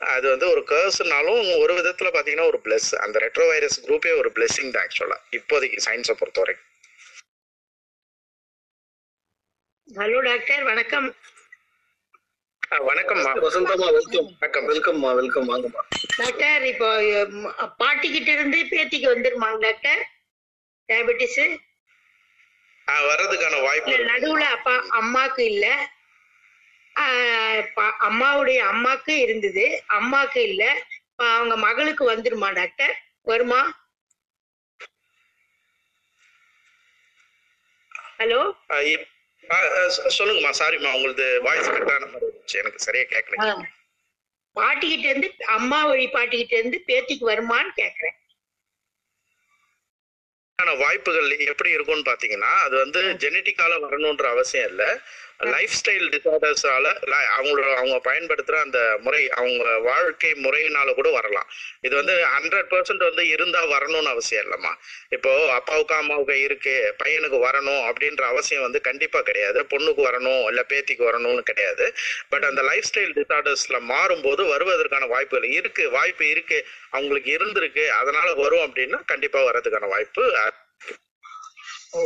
அது 0.00 0.26
வந்து 0.30 0.46
ஒரு 0.50 0.62
கர்ஸ்னாலும் 0.68 1.40
ஒரு 1.62 1.72
விதத்துல 1.78 2.08
பாத்தீங்கன்னா 2.14 2.48
ஒரு 2.50 2.58
பிளஸ் 2.64 2.90
அந்த 3.04 3.16
ரெட்ரோ 3.24 3.46
வைரஸ் 3.50 3.78
குரூப்பே 3.84 4.12
ஒரு 4.20 4.30
பிளெஸிங் 4.36 4.72
தான் 4.74 4.84
ஆக்சுவலா 4.86 5.18
இப்போதைக்கு 5.38 5.78
சயின்ஸை 5.86 6.16
பொறுத்த 6.20 6.42
வரைக்கும் 6.42 6.66
ஹலோ 9.88 10.18
டாக்டர் 10.24 10.62
வணக்கம். 10.64 11.06
ஆ, 12.68 12.78
வணக்கம்மா 12.88 13.30
வசந்தம்மா 13.44 13.86
வெல்கம் 13.96 14.26
வணக்கம். 14.32 14.66
வெல்கம்மா 14.70 15.10
வெல்கம் 15.18 15.46
வாங்கம்மா 15.50 15.82
டாக்டர் 16.18 16.64
இப்போ 16.72 16.88
பாட்டிக்கிட்ட 17.80 18.28
இருந்து 18.36 18.58
பேத்திக்கு 18.72 19.08
வந்துருமாங்க 19.12 19.60
டாக்டர் 19.66 20.02
டயபெட்டிஸ் 20.88 21.38
ஆ, 22.88 22.94
வர்றதுக்கான 23.08 23.56
வாய்ப்பு. 23.64 23.96
நடுவுல 24.10 24.44
அப்பா 24.56 24.74
அம்மாக்கு 24.98 25.42
இல்ல. 25.52 25.66
அம்மாவுடைய 28.08 28.58
அம்மாக்கு 28.72 29.14
இருந்தது. 29.24 29.64
அம்மாக்கு 29.88 30.40
இல்ல. 30.50 30.64
அவங்க 31.16 31.56
மகளுக்கு 31.56 32.02
வந்துருமா 32.12 32.48
டாக்டர்? 32.52 32.94
வருமா? 33.22 33.60
ஹலோ? 38.20 38.40
சொல்லுங்கம்மா. 40.16 40.52
சாரிம்மா 40.60 40.90
உங்களது 40.94 41.26
வாய்ஸ் 41.42 41.68
இருந்துச்சு. 41.68 42.56
எனக்கு 42.62 42.78
சரியா 42.78 43.04
கேட்கல 43.12 43.66
பாட்டிக்கிட்ட 44.56 45.06
இருந்து 45.06 45.28
அம்மா 45.56 45.84
வழி 45.84 46.06
பாட்டிக்கிட்ட 46.08 46.54
இருந்து 46.54 46.78
பேத்திக்கு 46.86 47.24
வருமான்னு 47.30 47.72
கேக்குறேன். 47.76 48.16
ஆன 50.58 50.72
வாய்ப்புகள் 50.74 51.28
எப்படி 51.52 51.70
இருக்கும்னு 51.70 52.08
பாத்தீங்கன்னா 52.10 52.52
அது 52.66 52.76
வந்து 52.76 53.00
ஜெனட்டிக்கால 53.24 53.74
வரணுன்ற 53.84 54.26
அவசியம் 54.34 54.68
இல்ல. 54.68 54.84
லைஃப் 55.40 55.74
ஸ்டைல் 55.78 56.06
டிசார்டர்ஸால 56.12 56.86
அவங்களோட 57.36 57.68
அவங்க 57.74 57.96
பயன்படுத்துற 58.04 58.56
அந்த 58.58 58.78
முறை 59.00 59.20
அவங்க 59.30 59.64
வாழ்க்கை 59.80 60.34
முறையினால 60.44 60.94
கூட 60.94 61.10
வரலாம். 61.10 61.48
இது 61.80 61.94
வந்து 61.96 62.14
ஹண்ட்ரட் 62.34 62.70
பர்சன்ட் 62.70 63.04
வந்து 63.04 63.28
இருந்தா 63.28 63.60
வரணும்னு 63.66 64.08
அவசியம் 64.08 64.44
இல்லம்மா. 64.46 64.72
இப்போ 65.08 65.32
அப்பாவுக்கு 65.50 65.94
அம்மாவுக்கு 65.94 66.36
இருக்கு 66.40 66.74
பையனுக்கு 67.02 67.38
வரணும் 67.44 67.82
அப்படின்ற 67.88 68.22
அவசியம் 68.24 68.62
வந்து 68.62 68.80
கண்டிப்பா 68.80 69.20
கிடையாது. 69.20 69.62
பொண்ணுக்கு 69.64 70.02
வரணும் 70.08 70.42
இல்ல 70.48 70.64
பேத்திக்கு 70.68 71.04
வரணும்னு 71.10 71.42
கிடையாது. 71.42 71.86
பட் 72.28 72.44
அந்த 72.44 72.62
லைஃப் 72.62 72.88
ஸ்டைல் 72.90 73.14
டிசார்டர்ஸ்ல 73.18 73.78
மாறும்போது 73.92 74.44
வருவதற்கான 74.46 75.06
வாய்ப்புகள் 75.06 75.50
இருக்கு 75.52 75.90
வாய்ப்பு 75.90 76.28
இருக்கு 76.28 76.58
அவங்களுக்கு 76.90 77.30
இருந்திருக்கு 77.38 77.86
அதனால 78.00 78.34
வரும் 78.34 78.64
அப்படின்னா 78.66 79.04
கண்டிப்பா 79.04 79.40
வர்றதுக்கான 79.42 79.88
வாய்ப்பு 79.88 80.24
ஓ. 81.90 82.00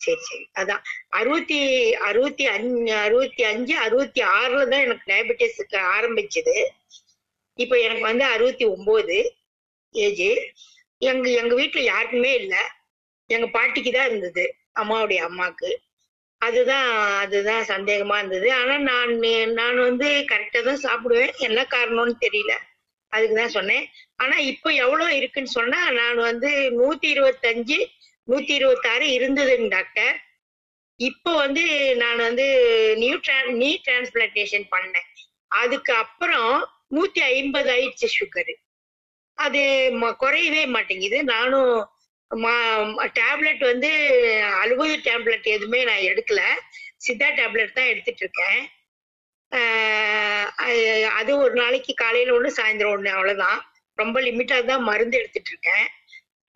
சரி 0.00 0.20
சரி. 0.20 0.44
அதான். 0.54 0.82
அறுபத்தி 1.10 1.58
அறுபத்தி 2.08 2.44
அஞ்சு 2.46 2.94
அறுபத்தி 2.96 3.42
அஞ்சு 3.42 3.74
அறுபத்தி 3.78 4.20
ஆறுல 4.36 4.68
தான் 4.68 4.84
எனக்கு 4.86 5.10
டயபெட்டிஸ் 5.12 5.60
ஆரம்பிச்சது. 5.96 6.56
இப்ப 7.58 7.74
எனக்கு 7.78 8.02
வந்து 8.02 8.24
அறுபத்தி 8.24 8.64
ஒன்பது 8.66 9.16
ஏஜ் 9.94 10.26
எங்க 11.02 11.26
எங்க 11.40 11.52
வீட்டுல 11.54 11.82
யாருக்குமே 11.84 12.32
இல்லை. 12.34 12.62
எங்க 13.30 13.46
பாட்டிக்கு 13.48 13.90
தான் 13.92 14.08
இருந்தது 14.08 14.44
அம்மாவுடைய 14.74 15.20
அம்மாக்கு. 15.28 15.70
அதுதான் 16.40 16.88
அதுதான் 17.22 17.64
சந்தேகமா 17.64 18.16
இருந்தது. 18.18 18.48
ஆனா 18.52 18.74
நான் 18.88 19.12
நான் 19.54 19.78
வந்து 19.88 20.08
கரெக்டா 20.32 20.60
தான் 20.62 20.82
சாப்பிடுவேன். 20.82 21.32
என்ன 21.38 21.60
காரணம்னு 21.74 22.16
தெரியல. 22.20 22.54
அதுக்கு 23.12 23.34
தான் 23.34 23.56
சொன்னேன். 23.58 23.84
ஆனா 24.16 24.36
இப்போ 24.52 24.68
எவ்வளவு 24.84 25.16
இருக்குன்னு 25.16 25.56
சொன்னா 25.58 25.80
நான் 25.90 26.20
வந்து 26.30 26.50
நூத்தி 26.78 27.08
இருபத்தஞ்சு 27.14 27.78
நூத்தி 28.30 28.50
இருபத்தாறு 28.50 29.06
இருந்ததுங்க 29.06 29.68
டாக்டர். 29.68 30.24
இப்போ 30.96 31.34
வந்து 31.34 31.96
நான் 31.96 32.16
வந்து 32.16 32.46
நியூ 32.96 33.16
ட்ரான் 33.16 33.50
நீ 33.50 33.80
டிரான்ஸ்பிளான்டேஷன் 33.84 34.66
பண்ணேன். 34.70 35.08
அதுக்கு 35.48 35.92
அப்புறம் 35.92 36.70
நூத்தி 36.90 37.18
ஐம்பது 37.18 37.70
ஆயிடுச்சு 37.70 38.08
சுகரு 38.20 38.54
அது 39.34 39.58
குறையவே 40.20 40.66
மாட்டேங்குது. 40.66 41.24
நானும் 41.24 41.88
டேப்லெட் 43.20 43.58
வந்து 43.58 43.90
அறுபது 44.42 44.96
டேப்லெட் 44.96 45.42
எதுவுமே 45.42 45.84
நான் 45.84 45.96
எடுக்கல. 45.96 46.40
சித்தா 46.96 47.28
டேப்லெட் 47.34 47.72
தான் 47.72 47.84
எடுத்துட்டு 47.84 48.20
இருக்கேன். 48.20 48.68
அது- 51.08 51.36
ஒரு 51.36 51.54
நாளைக்கு 51.54 51.94
காலையில 51.94 52.34
ஒன்று 52.34 52.62
சாயந்தரம் 52.62 52.90
ஒன்று 52.90 53.10
அவ்வளோதான் 53.10 53.60
ரொம்ப 53.94 54.20
லிமிட்டாக 54.20 54.64
தான் 54.64 54.82
மருந்து 54.82 55.18
எடுத்துட்டு 55.18 55.50
இருக்கேன். 55.50 55.86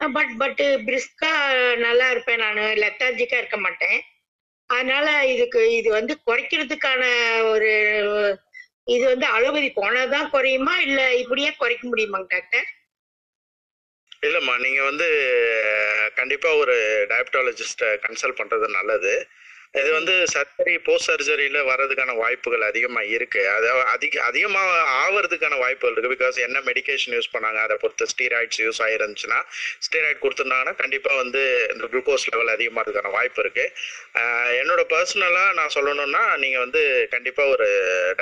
பட் 0.00 0.32
பட்டு 0.38 0.64
பிரிஸ்கா 0.86 1.32
நல்லா 1.76 2.10
இருப்பேன் 2.10 2.38
நான். 2.38 2.60
லெத்தார்ஜிக்கா 2.82 3.36
இருக்க 3.36 3.56
மாட்டேன். 3.56 3.98
அதனால 4.70 5.26
இதுக்கு 5.26 5.76
இது 5.76 5.90
வந்து 5.90 6.18
குறைக்கிறதுக்கான 6.26 7.02
ஒரு 7.50 7.70
இது 8.84 9.04
வந்து 9.06 9.26
அலோபதி 9.26 9.72
போனாதான் 9.76 10.30
குறையுமா? 10.30 10.78
இல்ல 10.78 11.14
இப்படியே 11.14 11.50
குறைக்க 11.52 11.88
முடியுமாங்க 11.88 12.26
டாக்டர்? 12.28 12.68
இல்லம்மா 14.22 14.58
நீங்க 14.58 14.82
வந்து 14.82 15.06
கண்டிப்பா 16.14 16.54
ஒரு 16.54 17.06
டயபட்டாலஜிஸ்ட 17.10 17.84
கன்சல்ட் 18.06 18.40
பண்றது 18.40 18.68
நல்லது. 18.68 19.12
இது 19.78 19.90
வந்து 19.96 20.14
சர்ஜரி 20.32 20.72
போஸ்ட் 20.86 21.08
சர்ஜரியில 21.08 21.58
வர்றதுக்கான 21.68 22.14
வாய்ப்புகள் 22.20 22.62
அதிகமா 22.68 23.02
இருக்கு. 23.16 23.42
அதாவது 23.56 23.82
அதிக 23.92 24.22
அதிகமா 24.28 24.62
ஆவறதுக்கான 25.02 25.58
வாய்ப்புகள் 25.62 25.94
இருக்கு. 25.94 26.14
பிகாஸ் 26.14 26.38
என்ன 26.46 26.58
மெடிகேஷன் 26.68 27.14
யூஸ் 27.16 27.30
பண்ணாங்க 27.34 27.58
அதை 27.66 27.74
பொறுத்து 27.82 28.08
ஸ்டீராய்ட்ஸ் 28.12 28.60
யூஸ் 28.62 28.80
ஆயிருந்துச்சுன்னா 28.86 29.38
ஸ்டீராய்ட் 29.86 30.22
கொடுத்துருந்தாங்கன்னா 30.24 30.74
கண்டிப்பா 30.82 31.10
வந்து 31.20 31.42
இந்த 31.74 31.84
குளுக்கோஸ் 31.92 32.26
லெவல் 32.30 32.50
அதிகமாகிறதுக்கான 32.56 33.12
வாய்ப்பு 33.18 33.42
இருக்கு. 33.44 33.66
என்னோட 34.62 34.84
பர்சனலா 34.94 35.44
நான் 35.58 35.74
சொல்லணும்னா 35.76 36.24
நீங்க 36.44 36.58
வந்து 36.64 36.82
கண்டிப்பா 37.14 37.44
ஒரு 37.54 37.68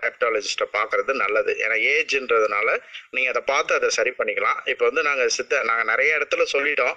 டயபெட்டாலஜிஸ்ட 0.01 0.69
பாக்குறது 0.77 1.15
நல்லது. 1.25 1.55
ஏன்னா 1.65 1.79
ஏஜ்ன்றதுனால 1.95 2.69
நீங்க 3.17 3.31
அதை 3.35 3.45
பார்த்து 3.53 3.79
அதை 3.79 3.91
சரி 3.99 4.15
பண்ணிக்கலாம். 4.21 4.61
இப்போ 4.75 4.85
வந்து 4.91 5.07
நாங்க 5.09 5.25
சித்த 5.39 5.63
நாங்க 5.71 5.87
நிறைய 5.93 6.21
இடத்துல 6.21 6.47
சொல்லிட்டோம். 6.55 6.95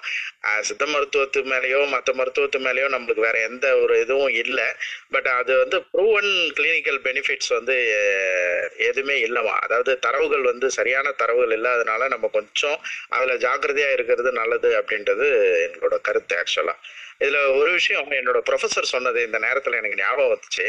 சித்த 0.69 0.83
மருத்துவத்து 0.93 1.39
மேலேயோ 1.55 1.81
மற்ற 1.95 2.09
மருத்துவத்து 2.21 2.59
மேலேயோ 2.67 2.87
நம்மளுக்கு 2.97 3.27
வேற 3.29 3.37
எந்த 3.49 3.65
ஒரு 3.83 3.95
இதுவும் 4.03 4.31
இல்லை. 4.43 4.67
பட் 5.11 5.29
அது 5.33 5.51
வந்து 5.57 5.77
ப்ரூவன் 5.91 6.29
கிளினிக்கல் 6.57 6.99
பெனிஃபிட்ஸ் 7.05 7.51
வந்து 7.53 7.75
அஹ், 7.97 8.67
எதுவுமே 8.87 9.15
இல்லைமா 9.21 9.55
அதாவது 9.65 9.93
தரவுகள் 9.99 10.45
வந்து 10.45 10.69
சரியான 10.71 11.13
தரவுகள் 11.19 11.55
இல்லாதனால 11.57 12.07
நம்ம 12.09 12.29
கொஞ்சம் 12.33 12.77
அதுல 13.09 13.35
ஜாக்கிரதையா 13.43 13.89
இருக்கிறது 13.91 14.31
நல்லது 14.33 14.71
அப்படின்றது 14.79 15.27
என்னோட 15.65 15.97
கருத்து 16.07 16.35
ஆக்சுவலா 16.37 16.75
இதுல 17.21 17.39
ஒரு 17.57 17.71
விஷயம் 17.73 18.13
என்னோட 18.19 18.39
ப்ரொஃபசர் 18.47 18.93
சொன்னது 18.93 19.19
இந்த 19.25 19.39
நேரத்துல 19.41 19.79
எனக்கு 19.79 19.99
ஞாபகம் 19.99 20.31
வந்துச்சு. 20.31 20.67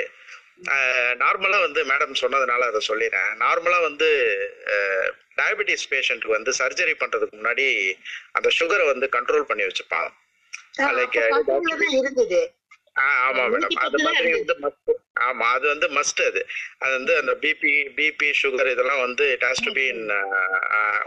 நார்மலா 1.20 1.58
வந்து 1.60 1.80
மேடம் 1.86 2.20
சொன்னதுனால 2.20 2.66
அதை 2.66 2.80
சொல்லிடுறேன் 2.88 3.30
நார்மலா 3.40 3.78
வந்து 3.84 4.08
டயபெட்டிஸ் 5.38 5.86
பேஷண்ட்டுக்கு 5.90 6.36
வந்து 6.36 6.52
சர்ஜரி 6.58 6.94
பண்றதுக்கு 6.96 7.38
முன்னாடி 7.38 7.66
அந்த 8.32 8.48
சுகரை 8.58 8.86
வந்து 8.88 9.08
கண்ட்ரோல் 9.14 9.48
பண்ணி 9.50 9.64
வச்சுப்பாங்க. 9.64 10.10
Like, 10.98 11.16
ஆமா 12.96 13.44
மேடம் 13.52 13.78
அது 13.84 13.98
மாதிரி 14.04 14.30
வந்து 14.36 14.54
மஸ்ட் 14.64 14.90
ஆமா 15.26 15.46
அது 15.56 15.66
வந்து 15.72 15.88
மஸ்ட் 15.96 16.20
அது. 16.28 16.40
அது 16.82 16.92
வந்து 16.98 17.12
அந்த 17.20 17.32
பிபி 17.42 17.72
பிபி 17.98 18.28
சுகர் 18.40 18.70
இதெல்லாம் 18.72 19.02
வந்து 19.06 19.24
it 19.34 19.44
has 19.48 19.64
to 19.66 19.72
be 19.78 19.84
in 19.92 20.04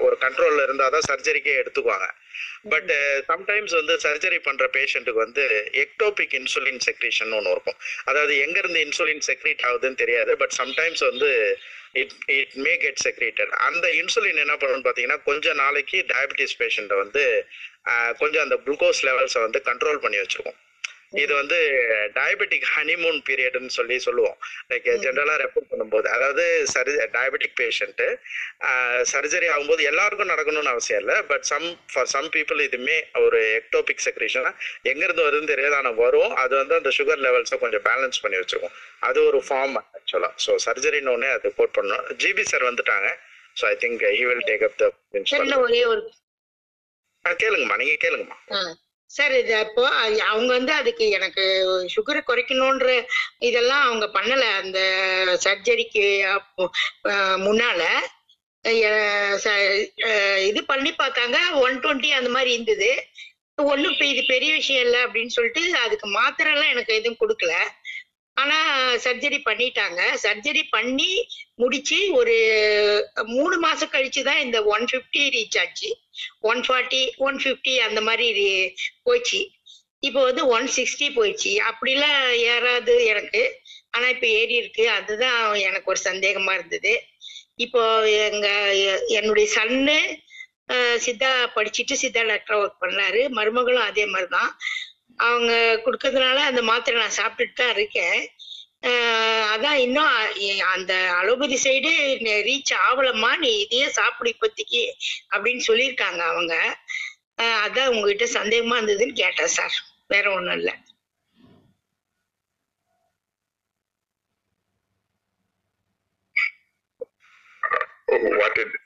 ஒரு 0.06 0.16
கண்ட்ரோல்ல 0.24 0.64
இருந்தா 0.68 0.88
தான் 0.96 1.08
சர்ஜரிக்கே 1.10 1.56
எடுத்துக்குவாங்க. 1.62 2.08
பட் 2.74 2.92
சம்டைம்ஸ் 3.32 3.74
வந்து 3.80 3.96
சர்ஜரி 4.06 4.40
பண்ற 4.48 4.66
பேஷண்ட்டுக்கு 4.78 5.24
வந்து 5.26 5.44
எக்டோபிக் 5.84 6.36
இன்சுலின் 6.40 6.82
செக்ரேஷன் 6.88 7.36
ஒன்று 7.38 7.54
இருக்கும். 7.56 7.80
அதாவது 8.06 8.34
எங்க 8.46 8.58
இருந்து 8.60 8.84
இன்சுலின் 8.86 9.26
செக்ரேட் 9.30 9.66
ஆகுதுன்னு 9.70 10.02
தெரியாது 10.04 10.34
பட் 10.42 10.56
சம்டைம்ஸ் 10.62 11.04
வந்து 11.10 11.30
it 12.02 12.16
it 12.38 12.56
may 12.66 12.74
get 12.78 13.02
secreted 13.06 13.54
அந்த 13.68 13.88
இன்சுலின் 14.02 14.44
என்ன 14.46 14.56
பண்ணுன்னு 14.62 14.86
பார்த்தீங்கன்னா 14.88 15.20
கொஞ்ச 15.30 15.54
நாளைக்கு 15.64 16.00
டயபெட்டிஸ் 16.14 16.60
பேஷண்ட்டை 16.62 16.98
வந்து 17.04 17.24
கொஞ்சம் 18.22 18.46
அந்த 18.48 18.58
குளுக்கோஸ் 18.66 19.04
லெவல்ஸை 19.10 19.42
வந்து 19.48 19.62
கண்ட்ரோல் 19.70 20.04
பண்ணி 20.06 20.20
வச்சிருக்கும். 20.22 20.60
இது 21.24 21.32
வந்து 21.40 21.58
டயபெட்டிக் 22.18 22.66
ஹனிமூன் 22.76 23.20
பீரியட்னு 23.28 23.72
சொல்லி 23.78 23.98
சொல்லுவோம். 24.06 24.38
லைக் 24.72 24.88
ஜென்ரலாக 25.06 25.38
ரெஃபர் 25.44 25.68
பண்ணும்போது 25.72 26.08
அதாவது 26.16 26.46
சரி 26.74 26.94
டயபெட்டிக் 27.18 27.56
பேஷண்ட்டு 27.62 28.08
சர்ஜரி 29.14 29.50
ஆகும்போது 29.54 29.84
எல்லாருக்கும் 29.92 30.32
நடக்கணும்னு 30.34 30.74
அவசியம் 30.74 31.02
இல்லை. 31.04 31.18
But 31.32 31.46
some 31.52 31.68
for 31.94 32.10
some 32.16 32.30
people 32.36 32.66
இதுமே 32.68 32.98
ஒரு 33.26 33.42
எக்டோபிக் 33.60 34.04
செக்ரேஷன் 34.08 34.50
எங்கேருந்து 34.92 35.26
வருதுன்னு 35.28 35.52
தெரியாது 35.54 35.78
ஆனால் 35.82 36.00
வரும். 36.06 36.34
அது 36.44 36.54
வந்து 36.62 36.76
அந்த 36.80 36.92
சுகர் 36.98 37.24
லெவல்ஸை 37.28 37.60
கொஞ்சம் 37.66 37.86
பேலன்ஸ் 37.90 38.22
பண்ணி 38.26 38.40
வச்சுக்கும். 38.42 38.76
அது 39.10 39.20
ஒரு 39.30 39.42
ஃபார்ம் 39.50 39.78
ஆக்சுவலாக 39.84 40.34
ஸோ 40.46 40.54
சர்ஜரின்னு 40.68 41.14
ஒன்று 41.16 41.30
அது 41.38 41.54
கோட் 41.60 41.76
பண்ணணும். 41.78 42.06
ஜிபி 42.24 42.46
சார் 42.54 42.70
வந்துட்டாங்க. 42.70 43.10
So 43.60 43.66
I 43.74 43.76
think 43.84 44.02
he 44.18 44.24
will 44.30 44.48
take 44.52 44.66
up 44.70 44.80
the 44.82 44.92
கேளுங்கம்மா. 47.44 47.78
நீங்கள் 47.82 48.02
கேளுங்கம்மா. 48.04 48.38
சார் 49.06 49.38
இது 49.38 49.56
அப்போ 49.56 49.90
அது- 49.90 50.18
அவங்க 50.18 50.54
வந்து 50.54 50.72
அதுக்கு 50.72 51.10
எனக்கு 51.10 51.44
சுகரை 51.96 52.22
குறைக்கணுன்ற 52.22 53.06
இதெல்லாம் 53.40 53.86
அவங்க 53.86 54.06
பண்ணல. 54.14 54.42
அந்த 54.54 54.80
சர்ஜரிக்கு 55.44 56.22
அப்போ 56.22 56.70
அஹ், 57.04 57.40
முன்னால 57.48 57.82
அஹ், 58.66 59.40
ச- 59.44 59.88
அஹ், 60.02 60.46
இது 60.46 60.66
பண்ணி 60.66 60.94
பார்த்தாங்க. 60.94 61.38
ஒன் 61.56 61.80
டுவெண்ட்டி 61.80 62.10
அந்த 62.10 62.30
மாதிரி 62.30 62.52
இருந்தது. 62.52 62.90
ஒன்றும் 63.58 64.00
இது 64.00 64.24
பெரிய 64.28 64.54
விஷயம் 64.54 64.86
இல்லை 64.86 65.04
அப்படின்னு 65.04 65.28
சொல்லிட்டு 65.28 65.78
அதுக்கு 65.78 66.08
மாத்திரை 66.08 66.54
எல்லாம் 66.54 66.70
எனக்கு 66.70 66.94
எதுவும் 66.94 67.18
கொடுக்கல. 67.20 67.54
ஆனா 68.36 68.58
சர்ஜரி 69.06 69.40
பண்ணிட்டாங்க. 69.50 70.00
சர்ஜரி 70.24 70.64
பண்ணி 70.70 71.12
முடிச்சு 71.56 72.00
ஒரு 72.12 72.36
மூணு 73.26 73.58
மாசம் 73.58 73.92
கழிச்சு 73.92 74.24
தான் 74.24 74.40
இந்த 74.40 74.64
ஒன் 74.64 74.86
ஃபிஃப்டி 74.92 75.24
ரீச் 75.36 75.60
ஆச்சு. 75.60 75.90
ஒன் 76.40 76.62
ஃபார்ட்டி 76.68 77.02
ஒன் 77.18 77.38
ஃபிஃப்டி 77.44 77.74
அந்த 77.78 78.02
மாதிரி 78.02 78.28
re- 78.42 78.74
போச்சு. 79.04 79.42
இப்போ 80.00 80.24
வந்து 80.24 80.48
ஒன் 80.48 80.70
சிக்ஸ்டி 80.76 81.08
போயிடுச்சு. 81.18 81.54
அப்படிலாம் 81.70 82.20
ஏறாது 82.52 83.06
எனக்கு. 83.06 83.44
ஆனா 83.92 84.08
இப்ப 84.10 84.28
ஏறி 84.28 84.54
இருக்கு. 84.54 84.90
அதுதான் 84.90 85.54
எனக்கு 85.54 85.92
ஒரு 85.92 86.00
சந்தேகமா 86.04 86.54
இருந்தது. 86.54 86.94
இப்போ 87.56 87.82
எங்க 88.10 88.48
என்னுடைய 89.08 89.48
சன்னு 89.56 89.98
சித்தா 91.06 91.32
படிச்சுட்டு 91.56 91.96
சித்தா 92.02 92.22
டாக்டரா 92.30 92.58
ஒர்க் 92.64 92.82
பண்ணாரு. 92.82 93.22
மருமகளும் 93.30 93.88
அதே 93.90 94.06
மாதிரி 94.06 94.30
தான் 94.30 94.52
அவங்க 95.20 95.52
கொடுக்கறதுனால 95.86 96.38
அந்த 96.50 96.62
மாத்திரை 96.62 96.96
நான் 97.02 97.20
சாப்பிட்டுட்டு 97.20 97.54
தான் 97.54 97.74
இருக்கேன். 97.76 98.18
அதான் 99.54 99.80
இன்னும் 99.86 100.14
அந்த 100.74 100.94
அலோபதி 101.20 101.58
சைடு 101.64 101.92
ரீச் 102.50 102.74
ஆகலம்மா 102.88 103.32
நீ 103.44 103.52
இதையே 103.64 103.88
சாப்பிடு 104.00 104.34
இப்போதைக்கு 104.34 104.84
அப்படின்னு 105.36 105.64
சொல்லியிருக்காங்க 105.70 106.22
அவங்க. 106.32 106.56
அதான் 107.66 107.92
உங்ககிட்ட 107.94 108.26
சந்தேகமா 108.40 108.78
இருந்ததுன்னு 108.80 109.16
கேட்டேன் 109.24 109.56
சார். 109.58 109.78
வேற 110.14 110.26
ஒண்ணும் 110.34 110.58
இல்லை. 110.60 110.76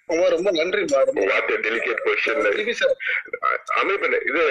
ரொம்ப 0.10 0.28
ரொம்ப 0.30 0.50
நன்றிமா 0.52 1.00
ரொம்ப 1.10 1.24
வாட் 1.32 1.52
டெலிகேட் 1.66 2.04
கொஸ்டின் 2.06 2.46
இது 4.30 4.46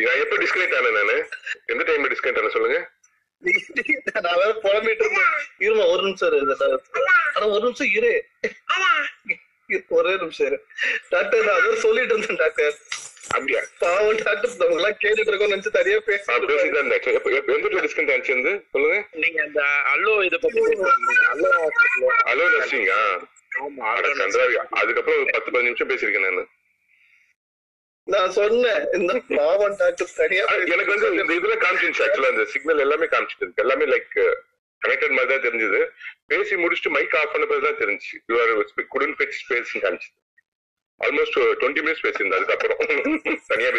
நான் 0.00 0.18
எப்ப 0.18 0.36
டிஸ்கனெக்ட் 0.36 0.74
ஆனேன் 0.78 0.92
நானு? 0.92 1.28
எந்த 1.66 1.84
டைம்ல 1.84 2.12
டிஸ்கனெக்ட் 2.12 2.38
ஆன 2.38 2.48
சொல்லுங்க. 2.48 2.90
நான் 4.20 4.34
வேற 4.34 4.58
புலம்பிட்டு 4.62 5.04
இருந்தேன். 5.04 5.24
இருமா 5.58 5.86
ஒரு 5.86 6.02
நிமிஷம். 6.02 6.82
ஆனா 7.34 7.46
ஒரு 7.46 7.60
நிமிஷம் 7.60 7.92
இரு. 7.94 8.24
ஒரே 9.88 10.16
நிமிஷம் 10.16 10.46
இரு. 10.46 10.64
டாக்டர் 11.08 11.44
நான் 11.44 11.60
அதான் 11.60 11.74
சொல்லிட்டு 11.74 12.14
இருந்தேன் 12.14 12.36
டாக்டர். 12.36 12.78
அப்படியா? 13.28 13.60
பாவம் 13.78 14.16
டாக்டர் 14.16 14.56
நம்ம 14.56 14.74
எல்லாம் 14.74 14.98
கேட்டுட்டு 15.02 15.28
இருக்கோம் 15.28 15.50
நினைச்சு 15.50 15.70
தனியா 15.70 15.96
எப்ப- 15.96 17.52
எந்த 17.52 17.68
டிஸ்கனெக்ட் 17.68 18.18
ஆச்சு 18.18 18.32
வந்து? 18.32 18.64
சொல்லுங்க. 18.72 19.06
நீங்க 19.12 19.42
அந்த 19.42 19.62
அல்லோ 19.94 20.24
இதை 20.24 20.38
பத்தி 20.42 20.60
ஹாஸ்பிட்டல் 20.60 20.90
ஹலோ 22.24 22.48
நர்சிங்கா 22.58 23.28
ஆமா 23.60 23.98
அதுக்கப்புறம் 24.70 25.22
ஒரு 25.22 25.30
பத்து 25.32 25.50
பதினஞ்சு 25.50 25.74
நிமிஷம் 25.74 25.88
பேசியிருக்கேன் 25.88 26.34
நான். 26.34 26.48
நான் 28.08 28.32
சொன்னேன். 28.38 28.82
இந்த 28.96 29.12
பாவம் 29.38 29.76
டாக்டர் 29.82 30.10
தனியா 30.18 30.42
எனக்கு 30.74 30.90
வந்து 30.94 31.08
இந்த 31.22 31.34
இதுல 31.40 31.54
காமிச்சிருச்சு 31.62 32.02
ஆக்சுவலா 32.06 32.32
இந்த 32.34 32.44
சிக்னல் 32.54 32.82
எல்லாமே 32.86 33.06
காமிச்சிட்டு 33.14 33.62
எல்லாமே 33.64 33.86
லைக் 33.92 34.10
கனெக்டட் 34.82 35.14
மாதிரி 35.16 35.30
தான் 35.32 35.44
தெரிஞ்சது. 35.46 35.80
பேசி 36.30 36.54
முடிச்சுட்டு 36.62 36.92
மைக் 36.96 37.16
ஆஃப் 37.20 37.32
பண்ண 37.34 37.44
பிறகு 37.50 37.66
தான் 37.68 37.80
தெரிஞ்சு 37.82 38.12
யூ 38.30 38.36
ஆர் 38.42 38.52
குடன் 38.94 39.14
ஃபெச் 39.18 39.38
ஸ்பேஸ் 39.42 39.72
காமிச்சு 39.84 40.10
ஆல்மோஸ்ட் 41.00 41.38
டுவெண்ட்டி 41.60 41.82
மினிட்ஸ் 41.84 42.04
பேசியிருந்தேன் 42.06 42.40
அதுக்கப்புறம். 42.40 42.80
தனியா 43.52 43.70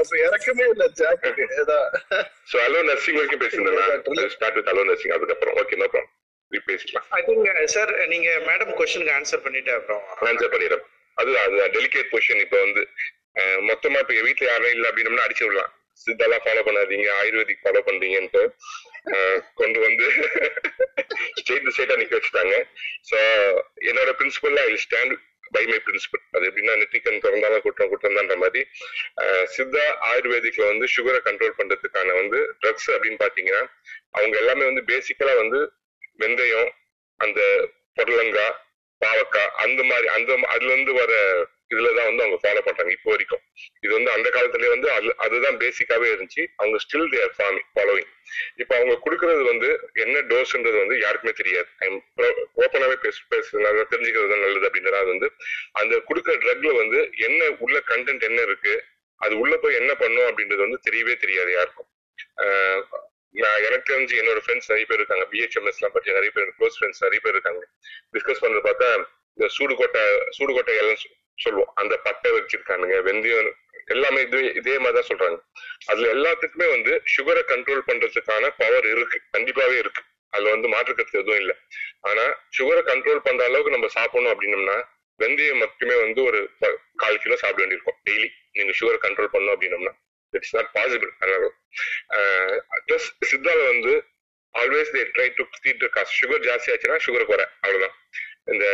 அப்ப 0.00 0.14
இறக்கமே 0.26 0.64
இல்ல 0.72 0.86
ஸோ 2.52 2.56
அலோ 2.66 2.80
நர்சிங் 2.90 3.18
வரைக்கும் 3.20 3.42
பேசியிருந்தேன் 3.44 4.32
ஸ்டார்ட் 4.36 4.56
வித் 4.60 4.70
அலோ 4.72 4.84
நர்சிங் 4.90 5.14
அதுக்கப்புறம். 5.18 5.56
ஓகே 5.62 5.78
நோ 5.82 5.88
ப்ராப்ளம் 5.94 6.66
பேசிக்கலாம். 6.70 7.06
ஐ 7.18 7.20
திங்க் 7.28 7.46
சார் 7.76 7.92
நீங்க 8.14 8.30
மேடம் 8.48 8.72
கொஸ்டினுக்கு 8.80 9.14
ஆன்சர் 9.18 9.44
பண்ணிட்டு 9.46 9.72
அப்புறம் 9.78 10.02
ஆன்சர் 10.30 10.52
பண்ணிடுறேன் 10.54 10.84
அது 11.18 11.30
அது 11.44 11.56
டெலிகேட் 11.76 12.10
கொஸ்டின் 12.14 12.42
இப்போ 12.46 12.58
வந்து. 12.66 12.84
மொத்தமா 13.68 14.00
இப்போ 14.02 14.14
வீட்டுல 14.28 14.48
யாரும் 14.50 14.74
இல்லை 14.76 14.86
அப்படின்னம்னா 14.90 15.26
அடிச்சு 15.26 15.44
விடலாம். 15.46 15.72
சித்தெல்லாம் 16.00 16.44
ஃபாலோ 16.44 16.62
பண்ணாதீங்க 16.66 17.08
ஆயுர்வேதிக் 17.20 17.62
ஃபாலோ 17.64 17.80
பண்றீங்கன்ட்டு 17.88 18.42
கொண்டு 19.60 19.78
வந்து 19.86 20.06
ஸ்டேட் 21.40 21.70
ஸ்டேட்டா 21.74 21.96
நிக்க 22.00 22.14
வச்சுட்டாங்க. 22.16 22.54
ஸோ 23.10 23.18
என்னோட 23.90 24.10
principle 24.20 24.58
I 24.64 24.68
stand 24.86 25.14
by 25.54 25.62
my 25.70 25.78
principle 25.86 26.22
அது 26.36 26.44
எப்படின்னா 26.48 26.74
நெத்திக்கன் 26.80 27.22
திறந்தாலும் 27.24 27.64
குற்றம் 27.64 27.90
குற்றம் 27.90 28.16
தான்ற 28.18 28.36
மாதிரி 28.42 28.62
சித்தா 29.54 29.84
ஆயுர்வேதிக்ல 30.10 30.64
வந்து 30.72 30.86
சுகரை 30.94 31.20
கண்ட்ரோல் 31.26 31.58
பண்றதுக்கான 31.60 32.14
வந்து 32.20 32.38
ட்ரக்ஸ் 32.62 32.88
அப்படின்னு 32.94 33.20
பாத்தீங்கன்னா 33.24 33.62
அவங்க 34.18 34.34
எல்லாமே 34.42 34.64
வந்து 34.70 34.84
பேசிக்கலா 34.92 35.34
வந்து 35.42 35.60
வெந்தயம் 36.22 36.70
அந்த 37.20 37.40
பொடலங்காய் 37.98 38.56
பாவக்காய் 39.00 39.52
அந்த 39.64 39.80
மாதிரி 39.90 40.08
அந்த 40.16 40.32
அதுல 40.54 40.72
இருந்து 40.74 40.94
வர 41.02 41.12
இதுலதான் 41.74 42.04
வந்து 42.04 42.22
அவங்க 42.22 42.34
ஃபாலோ 42.34 42.60
பண்றாங்க 42.64 42.92
இப்போ 42.92 43.10
வரைக்கும். 43.10 43.40
இது 43.80 43.92
வந்து 43.92 44.10
அந்த 44.10 44.28
காலத்துல 44.28 44.68
வந்து 44.68 45.16
அதுதான் 45.16 45.56
பேசிக்காவே 45.56 46.08
இருந்துச்சு. 46.12 46.46
அவங்க 46.56 46.78
ஸ்டில் 46.78 47.10
தேர் 47.10 47.34
ஃபாலோவிங் 47.74 48.12
இப்ப 48.56 48.76
அவங்க 48.76 49.00
கொடுக்கறது 49.04 49.44
வந்து 49.44 49.90
என்ன 49.92 50.20
டோஸ்ன்றது 50.20 50.78
வந்து 50.78 50.98
யாருக்குமே 50.98 51.32
தெரியாது. 51.32 51.68
ஓப்பனாவே 52.56 52.92
பேச 52.92 53.18
பேசுறதுனால 53.30 53.84
தெரிஞ்சுக்கிறது 53.90 54.30
தான் 54.30 54.40
நல்லது 54.40 54.68
அப்படின்றது 54.68 55.06
வந்து 55.06 55.32
அந்த 55.72 55.96
கொடுக்குற 55.96 56.34
ட்ரக்ல 56.38 56.76
வந்து 56.76 57.10
என்ன 57.16 57.56
உள்ள 57.58 57.82
கண்டென்ட் 57.86 58.20
என்ன 58.20 58.42
இருக்கு 58.42 58.84
அது 59.16 59.38
உள்ள 59.38 59.56
போய் 59.56 59.74
என்ன 59.74 59.94
பண்ணும் 59.94 60.24
அப்படின்றது 60.24 60.56
வந்து 60.56 60.78
தெரியவே 60.90 61.16
தெரியாது 61.16 61.52
யாருக்கும். 61.52 61.86
ஆஹ் 62.36 62.82
நான் 63.30 63.62
எனக்கு 63.62 63.94
தெரிஞ்சு 63.94 64.14
என்னோட 64.20 64.40
ஃப்ரெண்ட்ஸ் 64.46 64.68
நிறைய 64.68 64.86
பேர் 64.86 64.98
இருக்காங்க. 64.98 65.24
பிஹெச்எம்எஸ் 65.24 65.78
எல்லாம் 65.78 65.92
பற்றி 65.92 66.12
நிறைய 66.12 66.30
பேர் 66.30 66.52
க்ளோஸ் 66.58 66.72
ஃப்ரெண்ட்ஸ் 66.80 67.08
நிறைய 67.08 67.20
பேர் 67.22 67.32
இருக்காங்க. 67.32 67.66
டிஸ்கஸ் 68.12 68.44
பண்றது 68.44 68.64
பார்த்தா 68.64 69.04
இந்த 69.34 69.54
சூடுகொட்டை 69.58 70.28
சூடுகொட்டை 70.38 70.76
எல்லாம் 70.76 70.94
சொ- 70.94 71.22
சொல்லுவோம். 71.42 71.72
அந்த 71.82 71.94
பட்டை 72.06 72.30
வச்சிருக்கானுங்க 72.32 72.96
வெந்தயம் 73.08 73.52
எல்லாமே 73.94 74.20
இதே 74.20 74.40
இதே 74.60 74.74
மாதிரிதான் 74.78 75.08
சொல்றாங்க. 75.10 75.38
அதுல 75.86 76.12
எல்லாத்துக்குமே 76.14 76.66
வந்து 76.70 76.92
சுகரை 77.14 77.42
கண்ட்ரோல் 77.50 77.86
பண்றதுக்கான 77.88 78.50
பவர் 78.56 78.86
இருக்கு. 78.94 79.18
கண்டிப்பாவே 79.36 79.76
இருக்கு. 79.78 80.02
அதுல 80.30 80.54
வந்து 80.54 80.68
மாற்றுக்கிறது 80.68 81.20
எதுவும் 81.22 81.40
இல்லை. 81.42 81.56
ஆனா 82.10 82.24
சுகரை 82.58 82.82
கண்ட்ரோல் 82.90 83.24
பண்ற 83.26 83.44
அளவுக்கு 83.44 83.74
நம்ம 83.76 83.88
சாப்பிடணும் 83.88 84.32
அப்படின்னம்னா 84.34 84.78
வெந்தயம் 85.18 85.58
மட்டுமே 85.58 85.96
வந்து 86.00 86.20
ஒரு 86.22 86.40
கால் 87.02 87.20
கிலோ 87.24 87.36
சாப்பிட 87.36 87.60
வேண்டியிருக்கும். 87.60 87.98
டெய்லி 88.06 88.28
நீங்க 88.52 88.72
சுகரை 88.80 88.98
கண்ட்ரோல் 89.04 89.32
பண்ணணும் 89.34 89.54
அப்படின்னம்னா. 89.56 89.92
இட்ஸ் 90.30 90.54
நாட் 90.56 90.70
பாசிபிள் 90.74 91.10
அதனால 91.20 91.52
பிளஸ் 92.86 93.08
சித்தால 93.30 93.60
வந்து 93.66 93.92
ஆல்வேஸ் 94.54 94.90
தே 94.94 95.02
ட்ரை 95.14 95.28
டு 95.36 95.44
தீட் 95.62 95.84
சுகர் 96.18 96.44
ஜாஸ்தி 96.48 96.70
ஆச்சுன்னா 96.74 96.98
சுகர் 97.06 97.28
குறை. 97.30 97.46
அவ்வளவுதான். 97.60 97.96
இந்த 98.52 98.66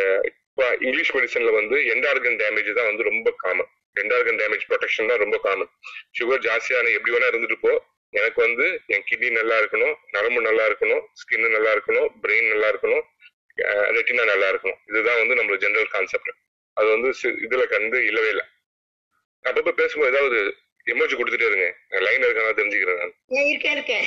இப்போ 0.61 0.74
இங்கிலீஷ் 0.81 1.12
மெடிசன்ல 1.16 1.51
வந்து 1.51 1.77
எண்டார்கன் 1.93 2.35
டேமேஜ் 2.41 2.66
தான் 2.73 2.89
வந்து 2.89 3.03
ரொம்ப 3.03 3.28
காமன் 3.37 3.69
எண்டார்கன் 3.97 4.39
டேமேஜ் 4.41 4.65
ப்ரொடெக்ஷன் 4.69 5.07
தான் 5.07 5.19
ரொம்ப 5.19 5.37
காமன் 5.39 5.70
சுகர் 6.19 6.43
ஜாஸ்தியான 6.47 6.91
எப்படி 6.97 7.12
வேணா 7.15 7.28
இருந்துட்டு 7.31 7.57
போ. 7.61 7.70
எனக்கு 8.12 8.39
வந்து 8.43 8.66
என் 8.87 9.05
கிட்னி 9.09 9.31
நல்லா 9.31 9.57
இருக்கணும் 9.61 9.95
நரம்பு 10.11 10.41
நல்லா 10.41 10.65
இருக்கணும் 10.66 11.03
ஸ்கின் 11.20 11.49
நல்லா 11.51 11.70
இருக்கணும் 11.73 12.09
பிரெயின் 12.23 12.49
நல்லா 12.49 12.69
இருக்கணும் 12.73 13.03
ரெட்டினா 13.97 14.24
நல்லா 14.24 14.49
இருக்கணும். 14.53 14.78
இதுதான் 14.87 15.20
வந்து 15.23 15.39
நம்மளோட 15.39 15.61
ஜென்ரல் 15.65 15.91
கான்செப்ட் 15.95 16.31
அது 16.77 16.89
வந்து 16.89 17.11
சி- 17.20 17.37
இதுல 17.47 17.65
கண்டு 17.66 17.99
இல்லவே 18.07 18.28
இல்லை. 18.28 18.47
அப்பப்ப 19.45 19.73
பேசும்போது 19.73 20.12
ஏதாவது 20.15 20.41
எமோஜி 20.86 21.15
கொடுத்துட்டே 21.16 21.48
இருங்க. 21.51 21.66
லைன் 22.07 22.24
இருக்கானா 22.27 22.52
தெரிஞ்சுக்கிறேன் 22.59 23.01
நான். 23.02 23.15
இருக்கேன் 23.52 23.74
இருக்கேன். 23.77 24.07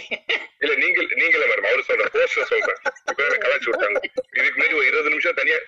இல்ல 0.63 0.73
நீங்க 0.83 0.99
நீங்க 1.21 1.35
இல்ல 1.37 1.45
மேடம் 1.51 1.69
அவரு 1.71 1.87
சொல்றேன் 1.89 2.13
போஸ்டர் 2.15 2.49
சொல்றேன். 2.51 2.79
இப்ப 3.11 3.19
எனக்கு 3.27 3.45
கலாச்சு 3.45 3.69
விட்டாங்க. 3.71 3.99
இதுக்கு 4.39 4.55
முன்னாடி 4.57 4.77
ஒரு 4.79 4.87
இருபது 4.91 5.13
நிமிஷம் 5.15 5.39
தனியா 5.41 5.59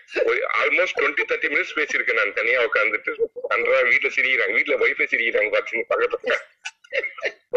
ஆல்மோஸ்ட் 0.61 0.99
டுவெண்ட்டி 0.99 1.25
தேர்ட்டி 1.31 1.51
மினிட்ஸ் 1.53 1.77
பேசியிருக்கேன் 1.79 2.19
நான் 2.21 2.37
தனியா 2.41 2.59
உட்காந்துட்டு 2.69 3.13
நன்றா 3.53 3.79
வீட்டுல 3.91 4.11
சிரிக்கிறாங்க. 4.17 4.55
வீட்டுல 4.59 4.77
வைஃபை 4.83 5.07
சிரிக்கிறாங்க 5.13 5.51
பாத்தீங்க 5.57 5.85
பக்கத்துல. 5.93 6.37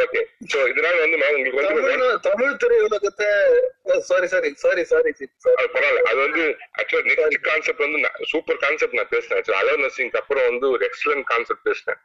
ஓகே 0.02 0.20
சோ 0.52 0.58
இதனால 0.70 0.96
வந்து 1.02 1.18
மேம் 1.20 1.36
உங்களுக்கு 1.36 1.80
வந்து 1.88 2.06
தமிழ் 2.26 2.58
திரையுலகத்தை 2.62 3.28
சாரி 4.08 4.26
சாரி 4.32 4.48
சாரி 4.62 4.82
சாரி 4.92 5.10
அது 5.58 5.68
பரவாயில்ல. 5.74 6.02
அது 6.10 6.18
வந்து 6.26 6.42
ஆக்சுவலா 6.80 7.06
நெக்ஸ்ட் 7.10 7.46
கான்செப்ட் 7.48 7.84
வந்து 7.86 8.00
சூப்பர் 8.32 8.60
கான்செப்ட் 8.64 8.98
நான் 8.98 9.12
பேசினேன் 9.14 9.38
ஆக்சுவலா 9.40 9.76
நர்சிங்க்கு 9.84 10.20
அப்புறம் 10.22 10.48
வந்து 10.50 10.68
ஒரு 10.74 10.84
எக்ஸலன்ட் 10.90 11.26
கான்செப்ட் 11.32 11.66
பேசினேன் 11.70 12.00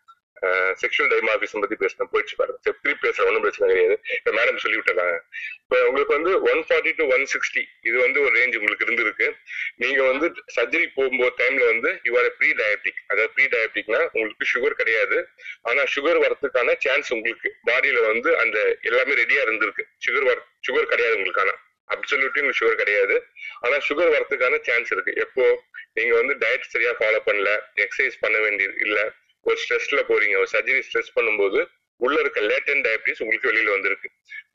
செக்ஷுவல் 0.51 1.11
டைமார்பிசம் 1.11 1.61
பத்தி 1.63 1.75
பேசினேன் 1.75 2.09
போயிடுச்சு 2.13 2.35
பாருங்க. 2.35 2.59
சரி, 2.61 2.77
திருப்பி 2.81 3.07
பேசுறேன் 3.07 3.25
ஒன்றும் 3.25 3.41
பிரச்சனை 3.41 3.75
கிடையாது. 3.75 4.01
இப்போ 4.17 4.31
மேடம் 4.31 4.57
சொல்லி 4.57 4.77
இப்போ 4.77 5.87
உங்களுக்கு 5.87 6.13
வந்து 6.13 6.41
one 6.41 6.63
forty 6.67 6.93
to 6.95 7.07
one 7.07 7.27
sixty 7.33 7.63
இது 7.81 7.97
வந்து 7.97 8.21
ஒரு 8.21 8.39
ரேஞ்ச் 8.39 8.57
உங்களுக்கு 8.57 8.85
இருந்திருக்கு. 8.85 9.35
நீங்க 9.75 10.03
வந்து 10.03 10.33
சர்ஜரி 10.55 10.87
போகும்போது 10.95 11.35
டைம்ல 11.43 11.65
வந்து 11.65 11.99
யூ 12.03 12.17
ஆர் 12.17 12.35
ப்ரீ 12.37 12.49
டயபிட்டிக் 12.51 12.99
அதாவது 13.07 13.33
ப்ரீ 13.33 13.45
டயபிட்டிக்னா 13.45 14.09
உங்களுக்கு 14.11 14.45
சுகர் 14.53 14.79
கிடையாது. 14.81 15.27
ஆனா 15.61 15.83
சுகர் 15.95 16.21
வரதுக்கான 16.25 16.75
சான்ஸ் 16.79 17.13
உங்களுக்கு 17.13 17.55
பாடியில 17.65 18.05
வந்து 18.07 18.37
அந்த 18.37 18.77
எல்லாமே 18.81 19.13
ரெடியா 19.13 19.43
இருந்திருக்கு. 19.47 19.85
சுகர் 20.07 20.23
வர 20.23 20.45
சுகர் 20.69 20.85
கிடையாது 20.85 21.17
உங்களுக்கான 21.17 21.41
ஆனா. 21.41 21.71
அப்சல்யூட்லி 21.89 22.39
உங்களுக்கு 22.39 22.65
சுகர் 22.65 22.75
கிடையாது. 22.75 23.27
ஆனா 23.59 23.75
சுகர் 23.89 24.13
வரதுக்கான 24.13 24.59
சான்ஸ் 24.61 24.91
இருக்கு. 24.91 25.13
எப்போ? 25.15 25.63
நீங்க 25.93 26.15
வந்து 26.15 26.33
டயட் 26.33 26.71
சரியா 26.73 26.91
ஃபாலோ 26.91 27.19
பண்ணல 27.25 27.59
எக்ஸசைஸ் 27.75 28.15
பண்ண 28.19 28.39
வேண்டியது 28.39 28.75
இல்ல. 28.79 29.13
ஒரு 29.47 29.57
ஸ்ட்ரெஸ்ல 29.63 30.01
போறீங்க. 30.11 30.35
ஒரு 30.41 30.49
சர்ஜரி 30.55 30.83
ஸ்ட்ரெஸ் 30.87 31.15
பண்ணும்போது 31.17 31.61
உள்ள 32.05 32.15
இருக்க 32.23 32.39
லேட்டன் 32.51 32.83
டயபிட்டிஸ் 32.85 33.21
உங்களுக்கு 33.23 33.49
வெளியில 33.51 33.71
வந்திருக்கு. 33.75 34.07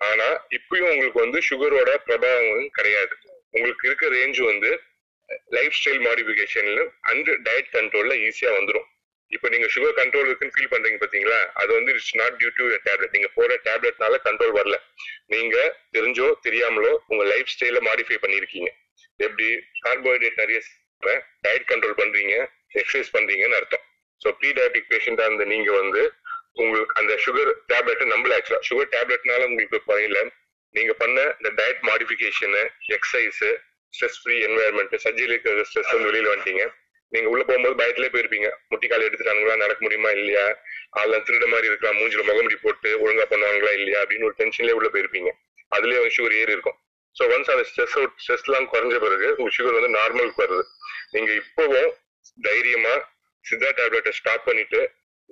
ஆனா 0.09 0.29
இப்பயும் 0.59 0.91
உங்களுக்கு 0.93 1.21
வந்து 1.25 1.41
சுகரோட 1.49 1.91
பிரபாவம் 2.07 2.69
கிடையாது. 2.79 3.15
உங்களுக்கு 3.57 3.87
இருக்க 3.89 4.07
ரேஞ்ச் 4.19 4.41
வந்து 4.51 4.71
லைஃப் 5.57 5.77
ஸ்டைல் 5.79 6.03
மாடிஃபிகேஷன்ல 6.07 6.83
அண்ட் 7.11 7.29
டயட் 7.47 7.71
கண்ட்ரோல்ல 7.77 8.15
ஈஸியா 8.29 8.53
வந்துடும் 8.59 8.87
இப்போ 9.33 9.47
நீங்க 9.53 9.67
சுகர் 9.73 9.97
கண்ட்ரோல் 9.99 10.29
இருக்குன்னு 10.29 10.55
ஃபீல் 10.57 10.71
பண்றீங்க 10.75 10.99
பாத்தீங்களா? 11.03 11.39
அது 11.61 11.71
வந்து 11.79 11.91
it's 11.95 12.15
not 12.21 12.37
due 12.41 12.51
to 12.59 12.67
tablet 12.87 13.17
நீங்க 13.17 13.29
போற 13.35 13.59
டேப்லெட்னால 13.67 14.19
கண்ட்ரோல் 14.27 14.55
வரல. 14.59 14.77
நீங்க 15.35 15.57
தெரிஞ்சோ 15.97 16.29
தெரியாமலோ 16.47 16.93
உங்க 17.13 17.25
லைஃப் 17.33 17.53
ஸ்டைல 17.55 17.81
மாடிஃபை 17.89 18.19
பண்ணிருக்கீங்க. 18.25 18.71
எப்படி? 19.27 19.49
கார்போஹைட்ரேட் 19.87 20.41
நிறைய 20.43 20.61
டயட் 21.47 21.69
கண்ட்ரோல் 21.73 21.99
பண்றீங்க 22.03 22.35
எக்ஸசைஸ் 22.81 23.13
பண்றீங்கன்னு 23.17 23.59
அர்த்தம். 23.61 23.85
ஸோ 24.23 24.29
ப்ரீ 24.39 24.49
டயபிட்டிக் 24.59 24.91
பேஷண்டா 24.93 25.25
இருந்த 25.29 25.45
நீங்க 25.55 25.71
வந்து 25.81 26.03
உங்களுக்கு 26.63 26.95
அந்த 27.01 27.13
சுகர் 27.25 27.51
டேப்லெட் 27.73 28.05
நம்பல 28.15 28.37
ஆக்சுவலா 28.39 28.63
சுகர் 28.69 28.93
டேப்லெட்னால 28.95 29.47
உங்களுக்கு 29.49 29.79
குறையல. 29.89 30.21
நீங்க 30.75 30.93
பண்ண 31.03 31.19
இந்த 31.39 31.51
diet 31.59 31.83
modification 31.91 32.63
exercise 32.97 33.43
stress 33.95 34.19
free 34.23 34.35
environment 34.49 34.97
surgery 35.05 35.33
இருக்கிற 35.35 35.63
ஸ்ட்ரெஸ் 35.69 35.93
வந்து 35.95 36.09
வெளியில 36.11 36.31
வந்துட்டீங்க. 36.33 36.65
நீங்க 37.13 37.29
உள்ள 37.33 37.43
போகும்போது 37.49 37.77
பயத்திலே 37.81 38.09
போயிருப்பீங்க. 38.15 38.49
முட்டிக்கால் 38.71 39.05
எடுத்துட்டாங்களா 39.07 39.55
நடக்க 39.63 39.81
முடியுமா 39.85 40.11
இல்லையா? 40.17 40.43
அதெல்லாம் 40.97 41.25
திருட 41.29 41.47
மாதிரி 41.53 41.71
இருக்கலாம் 41.71 41.97
மூஞ்சில 42.01 42.25
முகமுடி 42.31 42.57
போட்டு 42.65 42.91
ஒழுங்கா 43.05 43.27
பண்ணுவாங்களா 43.31 43.73
இல்லையா? 43.79 44.01
அப்படின்னு 44.05 44.29
ஒரு 44.31 44.37
டென்ஷன்லேயே 44.41 44.77
உள்ள 44.81 44.89
போயிருப்பீங்க. 44.95 45.31
அதுலயே 45.77 46.01
வந்து 46.01 46.17
சுகர் 46.17 46.37
ஏறி 46.41 46.53
இருக்கும். 46.57 46.79
ஸோ 47.17 47.25
ஒன்ஸ் 47.35 47.53
அந்த 47.55 47.65
ஸ்ட்ரெஸ் 47.71 47.97
அவுட் 47.99 48.17
ஸ்ட்ரெஸ் 48.25 48.45
எல்லாம் 48.49 48.69
குறைஞ்ச 48.75 48.99
பிறகு 49.07 49.29
உங்க 49.39 49.51
சுகர் 49.59 49.79
வந்து 49.79 49.93
நார்மலுக்கு 49.99 50.43
வருது. 50.45 50.65
நீங்க 51.15 51.31
இப்போவும் 51.43 51.91
தைரியமா 52.49 52.95
சித்தா 53.49 53.71
டேப்லெட்டை 53.81 54.13
ஸ்டாப் 54.21 54.47
பண்ணிட்டு 54.49 54.81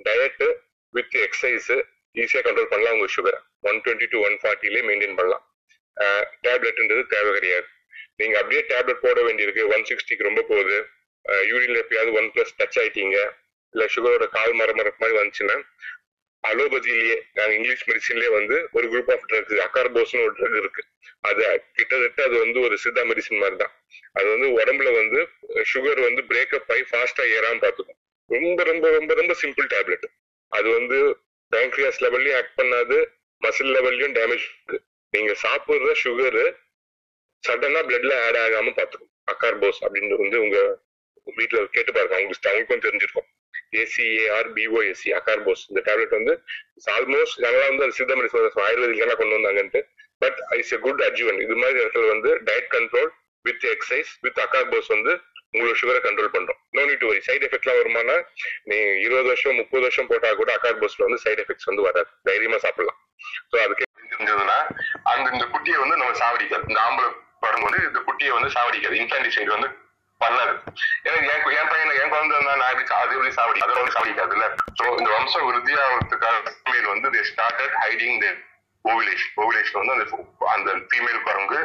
டயட்டு 0.07 0.49
வித் 0.95 1.17
எக்ஸசைஸ் 1.27 1.71
ஈஸியாக 2.23 2.43
கண்ட்ரோல் 2.47 2.71
பண்ணலாம் 2.73 2.95
உங்கள் 2.97 3.15
sugar 3.17 3.39
one 3.69 3.79
twenty 3.85 4.07
to 4.13 4.19
one 4.27 4.37
ஃபார்ட்டிலே 4.43 4.83
maintain 4.89 5.17
பண்ணலாம். 5.19 5.45
டேப்லெட்ன்றது 6.47 7.03
தேவை 7.15 7.31
கிடையாது. 7.39 7.67
நீங்கள் 8.21 8.41
அப்படியே 8.41 8.63
டேப்லெட் 8.71 9.03
போட 9.07 9.19
வேண்டியிருக்கு. 9.27 9.63
ஒன் 9.75 9.85
சிக்ஸ்டிக்கு 9.91 10.29
ரொம்ப 10.29 10.43
போகுது. 10.51 10.79
யூரின்ல 11.51 11.79
எப்பயாவது 11.85 12.13
ஒன் 12.21 12.31
ப்ளஸ் 12.35 12.55
டச் 12.61 12.79
ஆயிட்டீங்க. 12.83 13.19
இல்லை 13.75 13.87
சுகரோட 13.95 14.27
கால் 14.37 14.55
மர 14.61 14.73
மாதிரி 14.79 15.15
வந்துச்சுன்னா 15.21 15.57
அலோபதியிலேயே 16.45 17.17
நாங்கள் 17.37 17.57
இங்கிலீஷ் 17.59 17.85
மெடிசின்லேயே 17.91 18.31
வந்து 18.39 18.57
ஒரு 18.77 18.87
குரூப் 18.93 19.11
ஆஃப் 19.15 19.25
ட்ரக் 19.31 19.53
அக்கார்போஸ்னு 19.67 20.25
ஒரு 20.27 20.35
ட்ரக் 20.39 20.59
இருக்கு. 20.63 20.83
அது 21.29 21.43
கிட்டத்தட்ட 21.77 22.21
அது 22.29 22.37
வந்து 22.45 22.59
ஒரு 22.67 22.75
சித்தா 22.83 23.03
மெடிசின் 23.11 23.41
மாதிரி 23.43 23.57
தான். 23.63 23.73
அது 24.19 24.27
வந்து 24.35 24.49
உடம்புல 24.59 24.91
வந்து 25.01 25.21
சுகர் 25.73 26.01
வந்து 26.09 26.23
பிரேக்கப் 26.31 26.71
ஆகி 26.75 26.85
ஃபாஸ்டா 26.91 27.25
ஏறாம 27.37 27.61
பார்த்துக்கும். 27.65 27.99
ரொம்ப 28.31 28.63
ரொம்ப 28.65 28.87
ரொம்ப 28.91 29.15
ரொம்ப 29.15 29.33
சிம்பிள் 29.43 29.67
டேப்லெட் 29.75 30.07
அது 30.53 30.69
வந்து 30.71 30.99
பேங்க்ரியாஸ் 31.53 32.01
லெவல்லையும் 32.05 32.37
ஆக்ட் 32.37 32.59
பண்ணாது 32.61 32.97
மசில் 33.43 33.73
லெவல்லையும் 33.77 34.15
டேமேஜ் 34.19 34.45
இருக்கு. 34.47 34.79
நீங்க 35.13 35.33
சாப்பிடுற 35.43 35.93
சுகரு 36.05 36.45
சடனா 37.43 37.81
பிளட்ல 37.89 38.15
ஆட் 38.27 38.39
ஆகாம 38.45 38.73
பாத்துக்கும் 38.79 39.13
அக்கார்போஸ் 39.33 39.81
அப்படின்னு 39.85 40.21
வந்து 40.23 40.39
உங்க 40.45 40.59
வீட்டுல 41.39 41.65
கேட்டு 41.77 41.93
பாருங்க. 41.93 42.15
அவங்களுக்கு 42.17 42.51
அவங்களுக்கும் 42.51 42.85
தெரிஞ்சிருக்கும். 42.87 43.29
A C A R 43.81 44.49
B O S E 44.57 45.11
acarbose 45.21 45.63
இந்த 45.69 45.81
டேப்லெட் 45.87 46.17
வந்து 46.19 46.35
ஆல்மோஸ்ட் 46.97 47.39
நல்லா 47.45 47.63
வந்து 47.69 47.85
அது 47.87 47.97
சித்த 47.99 48.17
மெடிசன் 48.17 48.67
ஆயுர்வேதிக்கெல்லாம் 48.67 49.21
கொண்டு 49.21 49.39
வந்தாங்கன்ட்டு. 49.39 49.81
But 50.19 50.39
it's 50.59 50.75
a 50.77 50.79
good 50.87 51.03
adjuvant 51.07 51.41
இது 51.47 51.57
மாதிரி 51.63 51.79
இடத்துல 51.85 52.07
வந்து 52.15 52.31
diet 52.49 52.71
control 52.77 53.11
with 53.45 53.65
exercise 53.75 54.13
with 54.21 54.41
acarbose 54.47 54.89
வந்து 54.97 55.15
உங்களோட 55.57 55.75
சுகரை 55.81 56.01
கண்ட்ரோல் 56.07 56.35
பண்றோம். 56.37 56.59
நோ 56.77 56.83
நீட் 56.89 57.05
வரி 57.11 57.21
சைடு 57.27 57.45
எஃபெக்ட்லாம் 57.49 57.79
வருமானா 57.81 58.17
நீ 58.71 58.77
இருபது 59.05 59.29
வருஷம் 59.33 59.59
முப்பது 59.61 59.83
வருஷம் 59.87 60.09
போட்டா 60.11 60.31
கூட 60.41 60.51
அகார்போஸ்ல 60.57 61.07
வந்து 61.07 61.21
சைட் 61.25 61.41
எஃபெக்ட்ஸ் 61.43 61.69
வந்து 61.71 61.87
வராது. 61.89 62.09
தைரியமா 62.29 62.59
சாப்பிடலாம். 62.65 62.99
ஸோ 63.51 63.57
அதுக்கு 63.65 63.85
தெரிஞ்சதுன்னா 64.13 64.59
அந்த 65.13 65.27
இந்த 65.37 65.47
குட்டியை 65.55 65.79
வந்து 65.85 65.97
நம்ம 66.03 66.15
சாவடிக்காது. 66.23 66.65
இந்த 66.73 66.81
ஆம்பளை 66.87 67.09
வரும்போது 67.47 67.79
இந்த 67.89 68.01
குட்டியை 68.09 68.33
வந்து 68.37 68.51
சாவடிக்காது. 68.57 68.97
இன்ஃபான்டிசைட் 69.03 69.55
வந்து 69.57 69.69
பண்ணாது. 70.21 70.53
ஏன்னா 71.07 71.17
என் 71.33 71.43
என் 71.61 71.71
பையன் 71.71 71.97
என் 72.03 72.13
குழந்தை 72.13 72.37
இருந்தா 72.37 72.55
நான் 72.61 72.71
எப்படி 72.75 72.95
அது 73.01 73.17
எப்படி 73.17 73.33
சாவடி 73.39 73.65
அதை 73.65 73.75
வந்து 73.81 73.97
சாவடிக்காதுல்ல. 73.97 74.47
ஸோ 74.79 74.85
இந்த 75.01 75.09
வம்ச 75.17 75.35
விருத்தியாகிறதுக்காக 75.49 76.37
ஃபீமேல் 76.59 76.93
வந்து 76.93 77.11
they 77.17 77.25
started 77.33 77.75
hiding 77.83 78.21
the 78.25 78.29
ovulation 78.85 79.35
ovulation 79.45 79.79
வந்து 79.81 79.95
அந்த 79.97 80.07
அந்த 80.55 80.71
ஃபீமேல் 80.91 81.21
குரங்கு 81.29 81.61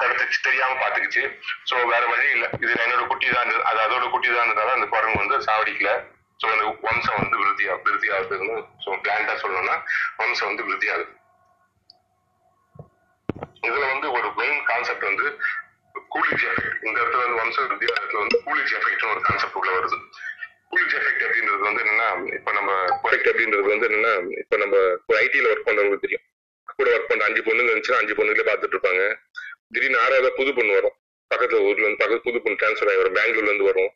தடுத்துச்சு 0.00 0.38
தெரியாம 0.46 0.76
பாத்துக்குச்சு 0.82 1.22
சோ 1.70 1.74
வேற 1.92 2.02
வழி 2.12 2.28
இல்ல. 2.36 2.46
இது 2.62 2.72
என்னோட 2.84 3.02
குட்டி 3.10 3.26
தான் 3.34 3.44
இருந்தது. 3.44 3.64
அது 3.70 3.80
அதோட 3.86 4.04
குட்டி 4.14 4.28
தான் 4.28 4.44
இருந்ததால 4.44 4.76
அந்த 4.76 4.86
குரங்கு 4.94 5.22
வந்து 5.22 5.36
சாவடிக்கல. 5.48 5.90
சோ 6.40 6.46
அந்த 6.54 6.64
வம்சம் 6.86 7.18
வந்து 7.20 7.36
விருத்தி 7.40 7.66
விருத்தி 7.86 8.08
ஆகுதுன்னு 8.16 8.56
சோ 8.84 8.96
பிளான்டா 9.04 9.34
சொல்லணும்னா 9.42 9.76
வம்சம் 10.20 10.48
வந்து 10.50 10.66
விருத்தி 10.68 10.88
ஆகுது. 10.94 11.12
இதுல 13.68 13.84
வந்து 13.92 14.06
ஒரு 14.16 14.28
மெயின் 14.40 14.60
கான்செப்ட் 14.70 15.06
வந்து 15.10 15.26
கூலிஜ் 16.14 16.44
எஃபெக்ட் 16.48 16.82
இந்த 16.86 16.96
இடத்துல 17.02 17.22
வந்து 17.24 17.38
வம்ச 17.42 17.56
விருத்தி 17.64 17.86
இடத்துல 17.90 18.20
வந்து 18.24 18.38
கூலிஜ் 18.46 18.74
எஃபெக்ட்னு 18.78 19.12
ஒரு 19.14 19.22
கான்செப்ட் 19.28 19.58
உள்ள 19.60 19.70
வருது. 19.78 19.98
கூலிஜ் 20.72 20.94
எஃபெக்ட் 20.98 21.24
அப்படின்றது 21.26 21.62
வந்து 21.68 21.82
என்னன்னா 21.84 22.08
இப்ப 22.38 22.52
நம்ம 22.58 22.70
எஃபெக்ட் 23.06 23.30
அப்படின்றது 23.32 23.72
வந்து 23.74 23.88
என்னன்னா 23.90 24.12
இப்ப 24.42 24.56
நம்ம 24.64 24.76
ஒரு 25.08 25.16
ஐடில 25.24 25.50
ஒர்க் 25.52 25.66
பண்றவங்களுக்கு 25.68 26.06
தெரியும். 26.06 26.24
கூட 26.78 26.88
ஒர்க் 26.94 27.10
பண்ற 27.10 27.24
அஞ்சு 27.28 27.42
பொண்ணுங்க 27.48 27.70
இருந்துச்சுன்னா 27.70 28.02
அஞ்சு 28.02 28.16
பொண்ணுங்களே 28.18 28.46
பார்த்துட்டு 28.48 28.76
இருப்பாங்க. 28.76 29.02
திடீர்னு 29.74 30.00
ஆறாவது 30.04 30.30
புது 30.38 30.50
பொண்ணு 30.58 30.72
வரும். 30.78 30.96
பக்கத்துல 31.30 31.60
ஊர்ல 31.68 31.84
இருந்து 31.84 32.00
பக்கத்து 32.02 32.26
புது 32.28 32.40
பொண்ணு 32.44 32.60
டிரான்ஸ்ஃபர் 32.62 32.90
ஆகி 32.92 33.00
வரும். 33.02 33.16
பெங்களூர்ல 33.18 33.50
இருந்து 33.52 33.68
வரும். 33.70 33.92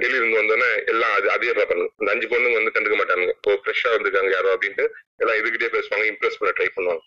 டெல்லியில 0.00 0.20
இருந்து 0.20 0.38
வந்தோடனே 0.40 0.68
எல்லாம் 0.92 1.12
அது 1.18 1.26
அதே 1.34 1.52
பார்ப்பாங்க 1.58 1.84
இந்த 2.00 2.08
அஞ்சு 2.14 2.26
பொண்ணுங்க 2.30 2.56
வந்து 2.60 2.72
கண்டுக்க 2.76 2.96
மாட்டாங்க 3.00 3.26
இப்போ 3.34 3.52
ஃப்ரெஷ்ஷா 3.64 3.90
வந்திருக்காங்க 3.94 4.30
யாரோ 4.36 4.48
அப்படின்ட்டு 4.54 4.86
எல்லாம் 5.22 5.38
இதுகிட்டே 5.40 5.68
பேசுவாங்க. 5.76 6.06
இம்ப்ரெஸ் 6.12 6.38
பண்ண 6.40 6.52
ட்ரை 6.58 6.68
பண்ணுவாங்க. 6.76 7.02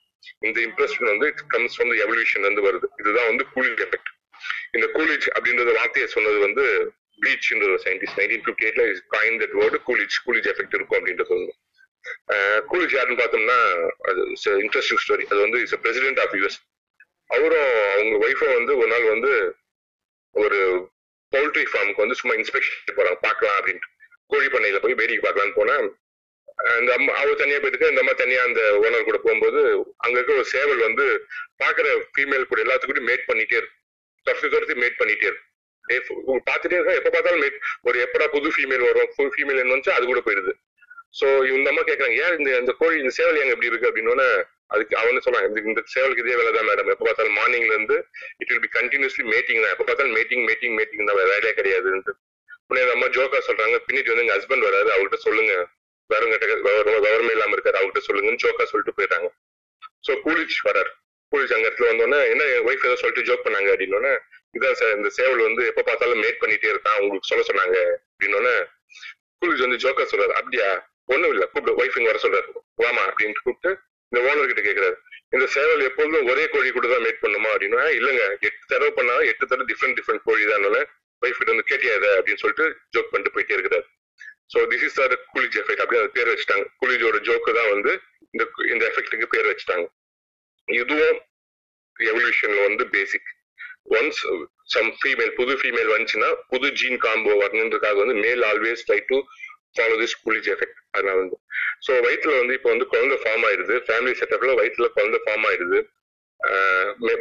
இந்த 0.47 0.57
இம்ப்ரெஷன் 0.67 1.09
வந்து 1.11 1.27
கம்ஸ் 1.53 1.75
ஃப்ரம் 1.75 1.91
எவல்யூஷன் 2.05 2.47
வந்து 2.49 2.61
வருது. 2.67 2.87
இதுதான் 3.01 3.29
வந்து 3.31 3.43
கூலிங் 3.55 3.81
எஃபெக்ட் 3.85 4.11
இந்த 4.77 4.87
கூலிஜ் 4.95 5.27
அப்படின்றத 5.35 5.71
வார்த்தையை 5.79 6.07
சொன்னது 6.15 6.39
வந்து 6.47 6.63
ப்ளீச்ன்ற 7.21 7.65
ஒரு 7.69 7.81
சயின்டிஸ்ட் 7.85 8.19
நைன்டீன் 8.19 8.43
பிப்டி 8.47 8.65
எயிட்ல 8.67 8.83
coin 9.15 9.39
that 9.41 9.55
word 9.61 9.77
Coolidge 9.89 10.17
Coolidge 10.27 10.49
effect 10.53 10.75
இருக்கும் 10.77 10.99
அப்படின்றது 10.99 11.35
வந்து 11.37 11.53
கூலிஜ் 12.71 12.93
யாருன்னு 12.97 13.21
பார்த்தோம்னா 13.21 13.59
அது 14.09 14.21
இன்ட்ரெஸ்டிங் 14.65 15.01
ஸ்டோரி 15.05 15.25
அது 15.31 15.39
வந்து 15.45 15.59
இஸ் 15.65 15.75
பிரசிடென்ட் 15.85 16.21
ஆஃப் 16.25 16.35
யூஎஸ் 16.39 16.59
அவரும் 17.29 17.67
அவங்க 17.93 18.15
ஒய்ஃபும் 18.25 18.53
வந்து 18.53 18.77
ஒரு 18.77 18.87
நாள் 18.87 19.07
வந்து 19.09 19.31
ஒரு 20.35 20.59
பவுல்ட்ரி 21.33 21.65
ஃபார்முக்கு 21.71 21.95
வந்து 21.95 22.15
சும்மா 22.15 22.35
இன்ஸ்பெக்ஷன் 22.35 22.77
போறாங்க. 22.89 23.17
பார்க்கலாம் 23.21 23.57
அப்படின்ட்டு. 23.59 23.89
கோழி 24.27 24.47
பண்ணையில 24.47 24.79
போய் 24.79 24.93
வேடிக்கை 24.93 25.23
பார்க்கலான்னு 25.23 25.53
போனா 25.53 25.75
அந்த 26.73 26.93
அம்மா 26.93 27.13
அவர் 27.13 27.35
தனியா 27.35 27.59
போயிட்டு 27.59 27.89
இந்த 27.89 28.01
அம்மா 28.01 28.13
தனியா 28.13 28.43
அந்த 28.43 28.61
ஓனர் 28.79 29.03
கூட 29.03 29.17
போகும்போது 29.17 29.59
அங்க 29.97 30.15
இருக்க 30.17 30.33
ஒரு 30.33 30.45
சேவல் 30.45 30.77
வந்து 30.77 31.05
பாக்குற 31.63 31.85
ஃபீமேல் 32.11 32.47
கூட 32.47 32.61
எல்லாத்துக்கூடயும் 32.61 33.09
மேட் 33.09 33.27
பண்ணிட்டே 33.27 33.57
இருக்கும் 33.57 33.77
துரத்தி 34.27 34.49
துரத்தி 34.49 34.73
மேட் 34.73 34.99
பண்ணிட்டே 34.99 35.27
இருக்கும் 35.27 35.45
டே 35.85 35.97
ஃபு- 35.97 36.17
பார்த்துட்டே 36.49 36.75
இருக்கா? 36.75 36.91
எப்ப 36.91 37.09
பார்த்தாலும் 37.09 37.41
மேட் 37.41 37.57
ஒரு 37.81 37.97
எப்படா 38.05 38.27
புது 38.27 38.49
ஃபீமேல் 38.49 38.83
வரும்? 38.83 39.11
புது 39.15 39.29
ஃபீமேல் 39.29 39.59
என்ன 39.59 39.75
வந்துச்சு 39.75 39.89
அது 39.89 40.05
கூட 40.05 40.19
போயிடுது. 40.19 40.51
சோ 41.19 41.27
இந்த 41.53 41.69
அம்மா 41.69 41.81
கேக்குறாங்க 41.81 42.17
ஏன் 42.23 42.37
இந்த 42.37 42.57
இந்த 42.57 42.71
கோழி 42.77 42.99
இந்த 42.99 43.09
சேவல் 43.09 43.35
எங்க 43.35 43.55
எப்படி 43.55 43.67
இருக்கு? 43.67 43.89
அப்படின்னு 43.89 44.27
அதுக்கு 44.69 44.95
அவனு 44.97 45.25
சொன்னாங்க 45.25 45.47
இந்த- 45.47 45.61
இந்த 45.61 45.81
சேவலுக்கு 45.93 46.23
இதே 46.25 46.35
வேலை 46.35 46.51
தான் 46.51 46.67
மேடம் 46.67 46.87
எப்ப 46.87 47.05
பார்த்தாலும் 47.05 47.37
மார்னிங்ல 47.37 47.73
இருந்து 47.73 47.95
it 48.37 48.49
will 48.49 48.59
be 48.59 48.71
continuously 48.79 49.23
meeting 49.25 49.61
தான். 49.61 49.71
எப்ப 49.71 49.83
பார்த்தாலும் 49.83 50.13
மீட்டிங் 50.13 50.43
மீட்டிங் 50.45 50.75
மீட்டிங் 50.75 51.05
தான். 51.05 51.15
வேலையே 51.15 51.53
கிடையாதுன்ட்டு. 51.53 52.13
உடனே 52.67 52.83
அந்த 52.83 52.93
அம்மா 52.93 53.07
ஜோக்கா 53.07 53.39
சொல்றாங்க 53.47 53.75
பின்னிட்டு 53.87 54.11
வந்து 54.13 54.25
எங்க 54.25 54.35
ஹஸ்பண்ட் 54.37 54.59
வராது 54.59 54.89
அவர்கிட்ட 54.91 55.15
சொல்லுங்க. 55.15 55.53
வேறங்கிட்ட 56.09 56.45
கவர்மெண்ட் 56.47 57.31
இல்லாம 57.31 57.55
இருக்காரு 57.55 57.79
அவர்கிட்ட 57.79 58.01
சொல்லுங்கன்னு 58.07 58.41
ஜோக்கா 58.43 58.63
சொல்லிட்டு 58.63 58.95
போயிட்டாங்க. 58.97 59.27
சோ 60.07 60.13
கூலிச் 60.25 60.59
வராரு. 60.63 60.91
கூலிச் 61.31 61.53
அங்க 61.53 61.67
இடத்துல 61.67 61.89
வந்தோடனே 61.89 62.29
என்ன 62.29 62.43
ஒய்ஃப் 62.67 62.85
ஏதோ 62.85 62.95
சொல்லிட்டு 62.95 63.25
ஜோக் 63.27 63.45
பண்ணாங்க 63.45 63.69
அப்படின்னோடனே 63.73 64.13
இதான் 64.53 64.73
சார் 64.73 64.95
இந்த 64.95 65.09
சேவல் 65.09 65.39
வந்து 65.39 65.65
எப்ப 65.65 65.81
பார்த்தாலும் 65.81 66.21
மேட் 66.23 66.39
பண்ணிட்டே 66.39 66.69
இருக்கான் 66.69 66.99
உங்களுக்கு 66.99 67.27
சொல்ல 67.27 67.43
சொன்னாங்க 67.49 67.77
அப்படின்னோடனே 68.05 68.53
கூலிச் 69.41 69.59
வந்து 69.59 69.77
ஜோக்கா 69.77 70.05
சொல்றாரு 70.11 70.31
அப்படியா? 70.31 70.69
ஒண்ணும் 71.05 71.31
இல்ல 71.31 71.45
கூப்பிட்டு 71.45 71.83
ஒய்ஃப் 71.83 71.97
இங்க 71.99 72.11
வர 72.11 72.19
சொல்றாரு 72.23 72.47
வாமா 72.83 73.03
அப்படின்ட்டு 73.09 73.43
கூப்பிட்டு 73.43 73.71
இந்த 74.11 74.19
ஓனர் 74.27 74.49
கிட்ட 74.51 74.61
கேக்குறாரு 74.67 74.95
இந்த 75.35 75.45
சேவல் 75.55 75.83
எப்பொழுதும் 75.87 76.29
ஒரே 76.31 76.43
கோழி 76.53 76.69
கூட 76.75 76.87
தான் 76.91 77.03
மேட் 77.05 77.21
பண்ணுமா 77.23 77.49
அப்படின்னா. 77.53 77.81
இல்லங்க 77.97 78.23
எட்டு 78.47 78.63
தடவை 78.71 78.91
பண்ணா 78.99 79.15
எட்டு 79.31 79.43
தடவை 79.49 79.65
டிஃப்ரெண்ட் 79.71 79.97
டிஃப்ரெண்ட் 79.99 80.25
கோழி 80.27 80.45
தான் 80.51 80.65
ஒய்ஃப் 81.21 81.39
கிட்ட 81.39 81.51
வந்து 81.53 81.69
கேட்டியா 81.71 81.93
இதை 81.99 82.09
அப்படின்னு 82.17 82.41
சொல்லிட்டு 82.43 82.65
ஜோக் 82.95 83.09
பண்ணிட்டு 83.11 83.33
போயிட்டே 83.35 83.55
இருக்கிறாரு. 83.57 83.85
So 84.53 84.59
this 84.71 84.85
is 84.87 84.95
the 84.99 85.17
Coolidge 85.33 85.57
effect 85.61 85.81
அப்படின்னு 85.83 86.03
அது 86.03 86.15
பேர் 86.17 86.31
வச்சுட்டாங்க. 86.31 86.65
கூலிஜோட 86.81 87.17
ஜோக்கு 87.27 87.51
தான் 87.59 87.71
வந்து 87.73 87.91
இந்த 88.33 88.43
இந்த 88.73 88.83
எஃபெக்ட்டுக்கு 88.91 89.27
பேர் 89.33 89.49
வச்சுட்டாங்க. 89.51 89.85
இதுவும் 90.67 91.19
எவல்யூஷன்ல 91.95 92.61
வந்து 92.69 92.83
பேசிக் 92.95 93.29
ஒன்ஸ் 93.97 94.21
சம் 94.73 94.89
ஃபீமேல் 95.01 95.31
புது 95.39 95.53
ஃபீமேல் 95.59 95.91
வந்துச்சுன்னா 95.93 96.29
புது 96.51 96.67
ஜீன் 96.79 96.99
காம்போ 97.05 97.31
வரணுன்றதுக்காக 97.43 97.97
வந்து 98.03 98.15
male 98.25 98.43
always 98.51 98.83
try 98.89 98.99
to 99.11 99.17
follow 99.75 99.95
this 100.01 100.15
Coolidge 100.25 100.47
effect 100.53 100.79
அதனால 100.95 101.15
வந்து. 101.23 101.37
ஸோ 101.85 101.91
வயிற்றுல 102.05 102.35
வந்து 102.41 102.55
இப்போ 102.57 102.69
வந்து 102.73 102.87
குழந்தை 102.93 103.17
ஃபார்ம் 103.23 103.45
ஆயிடுது. 103.49 103.75
ஃபேமிலி 103.87 104.13
செட்டப்ல 104.21 104.55
வயிற்றுல 104.61 104.87
குழந்தை 104.97 105.19
ஃபார்ம் 105.25 105.45
ஆயிடுது. 105.49 105.79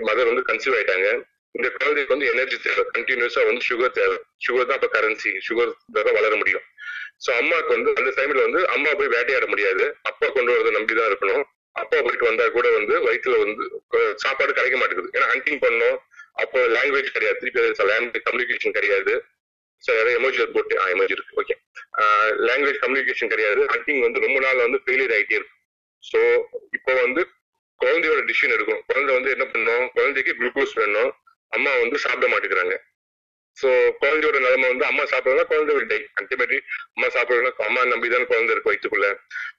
மதர் 0.08 0.30
வந்து 0.30 0.44
கன்சீவ் 0.48 0.76
ஆயிட்டாங்க. 0.78 1.08
இந்த 1.54 1.68
குழந்தைக்கு 1.76 2.14
வந்து 2.14 2.30
எனர்ஜி 2.32 2.56
தேவை. 2.64 2.82
கண்டினியூஸா 2.96 3.42
வந்து 3.50 3.62
சுகர் 3.68 3.94
தேவை. 4.00 4.16
சுகர் 4.46 4.68
தான் 4.70 4.78
இப்போ 4.80 4.90
கரன்சி 4.96 5.30
சுகர் 5.46 5.72
தான் 5.96 6.18
வளர 6.18 6.32
முடியும். 6.40 6.64
ஸோ 7.24 7.30
அம்மாவுக்கு 7.40 7.72
வந்து 7.76 7.90
அந்த 8.00 8.10
டைம்ல 8.18 8.42
வந்து 8.46 8.60
அம்மா 8.74 8.90
போய் 8.98 9.14
வேட்டையாட 9.14 9.46
முடியாது. 9.52 9.84
அப்பா 10.10 10.26
கொண்டு 10.36 10.52
வரதை 10.54 10.72
நம்பி 10.76 10.94
தான் 10.98 11.08
இருக்கணும். 11.10 11.44
அப்பா 11.82 11.96
போயிட்டு 12.04 12.28
வந்தா 12.28 12.44
கூட 12.58 12.68
வந்து 12.76 12.94
வயிற்றுல 13.06 13.38
வந்து 13.44 13.64
சாப்பாடு 14.22 14.52
கிடைக்க 14.58 14.76
மாட்டேங்குது. 14.80 15.10
ஏன்னா 15.16 15.26
ஹண்டிங் 15.32 15.60
பண்ணோம். 15.64 15.96
அப்போ 16.42 16.58
லாங்குவேஜ் 16.76 17.14
கிடையாது. 17.16 17.38
திருப்பி 17.42 17.88
லாங்குவேஜ் 17.90 18.26
கம்யூனிகேஷன் 18.28 18.76
கிடையாது. 18.78 19.14
சார் 19.86 20.08
எமோஜி 20.18 20.46
போட்டு 20.56 20.74
ஆ 20.82 20.84
எமோஜி 20.94 21.14
இருக்கு 21.16 21.38
ஓகே 21.42 21.54
லாங்குவேஜ் 22.48 22.80
கம்யூனிகேஷன் 22.82 23.32
கிடையாது. 23.32 23.60
ஹண்டிங் 23.72 24.02
வந்து 24.06 24.24
ரொம்ப 24.24 24.38
நாள் 24.46 24.64
வந்து 24.66 24.78
ஃபெயிலியர் 24.84 25.14
ஆகிட்டே 25.16 25.38
இருக்கு 25.38 25.56
ஸோ 26.10 26.20
இப்போ 26.76 26.92
வந்து 27.04 27.22
குழந்தையோட 27.80 28.20
டிசிஷன் 28.28 28.54
எடுக்கணும். 28.54 28.84
குழந்தை 28.90 29.10
வந்து 29.16 29.30
என்ன 29.34 29.44
பண்ணும்? 29.52 29.84
குழந்தைக்கு 29.96 30.32
குளுக்கோஸ் 30.38 30.76
வேணும். 30.80 31.10
அம்மா 31.56 31.72
வந்து 31.82 31.96
சாப்பிட 32.04 32.26
மாட்டேங்கிறாங்க. 32.32 32.74
ஸோ 33.56 33.68
குழந்தையோட 34.00 34.38
நிலைமை 34.44 34.66
வந்து 34.72 34.84
அம்மா 34.88 35.04
சாப்பிடலாம் 35.12 35.48
குழந்தை 35.52 35.72
ஒரு 35.78 35.86
டை 35.92 35.98
அல்டிமேட்லி 36.20 36.58
அம்மா 36.94 37.08
சாப்பிடலாம் 37.16 37.62
அம்மா 37.68 37.80
நம்பி 37.92 38.10
தானே 38.12 38.26
குழந்தை 38.32 38.52
இருக்கும் 38.54 38.72
வயிற்றுக்குள்ள 38.72 39.08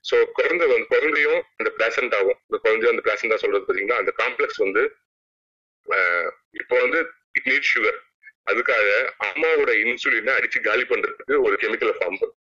ஸோ 0.09 0.17
குழந்தை 0.37 0.65
வந்து 0.73 0.87
குழந்தையும் 0.93 1.41
அந்த 1.59 1.69
பிளாசண்ட் 1.77 2.15
ஆகும். 2.19 2.39
இந்த 2.47 2.59
குழந்தையும் 2.65 2.93
அந்த 2.93 3.03
பிளாசண்டா 3.07 3.39
சொல்றது 3.43 3.65
பார்த்தீங்களா 3.65 4.01
அந்த 4.03 4.13
காம்ப்ளெக்ஸ் 4.21 4.61
வந்து 4.65 4.83
இப்போ 6.61 6.75
வந்து 6.83 6.99
இட் 7.37 7.49
நீட் 7.51 7.69
சுகர் 7.73 7.99
அதுக்காக 8.49 8.89
அம்மாவோட 9.25 9.71
இன்சுலினை 9.83 10.33
அடிச்சு 10.35 10.59
காலி 10.61 10.85
பண்றதுக்கு 10.85 11.35
ஒரு 11.45 11.55
கெமிக்கலை 11.55 11.95
ஃபார்ம் 11.97 12.19
பண்ணும் 12.21 12.37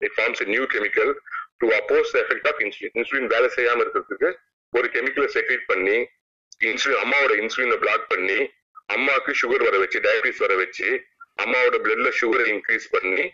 it 0.00 0.16
forms 0.16 0.42
new 0.48 0.64
chemical 0.74 1.12
to 1.60 1.68
oppose 1.78 2.12
effect 2.22 2.48
of 2.50 2.60
insulin 2.64 2.94
insulin 2.94 3.30
வேலை 3.34 3.48
செய்யாம 3.56 3.82
இருக்கிறதுக்கு 3.84 4.30
ஒரு 4.72 4.86
கெமிக்கலை 4.94 5.28
செக்ரேட் 5.34 5.64
பண்ணி 5.66 5.96
இன்சுலின் 6.66 7.02
அம்மாவோட 7.04 7.34
இன்சுலினை 7.42 7.78
பிளாக் 7.78 8.06
பண்ணி 8.12 8.38
அம்மாவுக்கு 8.88 9.32
சுகர் 9.40 9.66
வர 9.66 9.76
வச்சு 9.82 9.98
டயபிட்டிஸ் 10.04 10.44
வர 10.44 10.54
வச்சு 10.56 10.88
அம்மாவோட 11.42 11.76
பிளட்ல 11.84 12.10
சுகரை 12.18 12.46
இன்க்ரீஸ் 12.52 12.88
பண்ணி 12.90 13.24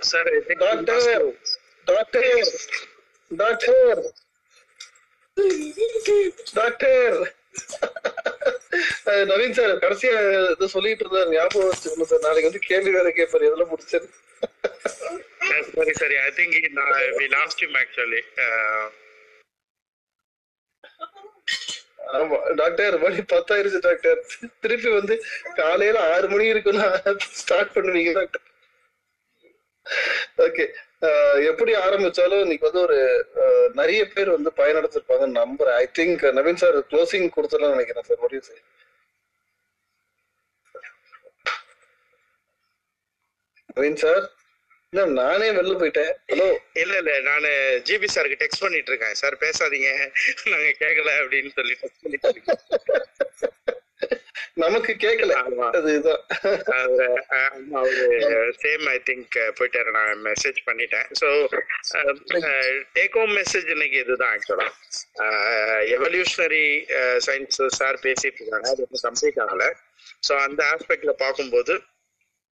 sir 0.00 0.28
doctor 1.86 2.48
doctor 3.30 4.00
doctor 6.54 7.16
Naveen 9.30 9.56
sir 9.58 9.72
கடைசியா 9.84 10.16
இது 10.52 10.66
சொல்லிட்டு 10.74 11.04
இருந்தாரு. 11.04 11.30
ஞாபகம் 11.36 11.70
வச்சுக்கணும் 11.70 12.10
சார். 12.10 12.24
நாளைக்கு 12.26 12.50
வந்து 12.50 12.68
கேள்வி 12.68 12.90
வேற 12.96 13.08
கேட்பாரு. 13.18 13.48
இதெல்லாம் 13.48 13.72
முடிச்சது 13.72 14.08
சரி 15.76 15.92
சரி 16.00 16.16
I 16.26 16.28
think 16.38 16.56
we 17.18 17.26
lost 17.36 17.62
him 17.64 17.74
actually 17.82 18.20
ஆமா 22.18 22.36
டாக்டர் 22.60 22.94
மணி 23.02 23.20
பத்தாயிருச்சு 23.32 23.80
டாக்டர் 23.88 24.20
திருப்பி 24.62 24.90
வந்து 24.90 25.14
காலையில 25.58 25.98
ஆறு 26.14 26.28
மணி 26.32 26.46
இருக்குன்னா 26.52 26.86
ஸ்டார்ட் 27.40 27.74
பண்ணுவீங்க 27.76 28.12
டாக்டர் 28.18 28.46
ஓகே 30.46 30.66
எப்படி 31.50 31.72
ஆரம்பிச்சாலும் 31.84 32.42
இன்னைக்கு 32.44 32.66
வந்து 32.68 32.82
ஒரு 32.86 32.98
நிறைய 33.78 34.00
பேர் 34.14 34.30
வந்து 34.34 34.50
பயனடைச்சிருப்பாங்க 34.56 35.26
நம்புறேன். 35.38 35.76
I 35.82 35.86
think 35.98 36.24
Naveen 36.38 36.60
sir 36.62 36.76
closing 36.90 37.28
கொடுத்துடலாம் 37.36 37.74
நினைக்கிறேன் 37.76 38.06
சார் 38.08 38.22
முடியும் 38.24 38.46
சார் 38.48 38.60
நவீன் 43.74 44.02
சார் 44.04 44.22
இல்ல 44.92 45.02
நானே 45.22 45.48
வெளில 45.56 45.74
போயிட்டேன். 45.80 46.12
ஹலோ 46.30 46.46
இல்ல 46.82 46.94
இல்ல 47.02 47.12
நானு 47.28 47.50
ஜிபி 47.88 48.08
சாருக்கு 48.14 48.40
டெக்ஸ்ட் 48.42 48.64
பண்ணிட்டு 48.64 48.90
இருக்கேன். 48.92 49.18
சார் 49.20 49.36
பேசாதீங்க. 49.44 49.90
நாங்க 50.52 50.70
கேட்கல 50.82 51.10
அப்படின்னு 51.22 51.52
சொல்லி. 51.58 51.76
நமக்கு 54.62 54.92
கேட்கல 55.04 55.32
ஆமா. 55.42 55.66
அது 55.78 55.90
இதுதான் 55.98 56.22
அவரு 57.80 58.06
சேம் 58.62 58.84
ஐ 58.94 58.96
திங்க் 59.08 59.36
போயிட்டாரு. 59.58 59.90
நான் 59.98 60.24
மெசேஜ் 60.28 60.58
பண்ணிட்டேன். 60.68 61.06
ஸோ 61.20 61.28
டேக் 62.98 63.18
ஹோம் 63.20 63.34
மெசேஜ் 63.40 63.68
இன்னைக்கு 63.76 63.98
இதுதான் 64.04 64.32
ஆக்சுவலா 64.34 64.68
எவல்யூஷனரி 65.96 66.66
சயின்ஸ் 67.28 67.60
சார் 67.78 68.02
பேசிட்டு 68.06 68.40
இருக்காங்க. 68.42 68.68
அது 68.74 68.84
வந்து 68.86 69.04
கம்ப்ளீட் 69.06 69.40
ஆகல. 69.46 69.66
ஸோ 70.28 70.34
அந்த 70.48 70.60
ஆஸ்பெக்ட்ல 70.74 71.14
பார்க்கும்போது 71.24 71.74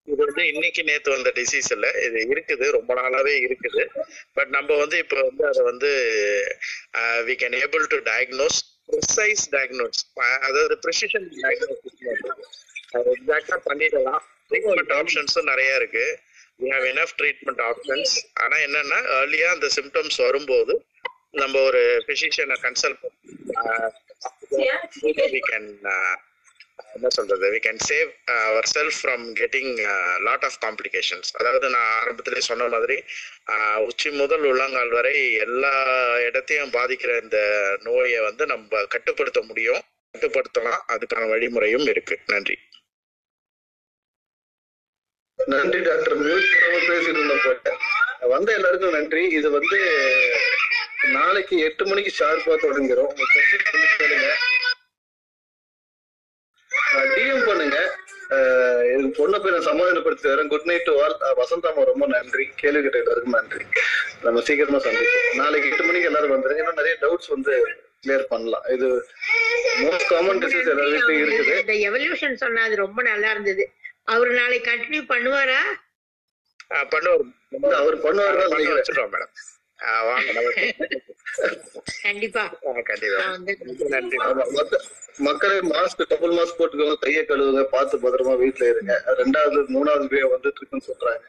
இது 0.07 0.19
வந்து 0.25 0.43
இன்னைக்கு 0.51 0.81
நேத்து 0.89 1.09
வந்த 1.15 1.29
டிசீஸ் 1.37 1.69
இல்ல. 1.75 1.87
இது 2.07 2.19
இருக்குது 2.33 2.65
ரொம்ப 2.75 2.91
நாளாவே 2.99 3.33
இருக்குது. 3.45 3.81
பட் 4.37 4.51
நம்ம 4.55 4.69
வந்து 4.81 4.97
இப்போ 5.03 5.17
வந்து 5.29 5.43
அதை 5.51 5.61
வந்து 5.71 5.89
we 7.29 7.35
can 7.41 7.57
able 7.63 7.85
to 7.93 7.97
diagnose 8.11 8.59
precise 8.89 9.43
diagnose 9.55 10.01
அதாவது 10.47 10.75
ப்ரிசிஷன் 10.85 11.27
டயக்னோசிஸ் 11.43 12.03
எக்ஸாக்டா 13.13 13.57
பண்ணிடலாம். 13.67 14.21
ட்ரீட்மெண்ட் 14.51 14.93
ஆப்ஷன்ஸும் 14.99 15.49
நிறைய 15.51 15.71
இருக்கு. 15.75 16.05
We 16.61 16.69
have 16.75 16.85
enough 16.91 17.15
treatment 17.19 17.61
options 17.69 18.13
ஆனா 18.43 18.55
என்னன்னா 18.57 18.99
ஏர்லியா 19.17 19.49
அந்த 19.55 19.67
சிம்டம்ஸ் 19.77 20.17
வரும்போது 20.27 20.75
நம்ம 21.31 21.59
ஒரு 21.61 21.81
பிசிஷியனை 22.07 22.57
கன்சல்ட் 22.65 23.03
வி 25.33 25.41
கேன் 25.49 25.69
என்ன 26.97 27.09
சொல்றது? 27.09 27.47
We 27.51 27.59
can 27.63 27.81
save 27.87 28.09
our 28.45 28.67
self 28.73 28.99
from 29.01 29.25
getting 29.39 29.71
lot 30.19 30.43
of 30.43 30.59
complications 30.61 31.29
அதாவது 31.33 31.69
நான் 31.69 31.89
ஆரம்பத்திலே 31.97 32.41
சொன்ன 32.47 32.67
மாதிரி 32.67 32.97
ஆஹ் 33.47 33.81
உச்சி 33.81 34.09
முதல் 34.11 34.43
உள்ளங்கால் 34.43 34.89
வரை 34.89 35.13
எல்லா 35.45 35.73
இடத்தையும் 36.27 36.71
பாதிக்கிற 36.71 37.21
இந்த 37.23 37.39
நோயை 37.83 38.19
வந்து 38.19 38.45
நம்ம 38.45 38.83
கட்டுப்படுத்த 38.87 39.41
முடியும். 39.41 39.81
கட்டுப்படுத்தலாம். 40.15 40.81
அதுக்கான 40.87 41.27
வழிமுறையும் 41.29 41.87
இருக்கு. 41.87 42.15
நன்றி. 42.27 42.55
நன்றி 45.39 45.79
டாக்டர். 45.81 46.15
பேசிட்டு 46.87 47.09
இருந்தோம் 47.13 47.43
வந்த 48.29 48.53
எல்லாருக்கும் 48.53 48.91
நன்றி. 48.91 49.23
இது 49.31 49.49
வந்து 49.51 49.79
நாளைக்கு 51.11 51.57
எட்டு 51.59 51.83
மணிக்கு 51.85 52.11
ஷார்ப்பா 52.19 52.55
தொடங்குறோம் 52.63 53.09
உங்க 53.11 53.25
கொஸ்டின் 53.33 53.67
டிஎம் 56.93 57.45
பண்ணுங்க. 57.45 57.77
இது 58.93 59.05
பொண்ணை 59.17 59.51
நான் 59.51 59.61
சமாதானப்படுத்தி 59.61 60.29
வரேன். 60.29 60.47
குட் 60.47 60.65
நைட் 60.65 60.83
டு 60.83 61.01
ஆல் 61.01 61.17
வசந்தாமா 61.37 61.83
ரொம்ப 61.83 62.07
நன்றி. 62.07 62.49
கேள்வி 62.55 62.81
கேட்ட 62.81 62.97
எல்லாருக்கும் 62.97 63.33
நன்றி. 63.33 63.65
நம்ம 64.23 64.41
சீக்கிரமா 64.41 64.77
சந்திப்போம். 64.77 65.35
நாளைக்கு 65.35 65.69
எட்டு 65.69 65.83
மணிக்கு 65.83 66.05
எல்லாரும் 66.05 66.31
வந்துருங்க. 66.31 66.57
இன்னும் 66.57 66.75
நிறைய 66.75 66.97
டவுட்ஸ் 67.01 67.29
வந்து 67.29 67.53
கிளியர் 68.05 68.23
பண்ணலாம். 68.23 68.63
இது 68.69 69.07
மோஸ்ட் 69.81 70.07
காமன் 70.07 70.39
டிசீஸ் 70.39 70.69
எல்லார் 70.69 70.87
வீட்லயும் 70.87 71.23
இருக்குது. 71.25 71.59
இந்த 71.59 71.89
எவல்யூஷன் 71.89 72.33
சொன்னா 72.33 72.63
அது 72.63 72.75
ரொம்ப 72.75 73.01
நல்லா 73.01 73.31
இருந்தது. 73.31 73.71
அவர் 74.03 74.29
நாளைக்கு 74.29 74.71
கண்டினியூ 74.71 75.03
பண்ணுவாரா? 75.13 75.59
ஆஹ் 76.73 76.87
பண்ணுவார். 76.91 77.73
அவர் 77.73 78.01
பண்ணுவாரு 78.03 78.35
மேடம். 79.13 79.27
கண்டிப்பா. 82.03 82.43
மக்களே 85.19 85.69
மாஸ்க் 85.69 86.07
டபுள் 86.07 86.31
மாஸ்க் 86.31 86.59
போட்டுக்கோங்க 86.59 86.99
கையை 86.99 87.23
கழுவுங்க 87.23 87.67
பார்த்து 87.67 87.97
பத்திரமா 87.97 88.37
வீட்ல 88.37 88.69
இருங்க. 88.69 89.01
ரெண்டாவது 89.19 89.75
மூணாவது 89.75 90.07
வே 90.07 90.27
வந்துட்டு 90.27 90.55
இருக்குன்னு 90.55 90.87
சொல்றாங்க 90.87 91.21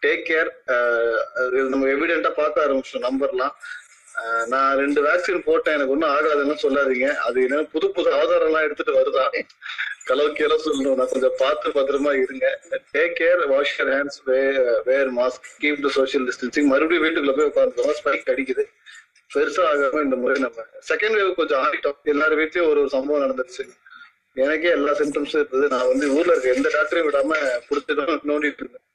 டேக் 0.00 0.26
கேர் 0.26 0.50
நம்ம 1.68 1.88
எவிடென்ட்டா 1.88 2.34
பார்க்க 2.34 2.64
ஆரம்பிச்சோம் 2.64 3.02
நம்பர்லாம் 3.02 3.54
நான் 4.46 4.76
ரெண்டு 4.76 5.00
வேக்சின் 5.04 5.44
போட்டேன். 5.44 5.74
எனக்கு 5.74 5.92
ஒன்றும் 5.92 6.10
ஆகாதுன்னு 6.10 6.56
சொல்லாதீங்க. 6.62 7.14
அது 7.14 7.42
என்ன 7.42 7.62
புது 7.62 7.90
புது 7.90 8.12
ஆதாரம் 8.12 8.46
எல்லாம் 8.46 8.62
எடுத்துட்டு 8.62 8.94
வருதா? 9.00 9.24
கலோக்கியெல்லாம் 10.08 10.64
சொல்லணும். 10.64 10.94
நான் 10.94 11.12
கொஞ்சம் 11.12 11.36
பார்த்து 11.38 11.70
பத்திரமா 11.70 12.22
இருங்க. 12.22 12.60
Take 12.92 13.14
care 13.20 13.46
wash 13.46 13.80
your 13.80 13.92
hands 13.94 14.20
wear 14.84 15.12
mask 15.14 15.48
keep 15.60 15.80
to 15.80 15.88
social 15.88 16.26
distancing 16.26 16.70
மறுபடியும் 16.72 17.04
வீட்டுக்குள்ள 17.04 17.36
போய் 17.36 17.50
உட்காந்துக்கோங்க 17.52 17.94
ஸ்பைக் 18.04 18.30
அடிக்குது. 18.34 18.64
பெருசா 19.34 19.62
ஆகாம 19.70 20.02
இந்த 20.02 20.16
முறை 20.16 20.40
நம்ம 20.40 20.62
செகண்ட் 20.88 21.16
வேவ் 21.20 21.34
கொஞ்சம் 21.34 21.62
ஆகிட்டோம் 21.64 21.96
எல்லார் 22.04 22.38
வீட்லயும் 22.38 22.68
ஒரு 22.68 22.80
ஒரு 22.80 22.88
சம்பவம் 22.88 23.24
நடந்துருச்சு. 23.24 23.64
எனக்கே 24.36 24.70
எல்லா 24.76 24.92
சிம்டம்ஸும் 25.00 25.40
இருந்தது. 25.40 25.66
நான் 25.74 25.90
வந்து 25.90 26.06
ஊர்ல 26.16 26.32
இருக்க 26.32 26.56
எந்த 26.56 26.68
டாக்டரையும் 26.76 27.08
விடாம 27.08 27.38
பிடிச்சி 27.68 27.94
நோண்டிட்டு 28.30 28.62
இருந்தேன். 28.64 28.86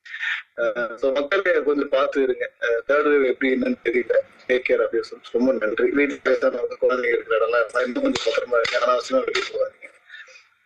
ஸோ 1.02 1.07
மக்களே 1.18 1.53
கொஞ்சம் 1.68 1.94
பார்த்து 1.95 2.24
இருங்க. 2.28 2.45
தேர்ட் 2.88 3.10
வேவ் 3.11 3.30
எப்படி 3.32 3.49
என்னன்னு 3.56 3.80
தெரியல. 3.88 4.16
டேக் 4.49 4.66
கேர் 4.70 4.84
ஆஃப் 4.86 4.95
யூர் 4.98 5.11
ரொம்ப 5.36 5.49
நன்றி. 5.61 5.88
வீட்டுல 5.99 6.52
வந்து 6.64 6.82
குழந்தைங்க 6.84 7.16
இருக்கிற 7.16 7.38
இடம்லாம் 7.40 7.86
இன்னும் 7.88 8.06
கொஞ்சம் 8.06 8.26
பத்திரமா 8.28 8.60
இருக்கு 8.61 8.80
அனாவசியமா 8.82 9.22
வெளியே 9.28 9.45
போகாதீங்க. 9.52 9.90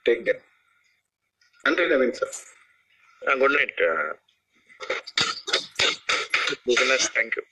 டேக் 0.06 0.26
கேர் 0.30 0.42
நன்றி 1.66 1.86
Naveen 1.94 2.18
sir 2.22 2.34
good 3.44 3.58
night 3.58 3.84
business 6.68 7.08
thank you 7.18 7.44